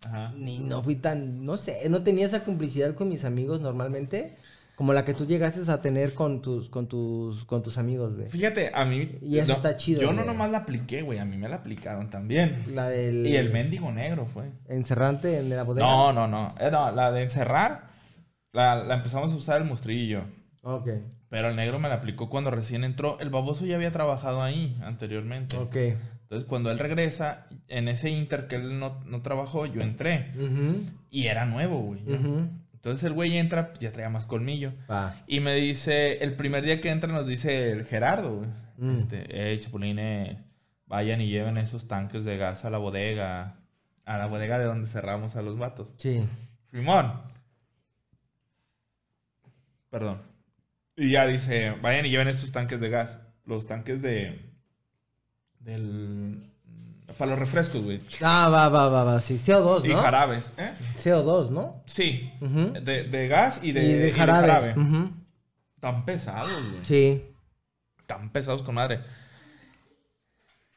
Ajá. 0.00 0.34
Ni 0.36 0.58
no 0.58 0.82
fui 0.82 0.96
tan. 0.96 1.44
No 1.44 1.56
sé, 1.56 1.88
no 1.88 2.02
tenía 2.02 2.26
esa 2.26 2.42
complicidad 2.42 2.96
con 2.96 3.08
mis 3.08 3.24
amigos 3.24 3.60
normalmente. 3.60 4.36
Como 4.80 4.94
la 4.94 5.04
que 5.04 5.12
tú 5.12 5.26
llegaste 5.26 5.70
a 5.70 5.82
tener 5.82 6.14
con 6.14 6.40
tus, 6.40 6.70
con 6.70 6.88
tus, 6.88 7.44
con 7.44 7.62
tus 7.62 7.76
amigos, 7.76 8.16
güey. 8.16 8.30
Fíjate, 8.30 8.70
a 8.72 8.86
mí. 8.86 9.18
Y 9.20 9.36
eso 9.36 9.52
está 9.52 9.76
chido, 9.76 10.00
Yo 10.00 10.10
no 10.10 10.24
nomás 10.24 10.50
la 10.50 10.56
apliqué, 10.56 11.02
güey. 11.02 11.18
A 11.18 11.26
mí 11.26 11.36
me 11.36 11.50
la 11.50 11.56
aplicaron 11.56 12.08
también. 12.08 12.64
La 12.74 12.88
del. 12.88 13.26
Y 13.26 13.36
el 13.36 13.52
mendigo 13.52 13.92
negro 13.92 14.24
fue. 14.24 14.50
Encerrante 14.68 15.36
en 15.38 15.50
la 15.50 15.64
bodega. 15.64 15.86
No, 15.86 16.14
no, 16.14 16.26
no. 16.26 16.46
Eh, 16.62 16.70
no, 16.72 16.90
la 16.92 17.12
de 17.12 17.24
encerrar. 17.24 17.90
La, 18.54 18.76
la 18.82 18.94
empezamos 18.94 19.30
a 19.34 19.36
usar 19.36 19.60
el 19.60 19.68
mostrillo. 19.68 20.22
Ok, 20.62 20.88
Pero 21.28 21.50
el 21.50 21.56
negro 21.56 21.78
me 21.78 21.90
la 21.90 21.96
aplicó 21.96 22.30
cuando 22.30 22.50
recién 22.50 22.82
entró. 22.82 23.18
El 23.20 23.28
baboso 23.28 23.66
ya 23.66 23.76
había 23.76 23.92
trabajado 23.92 24.42
ahí 24.42 24.78
anteriormente. 24.82 25.58
ok. 25.58 25.76
Entonces, 26.22 26.48
cuando 26.48 26.70
él 26.70 26.78
regresa, 26.78 27.48
en 27.68 27.88
ese 27.88 28.08
inter 28.08 28.46
que 28.46 28.56
él 28.56 28.78
no, 28.78 28.98
no 29.04 29.20
trabajó, 29.20 29.66
yo 29.66 29.82
entré. 29.82 30.32
Ujú, 30.36 30.84
Y 31.10 31.26
era 31.26 31.44
nuevo, 31.44 31.80
güey. 31.80 32.00
ujú. 32.02 32.48
Entonces 32.80 33.04
el 33.04 33.12
güey 33.12 33.36
entra, 33.36 33.74
ya 33.78 33.92
traía 33.92 34.08
más 34.08 34.24
colmillo. 34.24 34.72
Y 35.26 35.40
me 35.40 35.54
dice, 35.54 36.24
el 36.24 36.34
primer 36.34 36.64
día 36.64 36.80
que 36.80 36.88
entra 36.88 37.12
nos 37.12 37.26
dice 37.26 37.72
el 37.72 37.84
Gerardo, 37.84 38.38
güey. 38.38 38.48
Mm. 38.78 38.96
Este, 38.96 39.52
eh, 39.52 39.60
chapulines, 39.60 40.38
vayan 40.86 41.20
y 41.20 41.28
lleven 41.28 41.58
esos 41.58 41.86
tanques 41.86 42.24
de 42.24 42.38
gas 42.38 42.64
a 42.64 42.70
la 42.70 42.78
bodega. 42.78 43.58
A 44.06 44.16
la 44.16 44.26
bodega 44.28 44.58
de 44.58 44.64
donde 44.64 44.88
cerramos 44.88 45.36
a 45.36 45.42
los 45.42 45.58
vatos. 45.58 45.92
Sí. 45.98 46.26
Simón. 46.70 47.20
Perdón. 49.90 50.22
Y 50.96 51.10
ya 51.10 51.26
dice, 51.26 51.72
vayan 51.82 52.06
y 52.06 52.10
lleven 52.10 52.28
esos 52.28 52.50
tanques 52.50 52.80
de 52.80 52.88
gas. 52.88 53.18
Los 53.44 53.66
tanques 53.66 54.00
de... 54.00 54.40
Del... 55.58 56.49
Para 57.18 57.30
los 57.32 57.38
refrescos, 57.40 57.82
güey. 57.82 58.00
Ah, 58.22 58.48
va, 58.48 58.68
va, 58.68 58.88
va, 58.88 59.04
va. 59.04 59.20
Sí, 59.20 59.34
CO2, 59.34 59.84
Y 59.84 59.88
¿no? 59.88 60.00
jarabes, 60.02 60.52
¿eh? 60.56 60.72
CO2, 61.02 61.50
¿no? 61.50 61.82
Sí. 61.86 62.32
De, 62.40 63.04
de 63.04 63.28
gas 63.28 63.62
y 63.62 63.72
de, 63.72 63.82
y 63.84 63.86
de 63.86 63.92
y 63.92 63.98
de 63.98 64.12
jarabe. 64.12 64.46
jarabe. 64.48 64.74
Tan 65.80 66.04
pesados, 66.04 66.62
güey. 66.70 66.84
Sí. 66.84 67.24
Tan 68.06 68.30
pesados 68.30 68.62
con 68.62 68.74
madre. 68.76 69.00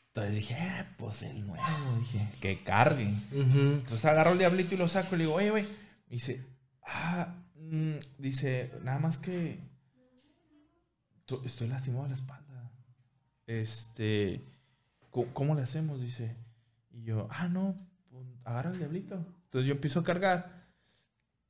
Entonces 0.07 0.35
dije, 0.35 0.55
eh, 0.55 0.85
pues 0.97 1.23
el 1.23 1.45
nuevo. 1.47 1.63
Dije, 1.99 2.27
que 2.39 2.63
cargue. 2.63 3.13
Entonces 3.31 4.05
agarro 4.05 4.31
el 4.33 4.37
diablito 4.37 4.75
y 4.75 4.77
lo 4.77 4.87
saco 4.87 5.15
y 5.15 5.17
le 5.19 5.23
digo, 5.25 5.35
oye, 5.35 5.49
güey. 5.49 5.67
Dice, 6.07 6.45
ah, 6.85 7.33
mm", 7.55 7.95
dice, 8.19 8.71
nada 8.83 8.99
más 8.99 9.17
que 9.17 9.59
estoy 11.45 11.67
lastimado 11.67 12.03
de 12.03 12.09
la 12.09 12.15
espalda. 12.15 12.71
Este, 13.47 14.45
¿cómo, 15.13 15.33
cómo 15.33 15.55
le 15.55 15.61
hacemos? 15.61 16.01
Dice. 16.01 16.35
Y 16.91 17.03
yo, 17.03 17.27
ah, 17.31 17.47
no, 17.47 17.75
pues, 18.11 18.25
agarra 18.43 18.71
el 18.71 18.79
diablito. 18.79 19.15
Entonces 19.45 19.67
yo 19.67 19.75
empiezo 19.75 20.01
a 20.01 20.03
cargar. 20.03 20.65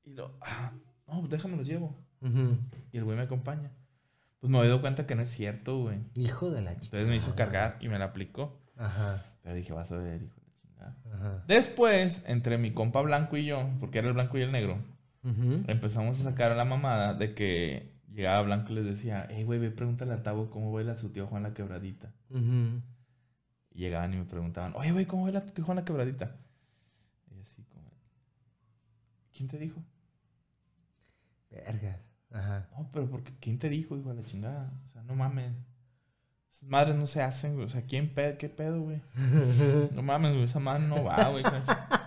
Y 0.03 0.14
lo, 0.14 0.38
ah, 0.41 0.72
no, 1.07 1.20
pues 1.22 1.32
déjame 1.32 1.57
lo 1.57 1.64
llevo. 1.64 1.97
Y 2.91 2.97
el 2.97 3.03
güey 3.03 3.18
me 3.18 3.24
acompaña. 3.24 3.72
Pues 4.39 4.51
me 4.51 4.57
doy 4.57 4.68
dado 4.68 4.82
cuenta 4.82 5.07
que 5.07 5.16
no 5.16 5.22
es 5.22 5.30
cierto, 5.30 5.80
güey. 5.80 5.99
Hijo 6.16 6.51
de 6.51 6.61
la 6.61 6.72
chica. 6.72 6.97
Entonces 6.97 7.09
me 7.09 7.16
hizo 7.16 7.36
cargar 7.36 7.78
y 7.80 7.88
me 7.88 7.97
la 7.97 8.05
aplicó. 8.05 8.61
Ajá. 8.78 9.26
Pero 9.41 9.55
dije, 9.55 9.74
vas 9.74 9.91
a 9.91 9.97
ver, 9.97 10.22
hijo 10.22 10.36
de 10.36 10.47
la 10.47 10.61
chingada. 10.61 10.97
Ajá. 11.14 11.43
Después, 11.47 12.24
entre 12.28 12.57
mi 12.57 12.72
compa 12.72 13.01
blanco 13.01 13.38
y 13.38 13.45
yo, 13.45 13.70
porque 13.80 13.99
era 13.99 14.07
el 14.07 14.14
blanco 14.14 14.38
y 14.38 14.41
el 14.41 14.51
negro, 14.51 14.78
empezamos 15.68 16.20
a 16.20 16.24
sacar 16.24 16.51
a 16.51 16.55
la 16.55 16.66
mamada 16.66 17.14
de 17.14 17.34
que 17.34 17.93
llegaba 18.14 18.41
blanco 18.43 18.72
y 18.72 18.76
les 18.76 18.86
decía, 18.86 19.28
hey, 19.30 19.43
güey, 19.43 19.59
ve, 19.59 19.72
pregúntale 19.72 20.14
a 20.14 20.24
Tavo 20.24 20.49
cómo 20.49 20.72
baila 20.72 20.97
su 20.97 21.09
tío 21.09 21.28
Juan 21.28 21.43
la 21.43 21.53
quebradita. 21.53 22.11
Ujú. 22.30 22.82
Y 23.74 23.80
llegaban 23.80 24.14
y 24.14 24.18
me 24.18 24.26
preguntaban, 24.26 24.74
oye, 24.76 24.92
güey, 24.92 25.06
¿cómo 25.06 25.24
Juan 25.24 25.76
la 25.76 25.86
quebradita? 25.86 26.36
Y 27.32 27.42
así 27.42 27.64
como, 27.64 27.90
¿quién 29.36 29.48
te 29.48 29.58
dijo? 29.58 29.84
Verga. 31.50 32.00
Ajá. 32.32 32.68
No, 32.76 32.90
pero 32.92 33.10
porque 33.10 33.32
¿quién 33.40 33.60
te 33.60 33.70
dijo, 33.70 33.98
hijo 33.98 34.10
de 34.10 34.22
la 34.22 34.28
chingada? 34.28 34.68
O 34.88 34.92
sea, 34.92 35.04
no 35.04 35.16
mames. 35.16 35.54
Esas 36.52 36.70
madres 36.70 36.96
no 36.96 37.08
se 37.08 37.22
hacen, 37.22 37.56
güey. 37.56 37.66
O 37.66 37.70
sea, 37.70 37.84
¿quién 37.84 38.14
pedo? 38.14 38.38
¿Qué 38.38 38.50
pedo, 38.50 38.82
güey? 38.82 39.02
No 39.94 40.02
mames, 40.02 40.34
güey. 40.34 40.44
Esa 40.44 40.60
madre 40.60 40.88
no 40.88 41.04
va, 41.04 41.30
güey. 41.30 41.44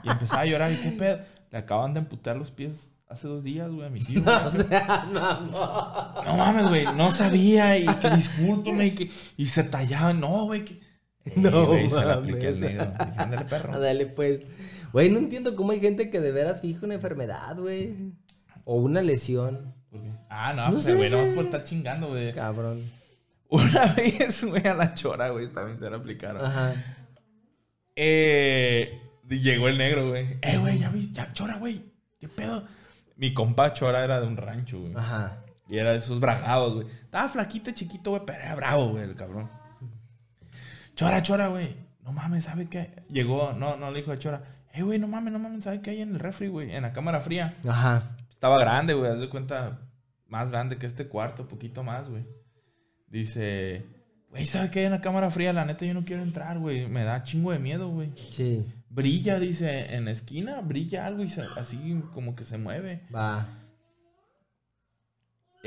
Y 0.03 0.11
empezaba 0.11 0.43
a 0.43 0.47
llorar. 0.47 0.73
¿Y 0.73 0.77
qué 0.77 0.91
pedo? 0.91 1.19
Le 1.51 1.59
acaban 1.59 1.95
de 1.95 2.01
amputar 2.01 2.37
los 2.37 2.51
pies 2.51 2.93
hace 3.09 3.29
dos 3.29 3.45
días, 3.45 3.71
güey, 3.71 3.87
a 3.87 3.91
mi 3.91 4.01
tío. 4.01 4.23
güey. 4.25 4.37
O 4.37 4.51
sea, 4.51 5.07
no. 5.13 6.23
No 6.25 6.37
mames, 6.37 6.69
güey. 6.69 6.85
No 6.97 7.11
sabía. 7.13 7.79
Y 7.79 7.87
que 7.87 8.11
discúlpame. 8.11 8.87
Y, 8.87 8.95
que, 8.95 9.11
y 9.37 9.47
se 9.47 9.65
tallaban. 9.65 10.21
No, 10.21 10.47
güey. 10.47 10.65
Que... 10.65 10.81
No 11.35 11.67
güey. 11.67 11.91
Se 11.91 11.97
mames. 11.97 12.17
apliqué 12.17 12.49
el 12.49 12.61
negro. 12.61 12.87
Dije, 12.87 13.13
ándale, 13.17 13.45
perro. 13.47 13.81
Dale, 13.81 14.07
pues. 14.07 14.43
Güey, 14.93 15.11
no 15.11 15.19
entiendo 15.19 15.57
cómo 15.57 15.73
hay 15.73 15.81
gente 15.81 16.09
que 16.11 16.21
de 16.21 16.33
veras 16.33 16.61
fija 16.61 16.87
una 16.87 16.95
enfermedad, 16.95 17.57
güey. 17.59 17.95
O 18.65 18.77
una 18.77 19.03
lesión. 19.03 19.75
¿Por 19.91 20.01
qué? 20.03 20.11
Ah, 20.31 20.53
no, 20.55 20.67
No 20.67 20.73
pues, 20.73 20.97
güey. 20.97 21.11
No 21.11 21.35
por 21.35 21.45
estar 21.45 21.65
chingando, 21.65 22.09
güey. 22.09 22.33
Cabrón. 22.33 22.83
Una 23.49 23.87
vez, 23.97 24.45
güey, 24.45 24.67
a 24.67 24.75
la 24.75 24.95
chora, 24.95 25.31
güey. 25.31 25.49
También 25.49 25.79
se 25.79 25.91
la 25.91 25.97
aplicaron. 25.97 26.45
Ajá. 26.45 26.75
Eh, 27.95 29.01
llegó 29.29 29.69
el 29.69 29.79
negro, 29.79 30.09
güey. 30.11 30.39
Eh, 30.43 30.59
güey, 30.59 30.79
ya 30.79 30.91
vi, 30.91 31.11
ya, 31.13 31.33
chora, 31.33 31.57
güey. 31.59 31.83
¿Qué 32.21 32.29
pedo? 32.29 32.65
Mi 33.17 33.33
compa 33.33 33.73
chora 33.73 34.05
era 34.05 34.21
de 34.21 34.27
un 34.27 34.37
rancho, 34.37 34.81
güey. 34.81 34.93
Ajá. 34.95 35.43
Y 35.69 35.79
era 35.79 35.93
de 35.93 35.99
esos 35.99 36.21
bragados, 36.21 36.75
güey. 36.75 36.87
Estaba 36.87 37.29
flaquito, 37.29 37.71
chiquito, 37.73 38.11
güey, 38.11 38.23
pero 38.27 38.39
era 38.39 38.55
bravo, 38.55 38.91
güey, 38.91 39.05
el 39.05 39.17
cabrón. 39.17 39.49
Chora, 40.97 41.23
chora, 41.23 41.49
güey. 41.49 41.77
No 42.03 42.13
mames, 42.13 42.45
¿sabe 42.45 42.67
qué? 42.69 42.91
Llegó, 43.11 43.53
no, 43.53 43.77
no 43.77 43.91
le 43.91 43.99
dijo 44.01 44.11
a 44.13 44.19
Chora. 44.19 44.43
Eh, 44.73 44.83
güey, 44.83 44.99
no 44.99 45.07
mames, 45.09 45.33
no 45.33 45.39
mames, 45.39 45.65
¿sabe 45.65 45.81
qué 45.81 45.91
hay 45.91 46.01
en 46.03 46.11
el 46.15 46.19
refri, 46.19 46.49
güey? 46.49 46.75
En 46.75 46.83
la 46.83 46.93
cámara 46.93 47.21
fría. 47.21 47.57
Ajá. 47.69 48.17
Estaba 48.31 48.59
grande, 48.59 48.95
güey, 48.95 49.11
haz 49.13 49.21
de 49.21 49.29
cuenta, 49.29 49.79
más 50.29 50.51
grande 50.51 50.77
que 50.79 50.87
este 50.87 51.07
cuarto, 51.09 51.47
poquito 51.49 51.83
más, 51.83 52.11
güey. 52.11 52.25
Dice, 53.09 53.85
güey, 54.31 54.47
¿sabe 54.47 54.71
qué 54.71 54.81
hay 54.81 54.85
en 54.87 54.93
la 54.93 55.01
cámara 55.01 55.31
fría? 55.31 55.53
La 55.53 55.65
neta, 55.65 55.85
yo 55.85 55.95
no 55.95 56.05
quiero 56.05 56.23
entrar, 56.23 56.59
güey. 56.59 56.87
Me 56.89 57.05
da 57.05 57.23
chingo 57.23 57.53
de 57.53 57.59
miedo, 57.59 57.89
güey. 57.91 58.13
Sí. 58.31 58.65
Brilla, 58.89 59.39
dice, 59.39 59.95
en 59.95 60.07
la 60.07 60.11
esquina, 60.13 60.61
brilla 60.61 61.07
algo 61.07 61.23
y 61.23 61.29
se- 61.29 61.45
así 61.57 62.03
como 62.15 62.35
que 62.35 62.45
se 62.45 62.57
mueve. 62.59 63.03
Va. 63.15 63.47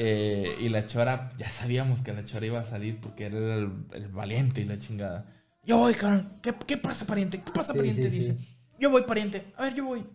Eh, 0.02 0.56
y 0.62 0.70
la 0.70 0.86
chora, 0.86 1.34
ya 1.38 1.50
sabíamos 1.50 2.02
que 2.02 2.14
la 2.14 2.24
chora 2.24 2.46
iba 2.46 2.60
a 2.62 2.66
salir 2.66 3.02
porque 3.02 3.26
era 3.26 3.56
el, 3.56 3.70
el 3.92 4.08
valiente 4.08 4.62
y 4.62 4.66
la 4.66 4.80
chingada. 4.80 5.26
Yo 5.66 5.78
voy, 5.78 5.94
cabrón. 5.94 6.40
¿Qué, 6.42 6.54
qué 6.66 6.78
pasa, 6.78 7.06
pariente? 7.06 7.42
¿Qué 7.44 7.52
pasa, 7.52 7.74
Sí, 7.74 7.80
pariente? 7.80 8.10
sí, 8.10 8.18
Dice. 8.20 8.38
sí. 8.38 8.58
Yo 8.80 8.92
voy, 8.92 9.02
pariente. 9.04 9.52
A 9.58 9.64
ver, 9.64 9.76
yo 9.76 9.84
voy. 9.86 10.06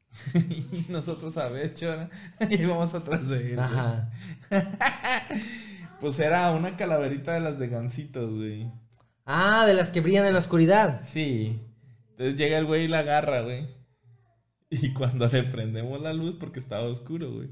y 0.34 0.86
nosotros, 0.90 1.36
a 1.36 1.50
ver, 1.50 1.74
chora. 1.74 2.08
y 2.48 2.62
íbamos 2.62 2.94
atrás 2.94 3.28
de 3.28 3.52
él. 3.52 3.58
Ajá. 3.58 4.10
Pues 6.00 6.18
era 6.20 6.52
una 6.52 6.76
calaverita 6.76 7.32
de 7.32 7.40
las 7.40 7.58
de 7.58 7.66
gancitos, 7.66 8.32
güey. 8.32 8.70
Ah, 9.26 9.66
de 9.66 9.74
las 9.74 9.90
que 9.90 10.00
brillan 10.00 10.26
en 10.26 10.32
la 10.32 10.38
oscuridad. 10.38 11.02
Sí. 11.04 11.60
Entonces 12.10 12.36
llega 12.38 12.56
el 12.56 12.66
güey 12.66 12.84
y 12.84 12.88
la 12.88 13.00
agarra, 13.00 13.40
güey. 13.40 13.66
Y 14.70 14.92
cuando 14.92 15.26
le 15.26 15.42
prendemos 15.42 16.00
la 16.00 16.12
luz, 16.12 16.36
porque 16.38 16.60
estaba 16.60 16.84
oscuro, 16.84 17.32
güey. 17.32 17.48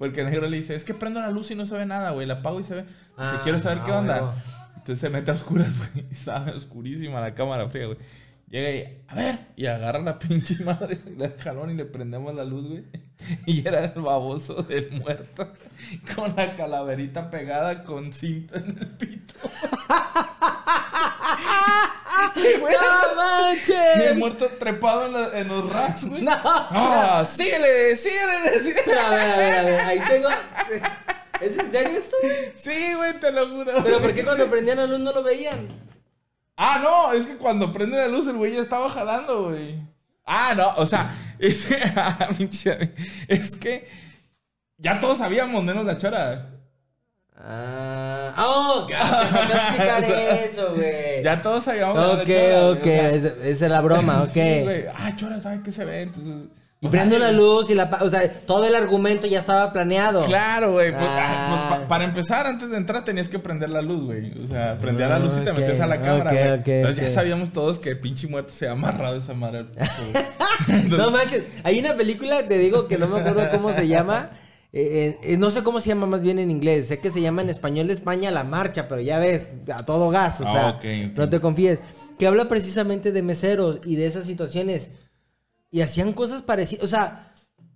Porque 0.00 0.22
el 0.22 0.28
negro 0.28 0.48
le 0.48 0.56
dice, 0.56 0.74
es 0.74 0.86
que 0.86 0.94
prendo 0.94 1.20
la 1.20 1.30
luz 1.30 1.50
y 1.50 1.54
no 1.54 1.66
se 1.66 1.76
ve 1.76 1.84
nada, 1.84 2.12
güey. 2.12 2.26
La 2.26 2.36
apago 2.36 2.58
y 2.58 2.64
se 2.64 2.74
ve. 2.74 2.84
Ah, 3.18 3.38
quiero 3.42 3.58
saber 3.58 3.84
qué 3.84 3.92
ah, 3.92 3.98
onda. 3.98 4.14
huevo. 4.14 4.34
Entonces 4.76 4.98
se 4.98 5.10
mete 5.10 5.30
a 5.30 5.34
oscuras, 5.34 5.76
güey. 5.92 6.06
Estaba 6.10 6.52
oscurísima 6.52 7.20
la 7.20 7.34
cámara 7.34 7.68
fría, 7.68 7.84
güey. 7.84 7.98
Llega 8.48 8.70
y, 8.70 9.04
a 9.08 9.14
ver, 9.14 9.38
y 9.56 9.66
agarra 9.66 9.98
la 9.98 10.18
pinche 10.18 10.64
madre, 10.64 10.98
da 11.18 11.34
jalón 11.38 11.72
y 11.72 11.74
le 11.74 11.84
prendemos 11.84 12.34
la 12.34 12.44
luz, 12.46 12.66
güey. 12.66 12.84
Y 13.44 13.60
era 13.68 13.84
el 13.84 14.00
baboso 14.00 14.62
del 14.62 14.90
muerto, 14.92 15.52
con 16.16 16.34
la 16.34 16.56
calaverita 16.56 17.28
pegada 17.28 17.84
con 17.84 18.14
cinta 18.14 18.58
en 18.58 18.78
el 18.78 18.86
pito. 18.86 19.34
Güey, 22.34 22.74
¡No 22.74 23.14
manches! 23.16 23.96
el 23.96 24.18
muerto 24.18 24.46
trepado 24.58 25.06
en, 25.06 25.12
la- 25.12 25.38
en 25.38 25.48
los 25.48 25.72
racks, 25.72 26.08
güey. 26.08 26.22
No. 26.22 26.32
¡Ah! 26.44 27.22
¡Síguele! 27.26 27.94
¡Síguele! 27.96 28.58
síguele! 28.62 28.98
A 28.98 29.10
ver, 29.10 29.30
a 29.30 29.36
ver, 29.36 29.54
a 29.54 29.62
ver. 29.62 29.80
Ahí 29.80 30.00
tengo. 30.08 30.28
¿Es 31.40 31.58
en 31.58 31.70
serio 31.70 31.98
esto? 31.98 32.16
güey? 32.22 32.36
Sí, 32.54 32.94
güey, 32.94 33.18
te 33.20 33.32
lo 33.32 33.48
juro. 33.48 33.72
¿Pero 33.72 33.82
güey. 33.82 34.00
por 34.00 34.14
qué 34.14 34.24
cuando 34.24 34.50
prendían 34.50 34.78
la 34.78 34.86
luz 34.86 35.00
no 35.00 35.12
lo 35.12 35.22
veían? 35.22 35.68
Ah, 36.56 36.78
no, 36.82 37.12
es 37.12 37.24
que 37.26 37.36
cuando 37.36 37.72
prende 37.72 37.96
la 37.96 38.08
luz 38.08 38.26
el 38.26 38.36
güey 38.36 38.54
ya 38.54 38.60
estaba 38.60 38.90
jalando, 38.90 39.44
güey. 39.48 39.80
Ah, 40.26 40.54
no, 40.54 40.74
o 40.76 40.84
sea, 40.86 41.34
es, 41.38 41.66
ah, 41.96 42.28
es 43.28 43.56
que 43.56 43.88
ya 44.76 45.00
todos 45.00 45.18
sabíamos, 45.18 45.64
menos 45.64 45.84
la 45.86 45.96
chora. 45.98 46.50
Ah, 47.42 48.34
oh, 48.38 48.86
faltó 48.88 49.56
explicar 49.56 50.04
eso, 50.50 50.74
güey. 50.74 51.22
Ya 51.22 51.40
todos 51.42 51.64
sabíamos 51.64 51.98
Ok, 52.20 52.26
chora, 52.28 52.70
ok, 52.70 52.86
esa 52.86 53.32
es 53.42 53.60
la 53.62 53.80
broma, 53.80 54.22
ok. 54.22 54.28
sí, 54.32 54.60
güey. 54.62 54.84
ah, 54.94 55.12
chora, 55.16 55.40
¿sabe 55.40 55.60
qué 55.64 55.72
se 55.72 55.84
ve? 55.84 56.02
Entonces. 56.02 56.34
y 56.82 56.88
pues, 56.88 56.90
prendo 56.92 57.18
la 57.18 57.32
luz 57.32 57.68
y 57.70 57.74
la... 57.74 57.90
O 58.02 58.08
sea, 58.08 58.30
todo 58.46 58.66
el 58.66 58.74
argumento 58.74 59.26
ya 59.26 59.38
estaba 59.40 59.72
planeado. 59.72 60.24
Claro, 60.26 60.72
güey. 60.72 60.92
pues, 60.92 61.02
Ah. 61.08 61.18
ah, 61.20 61.66
pues, 61.70 61.80
pa- 61.80 61.88
para 61.88 62.04
empezar, 62.04 62.46
antes 62.46 62.70
de 62.70 62.76
entrar 62.76 63.04
tenías 63.04 63.28
que 63.28 63.38
prender 63.38 63.70
la 63.70 63.82
luz, 63.82 64.04
güey. 64.04 64.32
O 64.38 64.46
sea, 64.46 64.78
prendía 64.80 65.08
la 65.08 65.18
luz 65.18 65.32
y 65.40 65.44
te 65.44 65.52
metías 65.52 65.80
a 65.80 65.86
la 65.86 65.98
cámara, 66.00 66.30
ok, 66.30 66.36
güey. 66.36 66.52
ok, 66.60 66.68
Entonces 66.68 67.08
ya 67.08 67.14
sabíamos 67.14 67.52
todos 67.52 67.78
que 67.78 67.96
pinche 67.96 68.28
muerto 68.28 68.52
se 68.52 68.68
ha 68.68 68.72
amarrado 68.72 69.16
esa 69.16 69.34
madre. 69.34 69.64
No 70.88 71.10
manches, 71.10 71.44
hay 71.64 71.78
una 71.78 71.94
película, 71.94 72.42
te 72.46 72.58
digo 72.58 72.86
que 72.86 72.98
no 72.98 73.08
me 73.08 73.20
acuerdo 73.20 73.48
cómo 73.50 73.72
se 73.72 73.88
llama. 73.88 74.30
Eh, 74.72 75.18
eh, 75.22 75.36
no 75.36 75.50
sé 75.50 75.62
cómo 75.62 75.80
se 75.80 75.88
llama 75.88 76.06
más 76.06 76.22
bien 76.22 76.38
en 76.38 76.50
inglés. 76.50 76.88
Sé 76.88 76.98
que 77.00 77.10
se 77.10 77.20
llama 77.20 77.42
en 77.42 77.50
español 77.50 77.86
de 77.88 77.94
España 77.94 78.30
La 78.30 78.44
Marcha, 78.44 78.88
pero 78.88 79.00
ya 79.00 79.18
ves, 79.18 79.56
a 79.74 79.84
todo 79.84 80.10
gas, 80.10 80.40
o 80.40 80.44
Ah, 80.46 80.52
sea, 80.52 80.68
ok, 80.70 81.10
ok. 81.12 81.18
no 81.18 81.30
te 81.30 81.40
confíes. 81.40 81.80
Que 82.18 82.26
habla 82.26 82.48
precisamente 82.48 83.12
de 83.12 83.22
meseros 83.22 83.80
y 83.84 83.96
de 83.96 84.06
esas 84.06 84.26
situaciones. 84.26 84.90
Y 85.70 85.80
hacían 85.82 86.12
cosas 86.12 86.42
parecidas. 86.42 86.84
O 86.84 86.88
sea, 86.88 87.29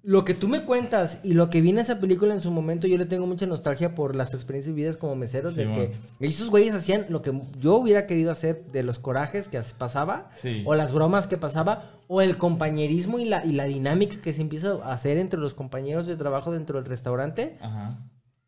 lo 0.07 0.25
que 0.25 0.35
tú 0.35 0.49
me 0.49 0.65
cuentas 0.65 1.21
y 1.25 1.33
lo 1.33 1.49
que 1.49 1.63
vi 1.63 1.71
en 1.71 1.79
esa 1.79 1.99
película 1.99 2.35
en 2.35 2.43
su 2.43 2.51
momento, 2.51 2.87
yo 2.87 2.99
le 2.99 3.07
tengo 3.07 3.27
mucha 3.27 3.47
nostalgia 3.47 3.95
por 3.95 4.15
las 4.15 4.35
experiencias 4.35 4.75
vividas 4.75 4.97
como 4.99 5.17
meseros. 5.17 5.57
de 5.57 5.65
que 5.73 5.93
esos 6.21 6.51
güeyes 6.51 6.75
hacían 6.75 7.07
lo 7.09 7.23
que 7.23 7.33
yo 7.59 7.77
hubiera 7.77 8.07
querido 8.07 8.31
hacer 8.31 8.67
de 8.71 8.83
los 8.83 8.99
corajes 8.99 9.49
que 9.49 9.57
as- 9.57 9.73
pasaba, 9.73 10.31
Sí. 10.43 10.63
o 10.67 10.75
las 10.75 10.93
bromas 10.93 11.27
que 11.27 11.39
pasaba, 11.39 11.91
o 12.07 12.21
el 12.21 12.37
compañerismo 12.37 13.19
y 13.19 13.25
la, 13.25 13.47
y 13.47 13.53
la 13.53 13.65
dinámica 13.65 14.21
que 14.21 14.35
se 14.35 14.43
empieza 14.43 14.73
a 14.85 14.93
hacer 14.93 15.17
entre 15.17 15.41
los 15.41 15.55
compañeros 15.55 16.07
de 16.07 16.17
trabajo 16.17 16.53
dentro 16.53 16.77
del 16.79 16.85
restaurante. 16.89 17.57
Ajá. 17.63 17.99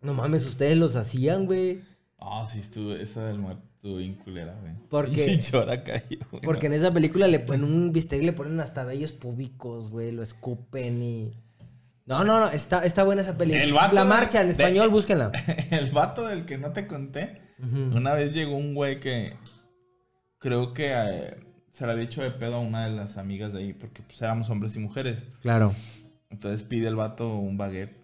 No 0.03 0.13
mames, 0.13 0.45
ustedes 0.47 0.77
los 0.77 0.95
hacían, 0.95 1.47
güey. 1.47 1.81
Ah, 2.19 2.47
sí, 2.53 2.59
estuvo, 2.61 2.93
esa 2.95 3.27
del 3.27 3.39
muerto 3.39 3.63
estuvo 3.77 3.97
bien 3.97 4.15
culera, 4.17 4.59
güey. 4.61 4.75
Porque- 4.91 5.41
cayó, 5.85 6.19
güey. 6.31 6.43
Porque 6.43 6.67
en 6.67 6.75
esa 6.75 6.93
película 6.93 7.29
le 7.29 7.39
ponen 7.41 7.65
un 7.65 7.93
bistec, 7.93 8.23
le 8.23 8.35
ponen 8.35 8.61
hasta 8.61 8.85
vellos 8.85 9.13
púbicos, 9.13 9.91
güey, 9.91 10.13
lo 10.13 10.23
escupen 10.23 11.03
y... 11.03 11.33
No, 12.07 12.23
no, 12.25 12.39
no, 12.41 12.49
está, 12.49 12.85
está 12.85 13.03
buena 13.03 13.23
esa 13.23 13.37
película. 13.37 13.65
El 13.65 13.73
vato 13.73 13.95
La 13.95 14.05
de- 14.05 14.09
marcha, 14.09 14.41
en 14.41 14.47
de- 14.47 14.53
español, 14.53 14.89
búsquenla. 14.91 15.33
El 15.71 15.91
vato 15.91 16.27
del 16.27 16.45
que 16.47 16.57
no 16.59 16.71
te 16.73 16.87
conté, 16.87 17.43
una 17.59 18.13
vez 18.15 18.33
llegó 18.33 18.57
un 18.57 18.75
güey 18.75 19.01
que 19.01 19.35
creo 20.39 20.73
que 20.73 20.93
eh, 20.95 21.37
se 21.73 21.85
le 21.87 21.93
había 21.93 22.05
dicho 22.05 22.23
de 22.23 22.31
pedo 22.31 22.57
a 22.57 22.61
una 22.61 22.85
de 22.89 22.95
las 22.95 23.17
amigas 23.19 23.53
de 23.53 23.59
ahí, 23.61 23.73
porque 23.73 24.03
pues 24.03 24.21
éramos 24.23 24.49
hombres 24.51 24.77
y 24.77 24.79
mujeres. 24.79 25.25
Claro. 25.43 25.75
Entonces 26.31 26.63
pide 26.63 26.87
el 26.89 26.95
vato 26.97 27.35
un 27.37 27.57
baguette 27.57 27.97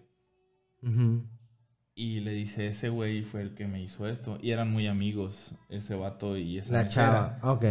y 1.95 2.19
le 2.21 2.31
dice, 2.31 2.67
ese 2.67 2.89
güey 2.89 3.21
fue 3.23 3.41
el 3.41 3.53
que 3.53 3.67
me 3.67 3.81
hizo 3.81 4.07
esto. 4.07 4.37
Y 4.41 4.51
eran 4.51 4.71
muy 4.71 4.87
amigos, 4.87 5.51
ese 5.69 5.95
vato 5.95 6.35
y 6.37 6.57
esa 6.57 6.73
La 6.73 6.83
mesera. 6.83 7.37
chava, 7.39 7.53
ok. 7.53 7.65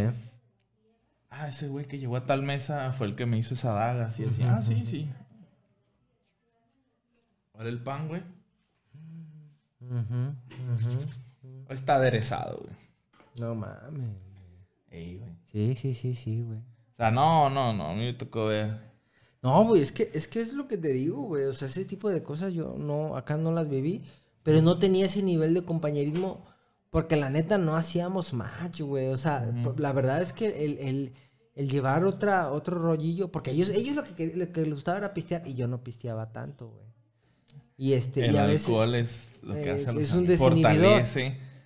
Ah, 1.29 1.47
ese 1.49 1.67
güey 1.67 1.85
que 1.85 1.99
llegó 1.99 2.15
a 2.15 2.25
tal 2.25 2.43
mesa 2.43 2.91
fue 2.93 3.07
el 3.07 3.15
que 3.15 3.25
me 3.25 3.37
hizo 3.37 3.53
esa 3.55 3.73
daga. 3.73 4.05
Así 4.07 4.25
ah, 4.47 4.61
sí, 4.61 4.83
sí. 4.85 5.09
¿Cuál 7.63 7.73
el 7.75 7.81
pan, 7.81 8.09
güey? 8.09 8.21
Está 11.69 11.95
aderezado, 11.95 12.57
güey. 12.61 12.75
No 13.39 13.55
mames. 13.55 14.17
Ey, 14.91 15.17
güey. 15.17 15.31
Sí, 15.49 15.75
sí, 15.75 15.93
sí, 15.93 16.13
sí, 16.13 16.41
güey. 16.41 16.59
O 16.59 16.95
sea, 16.97 17.09
no, 17.09 17.49
no, 17.49 17.71
no. 17.71 17.87
A 17.87 17.93
mí 17.93 18.01
me 18.05 18.13
tocó 18.13 18.47
ver. 18.47 18.77
No, 19.41 19.63
güey, 19.65 19.81
es 19.81 19.93
que, 19.93 20.11
es 20.13 20.27
que 20.27 20.41
es 20.41 20.53
lo 20.53 20.67
que 20.67 20.77
te 20.77 20.89
digo, 20.89 21.21
güey. 21.23 21.45
O 21.45 21.53
sea, 21.53 21.69
ese 21.69 21.85
tipo 21.85 22.09
de 22.09 22.21
cosas 22.21 22.51
yo 22.51 22.75
no, 22.77 23.15
acá 23.15 23.37
no 23.37 23.53
las 23.53 23.69
viví, 23.69 24.03
pero 24.43 24.61
no 24.61 24.77
tenía 24.77 25.05
ese 25.05 25.23
nivel 25.23 25.53
de 25.53 25.63
compañerismo, 25.63 26.45
porque 26.89 27.15
la 27.15 27.29
neta 27.29 27.57
no 27.57 27.77
hacíamos 27.77 28.33
match, 28.33 28.81
güey. 28.81 29.07
O 29.07 29.15
sea, 29.17 29.49
la 29.77 29.93
verdad 29.93 30.21
es 30.21 30.33
que 30.33 30.65
el, 30.65 30.77
el- 30.79 31.13
el 31.55 31.69
llevar 31.69 32.03
otra, 32.03 32.51
otro 32.51 32.77
rollillo, 32.77 33.31
porque 33.31 33.51
ellos, 33.51 33.69
ellos 33.69 33.95
lo 33.95 34.03
que, 34.03 34.33
lo 34.35 34.51
que 34.51 34.61
les 34.63 34.73
gustaba 34.73 34.97
era 34.97 35.13
pistear, 35.13 35.47
y 35.47 35.53
yo 35.53 35.67
no 35.69 35.81
pisteaba 35.83 36.31
tanto, 36.33 36.67
güey. 36.69 36.83
Y 37.83 37.91
este, 37.95 38.25
El 38.27 38.35
y 38.35 38.37
a 38.37 38.45
veces. 38.45 38.67
alcohol 38.69 38.95
es 38.95 39.29
lo 39.41 39.55
que 39.55 39.71
es- 39.71 39.89
hace 39.89 40.01
es 40.01 40.13
un 40.13 40.25
desinhibidor. 40.25 41.03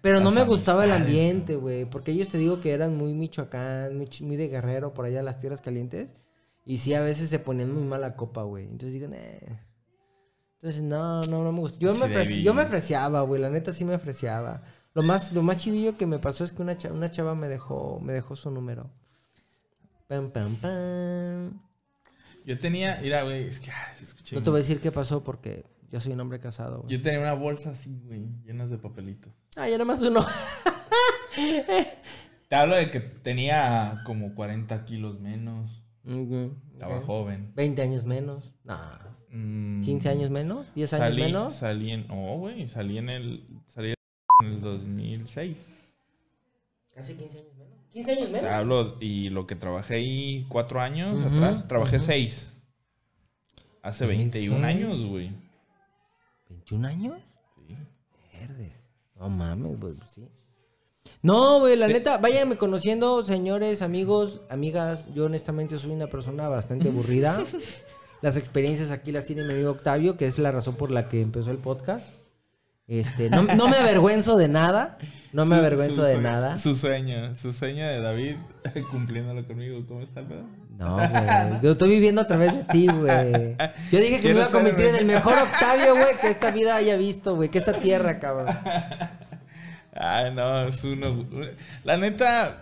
Pero 0.02 0.20
no 0.20 0.32
me 0.32 0.44
gustaba 0.44 0.86
el 0.86 0.92
ambiente, 0.92 1.56
güey. 1.58 1.86
Porque 1.86 2.10
ellos 2.12 2.28
te 2.28 2.40
digo 2.40 2.60
que 2.60 2.72
eran 2.72 2.98
muy 2.98 3.14
Michoacán, 3.14 3.96
muy, 4.22 4.36
de 4.36 4.48
guerrero, 4.48 4.96
por 4.96 5.06
allá 5.06 5.20
en 5.20 5.26
las 5.26 5.40
tierras 5.40 5.62
calientes. 5.62 6.16
Y 6.66 6.80
sí, 6.80 6.96
a 6.96 7.02
veces 7.02 7.30
se 7.30 7.38
ponían 7.38 7.72
muy 7.72 7.84
mala 7.84 8.16
copa, 8.16 8.42
güey. 8.42 8.64
Entonces 8.64 8.94
digo, 8.94 9.08
"Nah". 9.10 9.18
Entonces, 10.56 10.82
no, 10.82 11.22
no, 11.24 11.44
no 11.44 11.52
me 11.52 11.60
gusta. 11.60 11.78
Yo, 11.80 11.94
Sí, 11.94 12.02
me, 12.02 12.42
yo 12.42 12.54
me 12.56 12.64
ofreciaba, 12.64 13.22
güey. 13.22 13.40
La 13.40 13.52
neta 13.52 13.72
sí 13.74 13.86
me 13.86 13.94
ofreciaba. 13.94 14.64
Lo 14.96 15.04
más, 15.04 15.34
lo 15.34 15.44
más 15.44 15.60
chidillo 15.60 15.98
que 15.98 16.08
me 16.08 16.18
pasó 16.18 16.44
es 16.46 16.52
que 16.52 16.64
una, 16.64 16.76
cha- 16.78 16.92
una 16.92 17.12
chava 17.12 17.36
me 17.36 17.48
dejó, 17.48 18.00
me 18.02 18.12
dejó 18.12 18.36
su 18.36 18.50
número. 18.50 18.90
Pam, 20.08 20.32
pam, 20.32 20.56
pam. 20.56 21.62
Yo 22.44 22.58
tenía, 22.58 22.98
mira, 23.04 23.22
güey, 23.24 23.44
es 23.44 23.60
que 23.60 23.70
ah, 23.70 23.94
se 23.96 24.06
escucha 24.06 24.36
No 24.36 24.42
te 24.42 24.50
voy 24.50 24.60
a 24.60 24.64
decir 24.64 24.80
qué 24.80 24.92
pasó 24.92 25.24
porque 25.24 25.64
yo 25.92 26.00
soy 26.00 26.14
un 26.14 26.20
hombre 26.20 26.40
casado, 26.40 26.82
güey. 26.82 26.96
Yo 26.96 27.02
tenía 27.02 27.20
una 27.20 27.34
bolsa 27.34 27.72
así, 27.72 28.00
güey, 28.06 28.26
llenas 28.44 28.70
de 28.70 28.78
papelitos. 28.78 29.32
Ah, 29.56 29.68
ya 29.68 29.74
nada 29.74 29.86
más 29.86 30.02
uno. 30.02 30.26
Te 32.50 32.56
hablo 32.56 32.76
de 32.76 32.90
que 32.92 33.00
tenía 33.00 34.02
como 34.06 34.34
40 34.36 34.86
kilos 34.86 35.20
menos. 35.20 35.84
Estaba 36.74 37.00
ok. 37.00 37.06
joven. 37.06 37.52
20 37.56 37.82
años 37.82 38.06
menos. 38.06 38.54
No. 38.64 38.78
Mm, 39.30 39.82
15 39.84 40.10
años 40.10 40.30
menos, 40.32 40.74
10 40.74 40.94
años 40.94 41.06
salí, 41.10 41.22
menos. 41.22 41.54
Salí 41.54 41.92
en, 41.92 42.08
no, 42.08 42.38
güey, 42.38 42.68
salí 42.68 42.98
en 42.98 43.10
el, 43.10 43.44
salí 43.68 43.94
en 44.42 44.48
el 44.48 44.62
2006. 44.62 45.58
Casi 46.96 47.14
15 47.16 47.38
años 47.40 47.54
menos. 47.58 47.74
15 47.92 48.12
años 48.12 48.26
Te 48.28 48.32
menos. 48.32 48.50
hablo, 48.50 48.98
y 49.02 49.30
lo 49.30 49.46
que 49.46 49.56
trabajé 49.56 49.96
ahí 49.96 50.46
cuatro 50.48 50.80
años 50.80 51.20
Ujú, 51.20 51.28
atrás, 51.36 51.68
trabajé 51.68 51.98
ujú. 51.98 52.06
seis. 52.06 52.54
Hace 53.84 54.06
2006. 54.06 54.34
21 54.50 54.66
años, 54.68 55.06
güey. 55.06 55.32
¿21 56.50 56.88
años? 56.88 57.20
Sí. 57.68 57.76
Verdes. 58.40 58.74
No 59.16 59.30
mames, 59.30 59.80
güey, 59.80 59.96
pues 59.96 60.10
sí. 60.14 60.28
No, 61.22 61.60
güey, 61.60 61.76
la 61.76 61.88
neta, 61.88 62.18
váyanme 62.18 62.58
conociendo, 62.58 63.24
señores, 63.24 63.82
amigos, 63.82 64.42
amigas. 64.50 65.06
Yo 65.14 65.26
honestamente 65.26 65.78
soy 65.78 65.92
una 65.92 66.08
persona 66.08 66.48
bastante 66.48 66.90
aburrida. 66.90 67.44
Las 68.22 68.36
experiencias 68.36 68.90
aquí 68.90 69.12
las 69.12 69.26
tiene 69.26 69.44
mi 69.44 69.54
amigo 69.54 69.72
Octavio, 69.72 70.18
que 70.18 70.26
es 70.26 70.40
la 70.40 70.52
razón 70.52 70.76
por 70.76 70.90
la 70.90 71.08
que 71.08 71.22
empezó 71.22 71.52
el 71.52 71.58
podcast. 71.58 72.04
Este, 72.88 73.30
no, 73.30 73.44
no 73.44 73.68
me 73.68 73.78
avergüenzo 73.78 74.38
de 74.38 74.48
nada. 74.48 74.98
No 75.34 75.44
me 75.46 75.56
Su- 75.56 75.60
avergüenzo 75.60 75.96
su 75.98 76.02
de 76.04 76.18
nada. 76.20 76.56
Su 76.58 76.76
sueño, 76.76 77.36
su 77.36 77.52
sueño 77.54 77.86
de 77.86 78.00
David 78.02 78.36
cumpliéndolo 78.92 79.46
conmigo. 79.46 79.84
¿Cómo 79.88 80.02
está 80.02 80.22
pedo? 80.26 80.46
No, 80.78 80.96
güey. 80.96 81.62
Yo 81.62 81.72
estoy 81.72 81.90
viviendo 81.90 82.22
a 82.22 82.28
través 82.28 82.54
de 82.54 82.64
ti, 82.66 82.88
güey. 82.88 83.56
Yo 83.92 84.00
dije 84.00 84.22
que 84.22 84.30
me 84.30 84.36
iba 84.36 84.46
a 84.46 84.50
convertir 84.52 84.86
en 84.86 84.96
el 84.96 85.06
mejor 85.06 85.38
Octavio, 85.38 85.96
güey, 85.96 86.18
que 86.22 86.30
esta 86.30 86.52
vida 86.52 86.76
haya 86.76 86.96
visto, 86.98 87.36
güey. 87.36 87.50
Que 87.50 87.58
esta 87.58 87.74
tierra, 87.74 88.20
cabrón. 88.20 88.56
Ay, 89.94 90.34
no, 90.34 90.68
es 90.68 90.84
uno. 90.84 91.26
La 91.84 91.98
neta, 91.98 92.62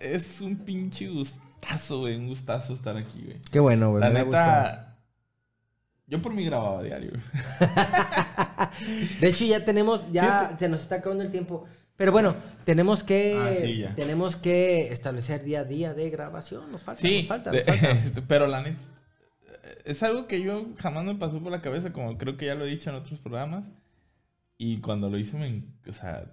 es 0.00 0.40
un 0.40 0.56
pinche 0.56 1.08
gustazo, 1.08 2.00
güey. 2.00 2.16
Un 2.16 2.28
gustazo 2.28 2.72
estar 2.74 2.96
aquí, 2.96 3.22
güey. 3.24 3.36
Qué 3.52 3.60
bueno, 3.60 3.90
güey. 3.90 4.00
La 4.02 4.10
me 4.10 4.24
neta. 4.24 4.89
Yo 6.10 6.20
por 6.20 6.34
mí 6.34 6.44
grababa 6.44 6.82
diario. 6.82 7.12
De 9.20 9.28
hecho, 9.28 9.44
ya 9.44 9.64
tenemos, 9.64 10.10
ya 10.12 10.22
Fíjate. 10.24 10.64
se 10.64 10.68
nos 10.68 10.80
está 10.82 10.96
acabando 10.96 11.22
el 11.24 11.30
tiempo. 11.30 11.66
Pero 11.96 12.12
bueno, 12.12 12.34
tenemos 12.64 13.02
que 13.02 13.36
Ah, 13.36 13.54
sí, 13.62 13.84
tenemos 13.94 14.34
que 14.36 14.88
establecer 14.92 15.44
día 15.44 15.60
a 15.60 15.64
día 15.64 15.94
de 15.94 16.10
grabación. 16.10 16.72
Nos 16.72 16.82
falta, 16.82 17.00
Sí, 17.02 17.18
nos 17.18 17.26
falta, 17.28 17.50
de- 17.50 17.58
nos 17.64 17.66
falta. 17.66 17.90
este, 18.06 18.22
pero 18.22 18.46
la 18.46 18.62
neta, 18.62 18.78
es 19.84 20.02
algo 20.02 20.26
que 20.26 20.42
yo 20.42 20.66
jamás 20.78 21.04
me 21.04 21.14
pasó 21.14 21.40
por 21.40 21.52
la 21.52 21.60
cabeza, 21.60 21.92
como 21.92 22.16
creo 22.18 22.36
que 22.36 22.46
ya 22.46 22.54
lo 22.54 22.64
he 22.64 22.70
dicho 22.70 22.90
en 22.90 22.96
otros 22.96 23.20
programas. 23.20 23.64
Y 24.58 24.80
cuando 24.80 25.08
lo 25.08 25.18
hice, 25.18 25.36
me, 25.36 25.62
o 25.88 25.92
sea, 25.92 26.24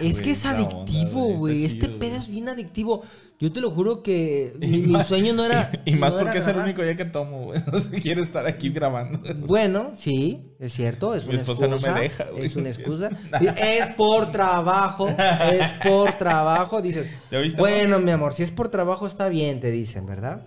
Es 0.00 0.20
que 0.20 0.32
es 0.32 0.44
adictivo, 0.44 1.34
güey, 1.36 1.64
Este 1.64 1.86
chido, 1.86 1.98
pedo 1.98 2.16
es 2.16 2.28
bien 2.28 2.48
adictivo. 2.48 3.02
Yo 3.38 3.52
te 3.52 3.60
lo 3.60 3.70
juro 3.70 4.02
que 4.02 4.54
mi, 4.58 5.02
sueño 5.04 5.32
no 5.32 5.44
era. 5.44 5.70
Y, 5.84 5.96
más 5.96 6.14
no 6.14 6.20
porque 6.20 6.38
es 6.38 6.46
el 6.46 6.56
único 6.56 6.82
día 6.82 6.96
que 6.96 7.04
tomo, 7.04 7.44
güey. 7.44 7.62
No 7.72 7.78
sé, 7.78 8.00
quiero 8.00 8.22
estar 8.22 8.46
aquí 8.46 8.70
grabando. 8.70 9.20
Bueno, 9.46 9.92
sí, 9.96 10.54
es 10.58 10.72
cierto, 10.72 11.14
es 11.14 11.24
Mi 11.24 11.30
una 11.30 11.40
esposa 11.40 11.66
no 11.66 11.78
me 11.78 11.88
excusa. 11.88 12.00
deja, 12.00 12.24
güey. 12.30 12.46
Es 12.46 12.56
una 12.56 12.68
excusa. 12.68 13.10
es 13.56 13.86
por 13.94 14.30
trabajo, 14.32 15.08
es 15.08 15.72
por 15.84 16.12
trabajo. 16.18 16.80
Dices, 16.80 17.06
¿Ya 17.30 17.38
viste, 17.38 17.60
bueno, 17.60 17.98
mi 17.98 18.10
amor, 18.10 18.34
si 18.34 18.42
es 18.42 18.50
por 18.50 18.68
trabajo 18.70 19.06
está 19.06 19.28
bien, 19.28 19.60
te 19.60 19.70
dicen, 19.70 20.06
¿verdad? 20.06 20.46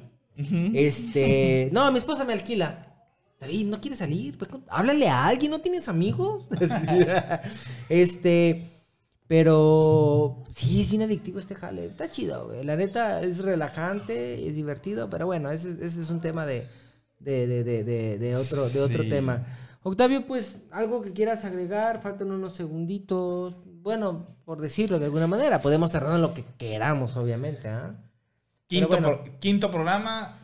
Este, 0.74 1.70
no, 1.72 1.92
mi 1.92 1.98
esposa 1.98 2.24
me 2.24 2.34
alquila. 2.34 2.92
David, 3.40 3.68
¿no 3.68 3.82
quieres 3.82 4.00
salir? 4.00 4.38
Pues, 4.38 4.50
háblale 4.70 5.10
a 5.10 5.28
alguien, 5.28 5.52
¿no 5.52 5.60
tienes 5.60 5.88
amigos? 5.90 6.46
este, 7.90 8.75
pero 9.28 10.44
sí, 10.56 10.82
es 10.82 10.90
bien 10.90 11.02
adictivo 11.02 11.40
este 11.40 11.56
jale. 11.56 11.86
Está 11.86 12.10
chido, 12.10 12.48
güey. 12.48 12.64
La 12.64 12.76
neta 12.76 13.22
es 13.22 13.40
relajante, 13.40 14.48
es 14.48 14.56
divertido, 14.56 15.10
pero 15.10 15.26
bueno, 15.26 15.52
ese, 15.52 15.72
ese 15.72 16.02
es 16.02 16.10
un 16.10 16.22
tema 16.22 16.46
de, 16.46 16.68
de, 17.20 17.48
de, 17.48 17.64
de, 17.84 18.18
de- 18.18 18.36
otro, 18.36 18.68
de 18.70 18.82
otro 18.82 19.04
Sí. 19.04 19.10
tema. 19.10 19.46
Octavio, 19.84 20.26
pues, 20.26 20.56
algo 20.72 21.02
que 21.04 21.14
quieras 21.14 21.46
agregar, 21.46 22.00
faltan 22.02 22.32
unos 22.32 22.56
segunditos. 22.56 23.54
Bueno, 23.84 24.36
por 24.44 24.60
decirlo 24.60 24.98
de 24.98 25.06
alguna 25.06 25.28
manera, 25.28 25.62
podemos 25.62 25.92
cerrar 25.92 26.20
lo 26.20 26.34
que 26.34 26.44
queramos, 26.58 27.16
obviamente, 27.18 27.68
¿ah? 27.68 27.96
Quinto, 28.68 28.90
Pero 28.90 29.02
bueno. 29.02 29.24
pro- 29.24 29.40
quinto 29.40 29.70
programa, 29.72 30.40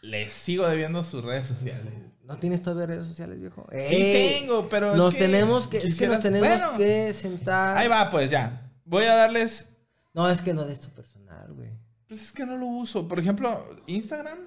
les 0.00 0.32
sigo 0.32 0.66
debiendo 0.68 1.02
sus 1.02 1.24
redes 1.24 1.48
sociales. 1.48 1.92
¿No 2.28 2.36
tienes 2.36 2.62
todavía 2.62 2.84
redes 2.84 3.06
sociales, 3.06 3.40
viejo? 3.40 3.66
Sí 3.72 3.96
¡Ey! 3.96 4.40
tengo, 4.40 4.68
pero 4.68 4.94
nos 4.94 5.14
es 5.14 5.18
que 5.18 5.26
tenemos 5.26 5.66
que, 5.66 5.78
es 5.78 5.98
que 5.98 6.08
nos 6.08 6.20
tenemos 6.20 6.46
Bueno, 6.46 6.76
que 6.76 7.14
sentar. 7.14 7.78
Ahí 7.78 7.88
va, 7.88 8.10
pues 8.10 8.30
ya. 8.30 8.70
Voy 8.84 9.04
a 9.04 9.14
darles 9.14 9.74
No, 10.12 10.28
es 10.28 10.42
que 10.42 10.52
no 10.52 10.66
de 10.66 10.74
esto 10.74 10.90
personal, 10.90 11.50
güey. 11.54 11.70
Pues 12.06 12.22
es 12.22 12.32
que 12.32 12.44
no 12.44 12.58
lo 12.58 12.66
uso. 12.66 13.08
Por 13.08 13.18
ejemplo, 13.18 13.64
Instagram. 13.86 14.40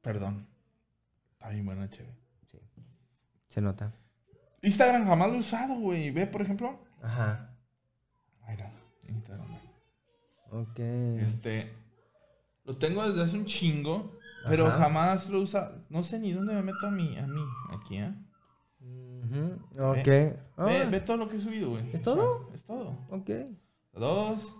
Perdón. 0.00 0.48
Está 1.32 1.50
bien 1.50 1.66
bueno, 1.66 1.86
chévere. 1.86 2.16
Se 3.48 3.60
nota. 3.60 3.92
Instagram 4.62 5.06
jamás 5.06 5.28
lo 5.28 5.36
he 5.36 5.40
usado, 5.40 5.74
güey. 5.74 6.10
Ve, 6.10 6.26
por 6.26 6.40
ejemplo. 6.40 6.78
Ajá. 7.02 7.54
Mira, 8.48 8.72
Instagram. 9.06 9.48
Ok. 10.50 10.78
Este. 10.78 11.74
Lo 12.64 12.78
tengo 12.78 13.06
desde 13.06 13.22
hace 13.22 13.36
un 13.36 13.44
chingo. 13.44 14.17
Pero 14.46 14.66
Ajá. 14.66 14.78
jamás 14.78 15.28
lo 15.28 15.40
usa. 15.40 15.72
No 15.90 16.02
sé 16.04 16.18
ni 16.18 16.32
dónde 16.32 16.54
me 16.54 16.62
meto 16.62 16.86
a 16.86 16.90
mí. 16.90 17.16
A 17.18 17.26
mí. 17.26 17.40
Aquí, 17.70 17.96
¿eh? 17.98 18.12
Ok. 19.78 20.06
Ve, 20.06 20.36
Ah, 20.56 20.64
ve 20.90 21.00
todo 21.00 21.16
lo 21.16 21.28
que 21.28 21.36
he 21.36 21.40
subido, 21.40 21.70
güey. 21.70 21.82
¿Es 21.92 22.00
O 22.00 22.04
sea, 22.04 22.14
todo? 22.14 22.50
es 22.54 22.64
todo. 22.64 22.98
Ok. 23.10 23.30
2, 23.94 24.54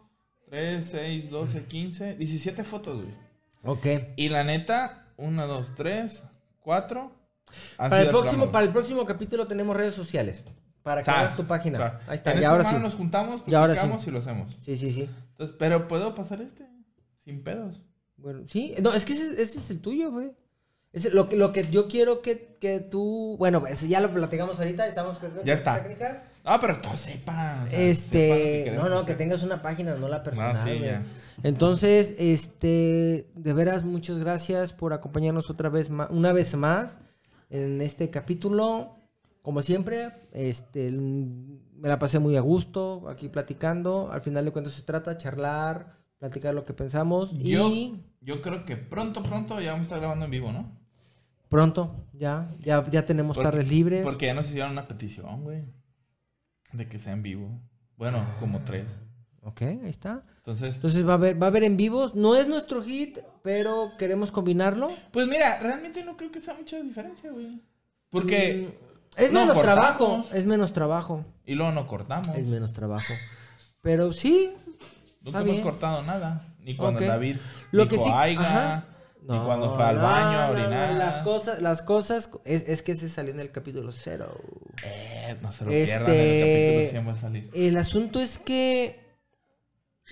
3, 0.50 0.86
6, 0.86 1.30
12, 1.30 1.64
15, 1.64 2.14
17 2.16 2.64
fotos, 2.64 3.02
güey. 3.02 3.14
Ok. 3.62 3.86
Y 4.16 4.28
la 4.28 4.44
neta, 4.44 5.06
1, 5.16 5.46
2, 5.46 5.74
3, 5.74 6.22
4. 6.60 7.12
Para 7.76 8.02
el, 8.02 8.08
próximo, 8.10 8.52
para 8.52 8.66
el 8.66 8.72
próximo 8.72 9.04
capítulo 9.06 9.46
tenemos 9.46 9.74
redes 9.76 9.94
sociales. 9.94 10.44
Para 10.82 11.02
que 11.02 11.10
hagas 11.10 11.36
tu 11.36 11.46
página. 11.46 12.00
Ahí 12.06 12.16
está. 12.16 12.32
En 12.32 12.38
Y 12.38 12.40
esta 12.40 12.50
ahora 12.50 12.70
sí. 12.70 12.76
nos 12.78 12.94
juntamos, 12.94 13.42
Y 13.46 13.54
ahora 13.54 13.74
sí. 13.76 13.88
y 14.06 14.10
lo 14.10 14.18
hacemos. 14.18 14.54
Sí, 14.64 14.76
sí, 14.76 14.92
sí. 14.92 15.08
Entonces, 15.30 15.56
pero 15.58 15.88
puedo 15.88 16.14
pasar 16.14 16.40
este, 16.42 16.66
sin 17.24 17.42
pedos. 17.42 17.82
Bueno, 18.18 18.42
sí. 18.46 18.74
No, 18.82 18.92
es 18.92 19.04
que 19.04 19.14
ese, 19.14 19.40
ese 19.42 19.58
es 19.58 19.70
el 19.70 19.80
tuyo, 19.80 20.10
güey. 20.12 20.32
Ese- 20.92 21.10
lo, 21.10 21.28
que, 21.28 21.36
lo 21.36 21.52
que 21.52 21.66
yo 21.70 21.86
quiero 21.88 22.20
que, 22.22 22.56
que 22.60 22.80
tú... 22.80 23.36
Bueno, 23.38 23.66
ese 23.66 23.88
ya 23.88 24.00
lo 24.00 24.10
platicamos 24.12 24.58
ahorita. 24.58 24.86
Estamos 24.86 25.16
aprendiendo 25.16 25.46
Ya 25.46 25.54
está. 25.54 25.82
técnica. 25.82 26.24
Ah, 26.44 26.58
pero 26.60 26.80
todos 26.80 26.98
sepan. 27.00 27.64
o 27.64 27.66
sea, 27.66 27.70
sepan 27.70 27.78
lo 27.78 27.90
Este, 27.90 28.64
que 28.64 28.72
no, 28.74 28.88
no, 28.88 29.04
que 29.04 29.14
tengas 29.14 29.42
una 29.42 29.60
página, 29.60 29.94
no 29.96 30.08
la 30.08 30.22
personal. 30.22 30.56
Ah, 30.56 30.64
sí, 30.66 30.78
ya. 30.80 31.04
Entonces, 31.42 32.14
este, 32.18 33.28
de 33.34 33.52
veras, 33.52 33.84
muchas 33.84 34.18
gracias 34.18 34.72
por 34.72 34.92
acompañarnos 34.94 35.50
otra 35.50 35.68
vez, 35.68 35.88
una 36.10 36.32
vez 36.32 36.54
más 36.56 36.96
en 37.50 37.80
este 37.82 38.08
capítulo. 38.10 38.96
Como 39.42 39.62
siempre, 39.62 40.10
este, 40.32 40.90
me 40.90 41.88
la 41.88 41.98
pasé 41.98 42.18
muy 42.18 42.36
a 42.36 42.40
gusto 42.40 43.08
aquí 43.08 43.28
platicando. 43.28 44.10
Al 44.10 44.22
final 44.22 44.44
de 44.46 44.50
cuentas 44.50 44.72
se 44.74 44.82
trata 44.82 45.18
charlar, 45.18 45.96
platicar 46.18 46.54
lo 46.54 46.64
que 46.64 46.72
pensamos 46.72 47.30
Yo, 47.38 47.68
y 47.68 48.02
yo 48.20 48.42
creo 48.42 48.64
que 48.64 48.76
pronto, 48.76 49.22
pronto 49.22 49.60
ya 49.60 49.72
vamos 49.72 49.84
a 49.84 49.88
estar 49.88 49.98
grabando 50.00 50.24
en 50.24 50.30
vivo, 50.30 50.52
¿no? 50.52 50.76
pronto 51.48 52.04
ya, 52.12 52.46
ya, 52.60 52.84
ya 52.90 53.06
tenemos 53.06 53.36
Porque- 53.36 53.50
tardes 53.50 53.68
libres. 53.68 54.02
Porque 54.04 54.26
ya 54.26 54.34
nos 54.34 54.46
hicieron 54.48 54.72
una 54.72 54.86
petición, 54.86 55.42
güey. 55.44 55.64
De 56.72 56.86
que 56.88 56.98
sea 56.98 57.14
en 57.14 57.22
vivo. 57.22 57.48
Bueno, 57.96 58.26
como 58.38 58.60
tres. 58.64 58.84
Ok, 59.42 59.62
ahí 59.62 59.80
está. 59.88 60.22
Entonces, 60.38 60.74
Entonces 60.74 61.06
va 61.08 61.12
a 61.12 61.14
haber, 61.14 61.40
va 61.42 61.46
a 61.46 61.48
haber 61.48 61.64
en 61.64 61.78
vivos. 61.78 62.14
No 62.14 62.34
es 62.36 62.48
nuestro 62.48 62.82
hit, 62.82 63.18
pero 63.42 63.92
queremos 63.98 64.30
combinarlo. 64.30 64.90
pues 65.10 65.26
mira, 65.26 65.58
realmente 65.60 66.04
no 66.04 66.16
creo 66.18 66.30
que 66.30 66.40
sea 66.40 66.52
mucha 66.54 66.78
diferencia, 66.82 67.30
güey. 67.32 67.62
Porque... 68.10 68.68
Mm, 69.16 69.20
Es 69.22 69.32
no 69.32 69.40
menos 69.40 69.56
cortamos. 69.56 69.62
trabajo. 69.82 70.24
Es 70.34 70.44
menos 70.44 70.72
trabajo. 70.74 71.24
Y 71.46 71.54
luego 71.54 71.72
no 71.72 71.86
cortamos. 71.86 72.36
Es 72.36 72.44
menos 72.44 72.74
trabajo. 72.74 73.14
Pero 73.80 74.12
sí. 74.12 74.50
Está 75.24 75.40
hemos 75.40 75.60
cortado 75.60 76.02
nada. 76.02 76.46
Ni 76.68 76.76
cuando. 76.76 77.00
David 77.00 77.36
Lo 77.72 77.86
dijo 77.86 77.96
que 77.96 78.08
sí- 78.10 78.14
"Aiga", 78.14 78.84
ni 79.22 79.38
cuando 79.40 79.74
fue 79.74 79.84
al 79.84 79.96
No, 79.96 80.02
baño 80.02 80.38
a 80.38 80.46
no, 80.48 80.52
orinar. 80.52 80.92
las 80.94 81.18
cosas, 81.18 81.60
las 81.62 81.82
cosas. 81.82 82.30
Es, 82.44 82.68
es 82.68 82.82
que 82.82 82.94
se 82.94 83.08
salió 83.08 83.32
en 83.32 83.40
el 83.40 83.50
capítulo 83.50 83.90
cero. 83.90 84.38
Eh, 84.84 85.36
no 85.42 85.50
se 85.50 85.64
lo 85.64 85.70
Este- 85.70 85.86
pierdan, 85.96 86.10
en 86.14 86.20
el 86.20 86.40
capítulo 86.84 86.90
100 86.90 87.08
va 87.08 87.12
a 87.12 87.16
salir. 87.16 87.50
El 87.54 87.76
asunto 87.76 88.20
es 88.20 88.38
que. 88.38 89.00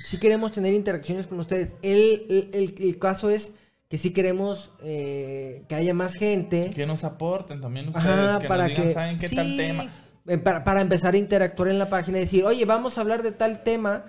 Sí 0.05 0.19
queremos 0.19 0.53
tener 0.53 0.75
interacciones 0.75 1.27
con 1.27 1.39
ustedes. 1.41 1.75
El, 1.83 2.27
el- 2.29 2.51
el- 2.53 2.75
el 2.87 2.99
caso 2.99 3.31
es 3.31 3.53
que 3.89 3.97
sí 3.99 4.13
queremos 4.13 4.71
eh, 4.83 5.65
que 5.69 5.75
haya 5.75 5.95
más 5.95 6.15
gente. 6.15 6.71
Que 6.75 6.87
nos 6.87 7.05
aporten 7.05 7.61
también 7.61 7.89
ustedes, 7.89 8.07
Ajá, 8.07 8.41
que 8.41 8.49
para 8.49 8.65
nos 8.65 8.71
digan, 8.71 8.89
que. 8.89 8.93
¿saben 8.95 9.19
qué 9.19 9.29
tal 9.31 9.57
tema? 9.57 9.85
eh, 10.27 10.39
Para, 10.39 10.65
para 10.65 10.81
empezar 10.81 11.15
a 11.15 11.17
interactuar 11.19 11.69
en 11.69 11.79
la 11.79 11.89
página 11.89 12.19
y 12.19 12.23
decir, 12.23 12.45
oye, 12.45 12.65
vamos 12.67 12.99
a 12.99 13.01
hablar 13.03 13.23
de 13.23 13.33
tal 13.33 13.63
tema. 13.63 14.05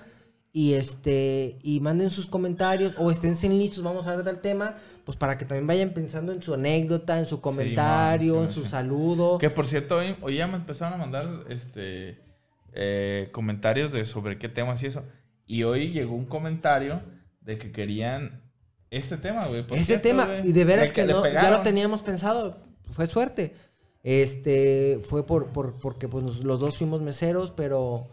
Y 0.58 0.74
este. 0.74 1.60
Y 1.62 1.82
manden 1.82 2.10
sus 2.10 2.26
comentarios. 2.26 2.96
O 2.98 3.12
esténse 3.12 3.48
listos, 3.48 3.84
vamos 3.84 4.08
a 4.08 4.10
hablar 4.10 4.26
de 4.26 4.32
tal 4.32 4.42
tema. 4.42 4.76
Pues 5.06 5.16
para 5.16 5.38
que 5.38 5.46
también 5.46 5.68
vayan 5.68 5.92
pensando 5.92 6.34
en 6.34 6.42
su 6.42 6.56
anécdota, 6.56 7.20
en 7.20 7.28
su 7.28 7.42
comentario, 7.42 8.38
man, 8.38 8.46
en 8.46 8.52
su 8.52 8.66
saludo. 8.66 9.38
Que 9.38 9.52
por 9.52 9.68
cierto, 9.68 9.98
hoy, 9.98 10.16
hoy 10.20 10.38
ya 10.38 10.48
me 10.48 10.56
empezaron 10.56 10.96
a 10.96 10.98
mandar 10.98 11.44
este 11.50 12.18
eh, 12.74 13.30
comentarios 13.34 13.92
de 13.92 14.08
sobre 14.08 14.40
qué 14.40 14.50
temas 14.50 14.82
y 14.82 14.88
eso. 14.88 15.04
Y 15.46 15.62
hoy 15.62 15.92
llegó 15.92 16.16
un 16.16 16.26
comentario 16.26 17.04
de 17.40 17.60
que 17.60 17.72
querían 17.72 18.42
este 18.90 19.18
tema, 19.18 19.46
güey. 19.46 19.60
Este 19.60 19.84
cierto, 19.84 20.10
tema, 20.10 20.26
güey. 20.26 20.50
y 20.50 20.54
de 20.54 20.66
veras 20.66 20.92
que 20.92 21.06
le 21.06 21.14
no, 21.14 21.24
ya 21.24 21.52
lo 21.52 21.62
teníamos 21.62 22.02
pensado, 22.02 22.58
fue 22.90 23.06
suerte. 23.06 23.54
Este, 24.02 25.02
fue 25.04 25.24
por, 25.24 25.50
por 25.54 25.78
porque 25.78 26.08
pues 26.08 26.24
los 26.24 26.60
dos 26.60 26.80
fuimos 26.80 27.04
meseros, 27.04 27.52
pero 27.52 28.10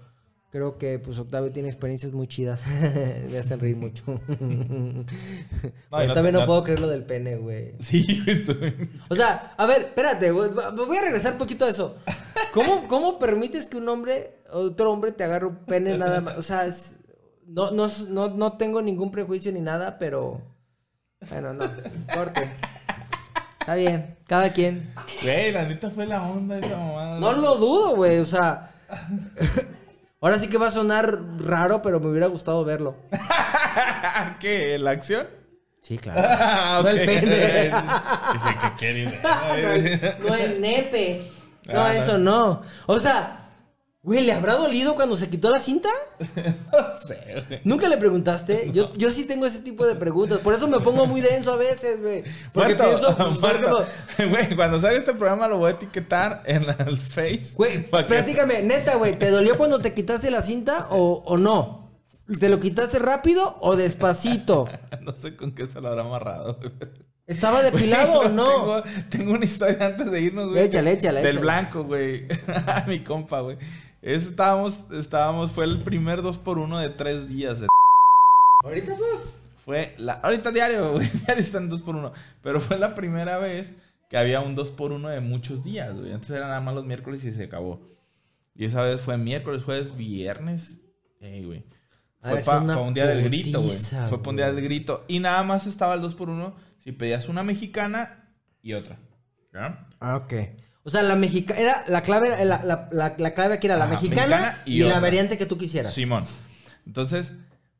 creo 0.55 0.79
que 0.79 1.01
pues 1.01 1.19
Octavio 1.19 1.51
tiene 1.51 1.69
experiencias 1.69 2.13
muy 2.13 2.29
chidas. 2.29 2.63
Me 3.29 3.39
hacen 3.39 3.59
reír 3.59 3.75
mucho. 3.75 4.05
Güey, 4.07 4.25
no 6.07 6.15
también 6.15 6.33
no, 6.35 6.41
no- 6.43 6.47
puedo 6.47 6.63
creer 6.63 6.79
lo 6.79 6.87
del 6.87 7.03
pene, 7.03 7.35
güey. 7.35 7.75
Sí, 7.81 8.23
estoy- 8.29 8.89
O 9.09 9.17
sea, 9.17 9.53
a 9.57 9.67
ver, 9.67 9.83
espérate, 9.83 10.31
güey, 10.31 10.51
voy 10.51 10.97
a 10.97 11.03
regresar 11.03 11.33
un 11.33 11.39
poquito 11.39 11.65
a 11.65 11.71
eso. 11.71 11.97
¿Cómo, 12.53 12.87
cómo 12.87 13.19
permites 13.19 13.67
que 13.67 13.79
un 13.79 13.89
hombre, 13.89 14.37
otro 14.53 14.93
hombre 14.93 15.11
te 15.11 15.25
agarre 15.25 15.47
un 15.47 15.57
pene 15.57 15.99
nada 15.99 16.21
más? 16.21 16.39
O 16.39 16.43
sea, 16.43 16.67
es- 16.67 17.01
no, 17.49 17.73
no, 17.73 17.89
no, 18.11 18.29
no 18.29 18.53
tengo 18.57 18.81
ningún 18.81 19.11
prejuicio 19.11 19.51
ni 19.51 19.61
nada, 19.61 19.99
pero... 19.99 20.41
Bueno, 21.31 21.53
no, 21.53 21.65
corte. 22.15 22.49
Está 23.59 23.75
bien, 23.75 24.19
cada 24.29 24.53
quien. 24.53 24.95
Güey, 25.21 25.51
la 25.51 25.65
neta 25.67 25.91
fue 25.91 26.07
la 26.07 26.23
onda 26.23 26.59
esa 26.59 26.77
mamada. 26.77 27.19
No 27.19 27.33
lo 27.33 27.57
dudo, 27.57 27.97
güey, 27.97 28.21
o 28.21 28.27
sea... 28.27 28.71
Ahora 30.25 30.39
sí 30.39 30.49
que 30.49 30.57
va 30.57 30.69
a 30.69 30.73
sonar 30.73 31.19
raro, 31.39 31.83
pero 31.83 32.01
me 32.01 32.07
hubiera 32.09 32.29
gustado 32.29 32.65
verlo. 32.65 32.97
¿Qué? 34.41 34.79
¿La 34.79 34.93
acción? 34.93 35.27
Sí, 35.83 35.99
claro. 36.03 36.23
Ah, 36.25 36.81
No 36.83 36.89
el 36.89 37.05
pene. 37.05 37.71
No, 37.71 39.55
el, 39.55 40.01
no 40.27 40.35
el 40.35 40.61
nepe. 40.63 41.23
No, 41.67 41.79
Ah, 41.83 41.89
no. 41.93 42.03
eso 42.03 42.17
no. 42.17 42.63
O 42.87 42.99
sea, 42.99 43.44
Güey, 44.05 44.23
¿le 44.23 44.33
habrá 44.33 44.55
dolido 44.57 44.95
cuando 44.97 45.17
se 45.17 45.31
quitó 45.31 45.51
la 45.51 45.59
cinta? 45.61 45.89
No 46.37 47.09
sé, 47.09 47.45
güey. 47.49 47.61
¿Nunca 47.65 47.89
le 47.89 47.97
preguntaste? 47.97 48.71
Yo, 48.75 48.93
yo 48.95 49.11
sí 49.11 49.25
tengo 49.25 49.47
ese 49.47 49.61
tipo 49.61 49.87
de 49.87 49.95
preguntas. 49.95 50.39
Por 50.41 50.53
eso 50.55 50.69
me 50.69 50.79
pongo 50.81 51.07
muy 51.07 51.21
denso 51.23 51.53
a 51.53 51.57
veces, 51.57 52.01
güey. 52.03 52.23
Porque 52.53 52.75
Muerto, 52.75 52.85
pienso, 52.85 53.41
pues, 53.41 54.31
Güey, 54.31 54.57
cuando 54.57 54.79
salga 54.81 54.99
este 54.99 55.15
programa 55.15 55.49
lo 55.49 55.57
voy 55.59 55.71
a 55.71 55.75
etiquetar 55.75 56.43
en 56.45 56.67
el 56.87 56.99
Face. 56.99 57.55
Güey, 57.57 57.85
Pa' 57.89 58.03
que- 58.07 58.13
platícame, 58.15 58.63
neta, 58.63 58.97
güey, 58.97 59.19
¿te 59.19 59.31
dolió 59.31 59.57
cuando 59.57 59.79
te 59.81 59.95
quitaste 59.95 60.31
la 60.31 60.43
cinta 60.43 60.87
o, 60.91 61.23
o 61.25 61.39
no? 61.39 61.91
¿Te 62.41 62.49
lo 62.51 62.61
quitaste 62.61 62.99
rápido 62.99 63.57
o 63.61 63.75
despacito? 63.77 64.69
No 65.01 65.13
sé 65.15 65.35
con 65.37 65.53
qué 65.53 65.67
se 65.67 65.81
lo 65.81 65.89
habrá 65.89 66.03
amarrado. 66.03 66.59
¿Estaba 67.27 67.63
depilado 67.63 68.21
o 68.21 68.29
no? 68.29 68.83
Tengo, 68.83 68.83
tengo 69.11 69.33
una 69.33 69.45
historia 69.47 69.87
antes 69.87 70.11
de 70.11 70.21
irnos, 70.21 70.51
güey. 70.51 70.63
Échale, 70.63 70.93
échale, 70.93 71.21
Del 71.21 71.29
échale. 71.31 71.41
blanco, 71.43 71.85
güey. 71.85 72.27
Mi 72.87 73.03
compa, 73.03 73.41
güey. 73.41 73.57
Eso 74.05 74.29
estábamos, 74.29 74.81
estábamos, 74.93 75.51
fue 75.51 75.65
el 75.65 75.83
primer 75.83 76.21
2 76.21 76.37
por 76.39 76.59
1 76.59 76.79
de 76.79 76.91
3 76.91 77.27
días. 77.27 77.61
de- 77.61 77.69
Ahorita, 78.63 78.93
güey. 78.93 79.11
Fue 79.65 79.95
la, 79.97 80.13
ahorita 80.15 80.51
diario, 80.51 80.93
güey. 80.93 81.09
Diario 81.09 81.43
están 81.43 81.71
2 81.71 81.81
por 81.81 81.97
1 81.97 82.13
Pero 82.43 82.61
fue 82.61 82.79
la 82.79 82.95
primera 82.95 83.39
vez 83.39 83.75
que 84.11 84.19
había 84.19 84.43
un 84.43 84.55
2 84.55 84.71
por 84.71 84.93
1 84.93 85.09
de 85.09 85.21
muchos 85.21 85.65
días, 85.65 85.95
güey. 85.95 86.13
Antes 86.13 86.29
era 86.31 86.49
nada 86.49 86.61
más 86.61 86.75
los 86.75 86.85
miércoles 86.85 87.25
y 87.25 87.33
se 87.33 87.45
acabó. 87.45 87.81
Y 88.55 88.67
esa 88.67 88.83
vez 88.83 89.01
fue 89.01 89.17
miércoles, 89.17 89.65
jueves, 89.65 89.97
viernes. 89.97 90.77
Ey, 91.21 91.45
güey. 91.47 91.65
Ha 92.23 92.29
Fue 92.29 92.41
para 92.43 92.61
una 92.61 92.79
un 92.81 92.93
día 92.95 93.07
del 93.07 93.25
grito, 93.25 93.61
güey. 93.63 93.77
Fue 94.09 94.19
para 94.19 94.31
un 94.31 94.37
día 94.37 94.53
del 94.53 94.63
grito. 94.63 95.05
Y 95.09 95.19
nada 95.21 95.43
más 95.43 95.67
estaba 95.67 95.95
el 95.95 96.03
2 96.03 96.15
por 96.15 96.29
1 96.29 96.55
si 96.85 96.93
pedías 96.93 97.29
una 97.31 97.43
mexicana 97.43 98.29
y 98.63 98.75
otra. 98.75 98.99
¿Ya? 99.55 99.89
Ah, 99.99 100.17
ok. 100.17 100.33
O 100.87 100.91
sea, 100.91 101.03
la 101.03 101.17
mexicana, 101.17 101.61
era 101.61 101.85
la 101.89 102.03
clave, 102.03 102.29
era- 102.29 102.45
la, 102.45 102.63
la, 102.63 102.89
la, 102.93 103.15
la 103.19 103.35
clave 103.35 103.55
aquí 103.55 103.67
era 103.67 103.77
la 103.77 103.85
Ajá, 103.85 103.95
mexicana, 103.95 104.27
mexicana 104.29 104.63
y 104.67 104.83
y, 104.83 104.87
la 104.87 105.01
variante 105.01 105.39
que 105.39 105.47
tú 105.47 105.57
quisieras. 105.59 105.93
Simón. 105.95 106.25
Entonces, 106.87 107.33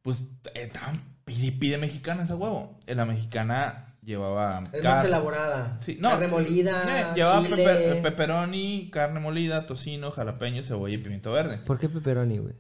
pues 0.03 0.23
eh, 0.55 0.63
estaban 0.65 1.03
pide, 1.25 1.53
pide 1.53 1.79
mexicanas 1.79 2.31
a 2.31 2.37
huevo. 2.37 2.79
En 2.87 2.97
la 2.97 3.05
mexicana 3.05 3.95
llevaba. 4.03 4.63
Es 4.73 4.81
car- 4.83 4.97
más 4.97 5.05
elaborada. 5.05 5.79
Sí, 5.83 5.99
no, 6.01 6.11
Carne 6.11 6.29
molida, 6.29 6.83
eh, 7.01 7.07
llevaba 7.15 7.43
chile. 7.47 7.57
pepe- 7.65 8.03
pepperoni, 8.03 8.91
carne 8.91 9.21
molida, 9.21 9.67
tocino, 9.67 10.11
jalapeño, 10.11 10.63
cebolla 10.63 10.95
y 10.95 10.99
pimiento 10.99 11.31
verde. 11.33 11.59
¿Por 11.59 11.79
qué 11.79 11.89
pepperoni, 11.91 12.39
güey? 12.39 12.55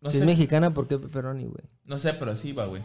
No 0.00 0.08
si 0.08 0.16
sé, 0.16 0.22
es 0.22 0.26
mexicana, 0.26 0.72
¿por 0.72 0.88
qué 0.88 0.98
pepperoni, 0.98 1.44
güey? 1.44 1.64
no 1.84 1.98
sé, 1.98 2.14
pero 2.14 2.30
así 2.32 2.52
va, 2.52 2.64
güey. 2.66 2.82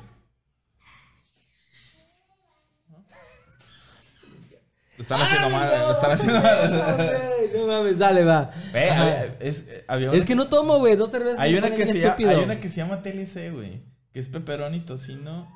Están 4.98 5.22
haciendo 5.22 5.50
mal, 5.50 5.70
lo 5.80 5.92
están 5.92 6.12
haciendo 6.12 6.42
mal. 6.42 7.12
No 7.58 7.68
mames, 7.68 7.98
dale, 8.00 8.24
va. 8.26 8.52
Ve, 8.74 8.90
Ajá. 8.90 9.02
había- 9.02 9.26
es, 9.40 9.60
eh, 9.68 9.86
había 9.88 10.10
una- 10.10 10.18
Es 10.20 10.26
que 10.26 10.36
no 10.36 10.48
tomo, 10.48 10.80
güey, 10.80 10.96
dos 10.96 11.10
cervezas. 11.12 11.40
hay 11.40 11.56
una, 11.56 11.70
que 11.70 11.86
se 11.88 11.94
llama, 11.94 12.06
estúpido. 12.10 12.30
hay 12.32 12.44
una 12.44 12.60
que 12.60 12.70
se 12.70 12.76
llama 12.78 13.02
TLC, 13.02 13.50
güey. 13.52 13.84
Que 14.14 14.20
es 14.20 14.30
pepperoni, 14.30 14.80
tocino 14.82 15.48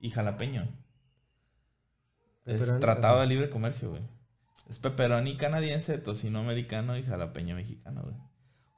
y 0.00 0.10
jalapeño. 0.10 0.68
Es 2.46 2.80
tratado 2.80 3.20
de 3.20 3.26
libre 3.26 3.50
comercio, 3.50 3.90
güey. 3.90 4.02
Es 4.68 4.78
pepperoni 4.78 5.36
canadiense, 5.36 5.98
tocino 5.98 6.38
americano 6.40 6.96
y 6.96 7.02
jalapeño 7.02 7.54
mexicano, 7.56 8.02
güey. 8.02 8.16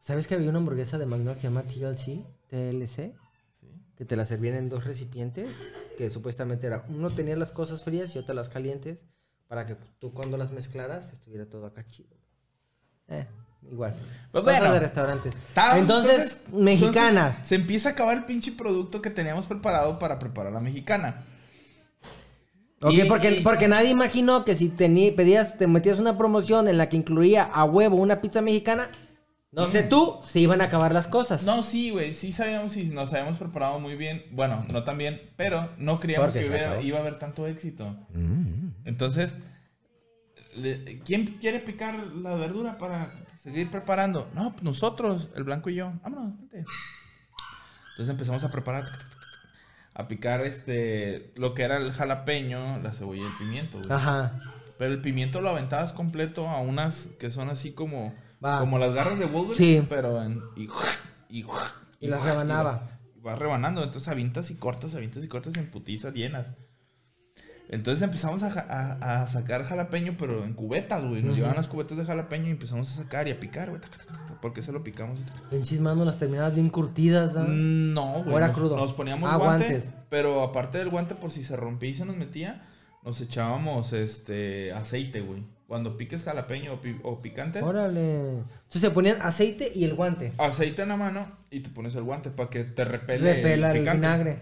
¿Sabes 0.00 0.26
que 0.26 0.34
había 0.34 0.48
una 0.48 0.58
hamburguesa 0.58 0.98
de 0.98 1.06
McDonald's 1.06 1.40
que 1.40 1.48
se 1.48 1.52
llama 1.52 1.62
TLC? 1.62 2.24
TLC. 2.48 3.14
Sí. 3.60 3.68
Que 3.96 4.04
te 4.04 4.16
la 4.16 4.24
servían 4.24 4.56
en 4.56 4.68
dos 4.68 4.84
recipientes. 4.84 5.56
Que 5.96 6.10
supuestamente 6.10 6.66
era. 6.66 6.84
Uno 6.88 7.10
tenía 7.10 7.36
las 7.36 7.52
cosas 7.52 7.84
frías 7.84 8.14
y 8.16 8.18
otro 8.18 8.34
las 8.34 8.48
calientes. 8.48 9.04
Para 9.52 9.66
que 9.66 9.76
tú 9.98 10.14
cuando 10.14 10.38
las 10.38 10.50
mezclaras 10.50 11.12
estuviera 11.12 11.44
todo 11.44 11.66
acá 11.66 11.86
chido. 11.86 12.16
Eh, 13.08 13.26
igual. 13.70 13.94
Pues 14.30 14.44
Cosas 14.44 14.60
bueno. 14.60 14.72
de 14.72 14.80
restaurantes. 14.80 15.34
Estábamos, 15.48 15.80
entonces, 15.82 16.40
mexicana. 16.54 17.26
entonces, 17.26 17.48
se 17.48 17.54
empieza 17.56 17.90
a 17.90 17.92
acabar 17.92 18.16
el 18.16 18.24
pinche 18.24 18.52
producto 18.52 19.02
que 19.02 19.10
teníamos 19.10 19.44
preparado 19.44 19.98
para 19.98 20.18
preparar 20.18 20.54
la 20.54 20.60
mexicana. 20.60 21.22
Ok, 22.80 22.94
Y- 22.94 23.04
porque, 23.04 23.30
y- 23.30 23.40
porque 23.42 23.68
nadie 23.68 23.90
imaginó 23.90 24.42
que 24.46 24.56
si 24.56 24.70
tení- 24.70 25.14
pedías, 25.14 25.58
te 25.58 25.66
metías 25.66 25.98
una 25.98 26.16
promoción 26.16 26.66
en 26.66 26.78
la 26.78 26.88
que 26.88 26.96
incluía 26.96 27.42
a 27.44 27.64
huevo 27.66 27.96
una 27.96 28.22
pizza 28.22 28.40
mexicana, 28.40 28.88
no 29.52 29.68
sé 29.68 29.82
tú, 29.82 30.18
se 30.26 30.40
iban 30.40 30.60
a 30.60 30.64
acabar 30.64 30.92
las 30.92 31.08
cosas. 31.08 31.44
No, 31.44 31.62
sí, 31.62 31.90
güey, 31.90 32.14
sí 32.14 32.32
sabíamos 32.32 32.76
y 32.76 32.84
nos 32.86 33.12
habíamos 33.12 33.36
preparado 33.38 33.78
muy 33.78 33.96
bien. 33.96 34.24
Bueno, 34.32 34.64
no 34.70 34.82
tan 34.84 34.96
bien, 34.98 35.20
pero 35.36 35.68
no 35.78 36.00
creíamos 36.00 36.26
Porque 36.28 36.40
que 36.40 36.48
hubiera- 36.48 36.80
iba 36.80 36.98
a 36.98 37.02
haber 37.02 37.18
tanto 37.18 37.46
éxito. 37.46 37.94
Entonces, 38.84 39.34
le- 40.56 40.98
¿quién 41.04 41.26
quiere 41.38 41.60
picar 41.60 41.94
la 42.08 42.34
verdura 42.34 42.78
para 42.78 43.12
seguir 43.36 43.70
preparando? 43.70 44.30
No, 44.34 44.52
pues 44.52 44.62
nosotros, 44.64 45.28
el 45.36 45.44
blanco 45.44 45.70
y 45.70 45.74
yo. 45.76 45.92
Vámonos, 46.02 46.36
vente. 46.38 46.64
Entonces 47.90 48.08
empezamos 48.10 48.42
a 48.44 48.50
preparar, 48.50 48.86
a 49.94 50.08
picar 50.08 50.40
este, 50.46 51.30
lo 51.36 51.52
que 51.54 51.62
era 51.62 51.76
el 51.76 51.92
jalapeño, 51.92 52.78
la 52.78 52.92
cebolla 52.92 53.22
y 53.22 53.26
el 53.26 53.36
pimiento. 53.36 53.78
güey. 53.78 53.92
Ajá. 53.92 54.38
Pero 54.78 54.94
el 54.94 55.00
pimiento 55.02 55.40
lo 55.42 55.50
aventabas 55.50 55.92
completo 55.92 56.48
a 56.48 56.60
unas 56.60 57.08
que 57.20 57.30
son 57.30 57.50
así 57.50 57.72
como, 57.72 58.14
Va. 58.44 58.58
como 58.60 58.78
las 58.78 58.92
garras 58.94 59.18
de 59.18 59.26
Wolverine, 59.26 59.80
Sí. 59.82 59.86
pero 59.88 60.22
en, 60.22 60.42
y, 60.56 60.68
y, 61.40 61.44
Y 62.00 62.06
las 62.08 62.22
rebanaba. 62.22 62.98
vas 63.22 63.38
rebanando, 63.38 63.82
entonces 63.84 64.08
avientas 64.08 64.50
y 64.50 64.56
cortas, 64.56 64.94
avientas 64.94 65.24
y 65.24 65.28
cortas 65.28 65.54
en 65.56 65.70
putizas 65.70 66.12
llenas. 66.14 66.52
Entonces 67.68 68.02
empezamos 68.02 68.42
a, 68.42 68.48
a- 68.52 69.22
a 69.22 69.26
sacar 69.26 69.64
jalapeño, 69.64 70.14
pero 70.18 70.44
en 70.44 70.52
cubetas, 70.52 71.02
güey. 71.04 71.22
Nos 71.22 71.36
llevaban 71.36 71.56
las 71.56 71.68
cubetas 71.68 71.96
de 71.96 72.04
jalapeño 72.04 72.48
y 72.48 72.50
empezamos 72.50 72.90
a 72.90 73.02
sacar 73.02 73.28
y 73.28 73.30
a 73.30 73.40
picar, 73.40 73.70
güey. 73.70 73.80
tac, 73.80 73.90
tac, 73.96 74.06
tac, 74.06 74.26
tac, 74.26 74.40
¿Por 74.40 74.52
qué 74.52 74.60
se 74.60 74.72
lo 74.72 74.82
picamos? 74.82 75.20
Pinches 75.50 75.80
manos 75.80 76.04
las 76.04 76.18
terminabas 76.18 76.54
bien 76.54 76.68
curtidas, 76.68 77.32
¿no? 77.34 77.44
Mm, 77.44 77.94
No, 77.94 78.12
güey. 78.24 78.34
¿O 78.34 78.38
era 78.38 78.48
nos, 78.48 78.56
crudo? 78.56 78.76
Nos 78.76 78.92
poníamos 78.92 79.32
Ah, 79.32 79.36
guante, 79.36 79.68
guantes. 79.70 79.92
pero 80.10 80.42
aparte 80.42 80.78
del 80.78 80.90
guante, 80.90 81.14
por 81.14 81.30
si 81.30 81.44
se 81.44 81.56
rompía 81.56 81.88
y 81.90 81.94
se 81.94 82.04
nos 82.04 82.16
metía, 82.16 82.68
nos 83.04 83.20
echábamos 83.22 83.92
este 83.94 84.72
aceite, 84.72 85.20
güey. 85.22 85.42
Cuando 85.72 85.96
piques 85.96 86.22
jalapeño 86.24 86.74
o, 86.74 86.80
pi- 86.82 87.00
o 87.02 87.22
picante, 87.22 87.62
Órale. 87.62 88.40
Entonces 88.40 88.80
se 88.82 88.90
ponían 88.90 89.22
aceite 89.22 89.72
y 89.74 89.84
el 89.84 89.94
guante. 89.94 90.34
aceite 90.36 90.82
en 90.82 90.88
la 90.90 90.96
mano 90.98 91.26
y 91.50 91.60
te 91.60 91.70
pones 91.70 91.94
el 91.94 92.02
guante 92.02 92.28
para 92.30 92.50
que 92.50 92.64
te 92.64 92.84
repele 92.84 93.32
Repela 93.36 93.72
el 93.72 93.78
picante. 93.78 93.96
vinagre. 93.98 94.38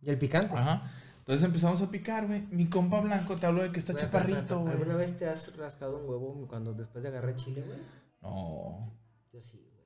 Y 0.00 0.08
el 0.08 0.16
picante. 0.16 0.54
Ajá. 0.56 0.90
Entonces 1.18 1.44
empezamos 1.44 1.82
a 1.82 1.90
picar, 1.90 2.26
güey. 2.26 2.46
Mi 2.50 2.64
compa 2.70 2.98
blanco 3.02 3.36
te 3.36 3.44
habló 3.44 3.62
de 3.62 3.72
que 3.72 3.78
está 3.78 3.92
Güey, 3.92 4.04
chaparrito, 4.06 4.54
¿Alguna 4.56 4.94
güey. 4.94 4.96
vez 4.96 5.18
te 5.18 5.28
has 5.28 5.54
rascado 5.58 5.98
un 5.98 6.08
huevo 6.08 6.46
cuando 6.48 6.72
después 6.72 7.02
de 7.02 7.10
agarrar 7.10 7.36
chile, 7.36 7.62
güey? 7.66 7.78
No. 8.22 8.90
Yo 9.34 9.42
sí, 9.42 9.58
güey. 9.70 9.84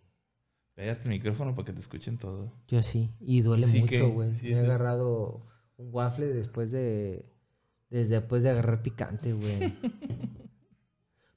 Pégate 0.75 1.03
el 1.03 1.09
micrófono 1.09 1.57
para 1.57 1.67
que 1.67 1.73
te 1.73 1.81
escuchen 1.81 2.19
todo. 2.19 2.53
Yo 2.69 2.85
sí. 2.85 3.11
Y 3.19 3.41
duele 3.41 3.67
Sí 3.67 3.81
mucho, 3.81 4.11
güey. 4.11 4.33
sí, 4.37 4.51
Me 4.51 4.53
he 4.53 4.61
sí. 4.61 4.65
agarrado 4.65 5.45
un 5.77 5.89
waffle 5.93 6.27
después 6.27 6.71
de. 6.71 7.27
Desde 7.91 8.21
después 8.21 8.45
de 8.45 8.51
agarrar 8.51 8.81
picante, 8.83 9.33
güey. 9.33 9.75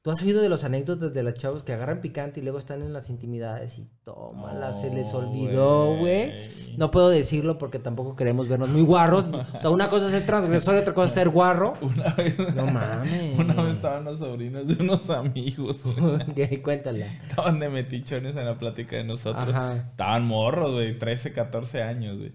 ¿Tú 0.07 0.11
has 0.11 0.23
oído 0.23 0.41
de 0.41 0.47
los 0.47 0.63
anécdotas 0.63 1.13
de 1.13 1.21
los 1.21 1.33
chavos 1.33 1.63
que 1.63 1.73
agarran 1.73 1.99
picante 1.99 2.39
y 2.39 2.43
luego 2.43 2.59
están 2.59 2.81
en 2.81 2.93
las 2.93 3.09
intimidades 3.09 3.77
y 3.77 3.89
tómala, 4.05 4.71
se 4.79 4.89
les 4.89 5.13
olvidó, 5.13 5.97
güey? 5.97 6.31
No 6.77 6.91
puedo 6.91 7.09
decirlo 7.09 7.57
porque 7.57 7.77
tampoco 7.77 8.15
queremos 8.15 8.47
vernos 8.47 8.69
muy 8.69 8.83
guarros. 8.83 9.25
O 9.57 9.59
sea, 9.59 9.69
una 9.69 9.89
cosa 9.89 10.05
es 10.05 10.13
ser 10.13 10.25
transgresor 10.25 10.75
y 10.75 10.77
otra 10.77 10.93
cosa 10.93 11.07
es 11.09 11.13
ser 11.13 11.27
guarro. 11.27 11.73
Una 11.81 12.13
vez, 12.13 12.39
No 12.55 12.65
mames. 12.71 13.37
una 13.37 13.53
vez 13.55 13.75
estaban 13.75 14.05
los 14.05 14.19
sobrinos 14.19 14.65
de 14.65 14.81
unos 14.81 15.09
amigos, 15.09 15.83
güey. 15.83 16.15
Ok, 16.15 16.61
Cuéntala. 16.63 17.05
Estaban 17.27 17.59
de 17.59 17.67
metichones 17.67 18.37
en 18.37 18.45
la 18.45 18.57
plática 18.57 18.95
de 18.95 19.03
nosotros. 19.03 19.53
Ajá. 19.53 19.75
Estaban 19.75 20.25
morros, 20.25 20.71
güey, 20.71 20.97
13, 20.97 21.33
14 21.33 21.83
años, 21.83 22.17
güey. 22.17 22.31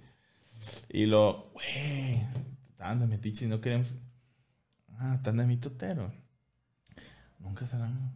Y 0.91 1.07
lo, 1.07 1.51
güey, 1.55 2.23
estaban 2.69 3.01
de 3.01 3.07
metiche 3.07 3.47
y 3.47 3.49
no 3.49 3.63
queremos. 3.63 3.95
Ah, 4.99 5.15
están 5.17 5.39
de 5.39 5.47
mitotero. 5.47 6.13
Nunca 7.43 7.67
se 7.67 7.77
han 7.77 8.13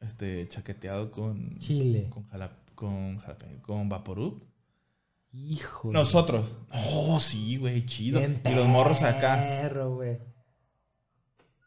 este, 0.00 0.48
chaqueteado 0.48 1.10
con. 1.10 1.58
Chile. 1.58 2.08
Con, 2.10 2.24
jala, 2.28 2.50
con, 2.74 3.18
jalapeño, 3.18 3.60
con 3.62 3.88
Vaporub. 3.88 4.42
Hijo. 5.32 5.92
Nosotros. 5.92 6.56
Oh, 6.72 7.20
sí, 7.20 7.56
güey, 7.56 7.86
chido. 7.86 8.18
Bien 8.18 8.40
y 8.44 8.54
los 8.54 8.66
morros 8.66 9.02
acá. 9.02 9.36
perro, 9.36 9.94
güey. 9.94 10.18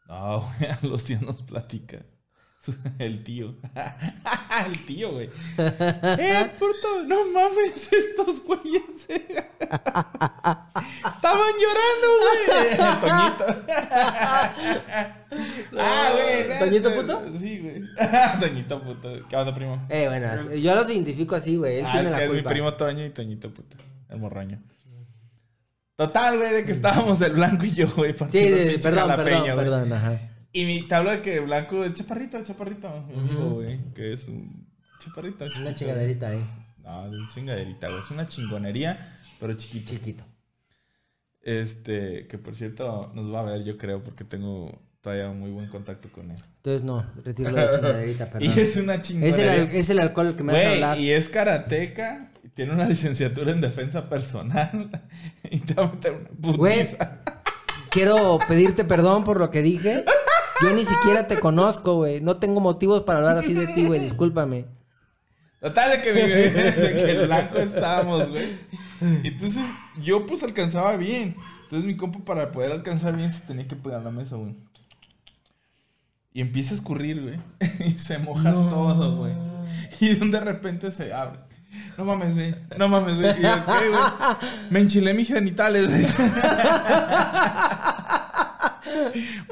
No, 0.08 0.40
güey, 0.58 0.70
a 0.70 0.78
los 0.82 1.04
tíos 1.04 1.22
nos 1.22 1.42
platica. 1.42 2.04
El 2.98 3.22
tío. 3.24 3.54
El 4.66 4.84
tío, 4.86 5.12
güey. 5.12 5.28
¡Eh, 5.58 6.50
puto! 6.58 7.02
¡No 7.06 7.26
mames, 7.32 7.92
estos 7.92 8.42
güeyes! 8.44 8.82
¡Estaban 9.08 9.44
llorando, 11.60 12.08
güey! 12.20 12.76
Toñito. 13.00 13.46
ah, 15.78 16.08
güey. 16.12 16.58
¿Toñito 16.58 16.90
neta, 16.90 17.02
puto? 17.02 17.14
Sí, 17.38 17.58
güey. 17.60 17.82
Toñito 18.40 18.82
puto. 18.82 19.08
¿Qué 19.28 19.36
onda, 19.36 19.54
primo? 19.54 19.86
Eh, 19.88 20.08
bueno, 20.08 20.26
yo 20.54 20.74
los 20.74 20.90
identifico 20.90 21.36
así, 21.36 21.56
güey. 21.56 21.78
Él 21.80 21.86
Ah, 21.86 21.92
tiene 21.92 22.06
es 22.06 22.10
la 22.12 22.18
que 22.18 22.24
es 22.24 22.30
mi 22.32 22.42
primo 22.42 22.74
Toño 22.74 23.04
y 23.04 23.10
Toñito 23.10 23.52
puto. 23.52 23.76
El 24.08 24.18
morroño. 24.18 24.60
Total, 25.96 26.36
güey, 26.38 26.52
de 26.52 26.64
que 26.64 26.72
estábamos 26.72 27.20
el 27.20 27.34
blanco 27.34 27.64
y 27.64 27.72
yo, 27.74 27.86
güey. 27.94 28.12
Sí, 28.12 28.18
sí, 28.30 28.38
pinche 28.40 28.78
perdón, 28.82 29.08
jalapeño, 29.10 29.54
perdón, 29.54 29.88
perdón, 29.88 29.92
ajá. 29.92 30.18
Y 30.54 30.64
mi 30.64 30.86
tabla 30.88 31.16
de 31.16 31.20
que 31.22 31.40
blanco 31.40 31.84
es 31.84 31.92
chaparrito, 31.94 32.42
chaparrito. 32.42 32.88
Mi 33.08 33.18
amigo, 33.18 33.44
Ujú. 33.46 33.54
güey. 33.56 33.78
Que 33.94 34.12
es 34.14 34.26
un 34.28 34.66
Chaparrito, 35.00 35.44
Una 35.60 35.74
chingaderita 35.74 36.28
ahí. 36.28 36.42
No, 36.82 37.06
es 37.06 37.12
una 37.12 37.28
chingaderita, 37.28 37.88
güey. 37.88 38.00
Es 38.00 38.10
una 38.10 38.26
chingonería, 38.28 39.18
pero 39.40 39.52
chiquito. 39.54 39.90
Chiquito. 39.90 40.24
Este, 41.42 42.26
que 42.26 42.38
por 42.38 42.54
cierto 42.54 43.10
nos 43.14 43.32
va 43.34 43.40
a 43.40 43.42
ver, 43.44 43.64
yo 43.64 43.76
creo, 43.76 44.02
porque 44.02 44.24
tengo 44.24 44.80
todavía 45.02 45.28
muy 45.30 45.50
buen 45.50 45.68
contacto 45.68 46.08
con 46.10 46.30
él. 46.30 46.36
Entonces 46.56 46.82
no, 46.84 47.04
retiro 47.22 47.50
la 47.50 47.70
chingaderita, 47.74 48.30
perdón. 48.30 48.52
Y 48.56 48.60
es 48.60 48.76
una 48.76 48.94
Es 48.94 48.98
el, 49.00 49.02
chingonería. 49.02 49.62
es 49.74 49.90
el 49.90 49.98
alcohol 49.98 50.26
el 50.28 50.36
que 50.36 50.42
me 50.44 50.52
hace 50.52 50.62
Güey, 50.62 50.74
hablar. 50.74 50.98
y 51.00 51.10
es 51.10 51.28
karateca, 51.28 52.30
tiene 52.54 52.72
una 52.72 52.88
licenciatura 52.88 53.50
en 53.52 53.60
defensa 53.60 54.08
personal, 54.08 54.88
y 55.50 55.58
te 55.60 55.74
va 55.74 55.84
a 55.86 55.92
meter 55.92 56.12
una 56.12 56.28
Güey, 56.56 56.76
putiza. 56.78 57.18
quiero 57.90 58.38
pedirte 58.48 58.84
perdón 58.84 59.24
por 59.24 59.38
lo 59.38 59.50
que 59.50 59.60
dije. 59.62 60.04
Yo 60.62 60.72
ni 60.72 60.84
siquiera 60.84 61.26
te 61.26 61.40
conozco, 61.40 61.96
güey. 61.96 62.20
No 62.20 62.36
tengo 62.36 62.60
motivos 62.60 63.02
para 63.02 63.18
hablar 63.20 63.38
así 63.38 63.54
de 63.54 63.66
ti, 63.68 63.86
güey. 63.86 64.00
Discúlpame. 64.04 64.66
Total 65.60 65.90
de 65.92 66.02
que, 66.02 66.12
de 66.12 66.92
que 66.92 67.10
el 67.10 67.26
blanco 67.26 67.58
estábamos, 67.58 68.28
güey. 68.28 68.58
Entonces, 69.00 69.64
yo 70.02 70.26
pues 70.26 70.42
alcanzaba 70.42 70.96
bien. 70.96 71.36
Entonces 71.62 71.86
mi 71.86 71.96
compa 71.96 72.20
para 72.20 72.52
poder 72.52 72.72
alcanzar 72.72 73.16
bien 73.16 73.32
se 73.32 73.40
tenía 73.40 73.66
que 73.66 73.74
pegar 73.76 74.02
la 74.02 74.10
mesa, 74.10 74.36
güey. 74.36 74.54
Y 76.32 76.40
empieza 76.40 76.74
a 76.74 76.76
escurrir, 76.76 77.22
güey. 77.22 77.38
Y 77.86 77.98
se 77.98 78.18
moja 78.18 78.50
todo, 78.52 79.16
güey. 79.16 79.32
Y 80.00 80.14
de 80.14 80.40
repente 80.40 80.90
se 80.90 81.12
abre. 81.12 81.38
No 81.96 82.04
mames, 82.04 82.34
güey. 82.34 82.54
No 82.76 82.88
mames, 82.88 83.16
güey. 83.16 83.38
Y 83.38 83.42
yo, 83.42 83.66
¿qué, 83.66 83.88
güey? 83.88 84.02
Me 84.70 84.80
enchilé 84.80 85.14
mis 85.14 85.28
genitales, 85.28 85.88
güey. 85.88 86.04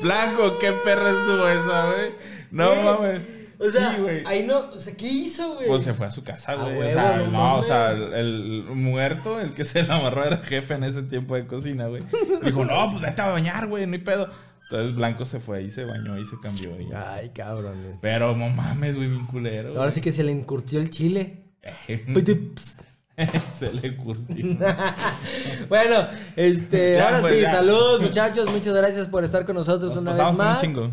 Blanco, 0.00 0.58
qué 0.58 0.72
perra 0.84 1.10
estuvo 1.10 1.48
esa, 1.48 1.86
güey. 1.92 2.10
No 2.50 2.68
Güey, 2.68 2.84
mames. 2.84 3.20
O 3.58 3.68
sea, 3.70 3.94
sí, 3.94 4.00
güey. 4.02 4.22
ahí 4.26 4.44
no, 4.44 4.58
o 4.72 4.80
sea, 4.80 4.94
¿qué 4.96 5.06
hizo, 5.06 5.54
güey? 5.54 5.68
Pues 5.68 5.84
se 5.84 5.94
fue 5.94 6.06
a 6.06 6.10
su 6.10 6.24
casa, 6.24 6.52
A 6.52 6.56
güey. 6.56 6.90
o 6.90 6.92
sea, 6.92 7.16
no 7.18 7.26
no, 7.30 7.54
o 7.56 7.62
sea, 7.62 7.92
el, 7.92 8.12
el 8.14 8.64
muerto, 8.74 9.38
el 9.40 9.50
que 9.50 9.64
se 9.64 9.84
la 9.84 9.96
amarró 9.96 10.24
era 10.24 10.38
jefe 10.38 10.74
en 10.74 10.82
ese 10.84 11.02
tiempo 11.04 11.36
de 11.36 11.46
cocina, 11.46 11.86
güey. 11.86 12.02
Dijo, 12.44 12.64
no, 12.64 12.90
pues 12.90 13.02
vete 13.02 13.22
a 13.22 13.28
bañar, 13.28 13.68
güey, 13.68 13.86
no 13.86 13.92
hay 13.92 14.00
pedo. 14.00 14.28
Entonces 14.64 14.96
Blanco 14.96 15.24
se 15.26 15.38
fue 15.38 15.62
y 15.62 15.70
se 15.70 15.84
bañó 15.84 16.18
y 16.18 16.24
se 16.24 16.36
cambió. 16.42 16.80
Y. 16.80 16.88
Ay, 16.92 17.28
cabrón. 17.30 17.80
güey. 17.84 17.94
Pero 18.00 18.34
no 18.34 18.48
mames, 18.48 18.96
güey, 18.96 19.08
bien 19.08 19.26
culero. 19.26 19.68
Ahora 19.70 19.82
güey. 19.82 19.92
sí 19.94 20.00
que 20.00 20.12
se 20.12 20.24
le 20.24 20.32
encurtió 20.32 20.80
el 20.80 20.90
chile. 20.90 21.44
se 23.58 23.72
le 23.72 23.96
curtió. 23.96 24.56
bueno, 25.68 26.08
este, 26.36 26.94
Ya, 26.96 27.04
ahora 27.06 27.20
pues, 27.20 27.34
sí, 27.34 27.40
ya. 27.42 27.50
salud, 27.50 28.00
muchachos. 28.00 28.50
Muchas 28.50 28.74
gracias 28.74 29.08
por 29.08 29.24
estar 29.24 29.44
con 29.44 29.56
nosotros 29.56 29.90
Nos 29.90 29.98
una 29.98 30.12
vez 30.12 30.22
con 30.22 30.30
un 30.30 30.36
más. 30.36 30.60
chingo. 30.60 30.90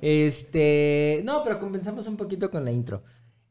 Este, 0.00 1.22
no, 1.24 1.42
pero 1.44 1.58
compensamos 1.58 2.06
un 2.06 2.16
poquito 2.16 2.50
con 2.50 2.64
la 2.64 2.70
intro. 2.70 3.02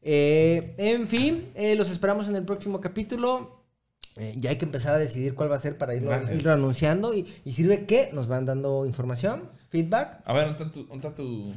Eh, 0.02 0.74
en 0.78 1.08
fin, 1.08 1.48
eh, 1.54 1.74
los 1.74 1.90
esperamos 1.90 2.28
en 2.28 2.36
el 2.36 2.44
próximo 2.44 2.80
capítulo. 2.80 3.64
Eh, 4.16 4.34
ya 4.38 4.50
hay 4.50 4.56
que 4.58 4.64
empezar 4.64 4.94
a 4.94 4.98
decidir 4.98 5.34
cuál 5.34 5.50
va 5.50 5.56
a 5.56 5.60
ser 5.60 5.76
para 5.76 5.94
irlo, 5.94 6.12
irlo 6.32 6.52
anunciando. 6.52 7.12
Y, 7.14 7.26
y 7.44 7.52
sirve 7.52 7.86
que 7.86 8.10
nos 8.12 8.28
van 8.28 8.46
dando 8.46 8.86
información, 8.86 9.50
feedback. 9.70 10.20
A 10.24 10.32
ver, 10.32 10.44
¿dónde 10.46 10.62
está 10.62 10.72
tu...? 10.72 10.84
dónde 10.84 11.08
está 11.08 11.16
tu... 11.16 11.54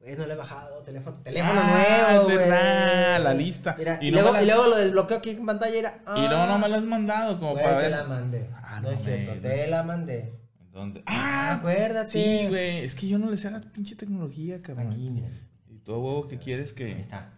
Eh, 0.00 0.14
no 0.16 0.26
le 0.26 0.32
he 0.32 0.36
bajado, 0.36 0.78
teléfono, 0.84 1.18
teléfono 1.22 1.60
Ah, 1.62 2.10
nuevo, 2.12 2.24
güey. 2.24 2.48
la 2.48 3.34
lista. 3.34 3.74
Mira, 3.76 3.98
y, 4.00 4.10
luego, 4.10 4.40
y 4.40 4.46
luego 4.46 4.66
lo 4.68 4.76
desbloqueo 4.76 5.18
aquí 5.18 5.30
en 5.30 5.44
pantalla 5.44 5.74
y 5.74 5.78
era. 5.78 5.98
Y 6.16 6.20
luego 6.28 6.46
no 6.46 6.58
me 6.58 6.66
ah, 6.66 6.68
la 6.68 6.76
has 6.78 6.84
mandado 6.84 7.38
como 7.38 7.52
güey, 7.52 7.64
para 7.64 7.76
te 7.78 7.82
ver. 7.88 7.90
la 7.98 8.04
mandé. 8.04 8.50
Ah, 8.62 8.80
no, 8.80 8.88
no 8.88 8.90
es 8.94 9.02
cierto, 9.02 9.32
te 9.40 9.66
la 9.68 9.82
mandé. 9.82 10.32
¿Dónde? 10.72 11.02
Ah, 11.06 11.48
Ah, 11.50 11.54
acuérdate. 11.54 12.10
Sí, 12.10 12.46
güey. 12.48 12.78
Es 12.84 12.94
que 12.94 13.08
yo 13.08 13.18
no 13.18 13.28
le 13.30 13.36
sé 13.36 13.48
a 13.48 13.50
la 13.50 13.60
pinche 13.60 13.96
tecnología, 13.96 14.62
cabrón. 14.62 14.92
Aquí, 14.92 15.10
mira. 15.10 15.28
Y 15.68 15.78
todo 15.78 15.98
huevo 16.00 16.28
que 16.28 16.38
quieres 16.38 16.72
que... 16.72 16.84
Ahí 16.94 17.00
está. 17.00 17.30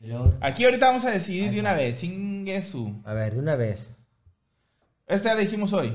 Luego- 0.00 0.32
Aquí 0.40 0.64
ahorita 0.64 0.86
vamos 0.88 1.04
a 1.04 1.10
decidir 1.10 1.44
Ahí 1.50 1.54
de 1.54 1.60
una 1.60 1.74
vez. 1.74 1.94
Chingue 1.96 2.62
su. 2.62 3.00
A 3.04 3.12
ver, 3.14 3.34
de 3.34 3.38
una 3.38 3.54
vez. 3.54 3.88
Esta 5.06 5.34
la 5.34 5.40
dijimos 5.40 5.72
hoy. 5.72 5.92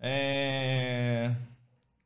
Eh, 0.00 1.34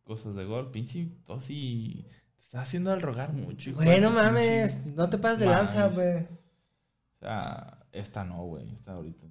cosas 0.05 0.35
de 0.35 0.45
gol, 0.45 0.71
pinche 0.71 1.09
tos 1.27 1.51
y... 1.51 2.07
Te 2.53 2.59
está 2.59 2.63
haciendo 2.69 2.93
al 2.93 3.01
rogar 3.01 3.33
mucho. 3.33 3.71
hijo 3.71 3.81
Bueno, 3.83 4.09
tu 4.11 4.15
mames, 4.15 4.75
pinche- 4.75 4.95
no 4.95 5.09
te 5.09 5.17
pases 5.17 5.39
de 5.39 5.47
Mames. 5.47 5.63
lanza, 5.75 5.87
güey. 5.89 6.19
O 6.19 7.19
sea, 7.19 7.79
esta 7.93 8.25
no, 8.25 8.45
güey. 8.45 8.71
Esta 8.75 8.93
ahorita. 8.93 9.27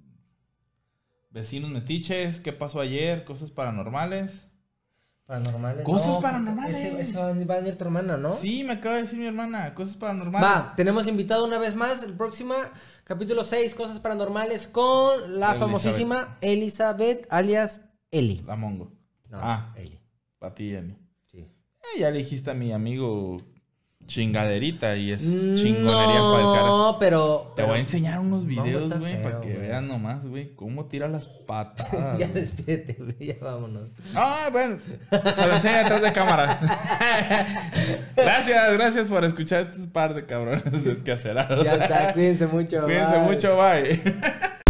Vecinos 1.30 1.70
metiches, 1.70 2.40
¿qué 2.40 2.52
pasó 2.52 2.80
ayer? 2.80 3.24
Cosas 3.24 3.52
paranormales. 3.52 4.48
Paranormales. 5.24 5.84
Cosas 5.84 6.08
no, 6.08 6.20
paranormales. 6.20 6.76
Ese, 6.76 7.00
ese 7.00 7.16
va, 7.16 7.26
a 7.28 7.32
venir- 7.32 7.48
va 7.48 7.54
a 7.54 7.58
venir 7.58 7.78
tu 7.78 7.84
hermana, 7.84 8.16
¿no? 8.16 8.34
Sí, 8.34 8.64
me 8.64 8.72
acaba 8.72 8.96
de 8.96 9.02
decir 9.02 9.20
mi 9.20 9.26
hermana. 9.26 9.72
Cosas 9.76 9.96
paranormales. 9.96 10.48
Va, 10.48 10.74
tenemos 10.74 11.06
invitado 11.06 11.44
una 11.44 11.58
vez 11.58 11.76
más, 11.76 12.02
el 12.02 12.14
próximo 12.14 12.54
capítulo 13.04 13.44
6, 13.44 13.76
Cosas 13.76 14.00
Paranormales, 14.00 14.66
con 14.66 15.38
la 15.38 15.50
Elizabeth. 15.52 15.58
famosísima 15.60 16.38
Elizabeth, 16.40 17.26
alias 17.30 17.82
Eli. 18.10 18.42
La 18.44 18.56
mongo. 18.56 18.92
No, 19.30 19.38
Ah. 19.40 19.72
Eli. 19.76 20.00
Para 20.40 20.54
ti, 20.56 20.70
Jenny. 20.70 20.96
Eh, 21.82 22.00
ya 22.00 22.10
le 22.10 22.18
dijiste 22.18 22.50
a 22.50 22.54
mi 22.54 22.72
amigo 22.72 23.42
chingaderita 24.06 24.96
y 24.96 25.12
es 25.12 25.22
chingonería 25.22 26.20
para 26.20 26.38
el 26.38 26.54
cara. 26.54 26.66
No, 26.66 26.96
pero... 26.98 27.52
Te 27.56 27.62
voy 27.62 27.76
a 27.76 27.80
enseñar 27.80 28.18
unos 28.20 28.46
videos, 28.46 28.84
está 28.84 28.96
güey, 28.96 29.22
para 29.22 29.40
que 29.40 29.54
vean 29.54 29.88
nomás, 29.88 30.26
güey, 30.26 30.54
cómo 30.54 30.86
tira 30.86 31.08
las 31.08 31.26
patadas. 31.26 32.18
Ya 32.18 32.28
despídete, 32.28 32.94
güey, 32.94 33.16
ya 33.18 33.36
vámonos. 33.40 33.88
Ah, 34.14 34.48
bueno, 34.52 34.78
se 35.10 35.46
lo 35.46 35.54
enseña 35.54 35.78
detrás 35.78 36.02
de 36.02 36.12
cámara. 36.12 36.60
gracias, 38.16 38.72
gracias 38.74 39.08
por 39.08 39.24
escuchar 39.24 39.70
este 39.72 39.88
par 39.88 40.14
de 40.14 40.26
cabrones 40.26 40.84
descacerados. 40.84 41.64
Ya 41.64 41.74
está, 41.74 42.12
cuídense 42.12 42.46
mucho. 42.46 42.82
Cuídense 42.84 43.18
bye. 43.18 43.26
mucho, 43.26 43.56
bye. 43.56 44.61